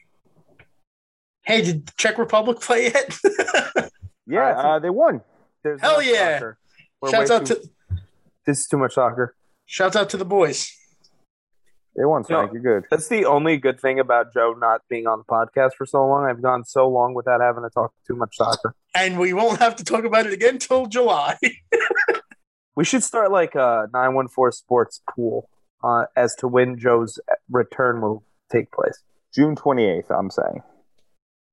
Hey, 1.49 1.63
did 1.63 1.91
Czech 1.97 2.19
Republic 2.19 2.61
play 2.69 2.85
yet? 2.93 3.19
yeah, 4.27 4.51
uh, 4.51 4.79
they 4.79 4.91
won. 4.91 5.23
There's 5.65 5.81
Hell 5.81 6.03
yeah. 6.03 6.41
Shouts 7.11 7.31
out 7.31 7.47
too- 7.47 7.55
to 7.55 7.71
this 8.47 8.61
is 8.61 8.67
too 8.67 8.77
much 8.79 8.95
soccer. 8.95 9.35
shouts 9.67 9.97
out 9.97 10.11
to 10.11 10.17
the 10.19 10.25
boys. 10.25 10.71
They 11.97 12.05
won, 12.05 12.21
No. 12.23 12.27
Frank. 12.47 12.53
You're 12.53 12.63
good. 12.81 12.85
That's 12.91 13.09
the 13.09 13.25
only 13.25 13.57
good 13.57 13.81
thing 13.81 13.99
about 13.99 14.33
Joe 14.33 14.55
not 14.57 14.83
being 14.89 15.07
on 15.07 15.19
the 15.19 15.25
podcast 15.25 15.73
for 15.77 15.85
so 15.87 16.07
long. 16.07 16.27
I've 16.27 16.41
gone 16.43 16.65
so 16.65 16.87
long 16.89 17.13
without 17.15 17.41
having 17.41 17.65
to 17.65 17.71
talk 17.71 17.93
too 18.07 18.15
much 18.15 18.37
soccer. 18.37 18.75
And 18.95 19.19
we 19.19 19.33
won't 19.33 19.59
have 19.59 19.75
to 19.77 19.85
talk 19.85 20.05
about 20.05 20.27
it 20.27 20.33
again 20.33 20.59
till 20.59 20.87
July. 20.87 21.37
We 22.77 22.85
should 22.85 23.03
start 23.03 23.33
like 23.33 23.57
a 23.57 23.89
914 23.93 24.53
sports 24.53 25.01
pool 25.11 25.49
uh, 25.83 26.05
as 26.15 26.37
to 26.37 26.47
when 26.47 26.79
Joe's 26.79 27.19
return 27.51 28.01
will 28.01 28.23
take 28.53 28.71
place. 28.71 29.03
June 29.35 29.57
28th. 29.57 30.17
I'm 30.17 30.31
saying. 30.31 30.63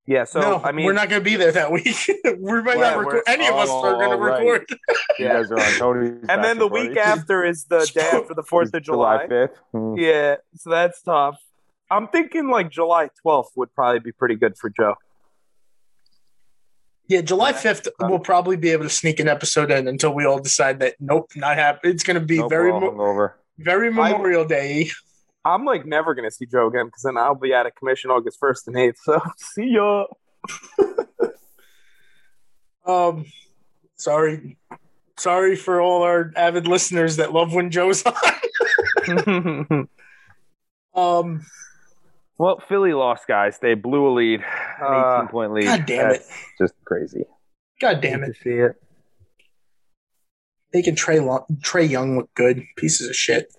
Yeah, 0.08 0.24
so 0.26 0.39
no, 0.39 0.62
I 0.64 0.72
mean, 0.72 0.86
we're 0.86 0.93
not 0.93 1.10
going 1.10 1.20
to 1.22 1.26
be 1.26 1.36
there 1.36 1.51
that 1.53 1.72
week. 1.72 1.97
we 2.24 2.62
might 2.62 2.78
Yeah, 2.78 2.91
not 2.91 2.97
record. 2.99 3.24
Any 3.26 3.47
of 3.47 3.56
us 3.56 3.70
Oh, 3.72 3.84
are 3.86 3.93
going 3.95 4.12
to 4.12 4.18
right. 4.18 4.39
record. 4.45 4.68
You 5.18 5.26
Yeah. 5.26 5.34
guys 5.41 5.51
are 5.51 5.60
on 5.60 5.72
Tony's. 5.80 6.26
and 6.30 6.43
then 6.43 6.60
the 6.60 6.68
week 6.68 6.95
after 6.97 7.43
is 7.43 7.66
the 7.66 7.89
day 7.93 8.08
after 8.14 8.34
the 8.36 8.43
Fourth 8.43 8.72
of 8.74 8.84
July. 8.84 9.26
5th. 9.28 9.56
Hmm. 9.72 9.95
Yeah, 9.97 10.36
so 10.56 10.70
that's 10.70 11.01
tough. 11.01 11.39
I'm 11.89 12.08
thinking 12.10 12.49
like 12.49 12.70
July 12.70 13.10
12th 13.26 13.49
would 13.56 13.74
probably 13.74 13.99
be 13.99 14.12
pretty 14.12 14.36
good 14.36 14.58
for 14.58 14.70
Joe. 14.70 14.95
Yeah, 17.08 17.22
July 17.22 17.53
fifth, 17.53 17.88
we'll 17.99 18.18
probably 18.20 18.58
be 18.58 18.72
able 18.72 18.84
to 18.84 18.89
sneak 18.89 19.20
an 19.20 19.28
episode 19.28 19.70
in 19.70 19.88
until 19.88 20.12
we 20.14 20.26
all 20.26 20.39
decide 20.39 20.80
that 20.80 20.95
nope, 20.99 21.30
not 21.36 21.56
happen. 21.56 21.91
It's 21.91 22.03
going 22.03 22.20
to 22.20 22.26
be 22.26 22.39
Nope, 22.39 22.49
very, 22.49 22.72
mo- 22.72 22.80
hungover. 22.91 23.34
very 23.60 23.91
Memorial 23.91 24.43
Day. 24.45 24.89
I'm 25.46 25.64
like 25.64 25.86
never 25.86 26.14
gonna 26.16 26.32
see 26.32 26.46
Joe 26.48 26.68
again 26.68 26.88
because 26.88 27.04
then 27.04 27.18
I'll 27.18 27.36
be 27.36 27.54
out 27.54 27.66
of 27.68 27.76
commission 27.76 28.10
August 28.12 28.39
1st 28.41 28.68
and 28.68 28.76
8th. 28.76 28.96
So 29.04 29.22
see 29.38 29.70
ya. 29.70 30.06
Um, 32.88 33.26
sorry, 33.96 34.58
sorry 35.18 35.56
for 35.56 35.82
all 35.82 36.04
our 36.04 36.32
avid 36.36 36.68
listeners 36.68 37.16
that 37.16 37.34
love 37.34 37.52
when 37.54 37.72
Joe's 37.72 38.04
on. 38.06 39.88
Um, 40.93 41.46
Well, 42.38 42.62
Philly 42.70 42.93
lost, 42.93 43.28
guys. 43.28 43.58
They 43.60 43.74
blew 43.74 44.08
a 44.08 44.14
lead, 44.14 44.41
an 44.80 44.86
Uh, 44.86 45.18
18 45.24 45.28
point 45.30 45.52
lead. 45.54 45.66
God 45.66 45.86
damn 45.88 46.12
it. 46.12 46.22
Just 46.60 46.74
crazy. 46.86 47.24
God 47.82 48.02
damn 48.02 48.24
it, 48.24 48.28
to 48.28 48.34
see 48.36 48.52
it. 48.52 48.76
making 50.74 50.96
Trey 50.96 51.20
Long- 51.20 51.46
Trae 51.62 51.89
Young 51.89 52.18
look 52.18 52.30
good. 52.36 52.64
Pieces 52.78 53.10
of 53.10 53.16
shit. 53.16 53.52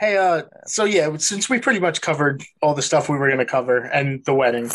Hey, 0.00 0.16
uh, 0.16 0.44
so 0.64 0.84
yeah, 0.86 1.14
since 1.18 1.50
we 1.50 1.58
pretty 1.60 1.78
much 1.78 2.00
covered 2.00 2.42
all 2.62 2.72
the 2.72 2.80
stuff 2.80 3.10
we 3.10 3.18
were 3.18 3.26
going 3.28 3.38
to 3.38 3.44
cover 3.44 3.80
and 3.80 4.24
the 4.24 4.32
wedding, 4.32 4.70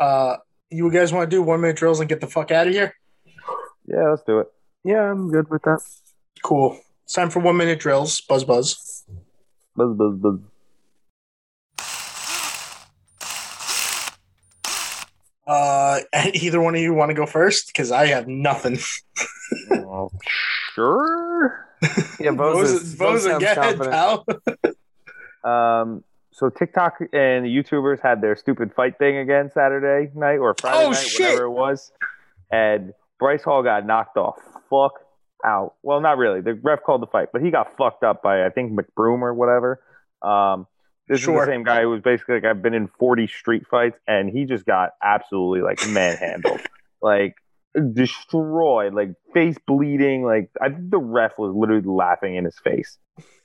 uh, 0.00 0.38
you 0.68 0.90
guys 0.90 1.12
want 1.12 1.30
to 1.30 1.36
do 1.36 1.40
one 1.40 1.60
minute 1.60 1.76
drills 1.76 2.00
and 2.00 2.08
get 2.08 2.20
the 2.20 2.26
fuck 2.26 2.50
out 2.50 2.66
of 2.66 2.72
here? 2.72 2.92
Yeah, 3.86 4.08
let's 4.10 4.24
do 4.24 4.40
it. 4.40 4.48
Yeah, 4.82 5.12
I'm 5.12 5.30
good 5.30 5.48
with 5.48 5.62
that. 5.62 5.78
Cool. 6.42 6.76
It's 7.04 7.12
time 7.12 7.30
for 7.30 7.38
one 7.38 7.56
minute 7.56 7.78
drills. 7.78 8.20
Buzz, 8.20 8.42
buzz. 8.42 9.04
Buzz, 9.76 9.96
buzz, 9.96 10.16
buzz. 10.18 10.40
Uh, 15.46 16.00
either 16.34 16.60
one 16.60 16.74
of 16.74 16.80
you 16.80 16.92
want 16.94 17.10
to 17.10 17.14
go 17.14 17.26
first? 17.26 17.68
Because 17.68 17.92
I 17.92 18.06
have 18.06 18.26
nothing. 18.26 18.78
Sure. 20.74 21.67
Yeah, 22.20 22.30
Boza, 22.32 22.96
Boza, 22.96 22.96
Boza, 22.96 23.54
sounds 23.54 23.78
get 23.78 23.90
pal. 23.90 24.26
Um, 25.44 26.02
so 26.32 26.50
TikTok 26.50 26.98
and 27.12 27.46
YouTubers 27.46 28.00
had 28.02 28.20
their 28.20 28.36
stupid 28.36 28.74
fight 28.74 28.98
thing 28.98 29.16
again 29.16 29.50
Saturday 29.54 30.10
night 30.14 30.36
or 30.38 30.54
Friday 30.60 30.84
Oh, 30.84 30.90
night, 30.90 30.96
shit. 30.96 31.20
whatever 31.26 31.44
it 31.44 31.50
was, 31.50 31.92
and 32.50 32.92
Bryce 33.18 33.42
Hall 33.42 33.62
got 33.62 33.86
knocked 33.86 34.16
off. 34.16 34.36
Fuck 34.68 34.92
out. 35.44 35.74
Well, 35.82 36.00
not 36.00 36.18
really. 36.18 36.40
The 36.40 36.54
ref 36.54 36.82
called 36.82 37.02
the 37.02 37.06
fight, 37.06 37.28
but 37.32 37.42
he 37.42 37.50
got 37.50 37.76
fucked 37.76 38.02
up 38.02 38.22
by 38.22 38.44
I 38.44 38.50
think 38.50 38.72
McBroom 38.72 39.22
or 39.22 39.32
whatever. 39.32 39.80
Um, 40.22 40.66
this 41.08 41.20
Sure. 41.20 41.40
is 41.42 41.46
the 41.46 41.52
same 41.52 41.62
guy 41.64 41.82
who 41.82 41.90
was 41.90 42.02
basically 42.02 42.34
like 42.36 42.44
I've 42.44 42.62
been 42.62 42.74
in 42.74 42.88
40 42.98 43.26
street 43.28 43.66
fights, 43.70 43.98
and 44.06 44.28
he 44.28 44.44
just 44.44 44.66
got 44.66 44.90
absolutely 45.02 45.62
like 45.62 45.78
manhandled, 45.88 46.60
like 47.02 47.36
destroyed, 47.94 48.94
like 48.94 49.10
face 49.34 49.56
bleeding. 49.66 50.24
Like 50.24 50.50
I 50.60 50.68
think 50.68 50.90
the 50.90 50.98
ref 50.98 51.38
was 51.38 51.54
literally 51.54 51.86
laughing 51.86 52.36
in 52.36 52.44
his 52.44 52.58
face 52.58 52.98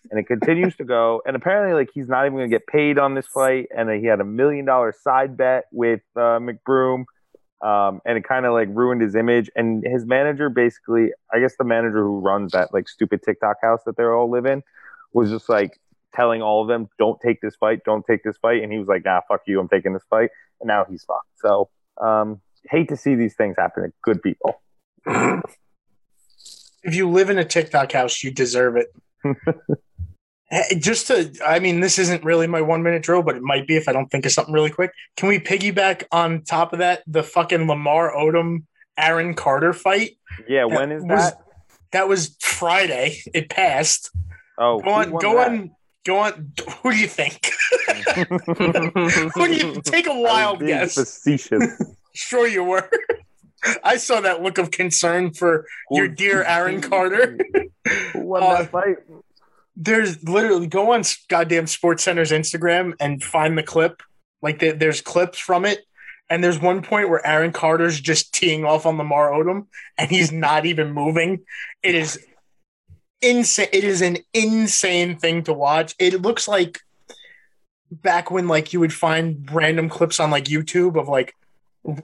and 0.09 0.19
it 0.19 0.28
continues 0.28 0.76
to 0.78 0.84
go. 0.84 1.21
And 1.26 1.36
apparently, 1.36 1.74
like 1.74 1.89
he's 1.93 2.07
not 2.07 2.26
even 2.26 2.38
going 2.38 2.49
to 2.49 2.53
get 2.53 2.67
paid 2.67 2.97
on 2.97 3.15
this 3.15 3.28
fight. 3.28 3.67
And 3.76 3.89
he 3.89 4.05
had 4.05 4.19
a 4.19 4.26
million 4.26 4.65
dollar 4.65 4.93
side 4.93 5.38
bet 5.38 5.65
with 5.71 6.01
uh, 6.15 6.39
McBroom, 6.39 7.05
um, 7.61 8.01
and 8.05 8.17
it 8.17 8.24
kind 8.24 8.45
of 8.45 8.53
like 8.53 8.67
ruined 8.71 9.01
his 9.01 9.15
image. 9.15 9.49
And 9.55 9.84
his 9.86 10.05
manager, 10.05 10.49
basically, 10.49 11.11
I 11.34 11.39
guess 11.39 11.55
the 11.57 11.63
manager 11.63 12.03
who 12.03 12.19
runs 12.19 12.51
that 12.51 12.74
like 12.74 12.89
stupid 12.89 13.21
TikTok 13.24 13.57
house 13.61 13.82
that 13.86 13.97
they 13.97 14.03
all 14.03 14.30
live 14.30 14.45
in, 14.45 14.63
was 15.13 15.30
just 15.30 15.49
like 15.49 15.80
telling 16.13 16.41
all 16.41 16.61
of 16.61 16.67
them, 16.67 16.89
"Don't 16.99 17.19
take 17.21 17.41
this 17.41 17.55
fight, 17.55 17.80
don't 17.86 18.05
take 18.05 18.24
this 18.24 18.38
fight." 18.38 18.61
And 18.61 18.71
he 18.71 18.80
was 18.80 18.88
like, 18.88 19.05
"Nah, 19.05 19.21
fuck 19.28 19.41
you, 19.47 19.59
I'm 19.59 19.69
taking 19.69 19.93
this 19.93 20.05
fight." 20.09 20.30
And 20.59 20.67
now 20.67 20.86
he's 20.89 21.03
fucked. 21.03 21.39
So, 21.39 21.69
um, 22.01 22.41
hate 22.70 22.89
to 22.89 22.97
see 22.97 23.16
these 23.16 23.36
things 23.36 23.55
happen 23.57 23.84
to 23.84 23.93
good 24.03 24.22
people. 24.22 24.61
If 26.84 26.95
you 26.95 27.09
live 27.09 27.30
in 27.30 27.38
a 27.38 27.45
TikTok 27.45 27.91
house, 27.91 28.24
you 28.24 28.32
deserve 28.32 28.76
it. 28.78 28.88
Just 30.80 31.07
to, 31.07 31.32
I 31.45 31.59
mean, 31.59 31.80
this 31.80 31.97
isn't 31.97 32.24
really 32.24 32.45
my 32.45 32.61
one 32.61 32.84
minute 32.84 33.01
drill, 33.03 33.24
but 33.24 33.36
it 33.36 33.41
might 33.41 33.66
be 33.68 33.76
if 33.76 33.88
I 33.88 33.93
don't 33.93 34.07
think 34.11 34.26
of 34.26 34.32
something 34.32 34.53
really 34.53 34.70
quick. 34.70 34.91
Can 35.18 35.30
we 35.30 35.39
piggyback 35.39 36.03
on 36.11 36.43
top 36.43 36.74
of 36.74 36.80
that 36.80 37.01
the 37.07 37.24
fucking 37.24 37.68
Lamar 37.68 38.14
Odom 38.14 38.64
Aaron 38.97 39.34
Carter 39.34 39.74
fight? 39.74 40.11
Yeah, 40.47 40.68
That 40.70 40.76
when 40.78 40.91
is 40.91 41.03
was- 41.03 41.32
that? 41.32 41.39
That 41.91 42.07
was 42.07 42.36
Friday. 42.41 43.18
It 43.34 43.49
passed. 43.49 44.09
Oh, 44.57 44.80
Go 44.80 44.89
on, 44.91 45.11
go 45.11 45.38
on, 45.39 45.72
go 46.05 46.18
on. 46.20 46.51
Who 46.82 46.91
do 46.91 46.97
you 46.97 47.07
think? 47.07 47.51
Who 49.36 49.47
do 49.47 49.53
you 49.53 49.82
take 49.82 50.07
a 50.07 50.14
wild 50.20 50.59
guess? 50.59 50.95
Facetious. 50.95 51.82
Sure, 52.14 52.47
you 52.47 52.64
were. 52.64 52.89
I 53.84 53.97
saw 53.97 54.22
that 54.22 54.41
look 54.41 54.57
of 54.57 54.72
concern 54.72 55.34
for 55.34 55.66
your 55.89 56.07
dear 56.07 56.43
Aaron 56.47 56.82
Carter. 56.82 57.38
Won 58.16 58.43
Uh, 58.43 58.57
that 58.57 58.72
fight? 58.72 58.97
There's 59.76 60.22
literally 60.24 60.68
go 60.68 60.91
on 60.93 61.03
goddamn 61.30 61.68
Sports 61.68 62.03
Center's 62.03 62.32
Instagram 62.32 62.93
and 62.99 63.24
find 63.24 63.57
the 63.57 63.64
clip. 63.64 64.03
Like 64.41 64.59
the, 64.59 64.72
there's 64.72 64.99
clips 65.01 65.39
from 65.39 65.64
it, 65.66 65.80
and 66.30 66.43
there's 66.43 66.59
one 66.59 66.82
point 66.84 67.09
where 67.09 67.26
Aaron 67.26 67.53
Carter's 67.53 67.99
just 67.99 68.34
teeing 68.34 68.66
off 68.66 68.86
on 68.86 68.97
Lamar 68.97 69.32
Odom, 69.32 69.68
and 69.97 70.11
he's 70.11 70.32
not 70.32 70.66
even 70.66 70.91
moving. 70.91 71.39
It 71.82 71.95
is 71.95 72.24
insane. 73.22 73.70
It 73.72 73.86
is 73.86 74.01
an 74.01 74.18
insane 74.34 75.18
thing 75.18 75.43
to 75.43 75.53
watch. 75.53 75.95
It 75.97 76.22
looks 76.22 76.47
like 76.47 76.82
back 77.89 78.30
when 78.30 78.47
like 78.49 78.74
you 78.74 78.82
would 78.82 78.93
find 78.93 79.49
random 79.51 79.88
clips 79.88 80.20
on 80.20 80.30
like 80.30 80.45
YouTube 80.45 80.99
of 80.99 81.07
like 81.07 81.34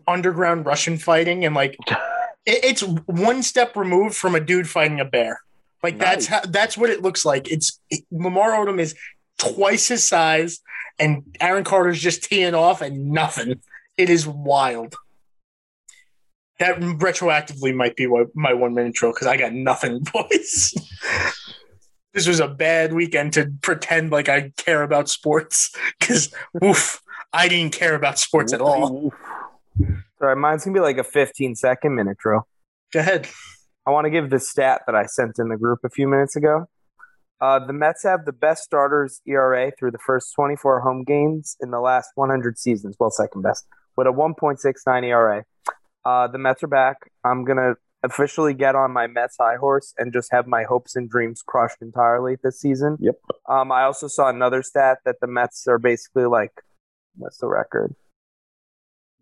underground 0.07 0.65
Russian 0.65 0.97
fighting, 0.97 1.45
and 1.45 1.55
like 1.55 1.77
it, 2.45 2.63
it's 2.63 2.81
one 3.05 3.43
step 3.43 3.75
removed 3.75 4.15
from 4.15 4.35
a 4.35 4.39
dude 4.39 4.69
fighting 4.69 4.99
a 4.99 5.05
bear. 5.05 5.41
Like 5.81 5.97
that's 5.97 6.27
how 6.27 6.41
that's 6.41 6.77
what 6.77 6.89
it 6.89 7.01
looks 7.01 7.25
like. 7.25 7.49
It's 7.49 7.79
it, 7.89 8.03
Lamar 8.11 8.51
Odom 8.51 8.79
is 8.79 8.95
twice 9.37 9.87
his 9.87 10.05
size, 10.05 10.59
and 10.99 11.23
Aaron 11.39 11.63
Carter's 11.63 12.01
just 12.01 12.23
teeing 12.23 12.53
off 12.53 12.81
and 12.81 13.11
nothing. 13.11 13.61
It 13.97 14.09
is 14.09 14.27
wild. 14.27 14.95
That 16.59 16.77
retroactively 16.79 17.73
might 17.73 17.95
be 17.95 18.07
what 18.07 18.35
my 18.35 18.53
one 18.53 18.73
minute 18.73 18.93
drill 18.93 19.13
because 19.13 19.27
I 19.27 19.37
got 19.37 19.53
nothing, 19.53 19.99
boys. 20.13 20.73
this 22.13 22.27
was 22.27 22.41
a 22.41 22.49
bad 22.49 22.91
weekend 22.91 23.33
to 23.33 23.51
pretend 23.61 24.11
like 24.11 24.27
I 24.27 24.51
care 24.57 24.83
about 24.83 25.07
sports 25.07 25.73
because 25.97 26.33
oof, 26.61 27.01
I 27.31 27.47
didn't 27.47 27.73
care 27.73 27.95
about 27.95 28.19
sports 28.19 28.51
at 28.51 28.59
all. 28.59 29.13
Sorry, 30.19 30.35
mine's 30.35 30.65
gonna 30.65 30.73
be 30.73 30.81
like 30.81 30.97
a 30.97 31.03
15 31.03 31.55
second 31.55 31.95
minute 31.95 32.17
drill. 32.17 32.47
Go 32.91 32.99
ahead. 32.99 33.27
I 33.85 33.91
want 33.91 34.05
to 34.05 34.11
give 34.11 34.29
the 34.29 34.39
stat 34.39 34.81
that 34.85 34.95
I 34.95 35.05
sent 35.05 35.39
in 35.39 35.49
the 35.49 35.57
group 35.57 35.79
a 35.83 35.89
few 35.89 36.07
minutes 36.07 36.35
ago. 36.35 36.67
Uh, 37.41 37.65
the 37.65 37.73
Mets 37.73 38.03
have 38.03 38.25
the 38.25 38.33
best 38.33 38.63
starters 38.63 39.21
ERA 39.25 39.71
through 39.77 39.91
the 39.91 39.97
first 39.97 40.33
24 40.35 40.81
home 40.81 41.03
games 41.03 41.55
in 41.61 41.71
the 41.71 41.79
last 41.79 42.11
100 42.15 42.59
seasons. 42.59 42.97
Well, 42.99 43.09
second 43.09 43.41
best 43.41 43.65
with 43.95 44.07
a 44.07 44.11
1.69 44.11 45.05
ERA. 45.05 45.45
Uh, 46.05 46.27
the 46.27 46.37
Mets 46.37 46.63
are 46.63 46.67
back. 46.67 46.97
I'm 47.23 47.45
gonna 47.45 47.75
officially 48.03 48.53
get 48.53 48.75
on 48.75 48.91
my 48.91 49.07
Mets 49.07 49.37
high 49.39 49.55
horse 49.55 49.93
and 49.97 50.13
just 50.13 50.31
have 50.31 50.47
my 50.47 50.63
hopes 50.63 50.95
and 50.95 51.09
dreams 51.09 51.41
crushed 51.45 51.81
entirely 51.81 52.37
this 52.43 52.59
season. 52.59 52.97
Yep. 52.99 53.15
Um, 53.47 53.71
I 53.71 53.83
also 53.83 54.07
saw 54.07 54.29
another 54.29 54.63
stat 54.63 54.99
that 55.05 55.17
the 55.21 55.27
Mets 55.27 55.67
are 55.67 55.79
basically 55.79 56.25
like, 56.25 56.51
what's 57.15 57.37
the 57.37 57.47
record? 57.47 57.95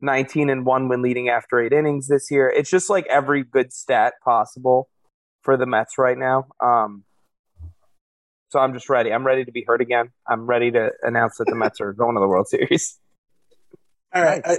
19 0.01 0.49
and 0.49 0.65
1 0.65 0.87
when 0.87 1.01
leading 1.01 1.29
after 1.29 1.59
eight 1.59 1.73
innings 1.73 2.07
this 2.07 2.29
year. 2.29 2.49
It's 2.49 2.69
just 2.69 2.89
like 2.89 3.05
every 3.07 3.43
good 3.43 3.73
stat 3.73 4.13
possible 4.23 4.89
for 5.41 5.57
the 5.57 5.65
Mets 5.65 5.97
right 5.97 6.17
now. 6.17 6.47
Um, 6.59 7.03
so 8.49 8.59
I'm 8.59 8.73
just 8.73 8.89
ready. 8.89 9.11
I'm 9.11 9.25
ready 9.25 9.45
to 9.45 9.51
be 9.51 9.63
hurt 9.67 9.81
again. 9.81 10.09
I'm 10.27 10.45
ready 10.45 10.71
to 10.71 10.91
announce 11.03 11.37
that 11.37 11.47
the 11.47 11.55
Mets 11.55 11.81
are 11.81 11.93
going 11.93 12.15
to 12.15 12.21
the 12.21 12.27
World 12.27 12.47
Series. 12.47 12.97
All 14.13 14.23
right. 14.23 14.41
I, 14.45 14.57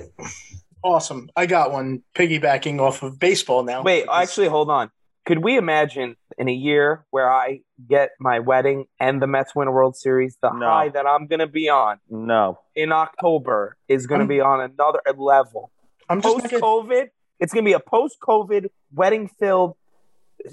awesome. 0.82 1.30
I 1.36 1.47
got 1.47 1.72
one 1.72 2.03
piggybacking 2.14 2.80
off 2.80 3.03
of 3.03 3.18
baseball 3.18 3.62
now. 3.62 3.82
Wait, 3.82 4.07
actually, 4.12 4.49
hold 4.49 4.70
on. 4.70 4.91
Could 5.29 5.45
we 5.45 5.59
imagine 5.59 6.16
in 6.39 6.49
a 6.49 6.53
year 6.53 7.05
where 7.11 7.31
I 7.31 7.61
get 7.87 8.11
my 8.18 8.39
wedding 8.39 8.87
and 8.99 9.20
the 9.20 9.26
Mets 9.26 9.55
win 9.55 9.68
a 9.68 9.70
World 9.72 9.95
Series, 9.95 10.39
the 10.41 10.51
No. 10.51 10.66
high 10.66 10.89
that 10.89 11.07
I'm 11.07 11.26
going 11.26 11.41
to 11.41 11.47
be 11.47 11.68
on 11.68 11.99
No. 12.09 12.61
in 12.74 12.93
October 12.93 13.76
is 13.89 14.07
going 14.07 14.22
to 14.22 14.26
be 14.26 14.41
on 14.41 14.61
another 14.62 15.01
level? 15.18 15.70
I'm 16.09 16.22
just 16.22 16.33
Post 16.35 16.45
not 16.45 16.61
gonna- 16.61 16.62
COVID, 16.62 17.09
it's 17.41 17.53
going 17.53 17.62
to 17.64 17.68
be 17.68 17.74
a 17.74 17.81
post 17.81 18.16
COVID 18.26 18.68
wedding 18.95 19.29
filled 19.39 19.76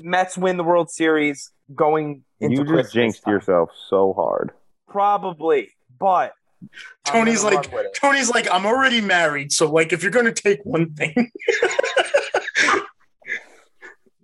Mets 0.02 0.38
win 0.38 0.58
the 0.58 0.64
World 0.66 0.90
Series 0.92 1.52
going 1.74 2.26
into 2.42 2.58
You 2.58 2.64
just 2.64 2.70
Christmas 2.74 2.92
jinxed 2.92 3.24
time. 3.24 3.34
yourself 3.34 3.70
so 3.90 4.12
hard. 4.14 4.52
Probably, 4.90 5.70
but 5.98 6.34
Tony's 7.06 7.44
like 7.46 7.54
run 7.54 7.72
with 7.72 7.86
it. 7.86 7.94
Tony's 7.94 8.30
like 8.30 8.48
I'm 8.52 8.66
already 8.66 9.00
married, 9.00 9.54
so 9.54 9.72
like 9.72 9.94
if 9.94 10.02
you're 10.04 10.12
gonna 10.12 10.34
take 10.34 10.60
one 10.66 10.94
thing, 10.96 11.14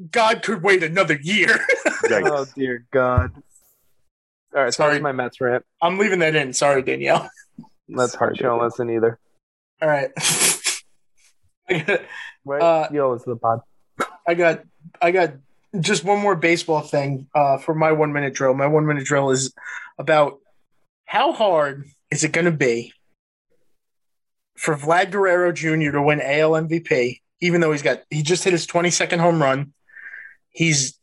God 0.10 0.41
could 0.43 0.64
wait 0.64 0.84
another 0.84 1.18
year. 1.22 1.60
Oh 2.14 2.45
dear 2.56 2.86
God. 2.91 3.32
All 4.54 4.64
right, 4.64 4.74
Sorry. 4.74 4.93
sorry, 4.95 4.99
my 4.99 5.12
Mets 5.14 5.39
rant. 5.39 5.64
I'm 5.82 5.97
leaving 5.97 6.20
that 6.20 6.36
in. 6.36 6.52
Sorry, 6.52 6.82
Danielle. 6.82 7.30
That's 7.88 8.16
hard. 8.16 8.36
She 8.36 8.43
don't 8.43 8.62
listen 8.62 8.89
either. 8.89 9.18
All 9.82 9.88
right. 9.88 10.10
I 11.70 11.80
got, 11.80 12.02
Right? 12.43 12.62
Uh, 12.62 12.88
you 12.91 12.97
don't 12.97 13.14
listen 13.14 13.30
to 13.30 13.36
the 13.36 13.39
pod. 13.39 13.62
I 14.28 14.34
got 14.34 14.64
I 15.02 15.12
got 15.12 15.34
just 15.80 16.04
one 16.04 16.20
more 16.20 16.36
baseball 16.36 16.82
thing 16.82 17.28
uh, 17.36 17.60
for 17.60 17.74
my 17.76 17.91
one 17.91 18.12
minute 18.12 18.34
drill. 18.34 18.56
My 18.56 18.68
one 18.68 18.86
minute 18.86 19.06
drill 19.06 19.30
is 19.30 19.54
about 19.97 20.39
how 21.06 21.32
hard 21.32 21.86
is 22.10 22.24
it 22.24 22.32
going 22.32 22.45
to 22.45 22.52
be 22.52 22.93
for 24.58 24.76
Vlad 24.76 25.12
Guerrero 25.12 25.52
Jr. 25.52 25.91
to 25.91 26.02
win 26.02 26.20
AL 26.20 26.52
MVP, 26.52 27.20
even 27.41 27.62
though 27.62 27.72
he's 27.72 27.84
got 27.84 28.02
he 28.10 28.22
just 28.24 28.43
hit 28.43 28.54
his 28.54 28.66
22nd 28.68 29.20
home 29.20 29.41
run. 29.41 29.74
He's 30.52 30.99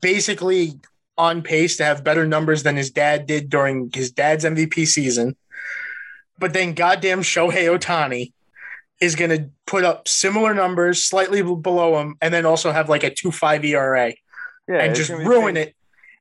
basically 0.00 0.80
on 1.16 1.42
pace 1.42 1.76
to 1.76 1.84
have 1.84 2.04
better 2.04 2.26
numbers 2.26 2.62
than 2.62 2.76
his 2.76 2.90
dad 2.90 3.26
did 3.26 3.50
during 3.50 3.90
his 3.92 4.10
dad's 4.12 4.44
MVP 4.44 4.86
season. 4.86 5.36
But 6.38 6.52
then 6.52 6.74
goddamn 6.74 7.22
Shohei 7.22 7.76
Ohtani 7.76 8.32
is 9.00 9.16
going 9.16 9.30
to 9.30 9.50
put 9.66 9.84
up 9.84 10.08
similar 10.08 10.54
numbers, 10.54 11.04
slightly 11.04 11.42
below 11.42 12.00
him, 12.00 12.16
and 12.20 12.32
then 12.32 12.46
also 12.46 12.70
have 12.70 12.88
like 12.88 13.04
a 13.04 13.10
2 13.10 13.32
5 13.32 13.64
ERA 13.64 14.12
Yeah, 14.68 14.76
and 14.76 14.94
just 14.94 15.10
ruin 15.10 15.56
it. 15.56 15.74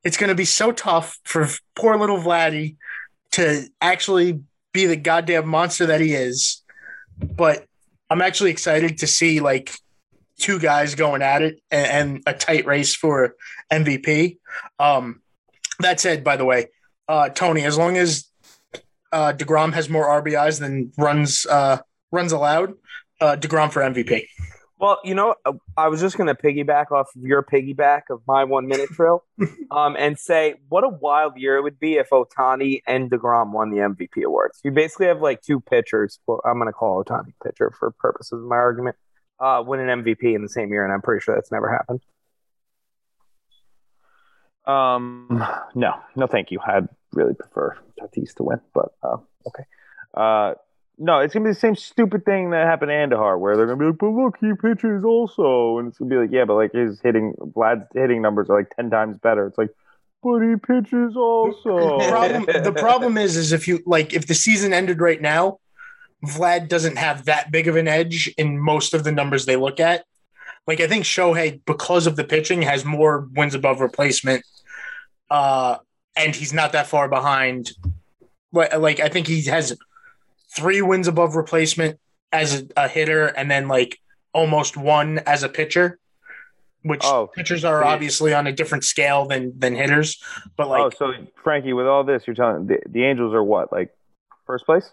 It's 0.03 0.17
going 0.17 0.29
to 0.29 0.35
be 0.35 0.45
so 0.45 0.71
tough 0.71 1.19
for 1.23 1.47
poor 1.75 1.97
little 1.97 2.17
Vladdy 2.17 2.77
to 3.31 3.67
actually 3.81 4.41
be 4.73 4.85
the 4.85 4.95
goddamn 4.95 5.47
monster 5.47 5.87
that 5.87 6.01
he 6.01 6.13
is. 6.13 6.63
But 7.19 7.65
I'm 8.09 8.21
actually 8.21 8.51
excited 8.51 8.99
to 8.99 9.07
see 9.07 9.39
like 9.39 9.73
two 10.39 10.59
guys 10.59 10.95
going 10.95 11.21
at 11.21 11.41
it 11.41 11.61
and, 11.71 11.87
and 11.87 12.23
a 12.27 12.33
tight 12.33 12.65
race 12.65 12.95
for 12.95 13.35
MVP. 13.71 14.37
Um, 14.79 15.21
that 15.79 15.99
said, 15.99 16.23
by 16.23 16.37
the 16.37 16.45
way, 16.45 16.67
uh, 17.07 17.29
Tony, 17.29 17.63
as 17.63 17.77
long 17.77 17.97
as 17.97 18.25
uh, 19.11 19.33
Degrom 19.33 19.73
has 19.73 19.89
more 19.89 20.07
RBIs 20.21 20.59
than 20.59 20.91
runs 20.97 21.45
uh, 21.45 21.77
runs 22.11 22.31
allowed, 22.31 22.73
uh, 23.21 23.35
Degrom 23.35 23.71
for 23.71 23.81
MVP. 23.81 24.27
Well, 24.79 24.99
you 25.03 25.15
know, 25.15 25.33
I 25.75 25.87
was 25.87 26.01
just 26.01 26.17
going 26.17 26.27
to 26.27 26.35
piggyback 26.35 26.91
off 26.91 27.07
of 27.15 27.23
your 27.23 27.41
piggyback 27.41 28.03
of 28.11 28.21
my 28.27 28.43
one 28.43 28.67
minute 28.67 28.89
drill 28.89 29.23
um, 29.71 29.95
and 29.97 30.19
say 30.19 30.55
what 30.69 30.83
a 30.83 30.89
wild 30.89 31.35
year 31.35 31.57
it 31.57 31.63
would 31.63 31.79
be 31.79 31.95
if 31.95 32.09
Ohtani 32.11 32.81
and 32.85 33.09
DeGrom 33.09 33.53
won 33.53 33.71
the 33.71 33.77
MVP 33.77 34.23
awards. 34.23 34.59
You 34.63 34.71
basically 34.71 35.07
have 35.07 35.19
like 35.19 35.41
two 35.41 35.59
pitchers. 35.61 36.19
Well, 36.27 36.41
I'm 36.45 36.59
going 36.59 36.67
to 36.67 36.73
call 36.73 37.03
Ohtani 37.03 37.33
pitcher 37.43 37.73
for 37.79 37.89
purposes 37.91 38.33
of 38.33 38.47
my 38.47 38.55
argument. 38.55 38.95
Uh, 39.39 39.63
win 39.65 39.79
an 39.79 40.03
MVP 40.03 40.35
in 40.35 40.41
the 40.41 40.49
same 40.49 40.71
year, 40.71 40.83
and 40.83 40.91
I'm 40.91 41.01
pretty 41.01 41.23
sure 41.23 41.35
that's 41.35 41.51
never 41.51 41.71
happened. 41.71 42.01
Um, 44.65 45.43
no, 45.75 45.93
no, 46.15 46.27
thank 46.27 46.51
you. 46.51 46.59
I'd 46.65 46.89
really 47.13 47.33
prefer 47.33 47.77
Tatis 47.99 48.33
to 48.35 48.43
win, 48.43 48.59
but 48.73 48.91
uh, 49.01 49.17
okay. 49.47 49.63
Uh, 50.13 50.55
no, 50.97 51.19
it's 51.19 51.33
gonna 51.33 51.45
be 51.45 51.51
the 51.51 51.59
same 51.59 51.75
stupid 51.75 52.25
thing 52.25 52.49
that 52.49 52.65
happened 52.65 52.89
to 52.89 52.95
Andahar, 52.95 53.39
where 53.39 53.55
they're 53.55 53.67
gonna 53.67 53.77
be 53.77 53.85
like, 53.85 53.99
"But 53.99 54.09
look, 54.09 54.37
he 54.41 54.53
pitches 54.53 55.03
also," 55.05 55.77
and 55.77 55.89
it's 55.89 55.99
gonna 55.99 56.09
be 56.09 56.17
like, 56.17 56.31
"Yeah, 56.31 56.45
but 56.45 56.55
like 56.55 56.73
his 56.73 56.99
hitting, 57.01 57.33
Vlad's 57.55 57.87
hitting 57.93 58.21
numbers 58.21 58.49
are 58.49 58.57
like 58.57 58.75
ten 58.75 58.89
times 58.89 59.17
better." 59.19 59.45
It's 59.45 59.57
like, 59.57 59.69
"But 60.23 60.39
he 60.39 60.55
pitches 60.55 61.15
also." 61.15 61.99
the 61.99 62.07
problem 62.09 62.45
the 62.63 62.73
problem 62.73 63.17
is 63.17 63.37
is 63.37 63.51
if 63.53 63.67
you 63.67 63.79
like 63.85 64.13
if 64.13 64.27
the 64.27 64.33
season 64.33 64.73
ended 64.73 64.99
right 64.99 65.21
now 65.21 65.59
vlad 66.25 66.67
doesn't 66.67 66.97
have 66.97 67.25
that 67.25 67.51
big 67.51 67.67
of 67.67 67.75
an 67.75 67.87
edge 67.87 68.33
in 68.37 68.59
most 68.59 68.93
of 68.93 69.03
the 69.03 69.11
numbers 69.11 69.45
they 69.45 69.55
look 69.55 69.79
at 69.79 70.05
like 70.65 70.79
i 70.79 70.87
think 70.87 71.03
shohei 71.03 71.59
because 71.65 72.07
of 72.07 72.15
the 72.15 72.23
pitching 72.23 72.61
has 72.61 72.83
more 72.83 73.27
wins 73.33 73.53
above 73.53 73.79
replacement 73.79 74.43
uh 75.29 75.77
and 76.15 76.35
he's 76.35 76.53
not 76.53 76.71
that 76.71 76.87
far 76.87 77.07
behind 77.07 77.71
like, 78.51 78.75
like 78.77 78.99
i 78.99 79.09
think 79.09 79.27
he 79.27 79.43
has 79.43 79.77
three 80.55 80.81
wins 80.81 81.07
above 81.07 81.35
replacement 81.35 81.99
as 82.31 82.61
a, 82.61 82.67
a 82.75 82.87
hitter 82.87 83.27
and 83.27 83.49
then 83.51 83.67
like 83.67 83.99
almost 84.33 84.75
one 84.75 85.19
as 85.19 85.43
a 85.43 85.49
pitcher 85.49 85.99
which 86.83 87.01
Oh, 87.03 87.29
pitchers 87.35 87.65
are 87.65 87.81
yeah. 87.81 87.89
obviously 87.89 88.33
on 88.33 88.47
a 88.47 88.51
different 88.51 88.83
scale 88.83 89.25
than 89.25 89.57
than 89.57 89.75
hitters. 89.75 90.21
But 90.55 90.69
like 90.69 90.81
oh, 90.81 90.89
so 90.97 91.13
Frankie, 91.43 91.73
with 91.73 91.85
all 91.85 92.03
this, 92.03 92.23
you're 92.25 92.35
telling 92.35 92.67
the, 92.67 92.79
the 92.87 93.03
Angels 93.03 93.33
are 93.33 93.43
what, 93.43 93.71
like 93.71 93.89
first 94.45 94.65
place? 94.65 94.89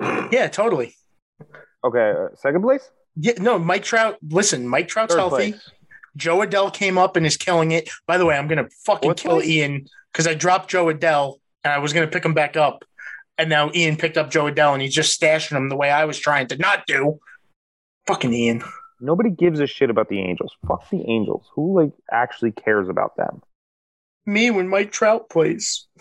Yeah, 0.00 0.48
totally. 0.48 0.94
Okay, 1.84 2.12
uh, 2.16 2.34
second 2.36 2.62
place. 2.62 2.90
Yeah, 3.16 3.32
no, 3.38 3.58
Mike 3.58 3.82
Trout. 3.82 4.16
Listen, 4.28 4.68
Mike 4.68 4.88
Trout's 4.88 5.14
Third 5.14 5.18
healthy. 5.20 5.52
place. 5.52 5.70
Jo 6.16 6.38
Adell 6.38 6.72
came 6.72 6.98
up 6.98 7.16
and 7.16 7.24
is 7.24 7.36
killing 7.36 7.72
it. 7.72 7.88
By 8.06 8.18
the 8.18 8.26
way, 8.26 8.36
I'm 8.36 8.48
gonna 8.48 8.68
fucking 8.84 9.08
Fourth 9.08 9.16
kill 9.18 9.36
place? 9.36 9.48
Ian 9.48 9.86
because 10.12 10.26
I 10.26 10.34
dropped 10.34 10.70
Jo 10.70 10.86
Adell 10.86 11.36
and 11.64 11.72
I 11.72 11.78
was 11.78 11.92
gonna 11.92 12.08
pick 12.08 12.24
him 12.24 12.34
back 12.34 12.56
up, 12.56 12.84
and 13.38 13.48
now 13.48 13.70
Ian 13.74 13.96
picked 13.96 14.16
up 14.16 14.30
Jo 14.30 14.44
Adell 14.50 14.72
and 14.72 14.82
he's 14.82 14.94
just 14.94 15.18
stashing 15.20 15.56
him 15.56 15.68
the 15.68 15.76
way 15.76 15.90
I 15.90 16.04
was 16.04 16.18
trying 16.18 16.48
to 16.48 16.56
not 16.56 16.86
do. 16.86 17.18
Fucking 18.06 18.32
Ian. 18.32 18.62
Nobody 19.00 19.30
gives 19.30 19.60
a 19.60 19.66
shit 19.66 19.90
about 19.90 20.08
the 20.08 20.18
Angels. 20.20 20.52
Fuck 20.66 20.90
the 20.90 21.04
Angels. 21.08 21.46
Who 21.54 21.80
like 21.80 21.92
actually 22.10 22.50
cares 22.52 22.88
about 22.88 23.16
them? 23.16 23.42
Me 24.26 24.50
when 24.50 24.68
Mike 24.68 24.90
Trout 24.92 25.30
plays. 25.30 25.86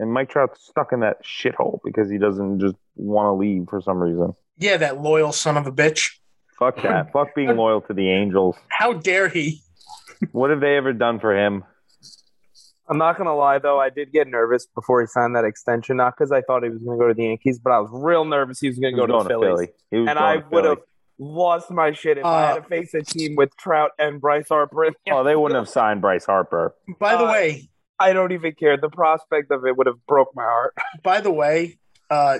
And 0.00 0.12
Mike 0.12 0.30
Trout's 0.30 0.66
stuck 0.66 0.92
in 0.92 1.00
that 1.00 1.22
shithole 1.24 1.78
because 1.84 2.10
he 2.10 2.16
doesn't 2.18 2.58
just 2.60 2.74
want 2.96 3.26
to 3.26 3.32
leave 3.32 3.66
for 3.68 3.80
some 3.80 3.98
reason. 3.98 4.32
yeah, 4.58 4.76
that 4.78 5.00
loyal 5.02 5.30
son 5.32 5.56
of 5.56 5.66
a 5.66 5.72
bitch. 5.72 6.10
Fuck 6.58 6.82
that. 6.82 7.12
Fuck 7.12 7.34
being 7.34 7.56
loyal 7.56 7.80
to 7.82 7.92
the 7.94 8.10
Angels. 8.10 8.56
How 8.68 8.92
dare 8.94 9.28
he? 9.28 9.60
What 10.32 10.50
have 10.50 10.60
they 10.60 10.76
ever 10.76 10.92
done 10.92 11.20
for 11.20 11.34
him? 11.36 11.64
I'm 12.88 12.98
not 12.98 13.16
gonna 13.16 13.36
lie 13.36 13.58
though, 13.58 13.78
I 13.78 13.88
did 13.88 14.12
get 14.12 14.26
nervous 14.26 14.66
before 14.74 15.00
he 15.00 15.06
signed 15.06 15.36
that 15.36 15.44
extension, 15.44 15.96
not 15.96 16.14
because 16.16 16.32
I 16.32 16.40
thought 16.42 16.64
he 16.64 16.70
was 16.70 16.82
gonna 16.82 16.98
go 16.98 17.06
to 17.08 17.14
the 17.14 17.22
Yankees, 17.24 17.58
but 17.60 17.70
I 17.70 17.78
was 17.78 17.90
real 17.92 18.24
nervous 18.24 18.58
he 18.58 18.68
was 18.68 18.78
gonna 18.78 18.90
He 18.90 18.96
go 18.96 19.02
was 19.02 19.24
to 19.24 19.28
going 19.28 19.28
Philly. 19.28 19.68
He 19.92 19.98
was 19.98 20.08
And 20.08 20.18
I 20.18 20.38
would 20.50 20.64
have 20.64 20.78
lost 21.18 21.70
my 21.70 21.92
shit 21.92 22.18
if 22.18 22.24
I 22.24 22.40
had 22.48 22.50
Uh, 22.58 22.60
to 22.60 22.62
face 22.68 22.92
a 22.94 23.02
team 23.02 23.36
with 23.36 23.56
Trout 23.56 23.92
and 23.98 24.20
Bryce 24.20 24.48
Harper. 24.48 24.88
Oh, 25.10 25.22
they 25.22 25.36
wouldn't 25.36 25.56
have 25.58 25.68
signed 25.68 26.00
Bryce 26.00 26.24
Harper. 26.26 26.74
By 26.98 27.14
the 27.16 27.24
Uh, 27.26 27.30
way, 27.32 27.69
I 28.00 28.12
don't 28.12 28.32
even 28.32 28.54
care. 28.54 28.76
The 28.76 28.88
prospect 28.88 29.50
of 29.50 29.64
it 29.66 29.76
would 29.76 29.86
have 29.86 30.04
broke 30.06 30.30
my 30.34 30.42
heart. 30.42 30.74
by 31.02 31.20
the 31.20 31.30
way, 31.30 31.78
uh, 32.10 32.38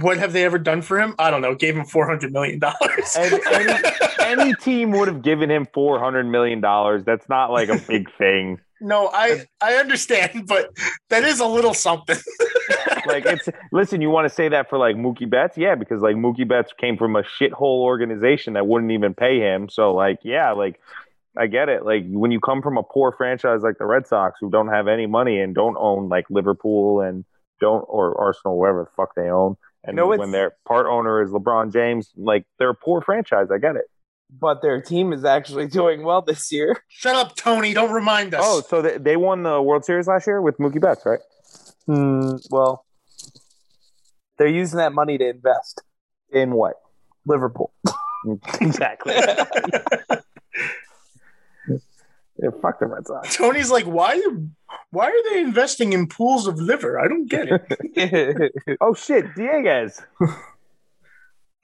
what 0.00 0.16
have 0.18 0.32
they 0.32 0.44
ever 0.44 0.58
done 0.58 0.82
for 0.82 0.98
him? 0.98 1.14
I 1.18 1.30
don't 1.30 1.42
know. 1.42 1.54
Gave 1.54 1.76
him 1.76 1.84
four 1.84 2.06
hundred 2.08 2.32
million 2.32 2.58
dollars. 2.58 3.16
And- 3.16 3.40
and- 3.52 3.84
Any 4.20 4.52
team 4.54 4.90
would 4.90 5.08
have 5.08 5.22
given 5.22 5.50
him 5.50 5.66
four 5.72 5.98
hundred 6.00 6.24
million 6.26 6.60
dollars. 6.60 7.02
That's 7.04 7.26
not 7.30 7.50
like 7.50 7.68
a 7.70 7.78
big 7.88 8.12
thing. 8.18 8.58
no, 8.80 9.08
I 9.12 9.46
I 9.62 9.74
understand, 9.76 10.46
but 10.46 10.68
that 11.08 11.24
is 11.24 11.40
a 11.40 11.46
little 11.46 11.74
something. 11.74 12.16
Like 13.06 13.24
it's 13.24 13.48
listen, 13.72 14.02
you 14.02 14.10
want 14.10 14.28
to 14.28 14.34
say 14.34 14.48
that 14.50 14.68
for 14.68 14.76
like 14.76 14.96
Mookie 14.96 15.30
Betts? 15.30 15.56
Yeah, 15.56 15.76
because 15.76 16.02
like 16.02 16.16
Mookie 16.16 16.46
Betts 16.46 16.74
came 16.78 16.98
from 16.98 17.16
a 17.16 17.22
shithole 17.22 17.80
organization 17.80 18.52
that 18.52 18.66
wouldn't 18.66 18.92
even 18.92 19.14
pay 19.14 19.38
him. 19.38 19.70
So 19.70 19.94
like, 19.94 20.18
yeah, 20.24 20.52
like 20.52 20.78
I 21.38 21.46
get 21.46 21.68
it. 21.68 21.84
Like 21.84 22.02
when 22.08 22.30
you 22.30 22.40
come 22.40 22.62
from 22.62 22.76
a 22.76 22.82
poor 22.82 23.12
franchise 23.16 23.60
like 23.62 23.78
the 23.78 23.86
Red 23.86 24.06
Sox 24.06 24.38
who 24.40 24.50
don't 24.50 24.68
have 24.68 24.88
any 24.88 25.06
money 25.06 25.40
and 25.40 25.54
don't 25.54 25.76
own 25.78 26.08
like 26.08 26.24
Liverpool 26.30 27.00
and 27.00 27.24
don't 27.60 27.84
or 27.88 28.18
Arsenal, 28.20 28.58
wherever 28.58 28.84
the 28.84 28.90
fuck 28.96 29.14
they 29.14 29.30
own. 29.30 29.56
And 29.84 29.96
You 29.96 30.02
know, 30.02 30.08
when 30.08 30.32
their 30.32 30.56
part 30.66 30.86
owner 30.86 31.22
is 31.22 31.30
LeBron 31.30 31.72
James, 31.72 32.10
like 32.16 32.44
they're 32.58 32.70
a 32.70 32.74
poor 32.74 33.00
franchise. 33.00 33.48
I 33.52 33.58
get 33.58 33.76
it. 33.76 33.84
But 34.30 34.60
their 34.60 34.82
team 34.82 35.12
is 35.12 35.24
actually 35.24 35.66
doing 35.78 36.02
well 36.02 36.22
this 36.22 36.50
year. 36.52 36.82
Shut 36.88 37.14
up, 37.14 37.36
Tony. 37.36 37.72
Don't 37.72 37.92
remind 37.92 38.34
us. 38.34 38.42
Oh, 38.44 38.60
so 38.60 38.82
they, 38.82 38.98
they 38.98 39.16
won 39.16 39.44
the 39.44 39.62
World 39.62 39.84
Series 39.84 40.06
last 40.08 40.26
year 40.26 40.42
with 40.42 40.58
Mookie 40.58 40.80
Betts, 40.80 41.06
right? 41.06 41.20
Hmm, 41.86 42.36
well, 42.50 42.84
they're 44.36 44.48
using 44.48 44.78
that 44.78 44.92
money 44.92 45.16
to 45.18 45.28
invest. 45.28 45.82
In 46.30 46.50
what? 46.50 46.74
Liverpool. 47.24 47.72
exactly. 48.60 49.14
yeah, 52.42 52.50
fuck 52.62 52.78
the 52.80 52.86
Red 52.86 53.06
Sox. 53.06 53.36
Tony's 53.36 53.70
like, 53.70 53.84
why? 53.84 54.20
Why 54.90 55.06
are 55.06 55.30
they 55.32 55.40
investing 55.40 55.92
in 55.92 56.06
pools 56.06 56.46
of 56.46 56.58
liver? 56.60 56.98
I 57.00 57.08
don't 57.08 57.28
get 57.28 57.48
it. 57.50 58.52
Oh 58.80 58.94
shit, 58.94 59.26
Dieguez. 59.34 60.00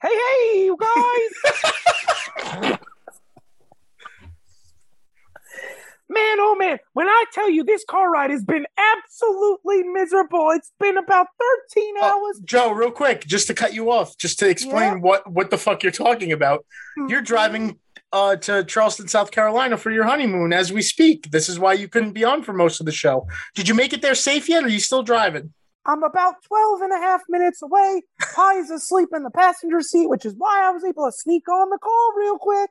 hey, 0.01 0.09
hey, 0.09 0.65
you 0.65 0.77
guys! 0.79 2.79
man, 6.07 6.37
oh 6.39 6.55
man, 6.57 6.77
when 6.93 7.07
I 7.07 7.25
tell 7.33 7.49
you 7.49 7.63
this 7.63 7.83
car 7.89 8.11
ride 8.11 8.29
has 8.29 8.43
been 8.43 8.65
absolutely 8.77 9.83
miserable, 9.83 10.51
it's 10.51 10.71
been 10.79 10.97
about 10.97 11.27
13 11.73 11.95
Oh, 11.99 12.25
hours. 12.27 12.39
Joe, 12.45 12.71
real 12.71 12.91
quick, 12.91 13.25
just 13.25 13.47
to 13.47 13.53
cut 13.53 13.73
you 13.73 13.91
off, 13.91 14.17
just 14.17 14.39
to 14.39 14.49
explain 14.49 14.93
Yeah. 14.93 14.99
what 14.99 15.29
what 15.31 15.49
the 15.49 15.57
fuck 15.57 15.83
you're 15.83 15.91
talking 15.91 16.31
about. 16.31 16.65
Hmm. 16.97 17.07
You're 17.07 17.21
driving 17.21 17.79
uh, 18.15 18.37
to 18.37 18.63
Charleston, 18.63 19.09
South 19.09 19.29
Carolina 19.29 19.75
for 19.75 19.91
your 19.91 20.05
honeymoon 20.05 20.53
as 20.53 20.71
we 20.71 20.81
speak. 20.81 21.31
This 21.31 21.49
is 21.49 21.59
why 21.59 21.73
you 21.73 21.89
couldn't 21.89 22.13
be 22.13 22.23
on 22.23 22.43
for 22.43 22.53
most 22.53 22.79
of 22.79 22.85
the 22.85 22.93
show. 22.93 23.27
Did 23.55 23.67
you 23.67 23.75
make 23.75 23.91
it 23.91 24.01
there 24.01 24.15
safe 24.15 24.47
yet? 24.47 24.63
Or 24.63 24.67
are 24.67 24.69
you 24.69 24.79
still 24.79 25.03
driving? 25.03 25.53
I'm 25.85 26.01
about 26.01 26.35
12 26.47 26.81
and 26.81 26.93
a 26.93 26.97
half 26.97 27.21
minutes 27.27 27.61
away. 27.61 28.03
Pi 28.33 28.53
is 28.53 28.71
asleep 28.71 29.09
in 29.13 29.23
the 29.23 29.29
passenger 29.29 29.81
seat, 29.81 30.07
which 30.07 30.25
is 30.25 30.33
why 30.37 30.65
I 30.65 30.71
was 30.71 30.85
able 30.85 31.05
to 31.05 31.11
sneak 31.11 31.47
on 31.49 31.69
the 31.69 31.77
call 31.77 32.13
real 32.17 32.37
quick. 32.37 32.69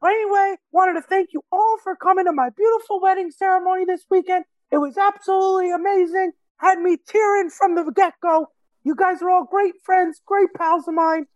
But 0.00 0.10
anyway, 0.10 0.56
wanted 0.72 0.94
to 0.94 1.02
thank 1.02 1.28
you 1.32 1.42
all 1.52 1.76
for 1.84 1.94
coming 1.94 2.24
to 2.24 2.32
my 2.32 2.50
beautiful 2.50 3.00
wedding 3.00 3.30
ceremony 3.30 3.84
this 3.84 4.04
weekend. 4.10 4.44
It 4.72 4.78
was 4.78 4.98
absolutely 4.98 5.70
amazing. 5.70 6.32
Had 6.56 6.80
me 6.80 6.96
tearing 7.06 7.50
from 7.50 7.76
the 7.76 7.84
get 7.92 8.14
go. 8.20 8.48
You 8.82 8.96
guys 8.96 9.22
are 9.22 9.30
all 9.30 9.44
great 9.44 9.74
friends, 9.84 10.20
great 10.26 10.48
pals 10.58 10.88
of 10.88 10.94
mine. 10.94 11.26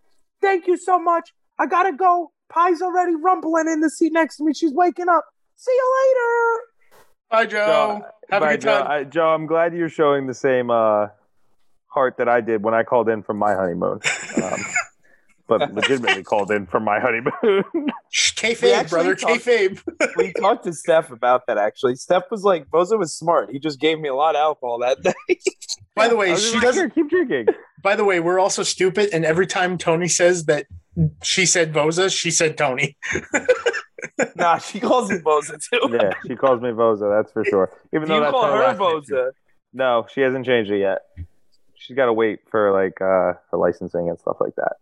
Thank 0.40 0.66
you 0.66 0.76
so 0.76 0.98
much. 0.98 1.30
I 1.60 1.66
gotta 1.66 1.92
go. 1.92 2.32
Pi's 2.52 2.82
already 2.82 3.14
rumbling 3.16 3.68
in 3.68 3.80
the 3.80 3.90
seat 3.90 4.12
next 4.12 4.36
to 4.38 4.44
me. 4.44 4.52
She's 4.54 4.72
waking 4.72 5.08
up. 5.08 5.24
See 5.56 5.72
you 5.72 5.94
later. 6.04 6.62
Bye, 7.30 7.46
Joe. 7.46 8.00
Have 8.30 8.42
a 8.42 8.46
bye, 8.46 8.52
good 8.54 8.60
Joe. 8.62 8.78
time. 8.82 8.90
I, 8.90 9.04
Joe, 9.04 9.28
I'm 9.28 9.46
glad 9.46 9.74
you're 9.74 9.88
showing 9.88 10.26
the 10.26 10.34
same 10.34 10.70
uh, 10.70 11.08
heart 11.86 12.16
that 12.18 12.28
I 12.28 12.40
did 12.40 12.62
when 12.62 12.74
I 12.74 12.82
called 12.82 13.08
in 13.08 13.22
from 13.22 13.38
my 13.38 13.54
honeymoon. 13.54 14.00
Um, 14.42 14.64
but 15.48 15.74
legitimately 15.74 16.22
called 16.22 16.52
in 16.52 16.64
from 16.64 16.84
my 16.84 17.00
honeymoon. 17.00 17.64
Shh, 18.10 18.40
We 18.40 18.50
Kayfabe, 18.50 18.72
actually 18.72 18.88
brother. 18.88 19.14
talked- 19.16 19.44
Kayfabe. 19.44 20.14
we 20.16 20.32
talked 20.34 20.62
to 20.62 20.72
Steph 20.72 21.10
about 21.10 21.48
that 21.48 21.58
actually. 21.58 21.96
Steph 21.96 22.30
was 22.30 22.44
like, 22.44 22.70
Bozo 22.70 22.96
was 22.96 23.12
smart. 23.12 23.50
He 23.50 23.58
just 23.58 23.80
gave 23.80 23.98
me 23.98 24.08
a 24.08 24.14
lot 24.14 24.36
of 24.36 24.40
alcohol 24.40 24.78
that 24.78 25.02
day. 25.02 25.38
By 25.96 26.06
the 26.06 26.14
way, 26.14 26.36
she 26.36 26.54
like, 26.54 26.62
doesn't. 26.62 26.94
Keep 26.94 27.10
drinking. 27.10 27.46
By 27.82 27.96
the 27.96 28.04
way, 28.04 28.20
we're 28.20 28.38
also 28.38 28.62
stupid, 28.62 29.10
and 29.12 29.24
every 29.24 29.48
time 29.48 29.76
Tony 29.76 30.06
says 30.06 30.44
that 30.44 30.66
she 31.22 31.46
said 31.46 31.72
Boza, 31.72 32.10
she 32.14 32.30
said 32.30 32.56
Tony. 32.58 32.96
nah, 34.36 34.58
she 34.58 34.80
calls 34.80 35.10
me 35.10 35.18
Boza 35.18 35.58
too. 35.62 35.88
Yeah, 35.92 36.12
she 36.26 36.36
calls 36.36 36.60
me 36.60 36.70
Boza, 36.70 37.10
that's 37.16 37.32
for 37.32 37.44
sure. 37.44 37.70
Even 37.94 38.08
Do 38.08 38.14
you 38.14 38.20
that's 38.20 38.30
call 38.32 38.44
her 38.52 38.58
last. 38.58 38.78
Boza? 38.78 39.30
No, 39.72 40.06
she 40.12 40.20
hasn't 40.20 40.46
changed 40.46 40.70
it 40.70 40.78
yet. 40.80 40.98
She's 41.74 41.96
got 41.96 42.06
to 42.06 42.12
wait 42.12 42.40
for 42.50 42.72
like 42.72 43.00
uh, 43.00 43.38
her 43.50 43.56
licensing 43.56 44.08
and 44.08 44.18
stuff 44.18 44.36
like 44.40 44.54
that. 44.56 44.72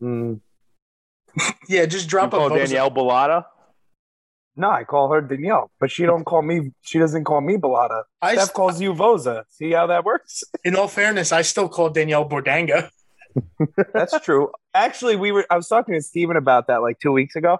Yeah, 1.68 1.86
just 1.86 2.04
You 2.04 2.10
drop 2.10 2.32
a 2.34 2.36
call 2.36 2.50
Boza. 2.50 2.56
Danielle 2.66 2.90
Bellata? 2.90 3.44
No, 4.54 4.70
I 4.70 4.84
call 4.84 5.10
her 5.12 5.22
Danielle, 5.22 5.70
but 5.80 5.90
she 5.90 6.04
don't 6.04 6.24
call 6.24 6.42
me. 6.42 6.72
She 6.82 6.98
doesn't 6.98 7.24
call 7.24 7.40
me 7.40 7.56
Bellotta. 7.56 8.02
I, 8.20 8.34
Steph 8.34 8.52
calls 8.52 8.82
you 8.82 8.92
Voza. 8.92 9.44
See 9.48 9.72
how 9.72 9.86
that 9.86 10.04
works? 10.04 10.44
in 10.62 10.76
all 10.76 10.88
fairness, 10.88 11.32
I 11.32 11.40
still 11.40 11.70
call 11.70 11.88
Danielle 11.88 12.28
Bordanga. 12.28 12.90
That's 13.94 14.20
true. 14.20 14.50
Actually, 14.74 15.16
we 15.16 15.32
were. 15.32 15.46
I 15.50 15.56
was 15.56 15.68
talking 15.68 15.94
to 15.94 16.00
Steven 16.00 16.36
about 16.36 16.66
that 16.68 16.82
like 16.82 16.98
two 16.98 17.12
weeks 17.12 17.36
ago, 17.36 17.58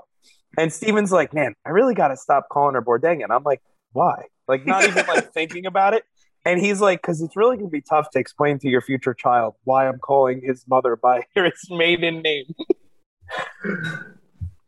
and 0.56 0.72
Steven's 0.72 1.12
like, 1.12 1.34
"Man, 1.34 1.54
I 1.66 1.70
really 1.70 1.94
got 1.94 2.08
to 2.08 2.16
stop 2.16 2.48
calling 2.50 2.74
her 2.74 2.82
Bordanga." 2.82 3.24
And 3.24 3.32
I'm 3.32 3.42
like, 3.42 3.60
"Why?" 3.92 4.24
Like, 4.48 4.66
not 4.66 4.84
even 4.84 5.06
like 5.06 5.32
thinking 5.34 5.66
about 5.66 5.94
it. 5.94 6.04
And 6.44 6.58
he's 6.58 6.80
like, 6.80 7.02
"Because 7.02 7.20
it's 7.20 7.36
really 7.36 7.56
gonna 7.56 7.68
be 7.68 7.82
tough 7.82 8.10
to 8.12 8.18
explain 8.18 8.58
to 8.60 8.68
your 8.68 8.80
future 8.80 9.14
child 9.14 9.54
why 9.64 9.86
I'm 9.88 9.98
calling 9.98 10.40
his 10.42 10.64
mother 10.66 10.96
by 10.96 11.22
his 11.34 11.52
maiden 11.70 12.22
name." 12.22 12.46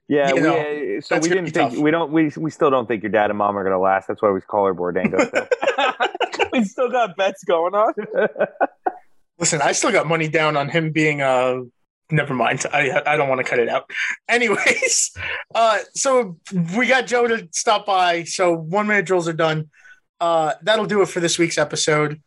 Yeah, 0.07 0.35
You 0.35 0.43
we, 0.43 0.99
uh, 0.99 1.01
so 1.01 1.19
we 1.19 1.29
didn't 1.31 1.47
think 1.47 1.73
tough. 1.73 1.79
we 1.79 1.91
don't 1.91 2.12
we 2.12 2.31
we 2.37 2.51
still 2.51 2.71
don't 2.71 2.87
think 2.87 3.03
your 3.03 3.11
dad 3.11 3.31
and 3.31 3.39
mom 3.39 3.57
are 3.57 3.65
gonna 3.65 3.81
last. 3.81 4.07
That's 4.07 4.21
why 4.21 4.31
we 4.31 4.41
call 4.43 4.66
her 4.66 4.75
Bordango. 4.75 5.19
still. 6.35 6.47
we 6.53 6.65
still 6.65 6.91
got 6.91 7.16
bets 7.16 7.43
going 7.45 7.75
on. 7.75 7.95
Listen, 9.39 9.62
I 9.62 9.73
still 9.73 9.93
got 9.93 10.07
money 10.07 10.29
down 10.29 10.59
on 10.59 10.69
him 10.69 10.93
being 10.93 11.23
uh 11.23 11.62
never 12.11 12.35
mind. 12.35 12.65
I 12.73 13.03
I 13.07 13.17
don't 13.17 13.29
want 13.29 13.39
to 13.41 13.45
cut 13.49 13.59
it 13.59 13.69
out. 13.69 13.91
Anyways, 14.29 15.17
uh 15.55 15.79
so 15.95 16.39
we 16.77 16.87
got 16.87 17.07
Joe 17.07 17.27
to 17.27 17.49
stop 17.53 17.87
by. 17.87 18.25
So 18.25 18.55
one 18.55 18.87
minute 18.87 19.07
drills 19.07 19.29
are 19.29 19.33
done. 19.35 19.71
Uh 20.21 20.55
that'll 20.63 20.87
do 20.87 21.03
it 21.03 21.09
for 21.09 21.21
this 21.21 21.39
week's 21.39 21.59
episode. 21.59 22.21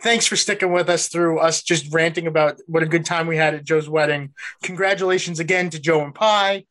Thanks 0.00 0.26
for 0.26 0.36
sticking 0.36 0.72
with 0.72 0.88
us 0.88 1.08
through 1.08 1.38
us 1.38 1.62
just 1.62 1.92
ranting 1.94 2.26
about 2.26 2.60
what 2.66 2.82
a 2.82 2.86
good 2.86 3.04
time 3.04 3.26
we 3.26 3.36
had 3.36 3.54
at 3.54 3.64
Joe's 3.64 3.88
wedding. 3.88 4.34
Congratulations 4.62 5.40
again 5.40 5.70
to 5.70 5.80
Joe 5.80 6.02
and 6.02 6.14
Pie. 6.14 6.64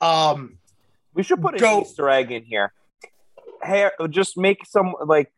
Um 0.00 0.58
We 1.14 1.22
should 1.22 1.42
put 1.42 1.54
an 1.54 1.60
Go. 1.60 1.82
Easter 1.82 2.08
egg 2.08 2.30
in 2.30 2.44
here. 2.44 2.72
Hey, 3.62 3.90
just 4.10 4.36
make 4.38 4.64
some 4.66 4.94
like. 5.04 5.32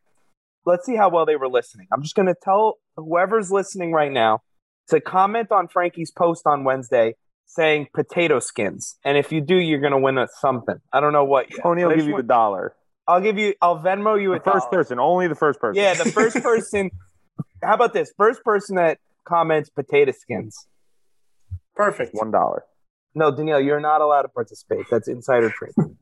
Let's 0.63 0.85
see 0.85 0.95
how 0.95 1.09
well 1.09 1.25
they 1.25 1.35
were 1.35 1.49
listening. 1.49 1.87
I'm 1.91 2.03
just 2.03 2.13
gonna 2.13 2.35
tell 2.35 2.77
whoever's 2.95 3.51
listening 3.51 3.91
right 3.91 4.11
now 4.11 4.43
to 4.89 4.99
comment 5.01 5.51
on 5.51 5.67
Frankie's 5.67 6.11
post 6.11 6.43
on 6.45 6.63
Wednesday 6.63 7.15
saying 7.45 7.87
potato 7.93 8.39
skins, 8.39 8.97
and 9.03 9.17
if 9.17 9.31
you 9.31 9.41
do, 9.41 9.55
you're 9.55 9.79
gonna 9.81 9.99
win 9.99 10.17
us 10.17 10.29
something. 10.39 10.75
I 10.93 10.99
don't 11.01 11.13
know 11.13 11.25
what. 11.25 11.49
Yet, 11.51 11.59
Tony 11.63 11.83
will 11.83 11.91
give 11.91 11.99
just 11.99 12.09
you 12.09 12.17
the 12.17 12.23
dollar. 12.23 12.75
I'll 13.07 13.19
give 13.21 13.37
you. 13.37 13.53
I'll 13.61 13.79
Venmo 13.79 14.21
you 14.21 14.29
The 14.31 14.35
a 14.37 14.39
first 14.39 14.69
dollar. 14.71 14.83
person, 14.83 14.99
only 14.99 15.27
the 15.27 15.35
first 15.35 15.59
person. 15.59 15.81
Yeah, 15.81 15.93
the 15.95 16.09
first 16.11 16.37
person. 16.43 16.91
how 17.63 17.73
about 17.73 17.93
this? 17.93 18.13
First 18.17 18.43
person 18.43 18.75
that 18.77 18.99
comments 19.25 19.69
potato 19.69 20.11
skins. 20.11 20.65
Perfect. 21.75 22.13
one 22.13 22.31
dollar. 22.31 22.63
No, 23.13 23.29
Danielle, 23.29 23.59
you're 23.59 23.81
not 23.81 23.99
allowed 23.99 24.21
to 24.21 24.29
participate. 24.29 24.85
That's 24.89 25.09
insider 25.09 25.49
trading. 25.51 25.97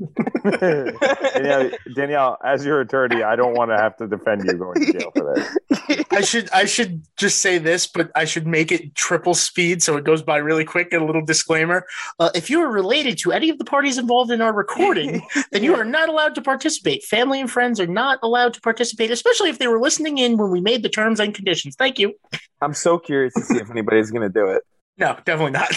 Danielle, 1.34 1.72
Danielle, 1.96 2.38
as 2.46 2.64
your 2.64 2.82
attorney, 2.82 3.24
I 3.24 3.36
don't 3.36 3.56
want 3.56 3.72
to 3.72 3.78
have 3.78 3.98
to 3.98 4.08
defend 4.08 4.44
you 4.46 4.54
going 4.54 4.86
to 4.86 4.94
jail 4.94 5.12
for 5.16 5.34
this. 5.34 6.06
I 6.12 6.22
should 6.22 6.50
I 6.52 6.66
should 6.66 7.04
just 7.18 7.40
say 7.40 7.58
this, 7.58 7.88
but 7.88 8.12
I 8.16 8.26
should 8.26 8.46
make 8.46 8.72
it 8.72 8.94
triple 8.94 9.34
speed 9.34 9.82
so 9.82 9.98
it 9.98 10.04
goes 10.04 10.22
by 10.22 10.38
really 10.38 10.64
quick. 10.64 10.94
And 10.94 11.02
a 11.02 11.06
little 11.06 11.26
disclaimer: 11.26 11.84
uh, 12.20 12.30
if 12.36 12.48
you 12.48 12.62
are 12.62 12.72
related 12.72 13.18
to 13.20 13.32
any 13.32 13.50
of 13.50 13.58
the 13.58 13.66
parties 13.66 13.98
involved 13.98 14.30
in 14.30 14.40
our 14.40 14.54
recording, 14.54 15.24
then 15.52 15.64
you 15.64 15.76
are 15.76 15.86
not 15.86 16.10
allowed 16.10 16.36
to 16.36 16.44
participate. 16.44 17.04
Family 17.04 17.40
and 17.40 17.50
friends 17.50 17.80
are 17.80 17.88
not 17.88 18.20
allowed 18.22 18.54
to 18.54 18.62
participate, 18.62 19.10
especially 19.10 19.50
if 19.50 19.58
they 19.58 19.68
were 19.68 19.80
listening 19.80 20.20
in 20.20 20.38
when 20.38 20.52
we 20.52 20.62
made 20.62 20.84
the 20.84 20.90
terms 20.90 21.20
and 21.20 21.34
conditions. 21.34 21.76
Thank 21.76 21.98
you. 21.98 22.14
I'm 22.62 22.76
so 22.76 23.00
curious 23.00 23.34
to 23.34 23.42
see 23.42 23.58
if 23.58 23.72
anybody's 23.72 24.12
gonna 24.12 24.30
do 24.30 24.46
it. 24.46 24.62
No, 24.98 25.18
definitely 25.26 25.52
not. 25.52 25.72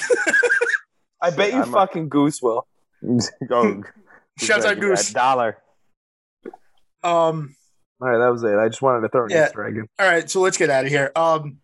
I 1.22 1.30
bet 1.30 1.52
you 1.52 1.62
I'm 1.62 1.68
a- 1.68 1.72
fucking 1.72 2.08
Goose 2.10 2.42
will. 2.42 2.66
Go. 3.48 3.82
Shouts 4.38 4.64
out 4.64 4.80
Goose. 4.80 5.00
Goose. 5.04 5.12
Dollar. 5.12 5.58
Um. 7.02 7.56
All 8.00 8.08
right, 8.08 8.18
that 8.18 8.32
was 8.32 8.42
it. 8.42 8.56
I 8.58 8.68
just 8.68 8.82
wanted 8.82 9.02
to 9.02 9.08
throw 9.08 9.24
an 9.24 9.30
Yeah. 9.30 9.46
Easter 9.46 9.64
egg 9.66 9.76
in. 9.76 9.86
All 10.00 10.06
right, 10.08 10.28
so 10.28 10.40
let's 10.40 10.56
get 10.56 10.70
out 10.70 10.84
of 10.84 10.90
here. 10.90 11.12
Um, 11.14 11.58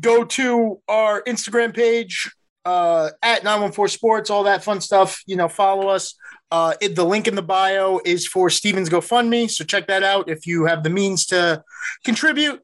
go 0.00 0.24
to 0.24 0.80
our 0.88 1.22
Instagram 1.24 1.74
page 1.74 2.30
uh, 2.64 3.10
at 3.22 3.44
914 3.44 3.88
Sports, 3.92 4.30
all 4.30 4.44
that 4.44 4.64
fun 4.64 4.80
stuff. 4.80 5.22
You 5.26 5.36
know, 5.36 5.48
follow 5.48 5.88
us. 5.88 6.14
Uh, 6.50 6.74
it, 6.80 6.96
the 6.96 7.04
link 7.04 7.28
in 7.28 7.34
the 7.34 7.42
bio 7.42 8.00
is 8.06 8.26
for 8.26 8.48
Steven's 8.48 8.88
GoFundMe, 8.88 9.50
so 9.50 9.64
check 9.64 9.86
that 9.88 10.02
out. 10.02 10.30
If 10.30 10.46
you 10.46 10.64
have 10.64 10.82
the 10.82 10.90
means 10.90 11.26
to 11.26 11.62
contribute, 12.04 12.62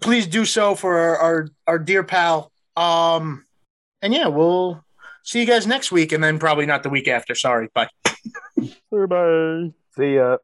please 0.00 0.26
do 0.26 0.44
so 0.46 0.74
for 0.74 0.96
our 0.98 1.16
our, 1.18 1.48
our 1.66 1.78
dear 1.78 2.02
pal. 2.04 2.52
Um, 2.76 3.44
and 4.02 4.12
yeah, 4.12 4.26
we'll 4.26 4.84
see 5.22 5.40
you 5.40 5.46
guys 5.46 5.66
next 5.66 5.92
week, 5.92 6.12
and 6.12 6.22
then 6.22 6.38
probably 6.38 6.66
not 6.66 6.82
the 6.82 6.90
week 6.90 7.08
after. 7.08 7.34
Sorry, 7.34 7.68
bye. 7.74 7.88
Bye. 8.90 9.72
See 9.96 10.16
ya. 10.16 10.38